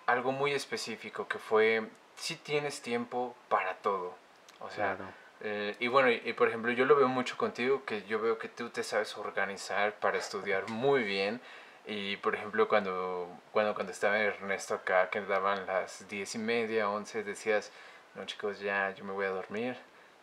algo 0.07 0.33
muy 0.33 0.53
específico, 0.53 1.27
que 1.29 1.39
fue 1.39 1.89
si 2.17 2.37
tienes 2.37 2.81
tiempo 2.81 3.35
para 3.49 3.75
todo. 3.75 4.15
O 4.61 4.71
sea, 4.71 4.97
eh, 5.41 5.77
y 5.81 5.89
bueno, 5.89 6.11
y, 6.11 6.33
por 6.33 6.49
ejemplo, 6.49 6.71
yo 6.73 6.87
lo 6.87 6.97
veo 6.97 7.09
mucho 7.09 7.37
contigo, 7.37 7.85
que 7.85 8.05
yo 8.05 8.21
veo 8.21 8.39
que 8.39 8.49
tú 8.49 8.71
te 8.71 8.83
sabes 8.83 9.17
organizar 9.19 9.95
para 9.95 10.19
estudiar 10.19 10.71
muy 10.71 11.03
bien 11.03 11.41
y 11.87 12.17
por 12.17 12.35
ejemplo, 12.35 12.69
cuando, 12.69 13.29
cuando, 13.53 13.75
cuando 13.75 13.93
estaba 13.93 14.19
Ernesto 14.19 14.75
acá, 14.75 15.09
que 15.09 15.21
daban 15.21 15.67
las 15.67 16.09
diez 16.09 16.35
y 16.35 16.39
media, 16.39 16.91
once, 16.91 17.23
decías, 17.23 17.71
no 18.15 18.25
chicos, 18.25 18.59
ya 18.59 18.91
yo 18.91 19.05
me 19.05 19.13
voy 19.13 19.27
a 19.27 19.31
dormir. 19.31 19.77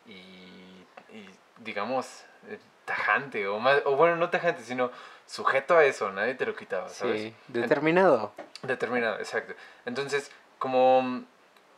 Y, 0.06 0.86
y 1.12 1.30
digamos, 1.60 2.26
eh, 2.50 2.60
tajante, 2.86 3.48
o, 3.48 3.60
más, 3.60 3.82
o 3.86 3.96
bueno, 3.96 4.18
no 4.18 4.30
tajante, 4.30 4.64
sino 4.64 4.92
sujeto 5.26 5.78
a 5.78 5.86
eso, 5.86 6.12
nadie 6.12 6.36
te 6.36 6.46
lo 6.46 6.56
quitaba, 6.56 6.90
¿sabes? 6.90 7.22
Sí, 7.22 7.36
determinado. 7.48 8.34
Determinado, 8.62 9.18
exacto. 9.20 9.54
Entonces, 9.86 10.32
como 10.60 11.24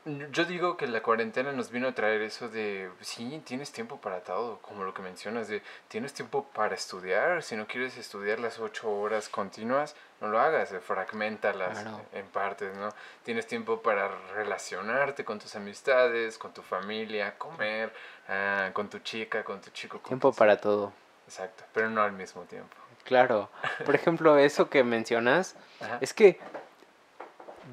yo 0.06 0.46
digo 0.46 0.78
que 0.78 0.86
la 0.86 1.02
cuarentena 1.02 1.52
nos 1.52 1.72
vino 1.72 1.88
a 1.88 1.94
traer 1.94 2.22
eso 2.22 2.48
de, 2.48 2.92
sí, 3.02 3.42
tienes 3.44 3.72
tiempo 3.72 4.00
para 4.00 4.22
todo, 4.22 4.60
como 4.62 4.84
lo 4.84 4.94
que 4.94 5.02
mencionas, 5.02 5.48
de, 5.48 5.64
tienes 5.88 6.14
tiempo 6.14 6.46
para 6.54 6.76
estudiar, 6.76 7.42
si 7.42 7.56
no 7.56 7.66
quieres 7.66 7.98
estudiar 7.98 8.40
las 8.40 8.60
ocho 8.60 8.92
horas 8.92 9.30
continuas, 9.30 9.96
no 10.22 10.28
lo 10.28 10.40
hagas, 10.40 10.74
fragmentalas 10.82 11.84
en 12.14 12.26
partes, 12.28 12.76
¿no? 12.78 12.90
Tienes 13.24 13.48
tiempo 13.48 13.82
para 13.82 14.10
relacionarte 14.36 15.26
con 15.26 15.40
tus 15.40 15.56
amistades, 15.56 16.38
con 16.38 16.54
tu 16.54 16.62
familia, 16.62 17.36
comer, 17.38 17.92
ah, 18.30 18.70
con 18.74 18.90
tu 18.90 19.00
chica, 19.00 19.44
con 19.44 19.60
tu 19.60 19.72
chico. 19.72 20.00
tiempo 20.00 20.32
para 20.32 20.58
todo. 20.58 20.94
Exacto, 21.26 21.64
pero 21.74 21.90
no 21.90 22.04
al 22.04 22.12
mismo 22.12 22.44
tiempo. 22.44 22.76
Claro. 23.06 23.50
Por 23.86 23.96
ejemplo, 23.96 24.38
eso 24.38 24.70
que 24.70 24.84
mencionas, 24.84 25.56
es 26.02 26.14
que 26.14 26.40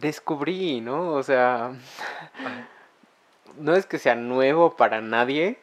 descubrí, 0.00 0.80
¿no? 0.80 1.12
O 1.12 1.22
sea, 1.22 1.72
no 3.56 3.74
es 3.74 3.86
que 3.86 3.98
sea 3.98 4.14
nuevo 4.14 4.76
para 4.76 5.00
nadie 5.00 5.58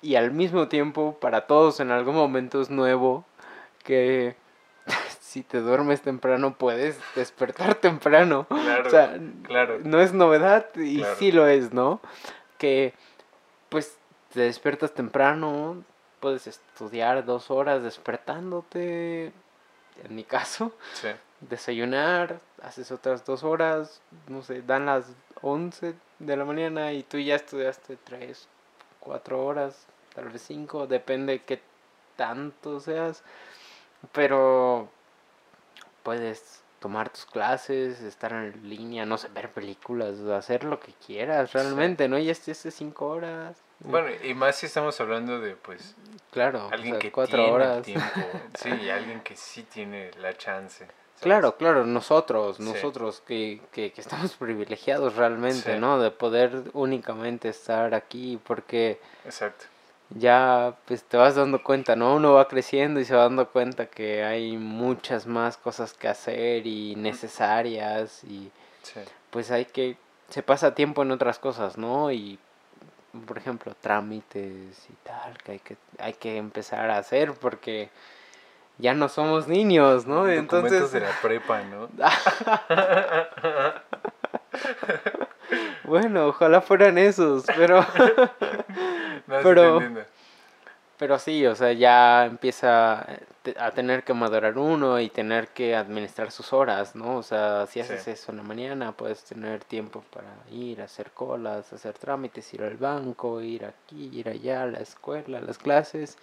y 0.00 0.16
al 0.16 0.32
mismo 0.32 0.68
tiempo 0.68 1.18
para 1.20 1.46
todos 1.46 1.80
en 1.80 1.90
algún 1.90 2.14
momento 2.14 2.60
es 2.60 2.70
nuevo 2.70 3.24
que 3.84 4.36
si 5.20 5.42
te 5.42 5.60
duermes 5.60 6.02
temprano 6.02 6.56
puedes 6.56 6.98
despertar 7.14 7.74
temprano. 7.76 8.46
Claro, 8.48 8.86
o 8.86 8.90
sea, 8.90 9.18
claro. 9.44 9.78
no 9.82 10.00
es 10.00 10.12
novedad 10.12 10.74
y 10.76 11.04
sí 11.18 11.32
lo 11.32 11.46
es, 11.46 11.72
¿no? 11.72 12.00
Que 12.58 12.94
pues 13.68 13.96
te 14.32 14.40
despiertas 14.40 14.92
temprano, 14.92 15.82
puedes 16.20 16.46
estudiar 16.46 17.24
dos 17.24 17.50
horas 17.50 17.82
despertándote, 17.82 19.32
en 20.04 20.14
mi 20.14 20.24
caso. 20.24 20.72
Sí 20.94 21.08
desayunar, 21.48 22.40
haces 22.62 22.92
otras 22.92 23.24
dos 23.24 23.44
horas, 23.44 24.00
no 24.28 24.42
sé, 24.42 24.62
dan 24.62 24.86
las 24.86 25.06
11 25.42 25.94
de 26.18 26.36
la 26.36 26.44
mañana 26.44 26.92
y 26.92 27.02
tú 27.02 27.18
ya 27.18 27.34
estudiaste 27.34 27.96
tres, 27.96 28.48
cuatro 29.00 29.44
horas, 29.44 29.86
tal 30.14 30.28
vez 30.28 30.42
cinco, 30.42 30.86
depende 30.86 31.42
qué 31.42 31.60
tanto 32.16 32.80
seas, 32.80 33.22
pero 34.12 34.88
puedes 36.02 36.62
tomar 36.78 37.10
tus 37.10 37.26
clases, 37.26 38.00
estar 38.00 38.32
en 38.32 38.68
línea, 38.68 39.06
no 39.06 39.16
sé, 39.16 39.28
ver 39.28 39.50
películas, 39.50 40.18
hacer 40.20 40.64
lo 40.64 40.80
que 40.80 40.92
quieras 41.06 41.52
realmente, 41.52 42.08
¿no? 42.08 42.18
Y 42.18 42.28
este 42.28 42.54
cinco 42.54 43.08
horas. 43.08 43.56
Bueno, 43.80 44.08
y 44.22 44.34
más 44.34 44.56
si 44.56 44.66
estamos 44.66 45.00
hablando 45.00 45.40
de, 45.40 45.56
pues, 45.56 45.96
claro, 46.30 46.68
alguien 46.72 46.98
que 46.98 47.10
cuatro 47.10 47.38
tiene 47.38 47.52
horas. 47.52 47.82
tiempo, 47.82 48.20
sí, 48.54 48.68
alguien 48.90 49.20
que 49.20 49.36
sí 49.36 49.62
tiene 49.62 50.10
la 50.20 50.36
chance. 50.36 50.86
Claro, 51.22 51.56
claro, 51.56 51.86
nosotros, 51.86 52.58
nosotros 52.58 53.22
que, 53.24 53.60
que, 53.70 53.92
estamos 53.96 54.32
privilegiados 54.38 55.14
realmente, 55.14 55.78
¿no? 55.78 56.00
De 56.00 56.10
poder 56.10 56.64
únicamente 56.72 57.48
estar 57.48 57.94
aquí 57.94 58.40
porque... 58.44 59.00
Exacto. 59.24 59.66
Ya 60.10 60.74
pues 60.84 61.04
te 61.04 61.16
vas 61.16 61.36
dando 61.36 61.62
cuenta, 61.62 61.94
¿no? 61.94 62.16
Uno 62.16 62.34
va 62.34 62.48
creciendo 62.48 62.98
y 62.98 63.04
se 63.04 63.14
va 63.14 63.22
dando 63.22 63.48
cuenta 63.48 63.86
que 63.86 64.24
hay 64.24 64.56
muchas 64.56 65.26
más 65.26 65.56
cosas 65.56 65.94
que 65.94 66.08
hacer 66.08 66.66
y 66.66 66.96
necesarias 66.96 68.24
y 68.24 68.50
pues 69.30 69.52
hay 69.52 69.64
que... 69.64 69.96
Se 70.28 70.42
pasa 70.42 70.74
tiempo 70.74 71.02
en 71.02 71.12
otras 71.12 71.38
cosas, 71.38 71.78
¿no? 71.78 72.10
Y 72.10 72.38
por 73.26 73.38
ejemplo, 73.38 73.74
trámites 73.80 74.86
y 74.90 74.92
tal, 75.04 75.38
que 75.38 75.52
hay 75.52 75.58
que, 75.60 75.76
hay 75.98 76.14
que 76.14 76.36
empezar 76.36 76.90
a 76.90 76.98
hacer 76.98 77.32
porque 77.34 77.90
ya 78.78 78.94
no 78.94 79.08
somos 79.08 79.48
niños, 79.48 80.06
¿no? 80.06 80.28
Entonces 80.28 80.92
de 80.92 81.00
la 81.00 81.10
prepa, 81.20 81.62
¿no? 81.62 81.88
bueno, 85.84 86.28
ojalá 86.28 86.60
fueran 86.60 86.98
esos, 86.98 87.44
pero 87.56 87.84
pero 89.42 89.80
pero 91.02 91.18
sí, 91.18 91.44
o 91.46 91.56
sea, 91.56 91.72
ya 91.72 92.26
empieza 92.26 93.04
a 93.58 93.70
tener 93.72 94.04
que 94.04 94.14
madurar 94.14 94.56
uno 94.56 95.00
y 95.00 95.08
tener 95.08 95.48
que 95.48 95.74
administrar 95.74 96.30
sus 96.30 96.52
horas, 96.52 96.94
¿no? 96.94 97.16
O 97.16 97.24
sea, 97.24 97.66
si 97.66 97.80
haces 97.80 98.06
eso 98.06 98.30
en 98.30 98.36
la 98.36 98.44
mañana, 98.44 98.92
puedes 98.92 99.24
tener 99.24 99.64
tiempo 99.64 100.04
para 100.12 100.28
ir, 100.52 100.80
a 100.80 100.84
hacer 100.84 101.10
colas, 101.10 101.72
hacer 101.72 101.94
trámites, 101.94 102.54
ir 102.54 102.62
al 102.62 102.76
banco, 102.76 103.40
ir 103.40 103.64
aquí, 103.64 104.10
ir 104.12 104.28
allá, 104.28 104.62
a 104.62 104.66
la 104.66 104.78
escuela, 104.78 105.38
a 105.38 105.40
las 105.40 105.58
clases 105.58 106.18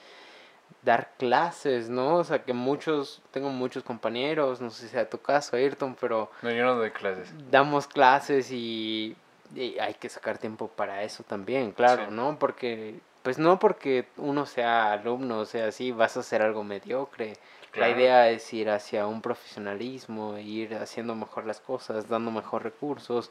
dar 0.84 1.12
clases, 1.18 1.90
¿no? 1.90 2.18
O 2.18 2.24
sea, 2.24 2.44
que 2.44 2.54
muchos, 2.54 3.22
tengo 3.32 3.50
muchos 3.50 3.84
compañeros, 3.84 4.62
no 4.62 4.70
sé 4.70 4.84
si 4.84 4.88
sea 4.90 5.10
tu 5.10 5.20
caso, 5.20 5.56
Ayrton, 5.56 5.96
pero... 6.00 6.32
No, 6.42 6.52
yo 6.52 6.64
no 6.64 6.76
doy 6.76 6.92
clases. 6.92 7.34
Damos 7.52 7.88
clases 7.88 8.52
y, 8.52 9.16
hay 9.56 9.94
que 9.96 10.10
sacar 10.10 10.38
tiempo 10.38 10.68
para 10.68 11.04
eso 11.04 11.24
también, 11.24 11.72
claro, 11.72 12.12
¿no? 12.12 12.38
Porque, 12.40 13.00
pues 13.24 13.40
no 13.40 13.60
porque 13.60 14.08
uno 14.18 14.46
sea 14.46 14.94
alumno, 14.94 15.40
o 15.40 15.46
sea, 15.46 15.68
así 15.68 15.92
vas 15.92 16.18
a 16.18 16.22
hacer 16.22 16.42
algo 16.42 16.64
mediocre. 16.64 17.34
La 17.76 17.90
idea 17.90 18.30
es 18.30 18.52
ir 18.54 18.70
hacia 18.70 19.06
un 19.06 19.22
profesionalismo, 19.22 20.38
ir 20.40 20.76
haciendo 20.76 21.14
mejor 21.14 21.46
las 21.46 21.60
cosas, 21.60 22.10
dando 22.10 22.32
mejor 22.32 22.64
recursos 22.64 23.30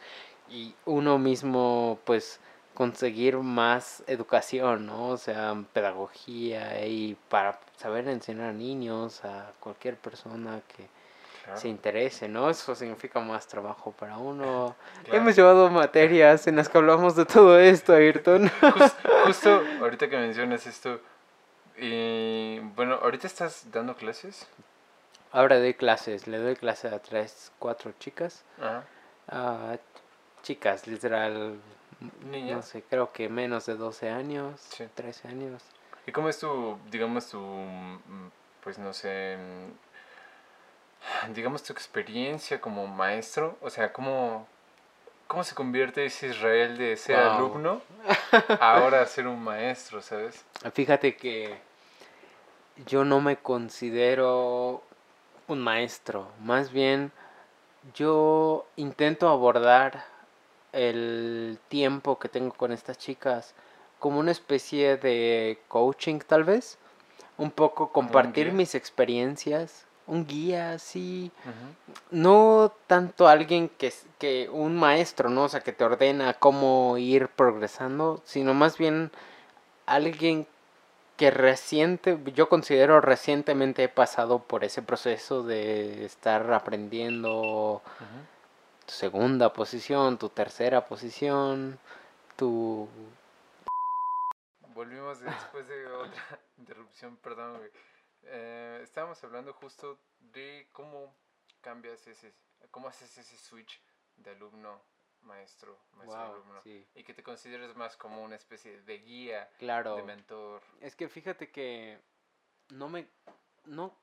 y 0.48 0.74
uno 0.84 1.18
mismo, 1.18 1.98
pues 2.04 2.40
conseguir 2.78 3.36
más 3.38 4.04
educación, 4.06 4.86
¿no? 4.86 5.08
O 5.08 5.16
sea, 5.16 5.56
pedagogía 5.72 6.86
y 6.86 7.16
para 7.28 7.58
saber 7.76 8.06
enseñar 8.06 8.50
a 8.50 8.52
niños, 8.52 9.24
a 9.24 9.50
cualquier 9.58 9.96
persona 9.96 10.60
que 10.68 10.86
se 11.56 11.68
interese, 11.68 12.28
¿no? 12.28 12.48
Eso 12.48 12.76
significa 12.76 13.18
más 13.18 13.48
trabajo 13.48 13.90
para 13.90 14.16
uno. 14.18 14.76
Hemos 15.12 15.34
llevado 15.34 15.68
materias 15.70 16.46
en 16.46 16.54
las 16.54 16.68
que 16.68 16.78
hablamos 16.78 17.16
de 17.16 17.26
todo 17.26 17.58
esto, 17.58 17.94
Ayrton. 17.94 18.48
justo 19.26 19.60
ahorita 19.80 20.08
que 20.08 20.16
mencionas 20.16 20.64
esto, 20.68 21.00
y 21.76 22.60
bueno, 22.76 23.00
¿ahorita 23.02 23.26
estás 23.26 23.72
dando 23.72 23.96
clases? 23.96 24.46
ahora 25.32 25.58
doy 25.58 25.74
clases, 25.74 26.28
le 26.28 26.38
doy 26.38 26.54
clases 26.54 26.92
a 26.92 27.00
tres, 27.00 27.50
cuatro 27.58 27.92
chicas. 27.98 28.44
Ajá. 28.60 28.84
Ah, 29.26 29.76
chicas, 30.42 30.86
literal, 30.86 31.58
No 32.00 32.62
sé, 32.62 32.82
creo 32.82 33.12
que 33.12 33.28
menos 33.28 33.66
de 33.66 33.74
12 33.74 34.08
años, 34.10 34.60
Sí. 34.60 34.86
13 34.94 35.28
años. 35.28 35.62
¿Y 36.06 36.12
cómo 36.12 36.28
es 36.28 36.38
tu, 36.38 36.78
digamos, 36.90 37.28
tu, 37.28 37.38
mm, 37.40 38.30
pues 38.62 38.78
no 38.78 38.92
sé, 38.92 39.36
mm, 41.28 41.32
digamos, 41.34 41.62
tu 41.62 41.72
experiencia 41.72 42.60
como 42.60 42.86
maestro? 42.86 43.56
O 43.60 43.70
sea, 43.70 43.92
¿cómo, 43.92 44.46
cómo 45.26 45.44
se 45.44 45.54
convierte 45.54 46.04
ese 46.06 46.28
Israel 46.28 46.78
de 46.78 46.96
ser 46.96 47.16
Wow. 47.16 47.34
alumno 47.34 47.82
ahora 48.60 49.02
a 49.02 49.06
ser 49.06 49.26
un 49.26 49.42
maestro, 49.42 50.00
¿sabes? 50.00 50.44
Fíjate 50.72 51.16
que 51.16 51.58
yo 52.86 53.04
no 53.04 53.20
me 53.20 53.36
considero 53.36 54.82
un 55.48 55.60
maestro, 55.60 56.30
más 56.40 56.70
bien 56.72 57.10
yo 57.94 58.66
intento 58.76 59.28
abordar 59.28 60.04
el 60.72 61.58
tiempo 61.68 62.18
que 62.18 62.28
tengo 62.28 62.52
con 62.52 62.72
estas 62.72 62.98
chicas 62.98 63.54
como 63.98 64.20
una 64.20 64.30
especie 64.30 64.96
de 64.96 65.58
coaching 65.68 66.20
tal 66.20 66.44
vez, 66.44 66.78
un 67.36 67.50
poco 67.50 67.90
compartir 67.92 68.52
mis 68.52 68.74
experiencias, 68.74 69.86
un 70.06 70.26
guía 70.26 70.72
así, 70.72 71.30
no 72.10 72.72
tanto 72.86 73.28
alguien 73.28 73.68
que, 73.68 73.92
que 74.18 74.48
un 74.50 74.76
maestro, 74.76 75.28
¿no? 75.30 75.44
O 75.44 75.48
sea, 75.48 75.60
que 75.60 75.72
te 75.72 75.84
ordena 75.84 76.34
cómo 76.34 76.96
ir 76.98 77.28
progresando, 77.28 78.22
sino 78.24 78.54
más 78.54 78.78
bien 78.78 79.10
alguien 79.86 80.46
que 81.18 81.32
reciente, 81.32 82.16
yo 82.34 82.48
considero 82.48 83.00
recientemente 83.00 83.82
he 83.82 83.88
pasado 83.88 84.38
por 84.38 84.62
ese 84.62 84.82
proceso 84.82 85.42
de 85.42 86.04
estar 86.04 86.52
aprendiendo. 86.52 87.82
Tu 88.88 88.94
segunda 88.94 89.52
posición, 89.52 90.18
tu 90.18 90.30
tercera 90.30 90.86
posición, 90.86 91.78
tu... 92.36 92.88
Volvimos 94.68 95.20
después 95.20 95.68
de 95.68 95.86
otra 95.88 96.40
interrupción, 96.56 97.18
perdón, 97.18 97.58
güey. 97.58 97.70
Eh, 98.22 98.80
estábamos 98.82 99.22
hablando 99.22 99.52
justo 99.52 99.98
de 100.20 100.68
cómo 100.72 101.14
cambias 101.60 102.06
ese, 102.06 102.32
cómo 102.70 102.88
haces 102.88 103.18
ese 103.18 103.36
switch 103.36 103.78
de 104.16 104.30
alumno, 104.30 104.80
maestro, 105.20 105.78
maestro, 105.92 106.18
Wow, 106.18 106.32
alumno. 106.36 106.62
sí, 106.62 106.86
Y 106.94 107.04
que 107.04 107.12
te 107.12 107.22
consideres 107.22 107.76
más 107.76 107.94
como 107.98 108.22
una 108.22 108.36
especie 108.36 108.80
de 108.80 108.98
guía, 109.00 109.50
claro. 109.58 109.96
de 109.96 110.02
mentor. 110.02 110.62
Es 110.80 110.96
que 110.96 111.10
fíjate 111.10 111.50
que 111.50 112.00
no 112.70 112.88
me... 112.88 113.06
No... 113.66 113.94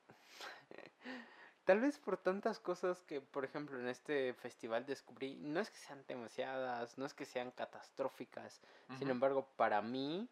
Tal 1.66 1.80
vez 1.80 1.98
por 1.98 2.18
tantas 2.18 2.60
cosas 2.60 3.02
que, 3.02 3.22
por 3.22 3.44
ejemplo, 3.44 3.80
en 3.80 3.88
este 3.88 4.34
festival 4.36 4.86
descubrí, 4.86 5.36
no 5.36 5.60
es 5.60 5.72
que 5.72 5.78
sean 5.78 6.06
demasiadas, 6.08 6.98
no 7.00 7.06
es 7.06 7.14
que 7.16 7.26
sean 7.26 7.52
catastróficas, 7.52 8.62
sin 9.00 9.10
embargo, 9.10 9.48
para 9.56 9.82
mí, 9.82 10.30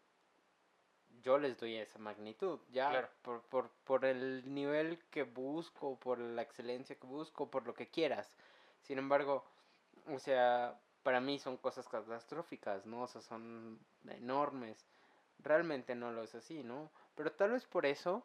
yo 1.22 1.38
les 1.38 1.58
doy 1.58 1.76
esa 1.76 1.98
magnitud, 1.98 2.60
ya 2.70 2.88
Claro. 2.90 3.08
por, 3.22 3.42
por, 3.42 3.70
por 3.84 4.04
el 4.04 4.54
nivel 4.54 4.98
que 5.10 5.24
busco, 5.24 5.98
por 5.98 6.18
la 6.20 6.42
excelencia 6.42 6.94
que 6.96 7.06
busco, 7.06 7.50
por 7.50 7.66
lo 7.66 7.74
que 7.74 7.88
quieras. 7.88 8.36
Sin 8.82 8.98
embargo, 8.98 9.44
o 10.06 10.18
sea, 10.20 10.78
para 11.02 11.20
mí 11.20 11.38
son 11.40 11.56
cosas 11.56 11.88
catastróficas, 11.88 12.86
¿no? 12.86 13.02
O 13.02 13.08
sea, 13.08 13.22
son 13.22 13.80
enormes. 14.08 14.86
Realmente 15.40 15.94
no 15.96 16.12
lo 16.12 16.22
es 16.22 16.34
así, 16.34 16.62
¿no? 16.62 16.90
Pero 17.16 17.32
tal 17.32 17.52
vez 17.52 17.64
por 17.64 17.86
eso 17.86 18.24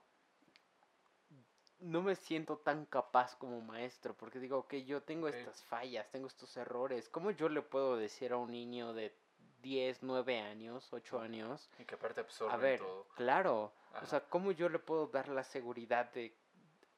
no 1.80 2.02
me 2.02 2.16
siento 2.16 2.58
tan 2.58 2.86
capaz 2.86 3.36
como 3.38 3.62
maestro, 3.62 4.14
porque 4.16 4.40
digo, 4.40 4.58
ok, 4.60 4.76
yo 4.76 5.02
tengo 5.02 5.28
estas 5.28 5.64
fallas, 5.64 6.10
tengo 6.12 6.28
estos 6.28 6.56
errores. 6.58 7.10
¿Cómo 7.10 7.32
yo 7.32 7.50
le 7.50 7.62
puedo 7.62 7.96
decir 7.98 8.34
a 8.34 8.38
un 8.38 8.52
niño 8.52 8.94
de 8.94 9.14
10, 9.62 10.04
9 10.04 10.40
años, 10.40 10.92
8 10.92 11.20
años? 11.20 11.70
Y 11.80 11.86
que 11.86 11.96
aparte 11.96 12.22
absorben 12.22 12.54
A 12.56 12.58
ver, 12.58 12.80
todo. 12.80 13.08
claro, 13.16 13.74
Ajá. 13.94 14.04
o 14.04 14.08
sea, 14.08 14.20
¿cómo 14.22 14.52
yo 14.52 14.70
le 14.70 14.80
puedo 14.80 15.08
dar 15.08 15.30
la 15.30 15.44
seguridad 15.44 16.12
de 16.12 16.36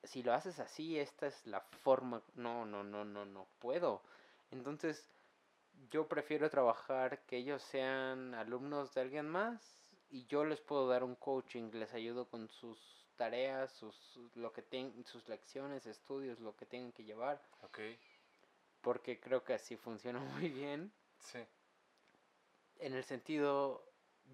si 0.03 0.24
lo 0.24 0.34
haces 0.34 0.60
así, 0.60 0.99
esta 0.99 1.28
es 1.28 1.45
la 1.45 1.62
forma? 1.62 2.24
No, 2.34 2.66
no, 2.66 2.84
no, 2.84 3.06
no, 3.06 3.26
no 3.26 3.48
puedo. 3.60 4.02
Entonces, 4.49 5.08
yo 5.91 6.08
prefiero 6.08 6.49
trabajar 6.49 7.20
que 7.26 7.38
ellos 7.38 7.62
sean 7.62 8.34
alumnos 8.34 8.94
de 8.94 9.02
alguien 9.02 9.30
más 9.30 9.78
y 10.10 10.26
yo 10.26 10.44
les 10.44 10.60
puedo 10.60 10.88
dar 10.88 11.03
un 11.03 11.16
coaching, 11.16 11.70
les 11.74 11.94
ayudo 11.94 12.28
con 12.28 12.49
sus 12.49 13.01
tareas, 13.22 13.72
sus 13.73 13.95
lo 14.35 14.52
que 14.52 14.64
ten- 14.64 15.06
sus 15.06 15.27
lecciones, 15.30 15.85
estudios, 15.85 16.39
lo 16.39 16.56
que 16.56 16.65
tengan 16.65 16.91
que 16.91 17.03
llevar, 17.03 17.39
Ok, 17.61 17.80
porque 18.81 19.19
creo 19.19 19.43
que 19.43 19.53
así 19.53 19.77
funciona 19.77 20.19
muy 20.48 20.49
bien. 20.49 20.91
sí, 21.19 21.39
En 22.80 22.93
el 22.93 23.03
sentido, 23.03 23.84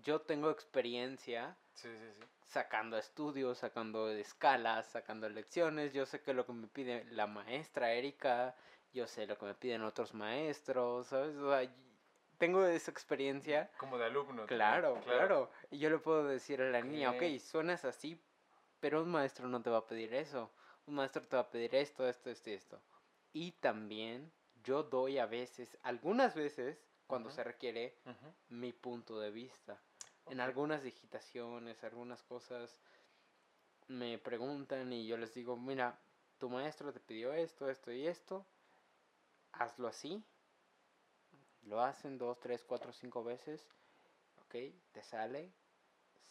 yo 0.03 0.21
tengo 0.21 0.49
experiencia 0.51 1.57
sí, 1.73 1.89
sí, 1.97 2.07
sí. 2.17 2.25
sacando 2.45 2.97
estudios, 2.97 3.57
sacando 3.57 4.09
escalas, 4.09 4.85
sacando 4.85 5.27
lecciones. 5.27 5.91
Yo 5.93 6.05
sé 6.05 6.21
que 6.21 6.33
lo 6.33 6.45
que 6.45 6.53
me 6.53 6.67
pide 6.67 7.03
la 7.11 7.27
maestra 7.27 7.91
Erika, 7.91 8.55
yo 8.93 9.05
sé 9.05 9.27
lo 9.27 9.37
que 9.37 9.47
me 9.47 9.53
piden 9.53 9.83
otros 9.83 10.13
maestros, 10.13 11.07
¿sabes? 11.07 11.35
O 11.35 11.49
sea, 11.51 11.63
y- 11.63 11.69
tengo 12.37 12.65
esa 12.65 12.89
experiencia. 12.91 13.69
Como 13.77 13.97
de 13.97 14.05
alumno. 14.05 14.45
también, 14.45 14.57
Claro, 14.59 15.01
claro. 15.03 15.51
Y 15.71 15.79
yo 15.79 15.89
le 15.89 15.97
puedo 15.97 16.23
decir 16.25 16.61
a 16.61 16.69
la 16.69 16.81
niña, 16.81 17.11
Ok. 17.11 17.23
suenas 17.41 17.83
así, 17.83 18.17
pero 18.79 19.03
un 19.03 19.09
maestro 19.09 19.47
no 19.47 19.61
te 19.61 19.69
va 19.69 19.79
a 19.79 19.87
pedir 19.87 20.13
eso. 20.13 20.51
Un 20.85 20.95
maestro 20.95 21.21
te 21.21 21.35
va 21.35 21.43
a 21.43 21.49
pedir 21.49 21.75
esto, 21.75 22.07
esto, 22.07 22.29
esto 22.29 22.49
y 22.49 22.53
esto. 22.53 22.81
Y 23.33 23.51
también 23.53 24.31
yo 24.63 24.83
doy 24.83 25.17
a 25.17 25.25
veces, 25.25 25.77
algunas 25.83 26.35
veces, 26.35 26.77
cuando 27.07 27.29
se 27.29 27.43
requiere, 27.43 27.97
mi 28.49 28.73
punto 28.73 29.19
de 29.19 29.31
vista. 29.31 29.79
En 30.29 30.41
algunas 30.41 30.83
digitaciones, 30.83 31.83
algunas 31.83 32.21
cosas 32.23 32.81
me 33.87 34.17
preguntan 34.17 34.91
y 34.91 35.07
yo 35.07 35.17
les 35.17 35.33
digo, 35.33 35.55
mira, 35.55 35.97
tu 36.37 36.49
maestro 36.49 36.91
te 36.91 36.99
pidió 36.99 37.33
esto, 37.33 37.69
esto 37.69 37.91
y 37.91 38.07
esto, 38.07 38.45
hazlo 39.53 39.87
así. 39.87 40.23
Lo 41.63 41.81
hacen 41.81 42.17
dos, 42.17 42.39
tres, 42.39 42.63
cuatro, 42.65 42.91
cinco 42.93 43.23
veces, 43.23 43.65
ok, 44.45 44.55
te 44.91 45.03
sale, 45.03 45.51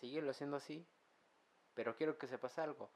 síguelo 0.00 0.30
haciendo 0.30 0.56
así, 0.56 0.86
pero 1.76 1.94
quiero 1.94 2.18
que 2.18 2.26
sepas 2.26 2.58
algo. 2.58 2.90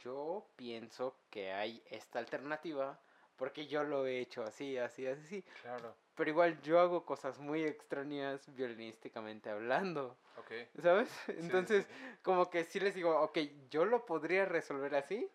Yo 0.00 0.46
pienso 0.56 1.16
que 1.30 1.52
hay 1.52 1.82
esta 1.88 2.18
alternativa 2.18 3.00
porque 3.36 3.66
yo 3.66 3.82
lo 3.84 4.06
he 4.06 4.18
hecho 4.20 4.42
así, 4.42 4.76
así, 4.76 5.06
así, 5.06 5.42
Claro, 5.62 5.96
pero 6.14 6.30
igual 6.30 6.60
yo 6.62 6.78
hago 6.80 7.04
cosas 7.06 7.38
muy 7.38 7.64
extrañas 7.64 8.54
violinísticamente 8.54 9.48
hablando, 9.50 10.16
ok. 10.36 10.52
¿sabes? 10.82 11.08
Sí, 11.26 11.32
Entonces, 11.38 11.86
sí. 11.86 11.92
como 12.22 12.50
que 12.50 12.64
sí 12.64 12.80
les 12.80 12.94
digo, 12.94 13.18
ok, 13.22 13.38
yo 13.70 13.84
lo 13.86 14.04
podría 14.04 14.44
resolver 14.44 14.94
así. 14.94 15.28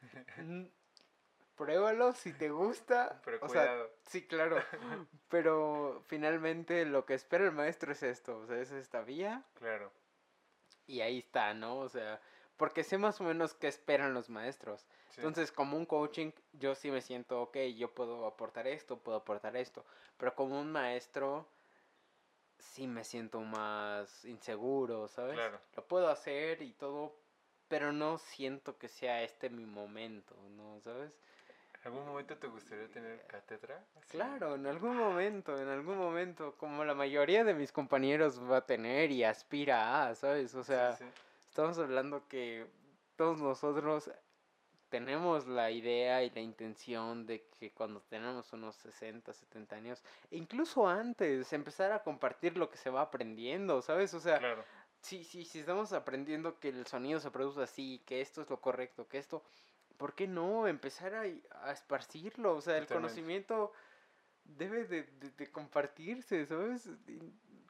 Pruébalo 1.56 2.12
si 2.12 2.32
te 2.32 2.50
gusta. 2.50 3.20
Pero 3.24 3.38
o 3.40 3.48
sea, 3.48 3.62
cuidado. 3.62 3.90
sí, 4.06 4.26
claro. 4.26 4.56
Pero 5.28 6.02
finalmente 6.06 6.84
lo 6.86 7.04
que 7.04 7.14
espera 7.14 7.44
el 7.44 7.52
maestro 7.52 7.92
es 7.92 8.02
esto, 8.02 8.38
o 8.38 8.46
sea, 8.46 8.58
es 8.58 8.70
esta 8.72 9.02
vía 9.02 9.44
Claro. 9.54 9.92
Y 10.92 11.00
ahí 11.00 11.18
está, 11.20 11.54
¿no? 11.54 11.78
O 11.78 11.88
sea, 11.88 12.20
porque 12.58 12.84
sé 12.84 12.98
más 12.98 13.18
o 13.20 13.24
menos 13.24 13.54
qué 13.54 13.66
esperan 13.66 14.12
los 14.12 14.28
maestros. 14.28 14.86
sí. 15.08 15.16
Entonces, 15.16 15.50
como 15.50 15.76
un 15.78 15.86
coaching, 15.86 16.32
yo 16.52 16.74
sí 16.74 16.90
me 16.90 17.00
siento, 17.00 17.40
ok, 17.40 17.56
yo 17.76 17.94
puedo 17.94 18.26
aportar 18.26 18.66
esto, 18.66 18.98
puedo 18.98 19.16
aportar 19.18 19.56
esto. 19.56 19.86
Pero 20.18 20.34
como 20.34 20.60
un 20.60 20.70
maestro, 20.70 21.48
sí 22.58 22.86
me 22.86 23.04
siento 23.04 23.40
más 23.40 24.24
inseguro, 24.26 25.08
¿sabes? 25.08 25.34
Claro. 25.34 25.58
Lo 25.74 25.88
puedo 25.88 26.08
hacer 26.08 26.60
y 26.60 26.72
todo, 26.74 27.16
pero 27.68 27.90
no 27.92 28.18
siento 28.18 28.76
que 28.76 28.88
sea 28.88 29.22
este 29.22 29.48
mi 29.48 29.64
momento, 29.64 30.36
¿no? 30.50 30.78
¿Sabes? 30.82 31.10
¿En 31.84 31.88
algún 31.92 32.06
momento 32.06 32.36
te 32.36 32.46
gustaría 32.46 32.88
tener 32.88 33.26
cátedra? 33.26 33.84
Claro, 34.08 34.54
en 34.54 34.66
algún 34.66 34.96
momento, 34.96 35.60
en 35.60 35.66
algún 35.68 35.98
momento, 35.98 36.54
como 36.56 36.84
la 36.84 36.94
mayoría 36.94 37.42
de 37.42 37.54
mis 37.54 37.72
compañeros 37.72 38.40
va 38.40 38.58
a 38.58 38.66
tener 38.66 39.10
y 39.10 39.24
aspira 39.24 40.06
a, 40.06 40.14
¿sabes? 40.14 40.54
O 40.54 40.62
sea, 40.62 40.92
sí, 40.96 41.04
estamos 41.48 41.78
hablando 41.78 42.28
que 42.28 42.66
todos 43.16 43.40
nosotros 43.40 44.10
tenemos 44.90 45.48
la 45.48 45.72
idea 45.72 46.22
y 46.22 46.30
la 46.30 46.40
intención 46.40 47.26
de 47.26 47.46
que 47.58 47.72
cuando 47.72 48.00
tenemos 48.02 48.52
unos 48.52 48.76
60, 48.76 49.32
70 49.32 49.74
años, 49.74 50.02
e 50.30 50.36
incluso 50.36 50.86
antes, 50.86 51.52
empezar 51.52 51.90
a 51.90 52.02
compartir 52.04 52.56
lo 52.58 52.70
que 52.70 52.76
se 52.76 52.90
va 52.90 53.00
aprendiendo, 53.00 53.82
¿sabes? 53.82 54.14
O 54.14 54.20
sea, 54.20 54.38
Claro. 54.38 54.64
si, 55.00 55.24
si, 55.24 55.44
si 55.44 55.60
estamos 55.60 55.92
aprendiendo 55.92 56.60
que 56.60 56.68
el 56.68 56.86
sonido 56.86 57.18
se 57.18 57.30
produce 57.32 57.62
así, 57.62 58.02
que 58.06 58.20
esto 58.20 58.42
es 58.42 58.50
lo 58.50 58.60
correcto, 58.60 59.08
que 59.08 59.18
esto, 59.18 59.42
¿por 59.96 60.14
qué 60.14 60.26
no 60.26 60.66
empezar 60.66 61.14
a, 61.14 61.22
a 61.66 61.72
esparcirlo? 61.72 62.54
O 62.56 62.60
sea, 62.60 62.76
el 62.78 62.86
conocimiento 62.86 63.72
debe 64.44 64.84
de, 64.84 65.04
de- 65.04 65.30
de 65.30 65.50
compartirse, 65.50 66.44
¿sabes? 66.46 66.88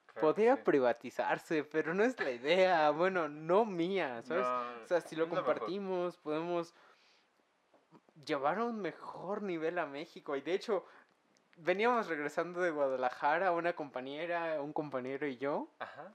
Claro 0.06 0.28
Podría 0.28 0.56
sí. 0.56 0.62
privatizarse, 0.64 1.64
pero 1.64 1.94
no 1.94 2.04
es 2.04 2.18
la 2.20 2.30
idea, 2.30 2.90
bueno, 2.90 3.28
no 3.28 3.64
mía, 3.64 4.22
¿sabes? 4.22 4.46
No, 4.46 4.82
O 4.84 4.86
sea, 4.86 5.00
si 5.00 5.16
lo 5.16 5.26
mejor. 5.26 5.44
compartimos, 5.44 6.16
podemos 6.18 6.74
llevar 8.26 8.60
un 8.60 8.80
mejor 8.80 9.42
nivel 9.42 9.78
a 9.78 9.86
México. 9.86 10.36
Y 10.36 10.42
de 10.42 10.54
hecho, 10.54 10.84
veníamos 11.56 12.08
regresando 12.08 12.60
de 12.60 12.70
Guadalajara, 12.70 13.52
una 13.52 13.72
compañera, 13.74 14.60
un 14.60 14.72
compañero 14.72 15.26
y 15.26 15.36
yo, 15.38 15.68
Ajá. 15.78 16.12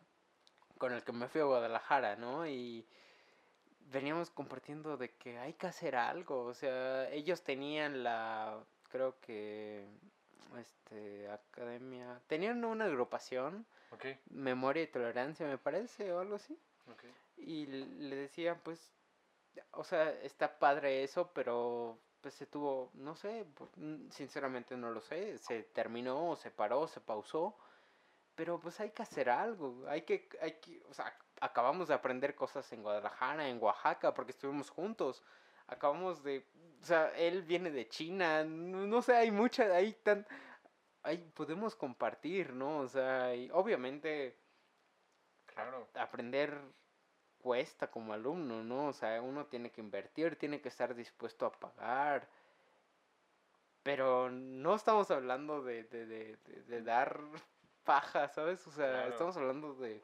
con 0.78 0.94
el 0.94 1.04
que 1.04 1.12
me 1.12 1.28
fui 1.28 1.42
a 1.42 1.46
Guadalajara, 1.46 2.16
¿no? 2.16 2.46
Y 2.48 2.86
veníamos 3.92 4.30
compartiendo 4.30 4.98
de 4.98 5.12
que 5.16 5.38
hay 5.38 5.54
que 5.54 5.68
hacer 5.68 5.96
algo. 5.96 6.46
O 6.46 6.54
sea, 6.54 7.10
ellos 7.12 7.44
tenían 7.44 8.04
la, 8.04 8.64
creo 8.90 9.20
que, 9.20 9.86
este, 10.60 11.30
academia, 11.30 12.22
tenían 12.28 12.64
una 12.64 12.86
agrupación, 12.86 13.66
Memoria 14.30 14.84
y 14.84 14.88
Tolerancia, 14.88 15.48
me 15.48 15.58
parece, 15.58 16.12
o 16.12 16.20
algo 16.20 16.36
así. 16.36 16.58
Y 17.38 17.66
le 17.68 18.16
decía, 18.16 18.56
pues, 18.56 18.92
o 19.72 19.84
sea, 19.84 20.12
está 20.22 20.60
padre 20.60 21.04
eso, 21.04 21.32
pero 21.34 21.98
pues 22.22 22.34
se 22.34 22.48
tuvo, 22.48 22.90
no 22.96 23.16
sé, 23.16 23.46
pues, 23.56 23.70
sinceramente 24.12 24.76
no 24.76 24.92
lo 24.92 25.02
sé, 25.02 25.38
se 25.38 25.64
terminó, 25.64 26.36
se 26.36 26.52
paró, 26.52 26.88
se 26.88 27.00
pausó, 27.00 27.56
pero 28.36 28.60
pues 28.60 28.80
hay 28.80 28.92
que 28.92 29.04
hacer 29.04 29.30
algo, 29.30 29.86
hay 29.88 30.02
que, 30.02 30.28
hay 30.42 30.54
que, 30.60 30.84
o 30.90 30.94
sea, 30.94 31.16
acabamos 31.42 31.88
de 31.88 31.94
aprender 31.94 32.36
cosas 32.36 32.72
en 32.74 32.84
Guadalajara, 32.84 33.48
en 33.50 33.62
Oaxaca, 33.62 34.14
porque 34.14 34.32
estuvimos 34.32 34.70
juntos, 34.70 35.24
acabamos 35.68 36.24
de, 36.24 36.46
o 36.82 36.86
sea, 36.86 37.12
él 37.18 37.44
viene 37.44 37.72
de 37.72 37.88
China, 37.88 38.44
no, 38.44 38.88
no 38.88 39.02
sé, 39.02 39.16
hay 39.16 39.32
mucha, 39.32 39.64
hay 39.76 39.94
tan, 39.94 40.26
hay, 41.04 41.18
podemos 41.34 41.76
compartir, 41.76 42.54
¿no? 42.54 42.80
O 42.80 42.88
sea, 42.88 43.36
y 43.36 43.50
obviamente 43.52 44.36
Claro. 45.46 45.88
aprender 45.96 46.60
cuesta 47.42 47.90
como 47.90 48.14
alumno, 48.14 48.64
¿no? 48.64 48.88
O 48.88 48.94
sea, 48.94 49.22
uno 49.22 49.46
tiene 49.46 49.72
que 49.72 49.82
invertir, 49.82 50.36
tiene 50.38 50.62
que 50.62 50.70
estar 50.70 50.94
dispuesto 50.96 51.46
a 51.46 51.52
pagar. 51.52 52.28
Pero 53.84 54.30
no 54.30 54.76
estamos 54.76 55.10
hablando 55.12 55.64
de, 55.64 55.84
de, 55.86 56.06
de, 56.06 56.38
de- 56.38 56.82
dar 56.82 57.22
paja, 57.86 58.28
¿sabes? 58.28 58.68
O 58.68 58.72
sea, 58.72 58.92
Claro. 58.92 59.10
estamos 59.10 59.38
hablando 59.38 59.74
de, 59.76 60.02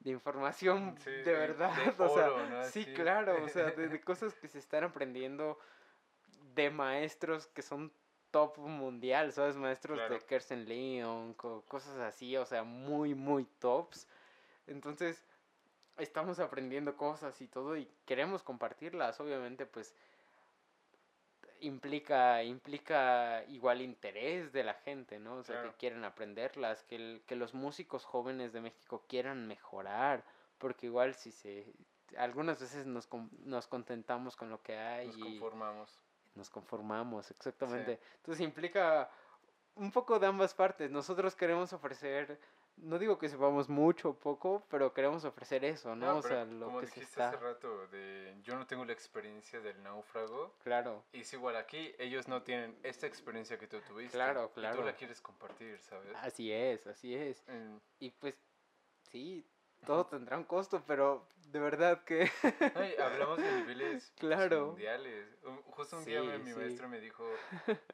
de 0.00 0.10
información 0.10 0.96
Sí, 0.98 1.10
de, 1.10 1.32
verdad. 1.32 1.74
de 1.74 2.02
o 2.04 2.08
sea, 2.08 2.62
sí, 2.70 2.84
claro, 2.94 3.44
o 3.44 3.48
sea, 3.48 3.70
de, 3.70 3.88
de 3.88 4.00
cosas 4.04 4.34
que 4.34 4.48
se 4.48 4.58
están 4.58 4.84
aprendiendo 4.84 5.58
de 6.54 6.70
maestros 6.70 7.46
que 7.46 7.62
son 7.62 7.92
top 8.30 8.58
mundial, 8.58 9.32
¿sabes? 9.32 9.56
Maestros 9.56 9.98
de. 10.08 10.20
Kersen 10.26 10.68
Leon, 10.68 11.34
co- 11.34 11.62
cosas 11.66 11.98
así, 11.98 12.36
o 12.36 12.44
sea, 12.44 12.62
muy, 12.62 13.14
muy 13.14 13.44
tops. 13.44 14.06
Entonces, 14.66 15.24
estamos 15.96 16.38
aprendiendo 16.38 16.96
cosas 16.96 17.40
y 17.40 17.48
todo 17.48 17.76
y 17.76 17.88
queremos 18.04 18.42
compartirlas, 18.42 19.18
obviamente, 19.20 19.66
pues 19.66 19.94
implica 21.60 22.42
implica 22.42 23.44
igual 23.48 23.80
interés 23.80 24.52
de 24.52 24.64
la 24.64 24.74
gente, 24.74 25.18
¿no? 25.18 25.36
O 25.36 25.42
sea, 25.42 25.56
Claro. 25.56 25.70
que 25.72 25.76
quieren 25.78 26.04
aprenderlas, 26.04 26.82
que, 26.84 26.96
el- 26.96 27.22
que 27.26 27.36
los 27.36 27.54
músicos 27.54 28.04
jóvenes 28.04 28.52
de 28.52 28.60
México 28.60 29.04
quieran 29.08 29.46
mejorar, 29.46 30.24
porque 30.58 30.86
igual 30.86 31.14
si 31.14 31.30
se 31.32 31.72
algunas 32.16 32.58
veces 32.60 32.86
nos, 32.86 33.08
nos 33.44 33.66
contentamos 33.66 34.34
con 34.36 34.48
lo 34.48 34.62
que 34.62 34.76
hay 34.78 35.06
Nos 35.08 35.18
y 35.18 35.20
conformamos. 35.20 36.00
nos 36.34 36.48
conformamos, 36.50 37.30
exactamente. 37.30 38.00
Entonces 38.16 38.40
implica 38.42 39.10
un 39.74 39.92
poco 39.92 40.18
de 40.18 40.26
ambas 40.26 40.54
partes. 40.54 40.90
Nosotros 40.90 41.34
queremos 41.36 41.72
ofrecer, 41.72 42.40
no 42.82 42.98
digo 42.98 43.18
que 43.18 43.28
sepamos 43.28 43.68
mucho 43.68 44.10
o 44.10 44.14
poco, 44.18 44.64
pero 44.70 44.92
queremos 44.92 45.24
ofrecer 45.24 45.64
eso, 45.64 45.94
¿no? 45.96 46.16
o 46.18 46.22
sea, 46.22 46.44
lo 46.44 46.66
como 46.66 46.80
que 46.80 46.86
se 46.86 46.94
dijiste 46.96 47.20
está... 47.20 47.28
hace 47.30 47.38
rato, 47.38 47.86
de 47.88 48.36
yo 48.42 48.56
no 48.56 48.66
tengo 48.66 48.84
la 48.84 48.92
experiencia 48.92 49.60
del 49.60 49.82
náufrago. 49.82 50.54
Claro, 50.62 51.04
Y 51.12 51.20
es 51.20 51.32
igual 51.32 51.56
aquí, 51.56 51.94
ellos 51.98 52.28
no 52.28 52.42
tienen 52.42 52.78
esta 52.82 53.06
experiencia 53.06 53.58
que 53.58 53.66
tú 53.66 53.80
tuviste. 53.80 54.16
Claro, 54.16 54.50
Y 54.52 54.60
claro. 54.60 54.76
tú 54.78 54.82
la 54.84 54.94
quieres 54.94 55.20
compartir, 55.20 55.78
¿sabes? 55.80 56.16
así 56.22 56.52
es, 56.52 56.86
así 56.86 57.14
es. 57.14 57.42
Mm, 57.48 57.76
Y 58.00 58.10
pues, 58.10 58.34
sí, 59.10 59.44
todo 59.86 60.06
tendrá 60.06 60.36
un 60.36 60.44
costo, 60.44 60.82
pero 60.86 61.26
de 61.48 61.60
verdad 61.60 62.04
que... 62.04 62.30
ay, 62.74 62.94
hablamos 62.96 63.38
de 63.38 63.52
niveles 63.60 64.12
pues, 64.12 64.12
Claro. 64.18 64.66
mundiales. 64.68 65.26
Un- 65.44 65.62
Justo 65.62 65.98
un 65.98 66.04
día 66.04 66.22
mi 66.22 66.52
sí. 66.52 66.58
maestro 66.58 66.88
me 66.88 67.00
dijo, 67.00 67.24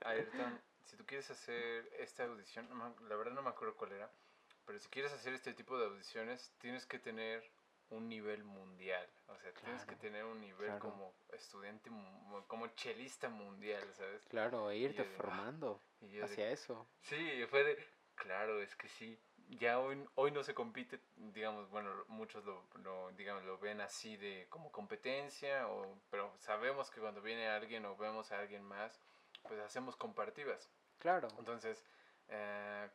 Ayrton, 0.04 0.60
si 0.84 0.96
tú 0.96 1.04
quieres 1.06 1.30
hacer 1.30 1.88
esta 1.98 2.24
audición, 2.24 2.68
la 3.08 3.16
verdad 3.16 3.32
no 3.32 3.42
me 3.42 3.50
acuerdo 3.50 3.76
cuál 3.76 3.92
era, 3.92 4.10
pero 4.66 4.78
si 4.78 4.88
quieres 4.88 5.12
hacer 5.12 5.34
este 5.34 5.54
tipo 5.54 5.78
de 5.78 5.86
audiciones, 5.86 6.52
tienes 6.58 6.86
que 6.86 6.98
tener 6.98 7.42
un 7.90 8.08
nivel 8.08 8.44
mundial. 8.44 9.06
O 9.28 9.38
sea, 9.38 9.52
tienes 9.52 9.84
que 9.84 9.96
tener 9.96 10.24
un 10.24 10.40
nivel 10.40 10.66
claro. 10.66 10.80
como 10.80 11.14
estudiante, 11.32 11.90
como 12.46 12.68
chelista 12.68 13.28
mundial, 13.28 13.82
¿sabes? 13.94 14.26
Claro, 14.28 14.70
e 14.70 14.78
irte 14.78 15.02
de, 15.02 15.08
formando 15.10 15.80
Y 16.00 16.10
yo 16.10 16.20
de, 16.20 16.24
hacia 16.26 16.50
eso. 16.50 16.86
Sí, 17.02 17.44
fue 17.48 17.64
de, 17.64 17.86
claro, 18.14 18.60
es 18.60 18.74
que 18.76 18.88
sí, 18.88 19.18
ya 19.48 19.78
hoy, 19.78 20.02
hoy 20.14 20.30
no 20.30 20.42
se 20.42 20.54
compite, 20.54 21.00
digamos, 21.16 21.68
bueno, 21.70 21.90
muchos 22.08 22.44
lo, 22.44 22.64
lo, 22.82 23.12
digamos, 23.12 23.44
lo 23.44 23.58
ven 23.58 23.80
así 23.80 24.16
de 24.16 24.46
como 24.48 24.72
competencia, 24.72 25.68
o, 25.68 25.98
pero 26.10 26.34
sabemos 26.38 26.90
que 26.90 27.00
cuando 27.00 27.20
viene 27.20 27.48
alguien 27.48 27.84
o 27.84 27.96
vemos 27.96 28.32
a 28.32 28.38
alguien 28.38 28.62
más, 28.62 29.00
pues 29.42 29.60
hacemos 29.60 29.96
compartidas. 29.96 30.70
Claro, 30.98 31.28
Entonces, 31.38 31.84
eh, 32.28 32.88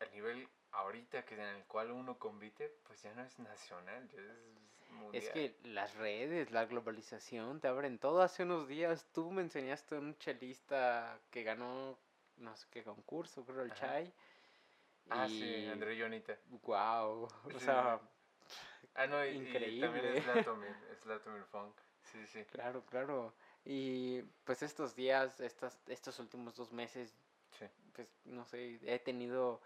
el 0.00 0.12
nivel 0.12 0.48
ahorita 0.74 1.24
que 1.24 1.34
en 1.34 1.40
el 1.40 1.64
cual 1.64 1.90
uno 1.90 2.18
compite, 2.18 2.68
pues 2.86 3.02
ya 3.02 3.12
no 3.14 3.22
es 3.22 3.38
nacional, 3.38 4.08
ya 4.10 4.20
es 4.20 4.92
mundial. 4.92 5.22
Es 5.22 5.30
que 5.30 5.56
las 5.64 5.94
redes, 5.94 6.50
la 6.50 6.64
globalización 6.66 7.60
te 7.60 7.68
abren 7.68 7.98
todo. 7.98 8.22
Hace 8.22 8.42
unos 8.44 8.68
días 8.68 9.06
tú 9.12 9.30
me 9.30 9.42
enseñaste 9.42 9.96
a 9.96 9.98
un 9.98 10.16
chelista 10.18 11.18
que 11.30 11.42
ganó 11.42 11.98
no 12.36 12.56
sé 12.56 12.66
qué 12.70 12.82
concurso, 12.82 13.44
creo 13.44 13.62
el 13.62 13.72
Ajá. 13.72 13.80
Chai. 13.80 14.12
Ah, 15.10 15.28
sí, 15.28 15.66
André 15.70 15.96
Yonita. 15.96 16.36
Wow, 16.62 17.28
o 17.54 17.58
sea, 17.58 18.00
Ah, 18.94 19.06
no, 19.06 19.24
y, 19.24 19.30
y 19.30 19.36
Increíble. 19.36 19.86
también 19.86 20.06
es 20.06 20.26
Latomir, 20.26 20.76
es 20.92 21.06
Latomir 21.06 21.44
Funk. 21.44 21.74
Sí, 22.02 22.26
sí. 22.26 22.44
claro, 22.44 22.84
claro. 22.86 23.34
Y 23.64 24.22
pues 24.44 24.62
estos 24.62 24.94
días, 24.94 25.40
estas, 25.40 25.78
estos 25.88 26.18
últimos 26.20 26.54
dos 26.54 26.70
meses, 26.72 27.14
Sí. 27.58 27.66
pues 27.94 28.08
no 28.24 28.44
sé, 28.44 28.78
he 28.82 28.98
tenido 28.98 29.60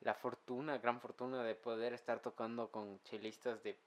la 0.00 0.14
fortuna, 0.14 0.78
gran 0.78 1.00
fortuna 1.00 1.42
de 1.42 1.54
poder 1.54 1.92
estar 1.92 2.20
tocando 2.20 2.70
con 2.70 3.00
chelistas 3.02 3.62
de 3.62 3.78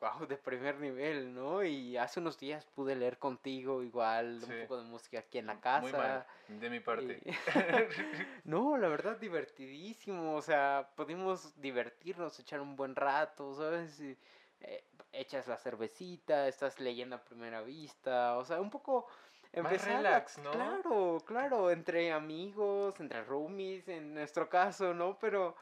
wow, 0.00 0.26
de 0.26 0.36
primer 0.36 0.78
nivel, 0.80 1.34
¿no? 1.34 1.62
Y 1.62 1.96
hace 1.96 2.20
unos 2.20 2.38
días 2.38 2.64
pude 2.74 2.96
leer 2.96 3.18
contigo 3.18 3.82
igual 3.82 4.40
Sí. 4.40 4.50
un 4.52 4.60
poco 4.62 4.78
de 4.78 4.84
música 4.84 5.18
aquí 5.20 5.38
en 5.38 5.46
la 5.46 5.60
casa. 5.60 5.82
Muy 5.82 5.92
mal, 5.92 6.26
de 6.48 6.70
mi 6.70 6.80
parte. 6.80 7.20
Y- 7.24 7.30
no, 8.44 8.76
la 8.78 8.88
verdad 8.88 9.18
divertidísimo, 9.18 10.34
o 10.34 10.42
sea, 10.42 10.90
pudimos 10.96 11.60
divertirnos, 11.60 12.38
echar 12.38 12.60
un 12.60 12.76
buen 12.76 12.96
rato, 12.96 13.54
¿sabes? 13.54 14.00
Y, 14.00 14.16
eh, 14.60 14.84
echas 15.12 15.48
la 15.48 15.56
cervecita, 15.56 16.48
estás 16.48 16.80
leyendo 16.80 17.16
a 17.16 17.24
primera 17.24 17.62
vista, 17.62 18.36
o 18.38 18.44
sea, 18.44 18.60
un 18.60 18.70
poco 18.70 19.06
empezar 19.52 19.90
a- 19.90 19.96
relax, 19.98 20.38
¿no? 20.38 20.50
Claro, 20.52 21.22
claro, 21.26 21.70
entre 21.70 22.12
amigos, 22.12 22.98
entre 23.00 23.24
roomies, 23.24 23.88
en 23.88 24.14
nuestro 24.14 24.48
caso, 24.48 24.94
¿no? 24.94 25.18
Pero 25.18 25.56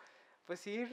pues 0.44 0.66
ir 0.66 0.89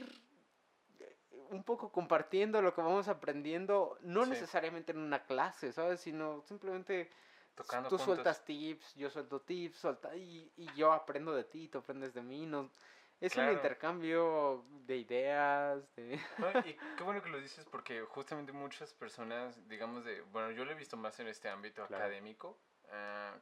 eh, 1.00 1.16
un 1.50 1.62
poco 1.64 1.90
compartiendo 1.90 2.60
lo 2.62 2.74
que 2.74 2.80
vamos 2.80 3.08
aprendiendo, 3.08 3.98
no 4.02 4.24
Sí. 4.24 4.30
necesariamente 4.30 4.92
en 4.92 4.98
una 4.98 5.24
clase, 5.24 5.72
¿sabes? 5.72 6.00
Sino 6.00 6.42
simplemente 6.42 7.10
Tocando 7.54 7.88
tú 7.88 7.98
sueltas 7.98 8.44
tips, 8.44 8.94
yo 8.96 9.08
suelto 9.08 9.40
tips, 9.40 9.78
suelta, 9.78 10.14
y, 10.14 10.52
y 10.56 10.66
yo 10.74 10.92
aprendo 10.92 11.34
de 11.34 11.44
ti, 11.44 11.68
tú 11.68 11.78
aprendes 11.78 12.12
de 12.12 12.22
mí. 12.22 12.44
No, 12.44 12.70
es 13.18 13.32
Claro. 13.32 13.50
un 13.50 13.56
intercambio 13.56 14.64
de 14.86 14.96
ideas, 14.98 15.94
de... 15.96 16.20
Y 16.70 16.74
qué 16.96 17.02
bueno 17.02 17.22
que 17.22 17.30
lo 17.30 17.40
dices 17.40 17.64
porque 17.64 18.02
justamente 18.02 18.52
muchas 18.52 18.92
personas, 18.92 19.66
digamos 19.68 20.04
de, 20.04 20.20
bueno, 20.20 20.50
yo 20.50 20.66
lo 20.66 20.72
he 20.72 20.74
visto 20.74 20.98
más 20.98 21.18
en 21.18 21.28
este 21.28 21.48
ámbito 21.48 21.86
Claro. 21.86 22.04
académico, 22.04 22.58
ah, 22.90 23.34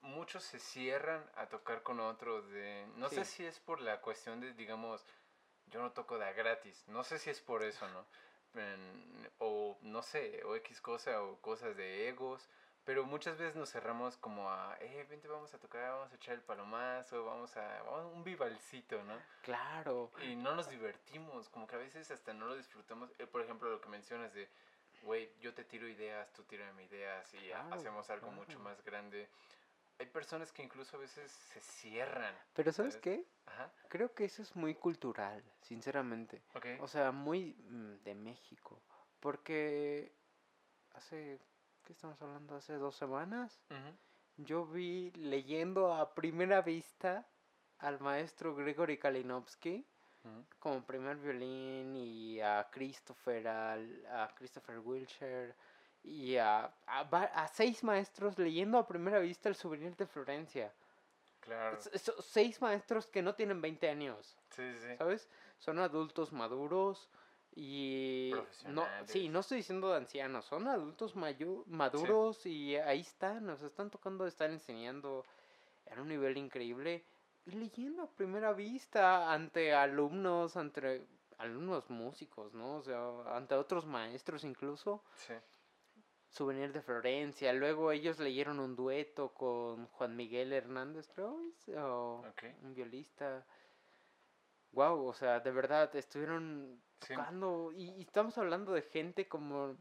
muchos 0.00 0.42
se 0.44 0.58
cierran 0.58 1.24
a 1.36 1.46
tocar 1.48 1.82
con 1.82 2.00
otros 2.00 2.48
de, 2.50 2.86
no 2.96 3.08
sé 3.08 3.24
Sí. 3.24 3.36
si 3.36 3.46
es 3.46 3.60
por 3.60 3.80
la 3.80 4.00
cuestión 4.00 4.40
de, 4.40 4.52
digamos, 4.54 5.04
yo 5.66 5.80
no 5.80 5.92
toco 5.92 6.18
de 6.18 6.32
gratis, 6.34 6.84
no 6.88 7.04
sé 7.04 7.18
si 7.18 7.30
es 7.30 7.40
por 7.40 7.62
eso, 7.62 7.88
¿no? 7.88 8.06
En- 8.54 9.30
o 9.38 9.78
no 9.82 10.02
sé, 10.02 10.42
o 10.44 10.54
X 10.56 10.80
cosa, 10.80 11.22
o 11.22 11.40
cosas 11.40 11.76
de 11.76 12.08
egos, 12.08 12.48
pero 12.84 13.04
muchas 13.04 13.38
veces 13.38 13.54
nos 13.56 13.70
cerramos 13.70 14.16
como 14.16 14.50
a, 14.50 14.76
eh, 14.80 15.06
vente, 15.08 15.28
vamos 15.28 15.54
a 15.54 15.58
tocar, 15.58 15.88
vamos 15.92 16.12
a 16.12 16.16
echar 16.16 16.34
el 16.34 16.42
palomazo, 16.42 17.24
vamos 17.24 17.56
a, 17.56 17.82
vamos 17.84 18.00
a 18.02 18.06
un 18.08 18.24
vivalcito, 18.24 19.02
¿no? 19.04 19.16
Claro, 19.42 20.10
Y 20.22 20.34
no 20.36 20.54
nos 20.54 20.68
divertimos, 20.68 21.48
como 21.48 21.66
que 21.66 21.76
a 21.76 21.78
veces 21.78 22.10
hasta 22.10 22.34
no 22.34 22.46
lo 22.46 22.56
disfrutamos. 22.56 23.10
Eh, 23.18 23.26
por 23.26 23.40
ejemplo, 23.40 23.70
lo 23.70 23.80
que 23.80 23.88
mencionas 23.88 24.34
de, 24.34 24.48
güey, 25.02 25.30
yo 25.40 25.52
te 25.54 25.64
tiro 25.64 25.88
ideas, 25.88 26.32
tú 26.32 26.42
tírame 26.44 26.84
ideas 26.84 27.32
y 27.34 27.48
Claro, 27.48 27.74
hacemos 27.74 28.08
algo 28.10 28.30
mucho 28.30 28.58
más 28.60 28.82
grande. 28.84 29.28
Hay 29.98 30.06
personas 30.06 30.50
que 30.52 30.62
incluso 30.62 30.96
a 30.96 31.00
veces 31.00 31.30
se 31.30 31.60
cierran. 31.60 32.34
pero 32.54 32.72
¿sabes 32.72 32.94
¿sabes? 32.94 33.02
qué? 33.02 33.26
Ajá, 33.46 33.70
Creo 33.88 34.14
que 34.14 34.24
eso 34.24 34.42
es 34.42 34.56
muy 34.56 34.74
cultural, 34.74 35.42
sinceramente. 35.60 36.42
O 36.80 36.88
sea, 36.88 37.12
muy 37.12 37.54
mm, 37.68 38.02
de 38.02 38.14
México. 38.14 38.80
Porque 39.20 40.12
hace, 40.94 41.38
¿qué 41.84 41.92
estamos 41.92 42.20
hablando? 42.22 42.56
Hace 42.56 42.74
dos 42.74 42.96
semanas 42.96 43.60
yo 44.36 44.66
vi 44.66 45.10
leyendo 45.12 45.92
a 45.94 46.14
primera 46.14 46.62
vista 46.62 47.28
al 47.78 48.00
maestro 48.00 48.54
Gregory 48.56 48.98
Kalinowski 48.98 49.86
como 50.58 50.84
primer 50.84 51.16
violín 51.16 51.96
y 51.96 52.40
a 52.40 52.68
Christopher, 52.70 53.48
a 53.48 54.34
Christopher 54.36 54.78
Wilshire 54.78 55.54
y 56.04 56.36
a, 56.36 56.72
a, 56.86 57.48
seis 57.48 57.84
maestros 57.84 58.38
leyendo 58.38 58.78
a 58.78 58.86
primera 58.86 59.18
vista 59.18 59.48
el 59.48 59.54
souvenir 59.54 59.96
de 59.96 60.06
Florencia. 60.06 60.72
Claro. 61.40 61.78
seis 62.20 62.60
maestros 62.60 63.06
que 63.06 63.22
no 63.22 63.34
tienen 63.34 63.60
20 63.60 63.88
años. 63.88 64.36
Sí, 64.50 64.62
sí. 64.80 64.96
¿Sabes? 64.96 65.28
Son 65.58 65.78
adultos 65.78 66.32
maduros 66.32 67.10
y... 67.54 68.32
No, 68.66 68.86
sí, 69.04 69.28
no 69.28 69.40
estoy 69.40 69.58
diciendo 69.58 69.90
de 69.90 69.96
ancianos, 69.96 70.44
son 70.44 70.68
adultos 70.68 71.14
maduros 71.16 72.46
y 72.46 72.76
ahí 72.76 73.00
están, 73.00 73.46
nos 73.46 73.62
están 73.62 73.90
tocando, 73.90 74.26
están 74.26 74.52
enseñando 74.52 75.24
en 75.86 76.00
un 76.00 76.08
nivel 76.08 76.36
increíble 76.36 77.04
y 77.46 77.52
leyendo 77.52 78.02
a 78.02 78.10
primera 78.10 78.52
vista 78.52 79.32
ante 79.32 79.74
alumnos, 79.74 80.56
ante 80.56 81.06
alumnos 81.38 81.90
músicos, 81.90 82.54
¿no? 82.54 82.76
O 82.76 82.82
sea, 82.82 83.36
ante 83.36 83.54
otros 83.54 83.84
maestros 83.86 84.44
incluso. 84.44 85.02
Sí. 85.14 85.34
Souvenir 86.28 86.72
de 86.72 86.80
Florencia. 86.80 87.52
Luego 87.52 87.92
ellos 87.92 88.18
leyeron 88.18 88.58
un 88.58 88.74
dueto 88.74 89.34
con 89.34 89.86
Juan 89.88 90.16
Miguel 90.16 90.52
Hernández, 90.52 91.08
creo, 91.08 91.38
o 91.76 92.24
un 92.62 92.74
violista. 92.74 93.44
Wow, 94.70 95.04
o 95.06 95.12
sea, 95.12 95.40
de 95.40 95.50
verdad, 95.50 95.94
estuvieron 95.94 96.80
tocando. 96.98 97.70
Y, 97.72 98.00
estamos 98.00 98.38
hablando 98.38 98.72
de 98.72 98.82
gente 98.82 99.28
como 99.28 99.76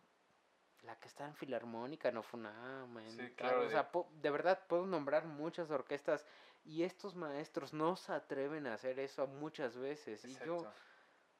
la 0.81 0.97
que 0.97 1.07
está 1.07 1.25
en 1.25 1.35
Filarmónica, 1.35 2.11
no 2.11 2.23
Funama. 2.23 3.01
Sí, 3.07 3.29
claro. 3.37 3.65
O 3.65 3.69
sea, 3.69 3.89
de 4.21 4.29
verdad 4.29 4.59
puedo 4.67 4.85
nombrar 4.85 5.25
muchas 5.25 5.71
orquestas 5.71 6.25
y 6.63 6.83
estos 6.83 7.15
maestros 7.15 7.73
no 7.73 7.95
se 7.95 8.13
atreven 8.13 8.67
a 8.67 8.75
hacer 8.75 8.99
eso 8.99 9.27
muchas 9.27 9.77
veces. 9.77 10.23
Y 10.25 10.37
yo 10.45 10.71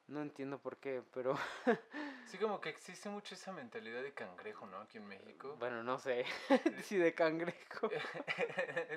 no 0.07 0.22
entiendo 0.22 0.60
por 0.60 0.77
qué, 0.77 1.03
pero... 1.14 1.38
sí, 2.26 2.38
como 2.38 2.60
que 2.60 2.69
existe 2.69 3.10
mucho 3.10 3.35
esa 3.35 3.52
mentalidad 3.53 4.03
de 4.03 4.14
cangrejo, 4.14 4.65
¿no? 4.68 4.77
Aquí 4.81 4.98
en 4.98 5.07
México. 5.07 5.56
Bueno, 5.57 5.84
no 5.84 5.99
sé 5.99 6.26
si 6.84 6.98
de 6.98 7.14
cangrejo. 7.14 7.89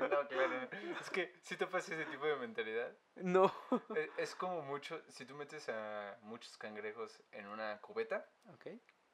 no, 0.00 0.28
claro. 0.28 0.68
Es 1.00 1.10
que, 1.10 1.32
¿sí 1.42 1.56
te 1.56 1.66
pasa 1.66 1.94
ese 1.94 2.06
tipo 2.06 2.26
de 2.26 2.36
mentalidad? 2.36 2.92
No. 3.16 3.52
E, 3.94 4.10
es, 4.16 4.34
como 4.34 4.62
mucho, 4.62 5.00
si 5.08 5.24
tú 5.24 5.34
metes 5.36 5.68
a 5.68 6.18
muchos 6.22 6.56
cangrejos 6.58 7.22
en 7.32 7.46
una 7.46 7.80
cubeta, 7.80 8.28
ok. 8.52 8.66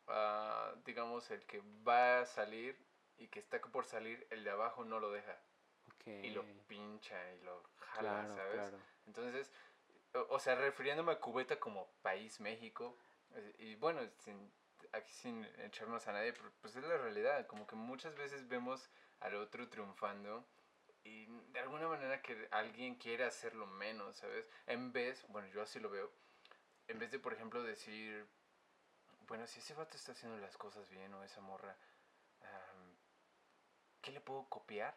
Uh, 0.08 0.80
digamos, 0.84 1.30
el 1.30 1.44
que 1.46 1.62
va 1.86 2.20
a 2.20 2.26
salir 2.26 2.76
y 3.18 3.28
que 3.28 3.38
está 3.38 3.60
por 3.60 3.84
salir, 3.84 4.26
el 4.30 4.42
de 4.42 4.50
abajo 4.50 4.84
no 4.84 4.98
lo 4.98 5.12
deja. 5.12 5.38
Y 6.22 6.30
lo 6.30 6.44
pincha 6.66 7.16
y 7.32 7.42
lo 7.42 7.62
jala, 7.78 8.28
¿sabes? 8.28 8.54
Claro. 8.54 8.78
Entonces 9.06 9.50
o 10.12 10.38
sea, 10.38 10.54
refiriéndome 10.56 11.12
a 11.12 11.20
cubeta 11.20 11.58
como 11.58 11.90
país 12.02 12.40
México, 12.40 12.96
eh, 13.34 13.54
y 13.58 13.74
bueno, 13.76 14.00
sin, 14.18 14.52
aquí 14.92 15.12
sin 15.12 15.44
echarnos 15.58 16.06
a 16.08 16.12
nadie, 16.12 16.34
pues 16.60 16.76
es 16.76 16.84
la 16.84 16.96
realidad, 16.96 17.46
como 17.46 17.66
que 17.66 17.76
muchas 17.76 18.16
veces 18.16 18.48
vemos 18.48 18.90
al 19.20 19.36
otro 19.36 19.68
triunfando 19.68 20.44
y 21.04 21.26
de 21.52 21.60
alguna 21.60 21.88
manera 21.88 22.20
que 22.22 22.48
alguien 22.50 22.96
quiere 22.96 23.24
hacerlo 23.24 23.66
menos, 23.66 24.16
¿sabes? 24.16 24.48
En 24.66 24.92
vez, 24.92 25.24
bueno, 25.28 25.48
yo 25.48 25.62
así 25.62 25.78
lo 25.78 25.90
veo, 25.90 26.10
en 26.88 26.98
vez 26.98 27.10
de, 27.12 27.18
por 27.18 27.32
ejemplo, 27.32 27.62
decir, 27.62 28.26
bueno, 29.28 29.46
si 29.46 29.60
ese 29.60 29.74
vato 29.74 29.96
está 29.96 30.12
haciendo 30.12 30.38
las 30.38 30.56
cosas 30.56 30.90
bien 30.90 31.14
o 31.14 31.22
esa 31.22 31.40
morra, 31.40 31.76
¿qué 34.02 34.10
le 34.10 34.20
puedo 34.20 34.48
copiar? 34.48 34.96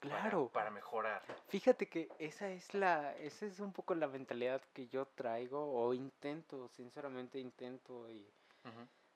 Claro. 0.00 0.48
Para, 0.48 0.70
mejorar. 0.70 1.22
Fíjate 1.48 1.88
que 1.88 2.08
esa 2.18 2.48
es 2.48 2.72
la, 2.74 3.14
esa 3.18 3.46
es 3.46 3.60
un 3.60 3.72
poco 3.72 3.94
la 3.94 4.08
mentalidad 4.08 4.62
que 4.72 4.88
yo 4.88 5.06
traigo 5.06 5.72
o 5.72 5.92
intento, 5.94 6.68
sinceramente 6.68 7.38
intento 7.38 8.10
y 8.10 8.26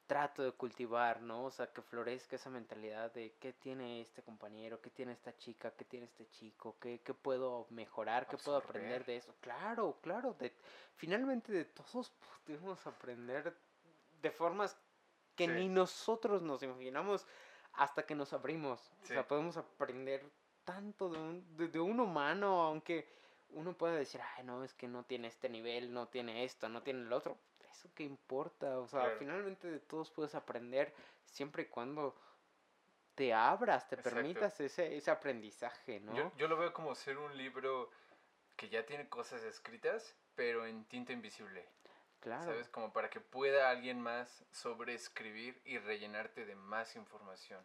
trato 0.07 0.43
de 0.43 0.53
cultivar, 0.53 1.23
¿no? 1.23 1.45
O 1.45 1.51
sea, 1.51 1.73
que 1.73 1.81
florezca 1.81 2.37
esa 2.37 2.51
mentalidad 2.51 3.13
de 3.13 3.35
qué 3.41 3.53
tiene 3.55 4.03
este 4.03 4.23
compañero, 4.23 4.81
qué 4.81 4.91
tiene 4.91 5.13
esta 5.13 5.35
chica, 5.37 5.71
qué 5.71 5.85
tiene 5.85 6.07
este 6.07 6.29
chico, 6.29 6.77
qué, 6.81 7.01
qué 7.03 7.15
puedo 7.15 7.67
mejorar, 7.71 8.29
qué 8.29 8.37
puedo 8.37 8.59
aprender 8.59 9.05
de 9.07 9.17
eso. 9.17 9.35
Claro, 9.41 9.99
claro, 10.03 10.35
de, 10.35 10.53
finalmente 10.97 11.53
de 11.53 11.65
todos 11.65 12.13
podemos 12.45 12.87
aprender 12.87 13.57
de 14.21 14.31
formas 14.31 14.77
que 15.35 15.49
ni 15.49 15.69
nosotros 15.69 16.43
nos 16.43 16.63
imaginamos 16.63 17.27
hasta 17.73 18.05
que 18.05 18.15
nos 18.15 18.33
abrimos. 18.33 18.93
O 19.03 19.07
sea, 19.07 19.27
podemos 19.27 19.57
aprender 19.57 20.23
tanto 20.65 21.09
de 21.09 21.19
un, 21.19 21.57
de, 21.57 21.81
un 21.81 22.01
humano, 22.01 22.63
aunque 22.63 23.09
uno 23.51 23.73
pueda 23.77 23.95
decir, 23.95 24.21
ay, 24.37 24.45
no, 24.45 24.65
es 24.65 24.75
que 24.75 24.89
no 24.89 25.05
tiene 25.05 25.29
este 25.29 25.49
nivel, 25.49 25.93
no 25.93 26.09
tiene 26.09 26.45
esto, 26.45 26.69
no 26.69 26.83
tiene 26.83 27.03
el 27.03 27.13
otro. 27.13 27.39
Eso 27.71 27.89
que 27.95 28.05
importa, 28.05 28.79
o 28.79 28.87
sea, 28.87 29.15
finalmente 29.19 29.71
de 29.71 29.81
todos 29.81 30.11
puedes 30.11 30.35
aprender 30.35 30.95
siempre 31.25 31.65
y 31.65 31.67
cuando 31.67 32.15
te 33.15 33.33
abras, 33.33 33.89
te 33.89 33.97
permitas 33.97 34.61
ese, 34.61 34.97
ese 34.97 35.11
aprendizaje, 35.11 36.01
¿no? 36.01 36.15
Yo, 36.15 36.33
yo, 36.37 36.49
lo 36.49 36.57
veo 36.57 36.73
como 36.73 36.95
ser 36.95 37.19
un 37.19 37.37
libro 37.37 37.91
que 38.57 38.69
ya 38.69 38.85
tiene 38.87 39.09
cosas 39.09 39.43
escritas, 39.43 40.17
pero 40.35 40.67
en 40.67 40.85
tinta 40.85 41.13
invisible. 41.13 41.69
Claro. 42.21 42.45
¿Sabes? 42.45 42.69
Como 42.69 42.93
para 42.93 43.11
que 43.11 43.21
pueda 43.21 43.71
alguien 43.71 44.01
más 44.01 44.45
sobreescribir 44.51 45.61
y 45.65 45.79
rellenarte 45.79 46.47
de 46.47 46.55
más 46.55 46.97
información. 46.97 47.65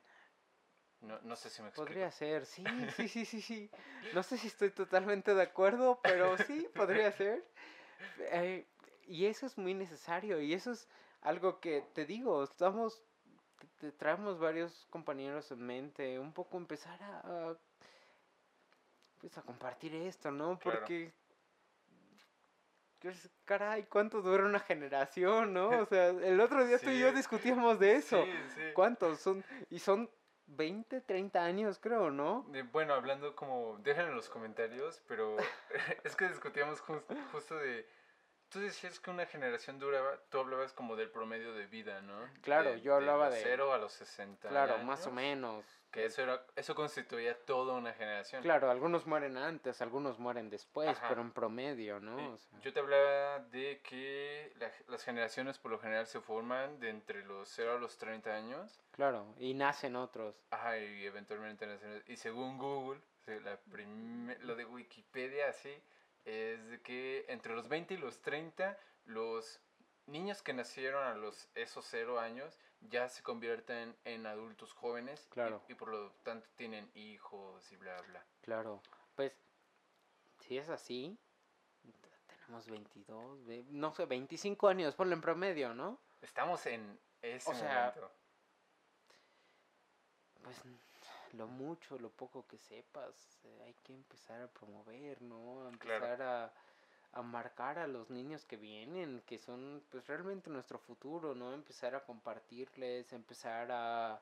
No, 1.02 1.20
no 1.22 1.36
sé 1.36 1.50
si 1.50 1.62
me 1.62 1.70
explico. 1.70 1.88
Podría 1.88 2.12
ser, 2.12 2.46
sí, 2.46 2.64
sí, 2.96 3.08
sí, 3.08 3.26
sí, 3.26 3.42
sí. 3.42 3.72
No 4.14 4.24
sé 4.24 4.38
si 4.38 4.48
estoy 4.48 4.72
totalmente 4.72 5.34
de 5.34 5.42
acuerdo, 5.42 6.00
pero 6.04 6.38
sí, 6.40 6.68
podría 6.76 7.12
ser. 7.12 7.44
Eh, 8.20 8.66
y 9.08 9.26
eso 9.26 9.46
es 9.46 9.58
muy 9.58 9.74
necesario 9.74 10.42
y 10.42 10.54
eso 10.54 10.72
es 10.72 10.88
algo 11.22 11.60
que 11.60 11.84
te 11.94 12.06
digo, 12.06 12.44
estamos, 12.44 13.02
te, 13.80 13.92
traemos 13.92 14.40
varios 14.40 14.86
compañeros 14.90 15.52
en 15.52 15.62
mente, 15.62 16.20
un 16.20 16.32
poco 16.34 16.58
empezar 16.58 17.02
a, 17.02 17.56
pues 19.20 19.38
a 19.38 19.42
compartir 19.42 19.96
esto, 19.96 20.32
¿no? 20.32 20.60
Porque 20.60 21.14
pues, 23.00 23.30
caray, 23.46 23.84
¿cuánto 23.84 24.22
dura 24.22 24.46
una 24.46 24.60
generación, 24.60 25.54
no? 25.54 25.70
O 25.70 25.86
sea, 25.86 26.10
el 26.10 26.40
otro 26.40 26.66
día 26.66 26.78
tú 26.78 26.90
y 26.90 27.00
yo 27.00 27.12
discutíamos 27.14 27.80
de 27.80 27.96
eso. 27.96 28.24
Sí, 28.24 28.32
sí. 28.56 28.62
¿Cuántos 28.74 29.20
son? 29.20 29.44
Y 29.70 29.80
son 29.80 30.10
20, 30.50 31.02
30 31.02 31.44
años, 31.44 31.80
creo, 31.80 32.12
¿no? 32.12 32.46
bueno, 32.72 32.94
hablando 32.94 33.36
como, 33.36 33.78
déjenlo 33.84 34.10
en 34.10 34.16
los 34.16 34.30
comentarios, 34.30 35.02
pero 35.08 35.38
es 36.04 36.16
que 36.16 36.28
discutíamos 36.28 36.82
justo 37.32 37.56
de 37.56 37.86
Tú 38.50 38.60
decías 38.60 39.00
que 39.00 39.12
una 39.12 39.28
generación 39.28 39.78
duraba, 39.78 40.18
tú 40.30 40.40
hablabas 40.40 40.74
como 40.74 40.96
del 40.96 41.12
promedio 41.12 41.54
de 41.54 41.68
vida, 41.68 42.02
¿no? 42.02 42.18
Claro, 42.42 42.76
yo 42.78 42.96
hablaba 42.96 43.30
de... 43.30 43.42
Cero 43.44 43.74
a 43.74 43.78
los 43.78 43.94
60 43.94 44.50
Claro, 44.50 44.80
más 44.80 45.06
o 45.06 45.12
menos. 45.12 45.64
Que 45.92 46.06
eso, 46.06 46.24
era, 46.24 46.44
eso 46.56 46.74
constituía 46.74 47.38
toda 47.46 47.74
una 47.76 47.94
generación. 47.94 48.42
Claro, 48.42 48.72
algunos 48.72 49.06
mueren 49.06 49.38
antes, 49.38 49.82
algunos 49.82 50.18
mueren 50.18 50.50
después, 50.50 50.98
pero 51.08 51.22
en 51.22 51.32
promedio, 51.32 52.00
¿no? 52.00 52.38
Yo 52.62 52.74
te 52.74 52.80
hablaba 52.80 53.40
de 53.40 53.82
que 53.84 54.52
las 54.88 55.04
generaciones 55.04 55.60
por 55.60 55.72
lo 55.72 55.80
general 55.80 56.08
se 56.08 56.20
forman 56.20 56.80
de 56.80 56.90
entre 56.90 57.24
los 57.26 57.50
0 57.50 57.76
a 57.76 57.80
los 57.80 57.98
30 57.98 58.34
años. 58.34 58.82
Claro, 58.92 59.34
y 59.38 59.54
nacen 59.54 59.96
otros. 59.96 60.36
Ajá, 60.50 60.78
y 60.78 61.06
eventualmente 61.06 61.68
nacen. 61.68 62.04
Y 62.08 62.18
según 62.18 62.58
Google, 62.58 63.02
la 63.28 63.60
lo 64.42 64.56
de 64.56 64.66
Wikipedia, 64.66 65.50
así 65.50 65.82
es 66.30 66.70
de 66.70 66.82
que 66.82 67.26
entre 67.28 67.54
los 67.56 67.68
20 67.68 67.96
y 67.96 67.98
los 67.98 68.22
30 68.22 68.78
los 69.06 69.60
niños 70.06 70.42
que 70.42 70.54
nacieron 70.54 71.04
a 71.04 71.16
los 71.16 71.50
esos 71.56 71.86
cero 71.86 72.20
años 72.20 72.58
ya 72.82 73.10
se 73.10 73.22
convierten 73.24 73.96
en 74.06 74.26
adultos 74.26 74.74
jóvenes 74.74 75.28
claro. 75.30 75.62
y, 75.68 75.74
por 75.76 75.90
lo 75.90 76.12
tanto 76.24 76.48
tienen 76.56 76.90
hijos 76.94 77.72
y 77.72 77.76
bla 77.76 78.02
bla. 78.04 78.24
Claro, 78.42 78.82
pues 79.16 79.36
si 80.40 80.58
es 80.58 80.70
así, 80.70 81.18
tenemos 82.28 82.68
22, 82.70 83.40
no 83.70 83.94
sé, 83.94 84.06
25 84.06 84.68
años 84.70 84.96
por 84.96 85.12
en 85.12 85.22
promedio, 85.22 85.74
¿no? 85.74 86.00
Estamos 86.22 86.66
en 86.66 87.00
ese 87.22 87.52
o 87.52 87.54
sea, 87.54 87.94
momento. 87.96 88.12
Pues 90.44 90.64
lo 91.34 91.48
mucho, 91.48 91.98
lo 91.98 92.10
poco 92.10 92.46
que 92.48 92.58
sepas, 92.58 93.40
eh, 93.44 93.62
hay 93.66 93.74
que 93.84 93.94
empezar 93.94 94.42
a 94.42 94.48
promover, 94.48 95.22
¿no? 95.22 95.68
empezar 95.68 96.22
a, 96.22 96.54
a, 97.14 97.22
marcar 97.22 97.80
a 97.80 97.88
los 97.88 98.10
niños 98.10 98.46
que 98.46 98.58
vienen, 98.58 99.22
que 99.26 99.38
son 99.38 99.84
pues 99.90 100.08
realmente 100.08 100.50
nuestro 100.50 100.80
futuro, 100.80 101.36
¿no? 101.36 101.54
Empezar 101.54 101.96
a 101.96 102.04
compartirles, 102.04 103.12
empezar 103.14 103.70
a... 103.72 104.22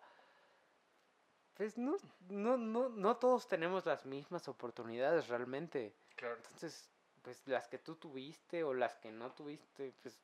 Pues 1.56 1.78
no, 1.78 1.98
no, 2.30 2.58
no, 2.58 2.90
no 2.90 3.18
todos 3.18 3.48
tenemos 3.48 3.86
las 3.86 4.06
mismas 4.06 4.48
oportunidades 4.48 5.28
realmente. 5.28 5.96
Claro. 6.16 6.36
Entonces, 6.38 6.90
pues 7.24 7.48
las 7.48 7.68
que 7.68 7.80
tú 7.80 7.96
tuviste 7.96 8.64
o 8.64 8.74
las 8.74 8.96
que 8.96 9.12
no 9.12 9.32
tuviste, 9.32 9.94
pues 10.02 10.20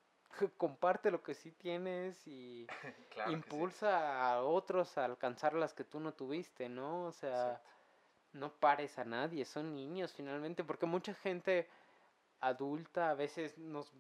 comparte 0.57 1.11
lo 1.11 1.21
que 1.23 1.33
sí 1.33 1.51
tienes 1.51 2.25
y 2.27 2.67
impulsa 3.27 4.31
a 4.33 4.41
otros 4.43 4.97
a 4.97 5.05
alcanzar 5.05 5.53
las 5.53 5.73
que 5.73 5.83
tú 5.83 5.99
no 5.99 6.13
tuviste, 6.13 6.69
¿no? 6.69 7.05
O 7.05 7.11
sea, 7.11 7.61
no 8.33 8.51
pares 8.53 8.97
a 8.99 9.05
nadie, 9.05 9.45
son 9.45 9.75
niños 9.75 10.13
finalmente, 10.13 10.63
porque 10.63 10.85
mucha 10.85 11.13
gente 11.13 11.69
adulta 12.39 13.11
a 13.11 13.13
veces 13.13 13.57
nos 13.57 13.91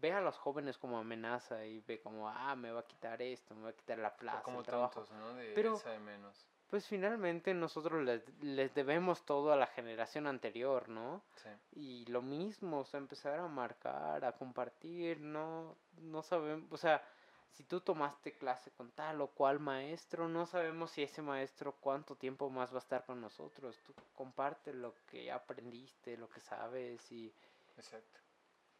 ve 0.00 0.12
a 0.12 0.20
los 0.20 0.36
jóvenes 0.36 0.78
como 0.78 0.98
amenaza 0.98 1.64
y 1.64 1.80
ve 1.80 2.00
como, 2.00 2.28
ah, 2.28 2.56
me 2.56 2.72
va 2.72 2.80
a 2.80 2.86
quitar 2.86 3.22
esto, 3.22 3.54
me 3.54 3.62
va 3.64 3.68
a 3.70 3.72
quitar 3.76 3.98
la 3.98 4.16
plaza, 4.16 4.42
como 4.42 4.60
el 4.60 4.66
trabajo. 4.66 4.94
tontos, 4.94 5.12
¿no? 5.16 5.34
De 5.34 5.52
Pero- 5.54 5.74
esa 5.74 5.90
de 5.90 6.00
menos. 6.00 6.48
Pues 6.72 6.86
finalmente 6.86 7.52
nosotros 7.52 8.02
les, 8.02 8.22
les 8.42 8.74
debemos 8.74 9.26
todo 9.26 9.52
a 9.52 9.56
la 9.56 9.66
generación 9.66 10.26
anterior, 10.26 10.88
¿no? 10.88 11.22
Sí. 11.34 11.50
Y 11.72 12.06
lo 12.06 12.22
mismo, 12.22 12.78
o 12.78 12.84
sea, 12.86 12.96
empezar 12.96 13.38
a 13.38 13.46
marcar, 13.46 14.24
a 14.24 14.32
compartir, 14.32 15.20
no, 15.20 15.76
no 16.00 16.22
sabemos, 16.22 16.72
o 16.72 16.78
sea, 16.78 17.06
si 17.50 17.64
tú 17.64 17.82
tomaste 17.82 18.32
clase 18.32 18.70
con 18.70 18.90
tal 18.92 19.20
o 19.20 19.26
cual 19.26 19.60
maestro, 19.60 20.28
no 20.28 20.46
sabemos 20.46 20.92
si 20.92 21.02
ese 21.02 21.20
maestro 21.20 21.76
cuánto 21.78 22.16
tiempo 22.16 22.48
más 22.48 22.72
va 22.72 22.76
a 22.76 22.78
estar 22.78 23.04
con 23.04 23.20
nosotros. 23.20 23.78
Tú 23.84 23.92
comparte 24.14 24.72
lo 24.72 24.94
que 25.10 25.30
aprendiste, 25.30 26.16
lo 26.16 26.30
que 26.30 26.40
sabes 26.40 27.12
y 27.12 27.30
Exacto. 27.76 28.18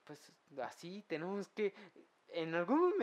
pues 0.04 0.32
así 0.62 1.04
tenemos 1.06 1.46
que 1.48 1.74
en 2.28 2.54
algún 2.54 2.94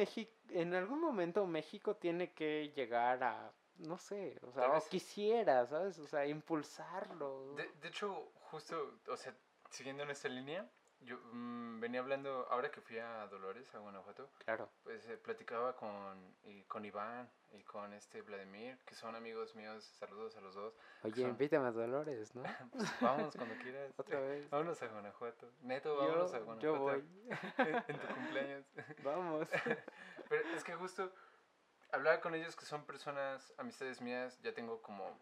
en 0.50 0.74
algún 0.74 1.00
momento 1.00 1.46
México 1.46 1.96
tiene 1.96 2.34
que 2.34 2.74
llegar 2.76 3.22
a 3.22 3.54
no 3.80 3.98
sé, 3.98 4.38
o 4.44 4.52
sea, 4.52 4.72
o 4.78 4.84
quisiera, 4.88 5.66
¿sabes? 5.66 5.98
O 6.00 6.08
sea, 6.08 6.26
impulsarlo. 6.26 7.54
De, 7.56 7.70
de 7.82 7.88
hecho, 7.88 8.32
justo, 8.52 9.00
o 9.08 9.18
sea, 9.18 9.34
siguiendo 9.70 10.04
en 10.04 10.12
esta 10.12 10.28
línea, 10.30 10.70
yo 11.02 11.18
mm, 11.32 11.80
venía 11.80 12.02
hablando, 12.02 12.46
ahora 12.50 12.70
que 12.72 12.82
fui 12.82 12.98
a 13.00 13.26
Dolores, 13.28 13.74
a 13.74 13.80
Guanajuato, 13.80 14.30
Claro. 14.44 14.70
pues 14.84 15.08
eh, 15.08 15.18
platicaba 15.18 15.76
con, 15.76 16.36
y 16.44 16.64
con 16.64 16.84
Iván 16.84 17.30
y 17.54 17.64
con 17.64 17.94
este 17.94 18.22
Vladimir, 18.22 18.78
que 18.86 18.96
son 18.96 19.16
amigos 19.16 19.56
míos, 19.56 19.84
saludos 19.98 20.36
a 20.36 20.42
los 20.42 20.56
dos. 20.56 20.74
Oye, 21.04 21.22
Son- 21.22 21.30
invítame 21.32 21.68
a 21.68 21.72
Dolores, 21.72 22.36
¿no? 22.36 22.44
Pues 22.74 23.00
vámonos 23.00 23.34
cuando 23.36 23.56
quieras. 23.64 23.94
Otra 23.98 24.20
vez. 24.20 24.50
Vámonos 24.50 24.82
a 24.82 24.88
Guanajuato. 24.88 25.50
Neto, 25.62 25.96
vámonos 25.96 26.34
a 26.34 26.40
Guanajuato. 26.40 26.60
yo 26.62 26.78
voy. 26.80 27.04
en 27.88 28.00
tu 28.00 28.08
cumpleaños. 28.14 28.66
Vamos. 29.04 29.48
Pero 30.28 30.50
es 30.56 30.64
que 30.66 30.76
justo 30.76 31.12
hablaba 31.92 32.22
con 32.22 32.36
ellos 32.36 32.56
que 32.56 32.66
son 32.66 32.86
personas, 32.86 33.54
amistades 33.58 34.02
mías, 34.02 34.40
ya 34.42 34.54
tengo 34.54 34.82
como 34.82 35.18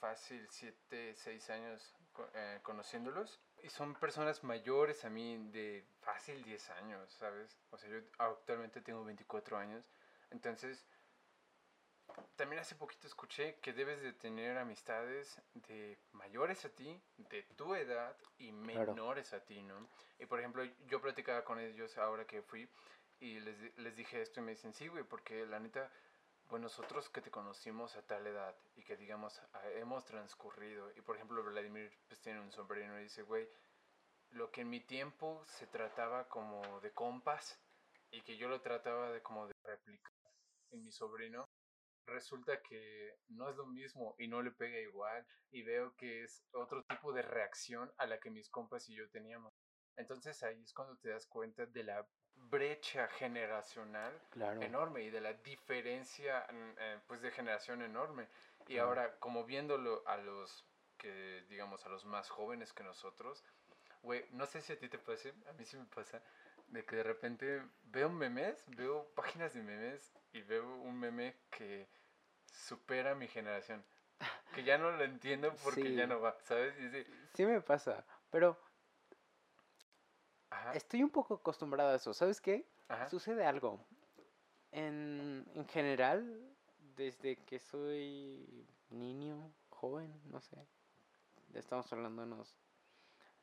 fácil 0.00 0.46
7, 0.50 1.14
6 1.14 1.50
años 1.50 1.94
eh, 2.34 2.60
conociéndolos. 2.62 3.40
Y 3.62 3.70
son 3.70 3.94
personas 3.94 4.44
mayores 4.44 5.04
a 5.04 5.10
mí 5.10 5.38
de 5.50 5.86
fácil 6.00 6.42
10 6.44 6.70
años, 6.70 7.12
¿sabes? 7.14 7.58
O 7.70 7.78
sea, 7.78 7.88
yo 7.88 7.98
actualmente 8.18 8.80
tengo 8.82 9.04
24 9.04 9.56
años. 9.56 9.84
Entonces, 10.30 10.86
también 12.36 12.60
hace 12.60 12.74
poquito 12.74 13.06
escuché 13.06 13.56
que 13.60 13.72
debes 13.72 14.02
de 14.02 14.12
tener 14.12 14.58
amistades 14.58 15.40
de 15.54 15.98
mayores 16.12 16.64
a 16.64 16.68
ti, 16.68 17.00
de 17.16 17.42
tu 17.56 17.74
edad 17.74 18.16
y 18.38 18.52
Claro. 18.52 18.92
menores 18.92 19.32
a 19.32 19.40
ti, 19.40 19.62
¿no? 19.62 19.88
Y 20.18 20.26
por 20.26 20.38
ejemplo, 20.40 20.64
yo 20.86 21.00
platicaba 21.00 21.44
con 21.44 21.58
ellos 21.58 21.96
ahora 21.96 22.26
que 22.26 22.42
fui 22.42 22.68
y 23.24 23.40
les, 23.40 23.78
les 23.78 23.96
dije 23.96 24.20
esto 24.20 24.40
y 24.40 24.42
me 24.42 24.50
dicen, 24.50 24.74
sí, 24.74 24.86
güey, 24.86 25.02
porque 25.02 25.46
la 25.46 25.58
neta, 25.58 25.90
pues 26.46 26.60
nosotros 26.60 27.08
que 27.08 27.22
te 27.22 27.30
conocimos 27.30 27.96
a 27.96 28.02
tal 28.02 28.26
edad 28.26 28.54
y 28.76 28.84
que 28.84 28.98
digamos 28.98 29.40
hemos 29.76 30.04
transcurrido, 30.04 30.92
y 30.94 31.00
por 31.00 31.16
ejemplo 31.16 31.42
Vladimir 31.42 31.90
pues 32.06 32.20
tiene 32.20 32.40
un 32.40 32.52
sobrino 32.52 33.00
y 33.00 33.04
dice, 33.04 33.22
güey, 33.22 33.48
lo 34.32 34.50
que 34.50 34.60
en 34.60 34.68
mi 34.68 34.80
tiempo 34.80 35.42
se 35.46 35.66
trataba 35.66 36.28
como 36.28 36.80
de 36.80 36.92
compas 36.92 37.58
y 38.10 38.20
que 38.20 38.36
yo 38.36 38.48
lo 38.48 38.60
trataba 38.60 39.10
de 39.10 39.22
como 39.22 39.46
de 39.46 39.54
replicar 39.64 40.12
en 40.72 40.84
mi 40.84 40.92
sobrino, 40.92 41.48
resulta 42.04 42.60
que 42.60 43.16
no 43.28 43.48
es 43.48 43.56
lo 43.56 43.64
mismo 43.64 44.16
y 44.18 44.28
no 44.28 44.42
le 44.42 44.50
pega 44.50 44.78
igual 44.80 45.26
y 45.50 45.62
veo 45.62 45.96
que 45.96 46.24
es 46.24 46.44
otro 46.52 46.84
tipo 46.84 47.14
de 47.14 47.22
reacción 47.22 47.90
a 47.96 48.04
la 48.04 48.20
que 48.20 48.30
mis 48.30 48.50
compas 48.50 48.86
y 48.90 48.94
yo 48.94 49.08
teníamos. 49.08 49.54
Entonces 49.96 50.42
ahí 50.42 50.60
es 50.60 50.74
cuando 50.74 50.98
te 50.98 51.08
das 51.08 51.26
cuenta 51.26 51.64
de 51.64 51.84
la 51.84 52.06
brecha 52.50 53.08
generacional 53.08 54.12
Claro. 54.30 54.62
enorme 54.62 55.02
y 55.02 55.10
de 55.10 55.20
la 55.20 55.32
diferencia 55.32 56.46
mm, 56.50 56.70
eh, 56.78 56.98
pues 57.06 57.20
de 57.22 57.30
generación 57.30 57.82
enorme. 57.82 58.28
Y 58.66 58.74
Claro. 58.74 58.88
ahora 58.88 59.16
como 59.18 59.44
viéndolo 59.44 60.02
a 60.06 60.16
los 60.16 60.64
que 60.98 61.44
digamos 61.48 61.84
a 61.86 61.88
los 61.88 62.04
más 62.04 62.28
jóvenes 62.30 62.72
que 62.72 62.82
nosotros, 62.82 63.44
güey, 64.02 64.24
no 64.30 64.46
sé 64.46 64.60
si 64.60 64.72
a 64.72 64.78
ti 64.78 64.88
te 64.88 64.98
pase, 64.98 65.34
a 65.48 65.52
mí 65.52 65.64
sí 65.64 65.76
me 65.76 65.86
pasa 65.86 66.22
de 66.68 66.84
que 66.84 66.96
de 66.96 67.02
repente 67.02 67.62
veo 67.84 68.08
memes, 68.08 68.64
veo 68.76 69.06
páginas 69.14 69.54
de 69.54 69.62
memes 69.62 70.12
y 70.32 70.42
veo 70.42 70.66
un 70.66 70.98
meme 70.98 71.36
que 71.50 71.88
supera 72.46 73.14
mi 73.14 73.28
generación. 73.28 73.84
Que 74.54 74.62
ya 74.62 74.78
no 74.78 74.92
lo 74.92 75.02
entiendo 75.04 75.54
porque 75.64 75.82
Sí. 75.82 75.94
ya 75.96 76.06
no 76.06 76.20
va, 76.20 76.36
¿sabes? 76.42 76.76
Dice, 76.76 77.06
Sí 77.34 77.44
me 77.44 77.60
pasa, 77.60 78.04
pero 78.30 78.56
ajá, 80.54 80.72
estoy 80.72 81.02
un 81.02 81.10
poco 81.10 81.34
acostumbrado 81.34 81.90
a 81.90 81.96
eso. 81.96 82.14
¿Sabes 82.14 82.40
qué? 82.40 82.66
ajá, 82.88 83.08
Sucede 83.08 83.44
algo. 83.44 83.80
En, 84.70 85.46
en 85.54 85.66
general, 85.68 86.56
desde 86.96 87.36
que 87.44 87.58
soy 87.58 88.66
niño, 88.90 89.52
joven, 89.70 90.20
no 90.26 90.40
sé, 90.40 90.56
estamos 91.52 91.92
hablando 91.92 92.22
de 92.22 92.32
unos 92.32 92.56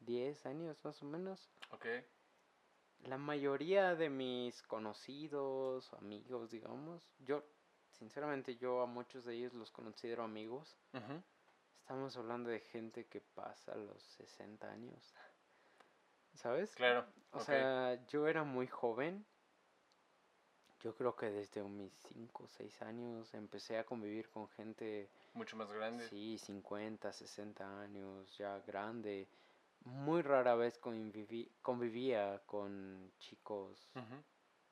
10 0.02 0.46
años 0.46 0.84
más 0.84 1.02
o 1.02 1.06
menos, 1.06 1.50
ok, 1.70 1.86
la 3.04 3.18
mayoría 3.18 3.96
de 3.96 4.10
mis 4.10 4.62
conocidos, 4.64 5.92
amigos, 5.94 6.52
digamos, 6.52 7.10
yo, 7.20 7.44
sinceramente, 7.92 8.58
yo 8.58 8.82
a 8.82 8.86
muchos 8.86 9.26
de 9.26 9.36
ellos 9.36 9.54
los 9.54 9.72
considero 9.72 10.24
amigos. 10.24 10.78
Estamos 11.80 12.16
hablando 12.16 12.50
de 12.50 12.60
gente 12.60 13.06
que 13.08 13.22
pasa 13.22 13.76
los 13.76 14.02
60 14.04 14.70
años. 14.70 15.14
¿Sabes? 16.36 16.74
claro, 16.76 17.06
O 17.34 17.40
sea, 17.40 18.06
yo 18.08 18.28
era 18.28 18.44
muy 18.44 18.68
joven. 18.68 19.26
Yo 20.84 20.96
creo 20.96 21.16
que 21.16 21.30
desde 21.30 21.62
mis 21.64 21.94
5 22.10 22.44
o 22.46 22.48
6 22.48 22.82
años 22.82 23.34
empecé 23.36 23.78
a 23.78 23.86
convivir 23.86 24.30
con 24.30 24.48
gente, 24.50 25.08
mucho 25.34 25.56
más 25.56 25.72
grande. 25.72 26.08
sí, 26.10 26.38
50, 26.40 27.12
60 27.14 27.82
años, 27.82 28.36
ya 28.38 28.60
grande. 28.66 29.28
Muy 29.86 30.22
rara 30.24 30.56
vez 30.56 30.80
conviví- 30.82 31.50
convivía 31.62 32.42
con 32.48 33.12
chicos, 33.20 33.88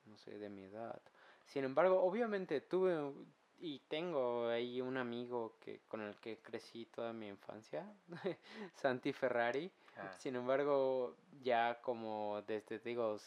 no 0.04 0.16
sé, 0.18 0.38
de 0.38 0.48
mi 0.48 0.64
edad. 0.64 1.00
Sin 1.46 1.64
embargo, 1.64 2.02
obviamente 2.02 2.60
tuve 2.60 3.12
y 3.58 3.78
tengo 3.88 4.48
ahí 4.48 4.80
un 4.80 4.96
amigo 4.96 5.56
que 5.60 5.80
con 5.86 6.00
el 6.00 6.16
que 6.16 6.38
crecí 6.38 6.86
toda 6.86 7.12
mi 7.12 7.28
infancia, 7.28 7.86
Santi 8.74 9.12
Ferrari. 9.12 9.70
Ah, 9.96 10.12
Sin 10.18 10.36
embargo, 10.36 11.16
ya 11.42 11.80
como 11.82 12.42
desde, 12.42 12.78
digo, 12.78 13.18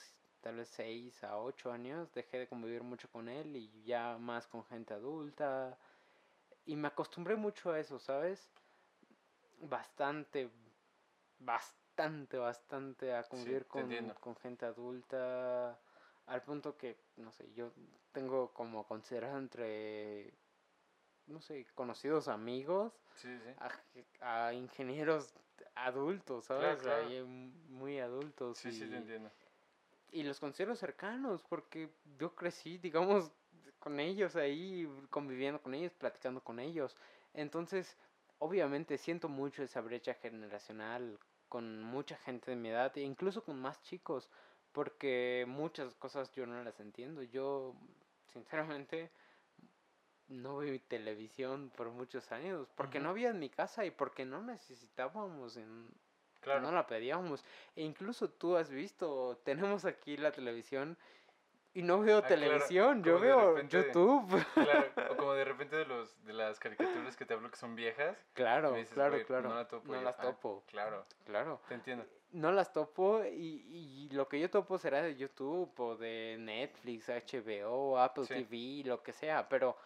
tal 0.41 0.55
vez 0.57 0.67
6 0.69 1.23
a 1.23 1.37
8 1.37 1.71
años, 1.71 2.11
dejé 2.13 2.39
de 2.39 2.47
convivir 2.47 2.83
mucho 2.83 3.09
con 3.09 3.29
él 3.29 3.55
y 3.55 3.83
ya 3.83 4.17
más 4.17 4.47
con 4.47 4.65
gente 4.65 4.93
adulta. 4.93 5.77
Y 6.65 6.75
me 6.75 6.87
acostumbré 6.87 7.35
mucho 7.35 7.71
a 7.71 7.79
eso, 7.79 7.99
¿sabes? 7.99 8.49
Bastante, 9.59 10.49
bastante, 11.39 12.37
bastante 12.37 13.13
a 13.13 13.23
convivir 13.23 13.65
con, 13.67 14.09
con 14.19 14.35
gente 14.35 14.65
adulta. 14.65 15.79
Al 16.25 16.41
punto 16.41 16.77
que, 16.77 16.97
no 17.17 17.31
sé, 17.31 17.51
yo 17.53 17.71
tengo 18.11 18.53
como 18.53 18.85
considerado 18.87 19.37
entre, 19.37 20.33
no 21.27 21.41
sé, 21.41 21.65
conocidos 21.75 22.27
amigos 22.27 22.93
sí, 23.15 23.37
sí. 23.39 23.49
a, 24.21 24.45
a 24.47 24.53
ingenieros 24.53 25.33
adultos, 25.75 26.45
¿sabes? 26.45 26.81
claro. 26.81 27.07
Ahí, 27.07 27.21
muy 27.23 27.99
adultos. 27.99 28.57
Sí, 28.57 28.71
sí, 28.71 28.85
y, 28.85 28.89
te 28.89 28.97
entiendo. 28.97 29.31
y 30.11 30.23
los 30.23 30.39
considero 30.39 30.75
cercanos 30.75 31.43
porque 31.43 31.89
yo 32.17 32.35
crecí, 32.35 32.77
digamos, 32.77 33.31
con 33.79 33.99
ellos 33.99 34.35
ahí, 34.35 34.87
conviviendo 35.09 35.61
con 35.61 35.73
ellos, 35.73 35.93
platicando 35.93 36.41
con 36.41 36.59
ellos. 36.59 36.95
Entonces, 37.33 37.97
obviamente 38.39 38.97
siento 38.97 39.27
mucho 39.27 39.63
esa 39.63 39.81
brecha 39.81 40.13
generacional 40.13 41.19
con 41.49 41.83
mucha 41.83 42.17
gente 42.17 42.51
de 42.51 42.57
mi 42.57 42.69
edad 42.69 42.91
e 42.97 43.01
incluso 43.01 43.43
con 43.43 43.59
más 43.59 43.81
chicos 43.83 44.29
porque 44.73 45.45
muchas 45.47 45.93
cosas 45.95 46.31
yo 46.33 46.45
no 46.45 46.61
las 46.63 46.79
entiendo. 46.79 47.21
Yo, 47.23 47.75
sinceramente, 48.33 49.11
no 50.27 50.57
vi 50.59 50.79
televisión 50.79 51.71
por 51.75 51.89
muchos 51.89 52.31
años 52.31 52.67
porque 52.75 52.99
no 52.99 53.09
había 53.09 53.29
en 53.29 53.39
mi 53.39 53.49
casa 53.49 53.85
y 53.85 53.91
porque 53.91 54.25
no 54.25 54.41
necesitábamos 54.41 55.57
en, 55.57 55.87
Claro. 56.41 56.61
no 56.61 56.71
la 56.71 56.85
pedíamos. 56.85 57.43
E 57.75 57.83
incluso 57.83 58.29
tú 58.29 58.57
has 58.57 58.69
visto, 58.69 59.39
tenemos 59.45 59.85
aquí 59.85 60.17
la 60.17 60.31
televisión 60.31 60.97
y 61.73 61.81
no 61.81 61.99
veo 62.01 62.17
Ah, 62.17 62.21
claro, 62.21 62.41
televisión, 62.41 63.03
yo 63.03 63.19
veo 63.19 63.59
YouTube. 63.61 64.27
Claro, 64.91 64.91
o 65.11 65.17
como 65.17 65.33
de 65.33 65.45
repente 65.45 65.75
de 65.77 65.85
los 65.85 66.23
de 66.25 66.33
las 66.33 66.59
caricaturas 66.59 67.15
que 67.15 67.25
te 67.25 67.33
hablo 67.33 67.49
que 67.49 67.55
son 67.57 67.75
viejas. 67.75 68.17
claro, 68.33 68.73
dices, 68.73 68.93
claro, 68.93 69.13
"Güey, 69.13 69.25
claro. 69.25 69.49
No, 69.49 69.55
la 69.55 69.67
topo", 69.67 69.87
No 69.87 69.95
y 69.95 69.99
yo, 69.99 70.03
las 70.03 70.19
"Ah, 70.19 70.21
topo. 70.21 70.63
claro, 70.67 71.05
Claro. 71.25 71.61
te 71.67 71.73
entiendo. 71.75 72.05
No 72.31 72.51
las 72.51 72.73
topo 72.73 73.23
y, 73.23 73.63
y 73.67 74.09
lo 74.11 74.27
que 74.27 74.39
yo 74.39 74.49
topo 74.49 74.77
será 74.77 75.01
de 75.01 75.15
YouTube 75.15 75.71
o 75.79 75.95
de 75.95 76.35
Netflix, 76.39 77.07
HBO, 77.09 77.97
Apple 77.99 78.25
Sí. 78.25 78.33
TV, 78.33 78.87
lo 78.89 79.01
que 79.03 79.13
sea, 79.13 79.47
pero 79.47 79.77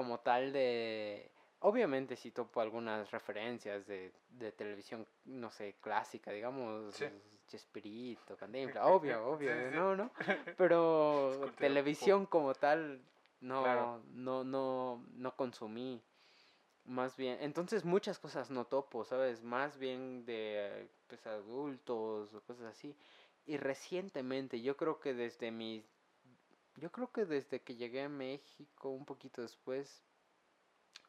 como 0.00 0.20
tal 0.20 0.50
de 0.50 1.30
Obviamente 1.62 2.16
si 2.16 2.30
topo 2.30 2.62
algunas 2.62 3.10
referencias 3.10 3.86
de, 3.86 4.10
de 4.30 4.50
televisión, 4.50 5.06
no 5.26 5.50
sé, 5.50 5.76
clásica, 5.78 6.30
digamos, 6.32 6.94
Sí. 6.94 7.04
Chespirito, 7.48 8.34
obvio, 8.82 9.26
obvio, 9.26 9.52
Sí, 9.52 9.70
sí. 9.70 9.76
no, 9.76 9.94
no, 9.94 10.10
pero 10.56 11.52
televisión 11.58 12.24
como 12.24 12.54
tal, 12.54 13.02
no, 13.40 13.62
Claro. 13.62 14.02
no, 14.14 14.42
no, 14.42 15.04
no 15.12 15.36
consumí. 15.36 16.00
Más 16.84 17.18
bien, 17.18 17.36
entonces 17.42 17.84
muchas 17.84 18.18
cosas 18.18 18.50
no 18.50 18.64
topo, 18.64 19.04
¿sabes? 19.04 19.42
Más 19.42 19.76
bien 19.76 20.24
de 20.24 20.88
pues, 21.08 21.26
adultos 21.26 22.32
o 22.32 22.40
cosas 22.40 22.64
así. 22.64 22.96
Y 23.44 23.58
recientemente, 23.58 24.62
yo 24.62 24.78
creo 24.78 24.98
que 24.98 25.12
desde 25.12 25.50
mi... 25.50 25.84
Yo 26.76 26.90
creo 26.90 27.10
que 27.12 27.24
desde 27.24 27.60
que 27.62 27.76
llegué 27.76 28.02
a 28.04 28.08
México, 28.08 28.90
un 28.90 29.04
poquito 29.04 29.42
después, 29.42 30.02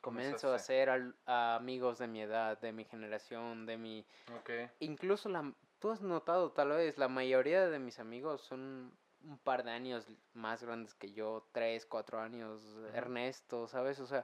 comienzo 0.02 0.52
a 0.52 0.56
hacer 0.56 0.90
al- 0.90 1.16
a 1.26 1.56
amigos 1.56 2.00
de 2.00 2.08
mi 2.08 2.22
edad, 2.22 2.60
de 2.60 2.72
mi 2.72 2.86
generación, 2.86 3.66
de 3.66 3.78
mi... 3.78 4.06
Ok. 4.40 4.50
Incluso 4.80 5.30
la... 5.30 5.54
Tú 5.80 5.90
has 5.92 6.02
notado, 6.02 6.52
tal 6.52 6.70
vez, 6.70 6.98
la 6.98 7.08
mayoría 7.08 7.68
de 7.68 7.80
mis 7.80 8.00
amigos 8.00 8.42
son 8.42 8.96
un 9.24 9.38
par 9.40 9.64
de 9.64 9.72
años 9.72 10.08
más 10.34 10.64
grandes 10.64 10.94
que 10.96 11.12
yo, 11.14 11.48
tres, 11.52 11.86
cuatro 11.86 12.20
años, 12.20 12.62
Ernesto, 12.94 13.68
¿sabes? 13.68 14.00
O 14.00 14.06
sea, 14.08 14.24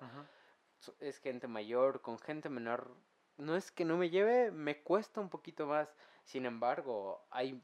es 1.00 1.18
gente 1.20 1.48
mayor, 1.48 2.02
con 2.02 2.20
gente 2.20 2.50
menor. 2.50 2.96
No 3.38 3.56
es 3.56 3.72
que 3.72 3.86
no 3.86 3.98
me 3.98 4.10
lleve, 4.10 4.52
me 4.52 4.82
cuesta 4.84 5.20
un 5.22 5.30
poquito 5.30 5.66
más. 5.68 5.94
Sin 6.24 6.46
embargo, 6.46 7.26
hay 7.30 7.64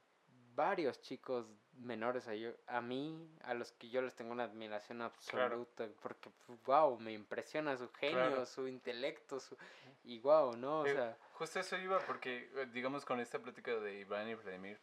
varios 0.56 1.02
chicos 1.02 1.48
menores 1.78 2.28
a, 2.28 2.36
yo- 2.36 2.54
a 2.68 2.82
mí, 2.82 3.30
a 3.44 3.54
los 3.54 3.72
que 3.74 3.90
yo 3.90 4.02
les 4.02 4.16
tengo 4.16 4.32
una 4.32 4.44
admiración 4.46 5.02
absoluta, 5.02 5.88
porque, 6.02 6.30
wow, 6.66 7.00
me 7.00 7.14
impresiona 7.14 7.76
su 7.78 7.90
genio, 7.94 8.16
Claro. 8.18 8.46
su 8.46 8.68
intelecto, 8.68 9.40
su... 9.40 9.58
y 10.04 10.20
wow, 10.20 10.56
¿no? 10.56 10.82
O 10.82 10.86
Eh, 10.86 10.94
sea, 10.94 11.18
Justo 11.34 11.60
eso 11.60 11.78
iba 11.78 12.00
porque, 12.06 12.50
eh, 12.56 12.68
digamos, 12.72 13.06
con 13.06 13.20
esta 13.20 13.40
plática 13.40 13.72
de 13.76 14.00
Iván 14.00 14.28
y 14.30 14.36
Vladimir, 14.36 14.80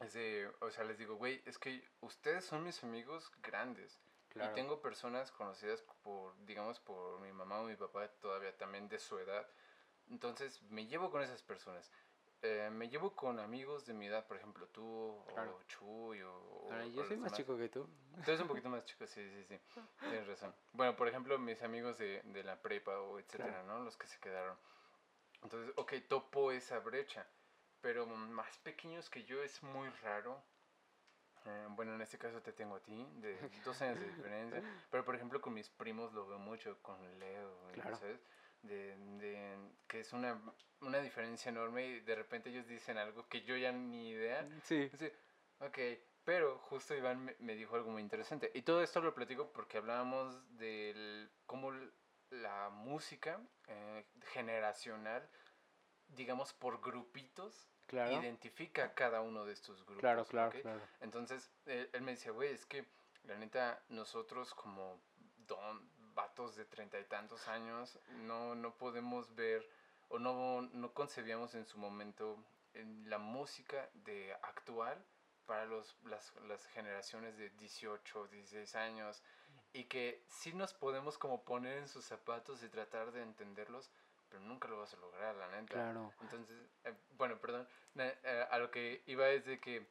es 0.00 0.12
de, 0.12 0.50
o 0.60 0.70
sea, 0.70 0.84
les 0.84 0.98
digo, 0.98 1.16
güey, 1.16 1.42
es 1.46 1.58
que 1.58 1.82
ustedes 2.00 2.44
son 2.44 2.62
mis 2.64 2.82
amigos 2.84 3.30
grandes. 3.42 4.00
Claro. 4.28 4.50
Y 4.50 4.54
tengo 4.54 4.80
personas 4.80 5.30
conocidas 5.30 5.82
por, 6.02 6.34
digamos, 6.44 6.80
por 6.80 7.20
mi 7.20 7.32
mamá 7.32 7.60
o 7.60 7.64
mi 7.64 7.76
papá 7.76 8.08
todavía 8.20 8.56
también 8.56 8.88
de 8.88 8.98
su 8.98 9.18
edad. 9.18 9.48
Entonces, 10.10 10.60
me 10.62 10.86
llevo 10.86 11.10
con 11.10 11.22
esas 11.22 11.42
personas. 11.42 11.90
Eh, 12.42 12.68
me 12.70 12.88
llevo 12.90 13.14
con 13.16 13.38
amigos 13.38 13.86
de 13.86 13.94
mi 13.94 14.06
edad, 14.06 14.26
por 14.26 14.36
ejemplo, 14.36 14.66
tú 14.68 15.16
Claro. 15.28 15.56
o 15.56 15.62
Chuy 15.64 16.22
o... 16.22 16.68
yo 16.92 17.04
soy 17.04 17.16
más 17.16 17.30
demás. 17.30 17.32
chico 17.32 17.56
que 17.56 17.68
tú. 17.70 17.88
Tú 18.16 18.30
eres 18.30 18.40
un 18.40 18.48
poquito 18.48 18.68
más 18.68 18.84
chico, 18.84 19.06
sí, 19.06 19.26
sí, 19.30 19.44
sí. 19.44 19.80
Tienes 20.00 20.26
razón. 20.26 20.54
Bueno, 20.72 20.94
por 20.94 21.08
ejemplo, 21.08 21.38
mis 21.38 21.62
amigos 21.62 21.96
de, 21.98 22.20
de 22.22 22.44
la 22.44 22.60
prepa 22.60 22.98
o 23.00 23.18
etcétera, 23.18 23.62
¿no? 23.62 23.78
Los 23.80 23.96
que 23.96 24.06
se 24.06 24.18
quedaron. 24.20 24.58
Entonces, 25.42 25.72
ok, 25.76 25.92
topo 26.08 26.52
esa 26.52 26.78
brecha. 26.80 27.26
Pero 27.80 28.06
más 28.06 28.56
pequeños 28.58 29.08
que 29.10 29.24
yo 29.24 29.42
es 29.42 29.62
muy 29.62 29.88
raro. 30.02 30.42
Eh, 31.46 31.66
bueno, 31.70 31.94
en 31.94 32.00
este 32.00 32.16
caso 32.18 32.40
te 32.40 32.52
tengo 32.54 32.76
a 32.76 32.80
ti, 32.80 33.06
de 33.16 33.38
dos 33.64 33.80
años 33.82 34.00
de 34.00 34.06
diferencia. 34.06 34.62
Pero, 34.90 35.04
por 35.04 35.14
ejemplo, 35.14 35.40
con 35.42 35.52
mis 35.52 35.68
primos 35.68 36.12
lo 36.14 36.26
veo 36.26 36.38
mucho, 36.38 36.78
con 36.82 36.96
Leo, 37.18 37.58
Claro. 37.72 37.96
¿sabes? 37.96 38.20
De, 38.64 38.96
de- 39.18 39.58
que 39.86 40.00
es 40.00 40.12
una, 40.12 40.40
una 40.80 40.98
diferencia 41.00 41.50
enorme 41.50 41.86
y 41.86 42.00
de 42.00 42.14
repente 42.14 42.48
ellos 42.50 42.66
dicen 42.66 42.96
algo 42.98 43.28
que 43.28 43.42
yo 43.42 43.56
ya 43.56 43.72
ni 43.72 44.08
idea. 44.10 44.48
Sí. 44.62 44.90
Sí, 44.98 45.10
ok, 45.60 45.78
pero 46.24 46.58
justo 46.58 46.94
Iván 46.94 47.24
me, 47.24 47.36
me 47.40 47.54
dijo 47.54 47.76
algo 47.76 47.90
muy 47.90 48.00
interesante. 48.00 48.50
Y 48.54 48.62
todo 48.62 48.82
esto 48.82 49.00
lo 49.02 49.14
platico 49.14 49.52
porque 49.52 49.76
hablábamos 49.78 50.40
de 50.56 51.28
cómo 51.46 51.72
la 52.30 52.70
música 52.70 53.38
eh, 53.68 54.06
generacional, 54.32 55.28
digamos 56.08 56.52
por 56.54 56.80
grupitos, 56.80 57.68
Claro. 57.86 58.12
identifica 58.14 58.84
a 58.86 58.94
cada 58.94 59.20
uno 59.20 59.44
de 59.44 59.52
estos 59.52 59.84
grupos. 59.84 60.00
Claro, 60.00 60.24
claro, 60.24 60.58
claro. 60.62 60.80
Entonces, 61.00 61.50
él, 61.66 61.90
él 61.92 62.00
me 62.00 62.12
decía, 62.12 62.32
güey, 62.32 62.50
es 62.50 62.64
que 62.64 62.86
la 63.24 63.36
neta, 63.36 63.84
nosotros 63.90 64.54
como 64.54 65.02
don, 65.46 65.86
vatos 66.14 66.56
de 66.56 66.64
treinta 66.64 66.98
y 66.98 67.04
tantos 67.04 67.48
años, 67.48 67.98
no, 68.26 68.54
no 68.54 68.74
podemos 68.76 69.34
ver 69.34 69.68
o 70.08 70.18
no, 70.18 70.62
no 70.62 70.92
concebíamos 70.92 71.54
en 71.54 71.66
su 71.66 71.78
momento 71.78 72.36
en 72.74 73.08
la 73.08 73.18
música 73.18 73.88
de 73.94 74.32
actual 74.42 75.02
para 75.46 75.66
los, 75.66 75.96
las, 76.04 76.32
las 76.48 76.66
generaciones 76.68 77.36
de 77.36 77.50
18, 77.50 78.28
16 78.28 78.74
años 78.76 79.22
y 79.72 79.84
que 79.84 80.24
sí 80.28 80.52
nos 80.52 80.72
podemos 80.72 81.18
como 81.18 81.42
poner 81.42 81.78
en 81.78 81.88
sus 81.88 82.04
zapatos 82.04 82.62
y 82.62 82.68
tratar 82.68 83.12
de 83.12 83.22
entenderlos, 83.22 83.90
pero 84.28 84.40
nunca 84.40 84.68
lo 84.68 84.78
vas 84.78 84.94
a 84.94 84.96
lograr, 84.98 85.34
la 85.34 85.48
neta. 85.48 85.74
Claro. 85.74 86.12
Entonces, 86.20 86.56
eh, 86.84 86.94
bueno, 87.16 87.38
perdón, 87.38 87.66
eh, 87.96 88.46
a 88.50 88.58
lo 88.58 88.70
que 88.70 89.02
iba 89.06 89.28
es 89.30 89.44
de 89.44 89.58
que, 89.58 89.86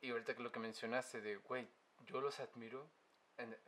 y 0.00 0.10
ahorita 0.10 0.34
que 0.34 0.42
lo 0.42 0.50
que 0.50 0.58
mencionaste 0.58 1.20
de, 1.20 1.36
güey, 1.36 1.68
yo 2.06 2.20
los 2.20 2.40
admiro, 2.40 2.90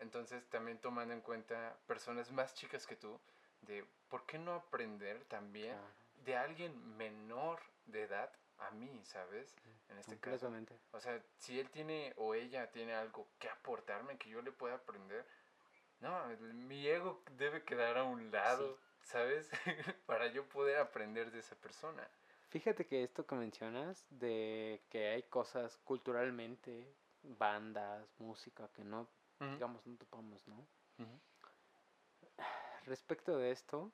entonces 0.00 0.44
también 0.48 0.78
tomando 0.78 1.14
en 1.14 1.20
cuenta 1.20 1.76
personas 1.86 2.30
más 2.32 2.54
chicas 2.54 2.86
que 2.86 2.96
tú, 2.96 3.18
de, 3.62 3.84
¿por 4.08 4.26
qué 4.26 4.38
no 4.38 4.54
aprender 4.54 5.24
también 5.24 5.76
Claro. 5.76 5.94
de 6.24 6.36
alguien 6.36 6.96
menor 6.96 7.60
de 7.86 8.02
edad 8.02 8.30
a 8.58 8.70
mí, 8.72 9.00
¿sabes? 9.04 9.56
En 9.88 9.98
este 9.98 10.18
caso. 10.18 10.50
O 10.92 11.00
sea, 11.00 11.20
si 11.38 11.58
él 11.58 11.68
tiene 11.70 12.12
o 12.16 12.34
ella 12.34 12.70
tiene 12.70 12.94
algo 12.94 13.26
que 13.38 13.48
aportarme, 13.48 14.16
que 14.18 14.30
yo 14.30 14.40
le 14.42 14.52
pueda 14.52 14.76
aprender, 14.76 15.26
no, 16.00 16.26
mi 16.54 16.86
ego 16.86 17.22
debe 17.32 17.62
quedar 17.64 17.98
a 17.98 18.04
un 18.04 18.30
lado, 18.30 18.78
Sí. 19.02 19.08
¿sabes? 19.10 19.50
Para 20.06 20.28
yo 20.28 20.48
poder 20.48 20.78
aprender 20.78 21.30
de 21.32 21.40
esa 21.40 21.56
persona. 21.56 22.08
Fíjate 22.50 22.86
que 22.86 23.02
esto 23.02 23.26
que 23.26 23.34
mencionas 23.34 24.04
de 24.10 24.80
que 24.90 25.08
hay 25.08 25.22
cosas 25.24 25.76
culturalmente, 25.84 26.86
bandas, 27.22 28.06
música 28.18 28.68
que 28.74 28.84
no, 28.84 29.08
Digamos, 29.51 29.85
no 29.86 29.97
topamos, 29.97 30.47
¿no? 30.47 30.66
Respecto 32.85 33.36
de 33.39 33.51
esto, 33.52 33.93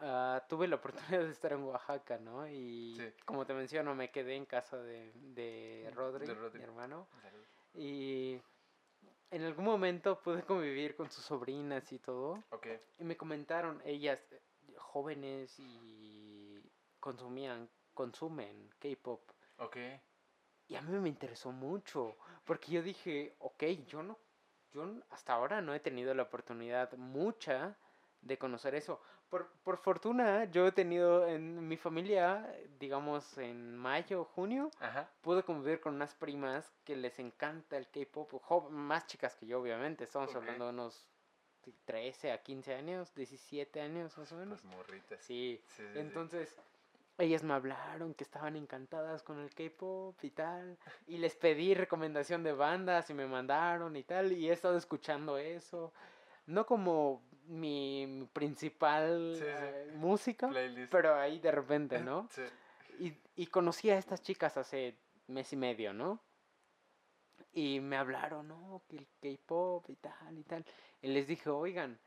ah, 0.00 0.42
tuve 0.48 0.66
la 0.68 0.76
oportunidad 1.16 1.24
de 1.24 1.30
estar 1.30 1.52
en 1.52 1.62
Oaxaca, 1.64 2.18
¿no? 2.18 2.48
Y 2.48 2.96
Sí. 2.96 3.12
como 3.24 3.44
te 3.46 3.54
menciono, 3.54 3.94
me 3.94 4.10
quedé 4.10 4.36
en 4.36 4.46
casa 4.46 4.78
de, 4.78 5.12
de 5.14 5.90
Rodri, 5.94 6.26
De 6.26 6.34
Rodri. 6.34 6.58
mi 6.58 6.64
hermano, 6.64 7.06
Salud. 7.20 7.44
y 7.74 8.40
en 9.30 9.42
algún 9.42 9.64
momento 9.64 10.20
pude 10.22 10.42
convivir 10.42 10.94
con 10.96 11.10
sus 11.10 11.24
sobrinas 11.24 11.92
y 11.92 11.98
todo. 11.98 12.42
Ok, 12.50 12.66
Y 12.98 13.04
me 13.04 13.16
comentaron, 13.16 13.82
ellas, 13.84 14.20
eh, 14.32 14.40
jóvenes 14.78 15.54
y 15.58 16.62
consumían, 17.00 17.68
consumen 17.92 18.70
K-pop. 18.78 19.30
ok. 19.58 19.76
Y 20.68 20.76
a 20.76 20.80
mí 20.80 20.98
me 20.98 21.10
interesó 21.10 21.52
mucho, 21.52 22.16
porque 22.46 22.72
yo 22.72 22.82
dije, 22.82 23.36
ok, 23.38 23.64
yo 23.86 24.02
no, 24.02 24.18
yo 24.74 24.92
hasta 25.10 25.32
ahora 25.32 25.60
no 25.60 25.72
he 25.72 25.80
tenido 25.80 26.12
la 26.14 26.24
oportunidad 26.24 26.92
mucha 26.96 27.76
de 28.20 28.38
conocer 28.38 28.74
eso. 28.74 29.00
Por, 29.30 29.48
por 29.62 29.78
fortuna, 29.78 30.44
yo 30.44 30.66
he 30.66 30.72
tenido 30.72 31.26
en 31.26 31.66
mi 31.66 31.76
familia, 31.76 32.54
digamos, 32.78 33.38
en 33.38 33.76
mayo, 33.76 34.24
junio, 34.24 34.70
Ajá. 34.80 35.08
pude 35.22 35.42
convivir 35.42 35.80
con 35.80 35.94
unas 35.94 36.14
primas 36.14 36.72
que 36.84 36.96
les 36.96 37.18
encanta 37.18 37.76
el 37.76 37.88
K-pop, 37.88 38.70
más 38.70 39.06
chicas 39.06 39.36
que 39.36 39.46
yo, 39.46 39.60
obviamente, 39.60 40.04
estamos 40.04 40.34
hablando 40.34 40.66
de 40.66 40.70
unos 40.72 41.08
13 41.84 42.32
a 42.32 42.42
15 42.42 42.74
años, 42.74 43.14
17 43.14 43.80
años 43.80 44.16
más 44.18 44.30
o 44.32 44.36
menos. 44.36 44.60
Pues 44.60 44.74
morritas. 44.74 45.20
Sí, 45.22 45.62
Sí, 45.68 45.82
sí, 45.92 46.46
sí. 46.46 46.60
Ellas 47.18 47.42
me 47.42 47.54
hablaron 47.54 48.14
que 48.14 48.24
estaban 48.24 48.56
encantadas 48.56 49.22
con 49.22 49.38
el 49.38 49.54
K-pop 49.54 50.16
y 50.22 50.30
tal, 50.30 50.76
y 51.06 51.18
les 51.18 51.36
pedí 51.36 51.74
recomendación 51.74 52.42
de 52.42 52.52
bandas 52.52 53.08
y 53.10 53.14
me 53.14 53.26
mandaron 53.26 53.96
y 53.96 54.02
tal, 54.02 54.32
y 54.32 54.50
he 54.50 54.52
estado 54.52 54.76
escuchando 54.76 55.38
eso. 55.38 55.92
No 56.46 56.66
como 56.66 57.22
mi, 57.46 58.28
principal 58.32 59.32
Sí, 59.34 59.40
sí. 59.40 59.46
eh, 59.48 59.92
música, 59.94 60.48
Playlist. 60.48 60.90
pero 60.92 61.14
ahí 61.14 61.38
de 61.38 61.50
repente, 61.52 62.00
¿no? 62.00 62.28
Sí. 62.30 62.42
Y, 62.98 63.16
y 63.36 63.46
conocí 63.46 63.90
a 63.90 63.98
estas 63.98 64.22
chicas 64.22 64.56
hace 64.56 64.94
mes 65.26 65.52
y 65.52 65.56
medio, 65.56 65.92
¿no? 65.92 66.20
Y 67.52 67.80
me 67.80 67.96
hablaron, 67.96 68.48
no, 68.48 68.82
que 68.88 68.96
el 68.96 69.06
K-pop 69.20 69.84
y 69.88 69.96
tal 69.96 70.38
y 70.38 70.42
tal. 70.44 70.64
Y 71.02 71.08
les 71.08 71.26
dije, 71.26 71.50
oigan, 71.50 71.98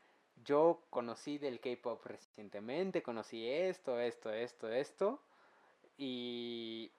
yo 0.44 0.86
conocí 0.90 1.38
del 1.38 1.60
K-pop 1.60 2.04
recientemente, 2.06 3.02
conocí 3.02 3.48
esto, 3.48 3.98
esto, 3.98 4.32
esto, 4.32 4.68
esto. 4.70 5.22
Y. 5.96 6.92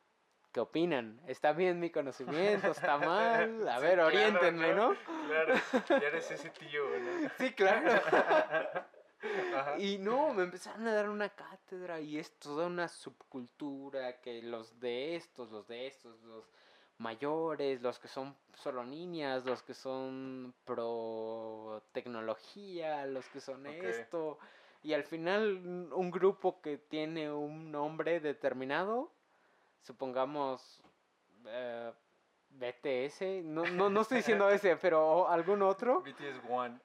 ¿Qué 0.51 0.59
opinan? 0.61 1.21
¿Está 1.27 1.53
bien 1.53 1.79
mi 1.79 1.91
conocimiento? 1.91 2.71
¿Está 2.71 2.97
mal? 2.97 3.67
A 3.67 3.75
Sí, 3.79 3.81
ver, 3.83 3.93
claro, 3.93 4.07
oriéntenme, 4.07 4.73
claro, 4.73 4.93
¿no? 4.93 5.27
Claro, 5.27 5.53
ya 5.89 6.07
eres 6.07 6.31
ese 6.31 6.49
tío, 6.49 6.81
¿no? 6.99 7.29
Sí, 7.37 7.53
claro. 7.53 7.91
Ajá. 9.55 9.77
Y 9.77 9.97
no, 9.99 10.33
me 10.33 10.43
empezaron 10.43 10.87
a 10.87 10.93
dar 10.93 11.09
una 11.09 11.29
cátedra 11.29 11.99
y 11.99 12.17
es 12.17 12.39
toda 12.39 12.65
una 12.67 12.87
subcultura 12.87 14.21
que 14.21 14.41
los 14.41 14.79
de 14.79 15.17
estos, 15.17 15.51
los 15.51 15.67
de 15.67 15.87
estos, 15.87 16.19
los 16.23 16.45
mayores, 16.99 17.81
los 17.81 17.97
que 17.97 18.07
son 18.07 18.35
solo 18.53 18.83
niñas, 18.83 19.45
los 19.45 19.63
que 19.63 19.73
son 19.73 20.53
pro 20.65 21.81
tecnología, 21.91 23.05
los 23.05 23.27
que 23.29 23.39
son 23.39 23.65
esto. 23.67 24.37
Y 24.83 24.93
al 24.93 25.03
final 25.03 25.89
un 25.91 26.11
grupo 26.11 26.61
que 26.61 26.77
tiene 26.77 27.31
un 27.31 27.71
nombre 27.71 28.19
determinado, 28.19 29.11
supongamos 29.81 30.81
eh, 31.45 31.91
BTS, 32.49 33.43
no, 33.45 33.63
no, 33.65 33.89
no 33.89 34.01
estoy 34.01 34.17
diciendo 34.17 34.49
ese, 34.49 34.75
pero 34.77 35.27
algún 35.29 35.61
otro. 35.61 36.01
BTS 36.01 36.49
One. 36.49 36.79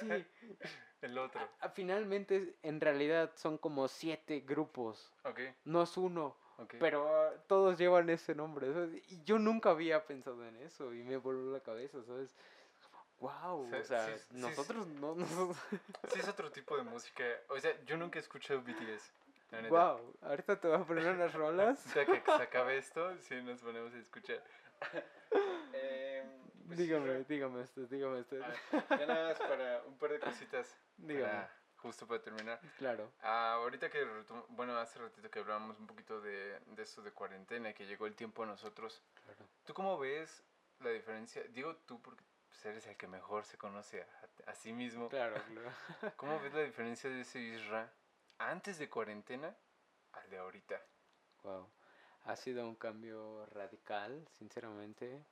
Sí, 0.00 0.06
El 1.02 1.18
otro. 1.18 1.40
Finalmente, 1.74 2.54
en 2.62 2.80
realidad 2.80 3.32
son 3.34 3.58
como 3.58 3.88
siete 3.88 4.40
grupos, 4.40 5.12
Ok, 5.24 5.40
no 5.64 5.82
es 5.82 5.96
uno. 5.96 6.36
Ok. 6.58 6.74
Pero 6.78 7.08
ah, 7.08 7.32
todos 7.46 7.78
llevan 7.78 8.08
ese 8.10 8.34
nombre. 8.34 8.72
¿sabes? 8.72 9.02
Y 9.10 9.22
yo 9.24 9.38
nunca 9.38 9.70
había 9.70 10.04
pensado 10.06 10.46
en 10.46 10.56
eso 10.56 10.92
y 10.94 11.02
me 11.02 11.16
voló 11.16 11.52
la 11.52 11.60
cabeza, 11.60 12.02
¿sabes? 12.02 12.34
Wow, 13.20 13.68
Sí, 13.70 13.76
o 13.76 13.84
sea, 13.84 14.06
sí, 14.06 14.12
sí, 14.18 14.36
nosotros 14.40 14.86
no 14.88 15.14
nos... 15.14 15.56
Sí, 16.08 16.18
es 16.18 16.28
otro 16.28 16.50
tipo 16.50 16.76
de 16.76 16.82
música. 16.82 17.22
O 17.50 17.58
sea, 17.60 17.72
yo 17.84 17.96
nunca 17.96 18.18
he 18.18 18.22
escuchado 18.22 18.60
BTS. 18.62 19.12
la 19.52 19.62
neta. 19.62 19.68
Wow, 19.92 20.16
ahorita 20.22 20.58
te 20.58 20.66
voy 20.66 20.76
a 20.76 20.84
poner 20.84 21.06
unas 21.06 21.32
rolas. 21.32 21.86
O 21.86 21.90
sea, 21.90 22.04
que 22.04 22.20
se 22.20 22.42
acabe 22.42 22.78
esto, 22.78 23.16
sí, 23.18 23.40
nos 23.42 23.60
ponemos 23.60 23.94
a 23.94 23.98
escuchar. 23.98 24.42
Em, 25.72 26.26
pues 26.66 26.78
sí, 26.78 26.84
dígame, 26.84 27.24
dígame 27.24 27.60
usted, 27.62 27.82
dígame. 27.88 28.24
Ah, 28.42 28.96
ya 28.98 29.06
nada 29.06 29.28
más 29.28 29.38
para 29.38 29.82
un 29.86 29.96
par 29.98 30.10
de 30.12 30.20
cositas. 30.20 30.76
Dígame. 30.96 31.24
para- 31.32 31.61
justo 31.82 32.06
para 32.06 32.22
terminar. 32.22 32.60
Claro. 32.78 33.12
Ah, 33.22 33.54
ahorita 33.54 33.90
que, 33.90 34.04
bueno, 34.50 34.76
hace 34.78 34.98
ratito 34.98 35.30
que 35.30 35.40
hablábamos 35.40 35.78
un 35.78 35.86
poquito 35.86 36.20
de, 36.20 36.60
de 36.60 36.82
esto 36.82 37.02
de 37.02 37.12
cuarentena 37.12 37.70
y 37.70 37.74
que 37.74 37.86
llegó 37.86 38.06
el 38.06 38.14
tiempo 38.14 38.44
a 38.44 38.46
nosotros. 38.46 39.02
Claro. 39.24 39.46
¿Tú 39.64 39.74
cómo 39.74 39.98
ves 39.98 40.44
la 40.80 40.90
diferencia? 40.90 41.42
Digo 41.48 41.76
tú 41.76 42.00
porque 42.00 42.22
pues, 42.48 42.64
eres 42.64 42.86
el 42.86 42.96
que 42.96 43.08
mejor 43.08 43.44
se 43.44 43.58
conoce 43.58 44.02
a, 44.02 44.50
a 44.50 44.54
sí 44.54 44.72
mismo. 44.72 45.08
Claro, 45.08 45.42
claro. 45.52 45.72
¿Cómo 46.16 46.40
ves 46.40 46.54
la 46.54 46.62
diferencia 46.62 47.10
de 47.10 47.22
ese 47.22 47.40
Isra 47.40 47.92
antes 48.38 48.78
de 48.78 48.88
cuarentena 48.88 49.54
al 50.12 50.30
de 50.30 50.38
ahorita? 50.38 50.80
Wow. 51.42 51.68
Ha 52.24 52.36
sido 52.36 52.64
un 52.68 52.76
cambio 52.76 53.44
radical, 53.46 54.28
sinceramente. 54.38 55.24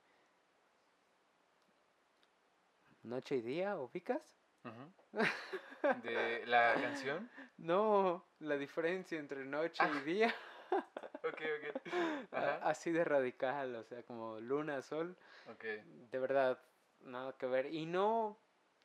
¿Noche 3.03 3.37
y 3.37 3.41
día, 3.41 3.77
ubicas? 3.77 4.40
¿De 6.03 6.45
la 6.45 6.77
canción? 6.81 7.29
No, 7.57 8.23
la 8.39 8.57
diferencia 8.57 9.19
entre 9.19 9.45
noche 9.45 9.85
y 9.91 9.99
día 9.99 10.33
Ok, 11.23 11.41
ok. 11.57 11.85
Ajá. 12.31 12.69
así 12.69 12.91
de 12.91 13.03
radical, 13.03 13.75
o 13.75 13.83
sea, 13.83 14.03
como 14.03 14.39
luna, 14.39 14.81
sol, 14.81 15.15
Ok. 15.45 15.63
de 15.63 16.19
verdad, 16.19 16.57
nada 17.01 17.33
que 17.37 17.45
ver. 17.45 17.67
Y 17.73 17.85
no, 17.85 18.37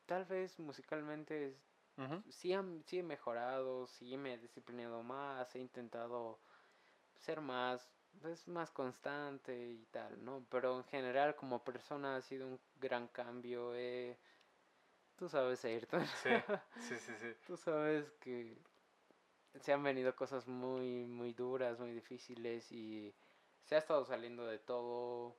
tal 0.07 0.25
vez 0.27 0.59
musicalmente 0.59 1.49
es- 1.49 1.57
Ujú. 1.97 2.23
sí, 2.31 2.55
sí 2.85 2.99
he 2.99 3.03
mejorado, 3.03 3.87
sí 3.87 4.17
me 4.19 4.35
he 4.35 4.39
disciplinado 4.39 5.03
más, 5.03 5.55
he 5.55 5.61
intentado 5.61 6.39
ser 7.15 7.41
más, 7.41 7.89
pues, 8.21 8.49
más 8.49 8.71
constante 8.71 9.57
y 9.71 9.87
tal, 9.93 10.23
¿no? 10.25 10.45
Pero 10.51 10.77
en 10.77 10.85
general 10.85 11.37
como 11.37 11.65
persona 11.65 12.17
ha 12.17 12.21
sido 12.23 12.47
un 12.47 12.61
gran 12.81 13.09
cambio. 13.09 13.75
eh, 13.75 14.19
Tú 15.17 15.29
sabes, 15.29 15.65
Ayrton, 15.65 16.05
Sí, 16.23 16.31
sí, 16.81 16.97
sí, 16.99 17.13
sí. 17.21 17.35
tú 17.47 17.57
sabes 17.57 18.11
que 18.21 18.57
se 19.61 19.73
han 19.73 19.83
venido 19.83 20.15
cosas 20.15 20.47
muy, 20.47 21.07
muy 21.07 21.33
duras, 21.33 21.79
muy 21.79 21.93
difíciles 21.93 22.71
y 22.73 23.15
se 23.65 23.75
ha 23.77 23.79
estado 23.79 24.05
saliendo 24.05 24.47
de 24.47 24.59
todo, 24.59 25.37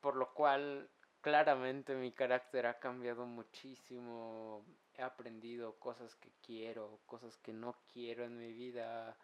por 0.00 0.16
lo 0.16 0.32
cual 0.34 0.90
claramente 1.20 1.94
mi 1.94 2.12
carácter 2.12 2.66
ha 2.66 2.78
cambiado 2.78 3.26
muchísimo. 3.26 4.64
He 4.94 5.02
aprendido 5.02 5.78
cosas 5.78 6.16
que 6.16 6.30
quiero, 6.44 7.00
cosas 7.06 7.36
que 7.38 7.52
no 7.52 7.74
quiero 7.92 8.24
en 8.24 8.38
mi 8.38 8.52
vida, 8.52 9.16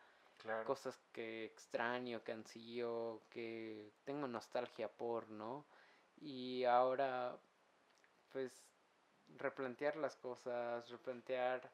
Claro. 0.43 0.65
cosas 0.65 0.99
que 1.13 1.45
extraño, 1.47 2.23
que 2.23 2.33
ansío, 2.33 3.23
que 3.31 3.93
tengo 4.05 4.27
nostalgia 4.29 4.89
por, 4.89 5.29
¿no? 5.31 5.67
Y 6.21 6.65
ahora, 6.65 7.39
pues, 8.33 8.74
replantear 9.39 9.97
las 9.97 10.17
cosas, 10.17 10.89
replantear, 10.91 11.71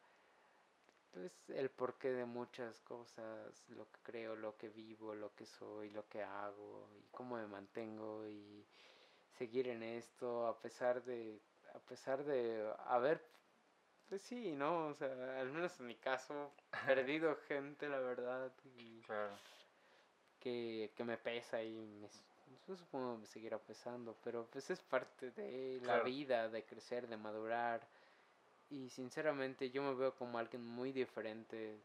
pues, 1.13 1.33
el 1.51 1.71
porqué 1.71 2.11
de 2.13 2.25
muchas 2.25 2.81
cosas, 2.81 3.65
lo 3.69 3.91
que 3.91 3.99
creo, 4.03 4.37
lo 4.37 4.57
que 4.57 4.69
vivo, 4.69 5.15
lo 5.15 5.35
que 5.35 5.47
soy, 5.47 5.91
lo 5.91 6.09
que 6.09 6.23
hago 6.23 6.89
y 6.99 7.05
cómo 7.11 7.37
me 7.37 7.47
mantengo 7.47 8.27
y 8.29 8.65
seguir 9.39 9.69
en 9.69 9.83
esto 9.83 10.47
a 10.47 10.61
pesar 10.61 11.03
de, 11.05 11.41
a 11.75 11.79
pesar 11.81 12.25
de 12.25 12.73
haber, 12.87 13.21
pues 14.09 14.23
sí, 14.23 14.53
¿no? 14.53 14.89
O 14.89 14.95
sea, 14.95 15.41
al 15.41 15.51
menos 15.51 15.79
en 15.81 15.87
mi 15.87 15.97
caso, 15.97 16.53
perdido 16.87 17.37
gente, 17.49 17.89
la 17.89 18.01
verdad, 18.01 18.53
y 18.65 19.07
Claro. 19.07 19.37
que, 20.41 20.93
que 20.97 21.05
me 21.05 21.17
pesa 21.19 21.63
y 21.63 21.73
me, 21.87 22.09
yo 22.67 22.77
supongo 22.77 23.19
me 23.19 23.27
seguirá 23.27 23.59
pesando, 23.59 24.17
pero 24.23 24.47
pues 24.51 24.71
es 24.71 24.81
parte 24.81 25.31
de 25.33 25.77
la 25.81 25.87
Claro. 25.87 26.05
vida, 26.05 26.49
de 26.49 26.65
crecer, 26.65 27.09
de 27.09 27.17
madurar. 27.17 27.87
Y 28.71 28.89
sinceramente 28.91 29.71
yo 29.71 29.83
me 29.83 29.95
veo 29.95 30.15
como 30.15 30.39
alguien 30.39 30.65
muy 30.65 30.93
diferente 30.93 31.81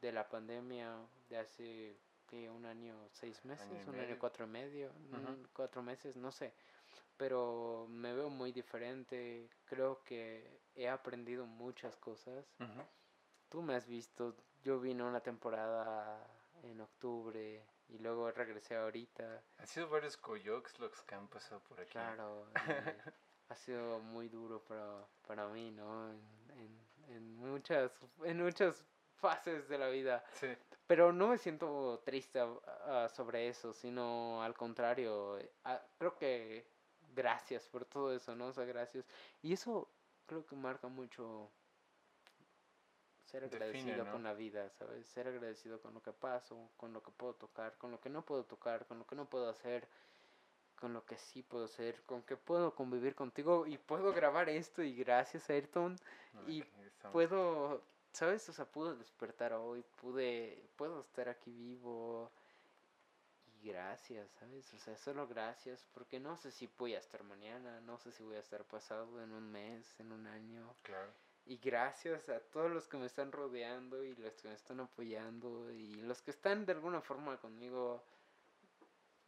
de 0.00 0.12
la 0.12 0.28
pandemia 0.28 0.96
de 1.28 1.38
hace 1.38 1.96
¿qué? 2.28 2.50
un 2.50 2.66
año, 2.66 2.94
seis 3.12 3.44
meses, 3.44 3.70
Año 3.70 3.92
un 3.92 4.00
año 4.00 4.18
cuatro 4.18 4.44
y 4.44 4.48
medio, 4.48 4.90
mm, 5.10 5.44
cuatro 5.52 5.82
meses, 5.82 6.16
no 6.16 6.32
sé. 6.32 6.52
Pero 7.16 7.86
me 7.88 8.12
veo 8.12 8.28
muy 8.28 8.50
diferente, 8.52 9.48
creo 9.66 10.02
que 10.04 10.60
he 10.74 10.88
aprendido 10.88 11.46
muchas 11.46 11.96
cosas. 11.96 12.44
Ujú. 12.58 12.82
Tú 13.48 13.62
me 13.62 13.74
has 13.76 13.86
visto, 13.86 14.34
yo 14.64 14.80
vine 14.80 15.04
una 15.04 15.20
temporada 15.20 16.26
en 16.64 16.80
octubre 16.80 17.62
y 17.88 17.98
luego 17.98 18.30
regresé 18.30 18.76
ahorita. 18.76 19.42
Han 19.58 19.66
sido 19.66 19.88
varios 19.88 20.16
coyocs 20.16 20.78
los 20.78 21.02
que 21.02 21.14
han 21.14 21.28
pasado 21.28 21.60
por 21.60 21.80
aquí. 21.80 21.92
Claro, 21.92 22.48
ha 23.48 23.56
sido 23.56 24.00
muy 24.00 24.28
duro 24.28 24.62
para, 24.64 25.06
para 25.26 25.48
mí, 25.48 25.70
¿no? 25.70 26.10
En, 26.10 26.20
en, 26.58 27.14
en 27.14 27.36
muchas, 27.36 27.92
en 28.24 28.42
muchas 28.42 28.84
fases 29.16 29.68
de 29.68 29.78
la 29.78 29.88
vida. 29.88 30.24
Sí. 30.32 30.48
Pero 30.86 31.12
no 31.12 31.28
me 31.28 31.38
siento 31.38 32.02
triste 32.04 32.40
ah, 32.40 33.08
sobre 33.08 33.48
eso, 33.48 33.72
sino 33.72 34.42
al 34.42 34.54
contrario. 34.54 35.38
creo 35.98 36.14
que 36.14 36.66
gracias 37.14 37.66
por 37.68 37.84
todo 37.84 38.14
eso, 38.14 38.34
¿no? 38.34 38.48
O 38.48 38.52
sea, 38.52 38.64
gracias. 38.64 39.06
Y 39.42 39.52
eso 39.52 39.88
creo 40.26 40.44
que 40.44 40.56
marca 40.56 40.88
mucho 40.88 41.50
ser 43.34 43.50
Define, 43.50 43.64
agradecido 43.64 44.04
¿no? 44.04 44.12
con 44.12 44.22
la 44.22 44.32
vida, 44.32 44.70
¿sabes? 44.70 45.06
Ser 45.08 45.26
agradecido 45.26 45.80
con 45.80 45.92
lo 45.92 46.02
que 46.02 46.12
paso, 46.12 46.70
con 46.76 46.92
lo 46.92 47.02
que 47.02 47.10
puedo 47.10 47.34
tocar, 47.34 47.76
con 47.78 47.90
lo 47.90 48.00
que 48.00 48.08
no 48.08 48.22
puedo 48.22 48.44
tocar, 48.44 48.86
con 48.86 48.98
lo 48.98 49.06
que 49.06 49.16
no 49.16 49.24
puedo 49.24 49.48
hacer, 49.48 49.88
con 50.78 50.92
lo 50.92 51.04
que 51.04 51.16
sí 51.16 51.42
puedo 51.42 51.64
hacer, 51.64 52.00
con 52.02 52.22
que 52.22 52.36
puedo 52.36 52.74
convivir 52.74 53.16
contigo 53.16 53.66
y 53.66 53.76
puedo 53.76 54.12
grabar 54.12 54.48
esto 54.48 54.82
y 54.82 54.94
gracias 54.94 55.50
Ayrton 55.50 55.96
Y 56.46 56.62
puedo, 57.10 57.82
¿sabes? 58.12 58.48
O 58.48 58.52
sea, 58.52 58.66
pude 58.66 58.96
despertar 58.96 59.52
hoy, 59.54 59.84
pude, 60.00 60.68
puedo 60.76 61.00
estar 61.00 61.28
aquí 61.28 61.50
vivo 61.50 62.30
y 63.46 63.68
gracias, 63.68 64.30
¿sabes? 64.38 64.72
O 64.74 64.78
sea, 64.78 64.96
solo 64.96 65.26
gracias, 65.26 65.84
porque 65.92 66.20
no 66.20 66.36
sé 66.36 66.52
si 66.52 66.68
voy 66.78 66.94
a 66.94 67.00
estar 67.00 67.24
mañana, 67.24 67.80
no 67.80 67.98
sé 67.98 68.12
si 68.12 68.22
voy 68.22 68.36
a 68.36 68.40
estar 68.40 68.62
pasado 68.64 69.20
en 69.22 69.32
un 69.32 69.50
mes, 69.50 69.98
en 69.98 70.12
un 70.12 70.28
año. 70.28 70.72
Claro. 70.82 71.10
Y 71.46 71.58
gracias 71.58 72.28
a 72.30 72.40
todos 72.40 72.70
los 72.70 72.88
que 72.88 72.96
me 72.96 73.06
están 73.06 73.30
rodeando 73.30 74.02
y 74.02 74.14
los 74.16 74.32
que 74.34 74.48
me 74.48 74.54
están 74.54 74.80
apoyando 74.80 75.70
y 75.70 75.94
los 75.96 76.22
que 76.22 76.30
están 76.30 76.64
de 76.64 76.72
alguna 76.72 77.02
forma 77.02 77.36
conmigo 77.38 78.02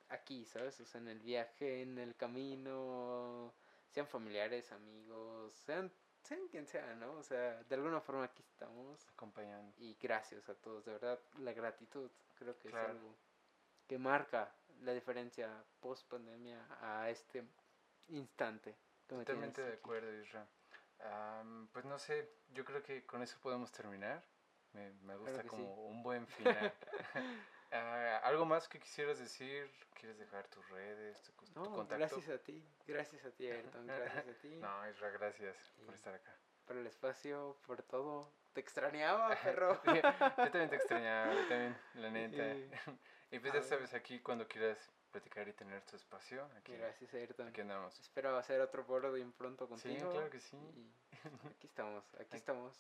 aquí, 0.09 0.45
¿sabes? 0.47 0.81
O 0.81 0.87
sea, 0.87 1.01
en 1.01 1.09
el 1.09 1.21
viaje, 1.21 1.83
en 1.83 1.99
el 1.99 2.17
camino, 2.17 3.53
sean 3.91 4.07
familiares, 4.07 4.73
amigos, 4.73 5.55
sean, 5.67 5.93
sean 6.23 6.49
quien 6.49 6.67
sea, 6.67 6.95
¿no? 6.95 7.13
O 7.19 7.23
sea, 7.23 7.63
de 7.65 7.75
alguna 7.75 8.01
forma 8.01 8.25
aquí 8.25 8.43
estamos. 8.43 9.07
Acompañando. 9.11 9.75
Y 9.79 9.95
gracias 10.01 10.49
a 10.49 10.55
todos, 10.55 10.85
de 10.87 10.93
verdad, 10.93 11.21
la 11.39 11.53
gratitud 11.53 12.11
creo 12.39 12.59
que 12.59 12.71
Claro. 12.71 12.85
es 12.85 12.91
algo 12.93 13.15
que 13.87 13.99
marca 13.99 14.55
la 14.83 14.93
diferencia 14.93 15.65
post 15.81 16.09
pandemia 16.09 16.67
a 16.81 17.11
este 17.11 17.45
instante. 18.09 18.75
Totalmente 19.07 19.63
de 19.63 19.75
acuerdo, 19.75 20.13
Isra. 20.15 20.47
Am, 21.01 21.69
pues 21.73 21.85
no 21.85 21.99
sé, 21.99 22.31
yo 22.53 22.65
creo 22.65 22.83
que 22.83 23.05
con 23.07 23.23
eso 23.23 23.39
podemos 23.41 23.71
terminar. 23.73 24.23
Me, 24.73 24.91
me 25.03 25.17
gusta 25.17 25.43
como 25.45 25.65
sí. 25.65 25.81
un 25.81 26.03
buen 26.03 26.27
final. 26.27 26.73
Ah, 27.73 28.19
¿Algo 28.23 28.47
más 28.47 28.69
que 28.69 28.79
quisieras 28.79 29.19
decir? 29.19 29.69
¿Quieres 29.95 30.19
dejar 30.19 30.47
tus 30.47 30.67
redes, 30.71 31.21
tu, 31.23 31.33
tu 31.33 31.53
No, 31.61 31.65
contacto? 31.75 31.97
gracias 31.99 32.29
a 32.29 32.39
ti, 32.41 32.65
gracias 32.87 33.25
a 33.25 33.31
ti, 33.33 33.51
Ayrton, 33.51 33.87
gracias 33.89 34.27
a 34.29 34.35
ti. 34.41 34.55
No, 34.63 34.89
Isra, 34.89 35.11
gracias 35.11 35.57
por 35.85 35.89
Sí. 35.89 35.95
estar 35.95 36.15
acá. 36.15 36.33
Por 36.65 36.77
el 36.77 36.87
espacio, 36.87 37.59
por 37.67 37.83
todo. 37.83 38.33
Te 38.53 38.61
extrañaba, 38.61 39.35
perro. 39.43 39.83
yo 39.85 40.01
también 40.51 40.71
te 40.71 40.77
extrañaba, 40.77 41.35
yo 41.35 41.49
también, 41.49 41.77
la 41.95 42.11
neta. 42.11 42.55
Y- 42.55 42.71
Y 43.33 43.39
pues 43.41 43.53
ya 43.53 43.59
ver. 43.61 43.65
sabes, 43.69 43.95
aquí 43.95 44.21
cuando 44.21 44.47
quieras 44.47 44.79
platicar 45.11 45.49
y 45.49 45.53
tener 45.53 45.83
tu 45.83 45.97
espacio, 45.97 46.49
aquí, 46.59 46.77
Gracias, 46.77 47.13
Ayrton. 47.15 47.49
aquí 47.49 47.61
andamos. 47.61 47.99
Espero 48.01 48.37
hacer 48.37 48.61
otro 48.61 48.85
boarding 48.85 49.33
pronto 49.33 49.65
Sí, 49.67 49.71
contigo. 49.71 50.13
claro 50.13 50.31
que 50.31 50.41
sí. 50.41 50.57
Y 50.57 50.93
aquí 51.49 51.67
estamos, 51.67 52.05
aquí 52.15 52.23
Aquí- 52.25 52.37
estamos. 52.37 52.75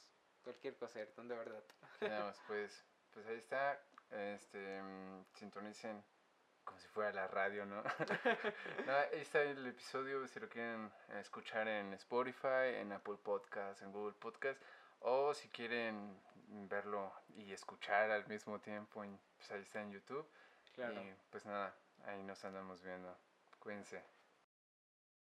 cualquier 0.44 0.76
cosa, 0.76 0.98
Ayrton, 1.00 1.28
de 1.28 1.36
verdad. 1.36 1.62
Quedamos, 1.98 2.40
pues, 2.46 2.84
pues 3.12 3.26
ahí 3.26 3.36
está. 3.38 3.80
Este, 4.10 4.80
mm, 4.82 5.24
sintonicen 5.34 6.04
como 6.64 6.78
si 6.80 6.88
fuera 6.88 7.12
la 7.12 7.26
radio, 7.28 7.64
¿no? 7.66 7.82
no 8.86 8.92
ahí 8.92 9.20
está 9.20 9.42
el 9.42 9.66
episodio, 9.66 10.26
si 10.28 10.38
lo 10.40 10.48
quieren 10.48 10.92
escuchar 11.20 11.66
en 11.68 11.92
Spotify, 11.94 12.74
en 12.80 12.92
Apple 12.92 13.16
Podcasts, 13.22 13.82
en 13.82 13.92
Google 13.92 14.14
Podcasts, 14.14 14.62
o 15.00 15.32
si 15.34 15.48
quieren 15.48 16.20
verlo 16.68 17.12
y 17.36 17.52
escuchar 17.52 18.10
al 18.10 18.26
mismo 18.28 18.60
tiempo, 18.60 19.04
pues 19.36 19.50
ahí 19.52 19.62
está 19.62 19.80
en 19.82 19.92
YouTube. 19.92 20.28
Claro. 20.74 21.00
Y 21.02 21.14
pues 21.30 21.44
nada, 21.46 21.74
ahí 22.04 22.22
nos 22.22 22.44
andamos 22.44 22.82
viendo. 22.82 23.16
Cuídense. 23.58 24.15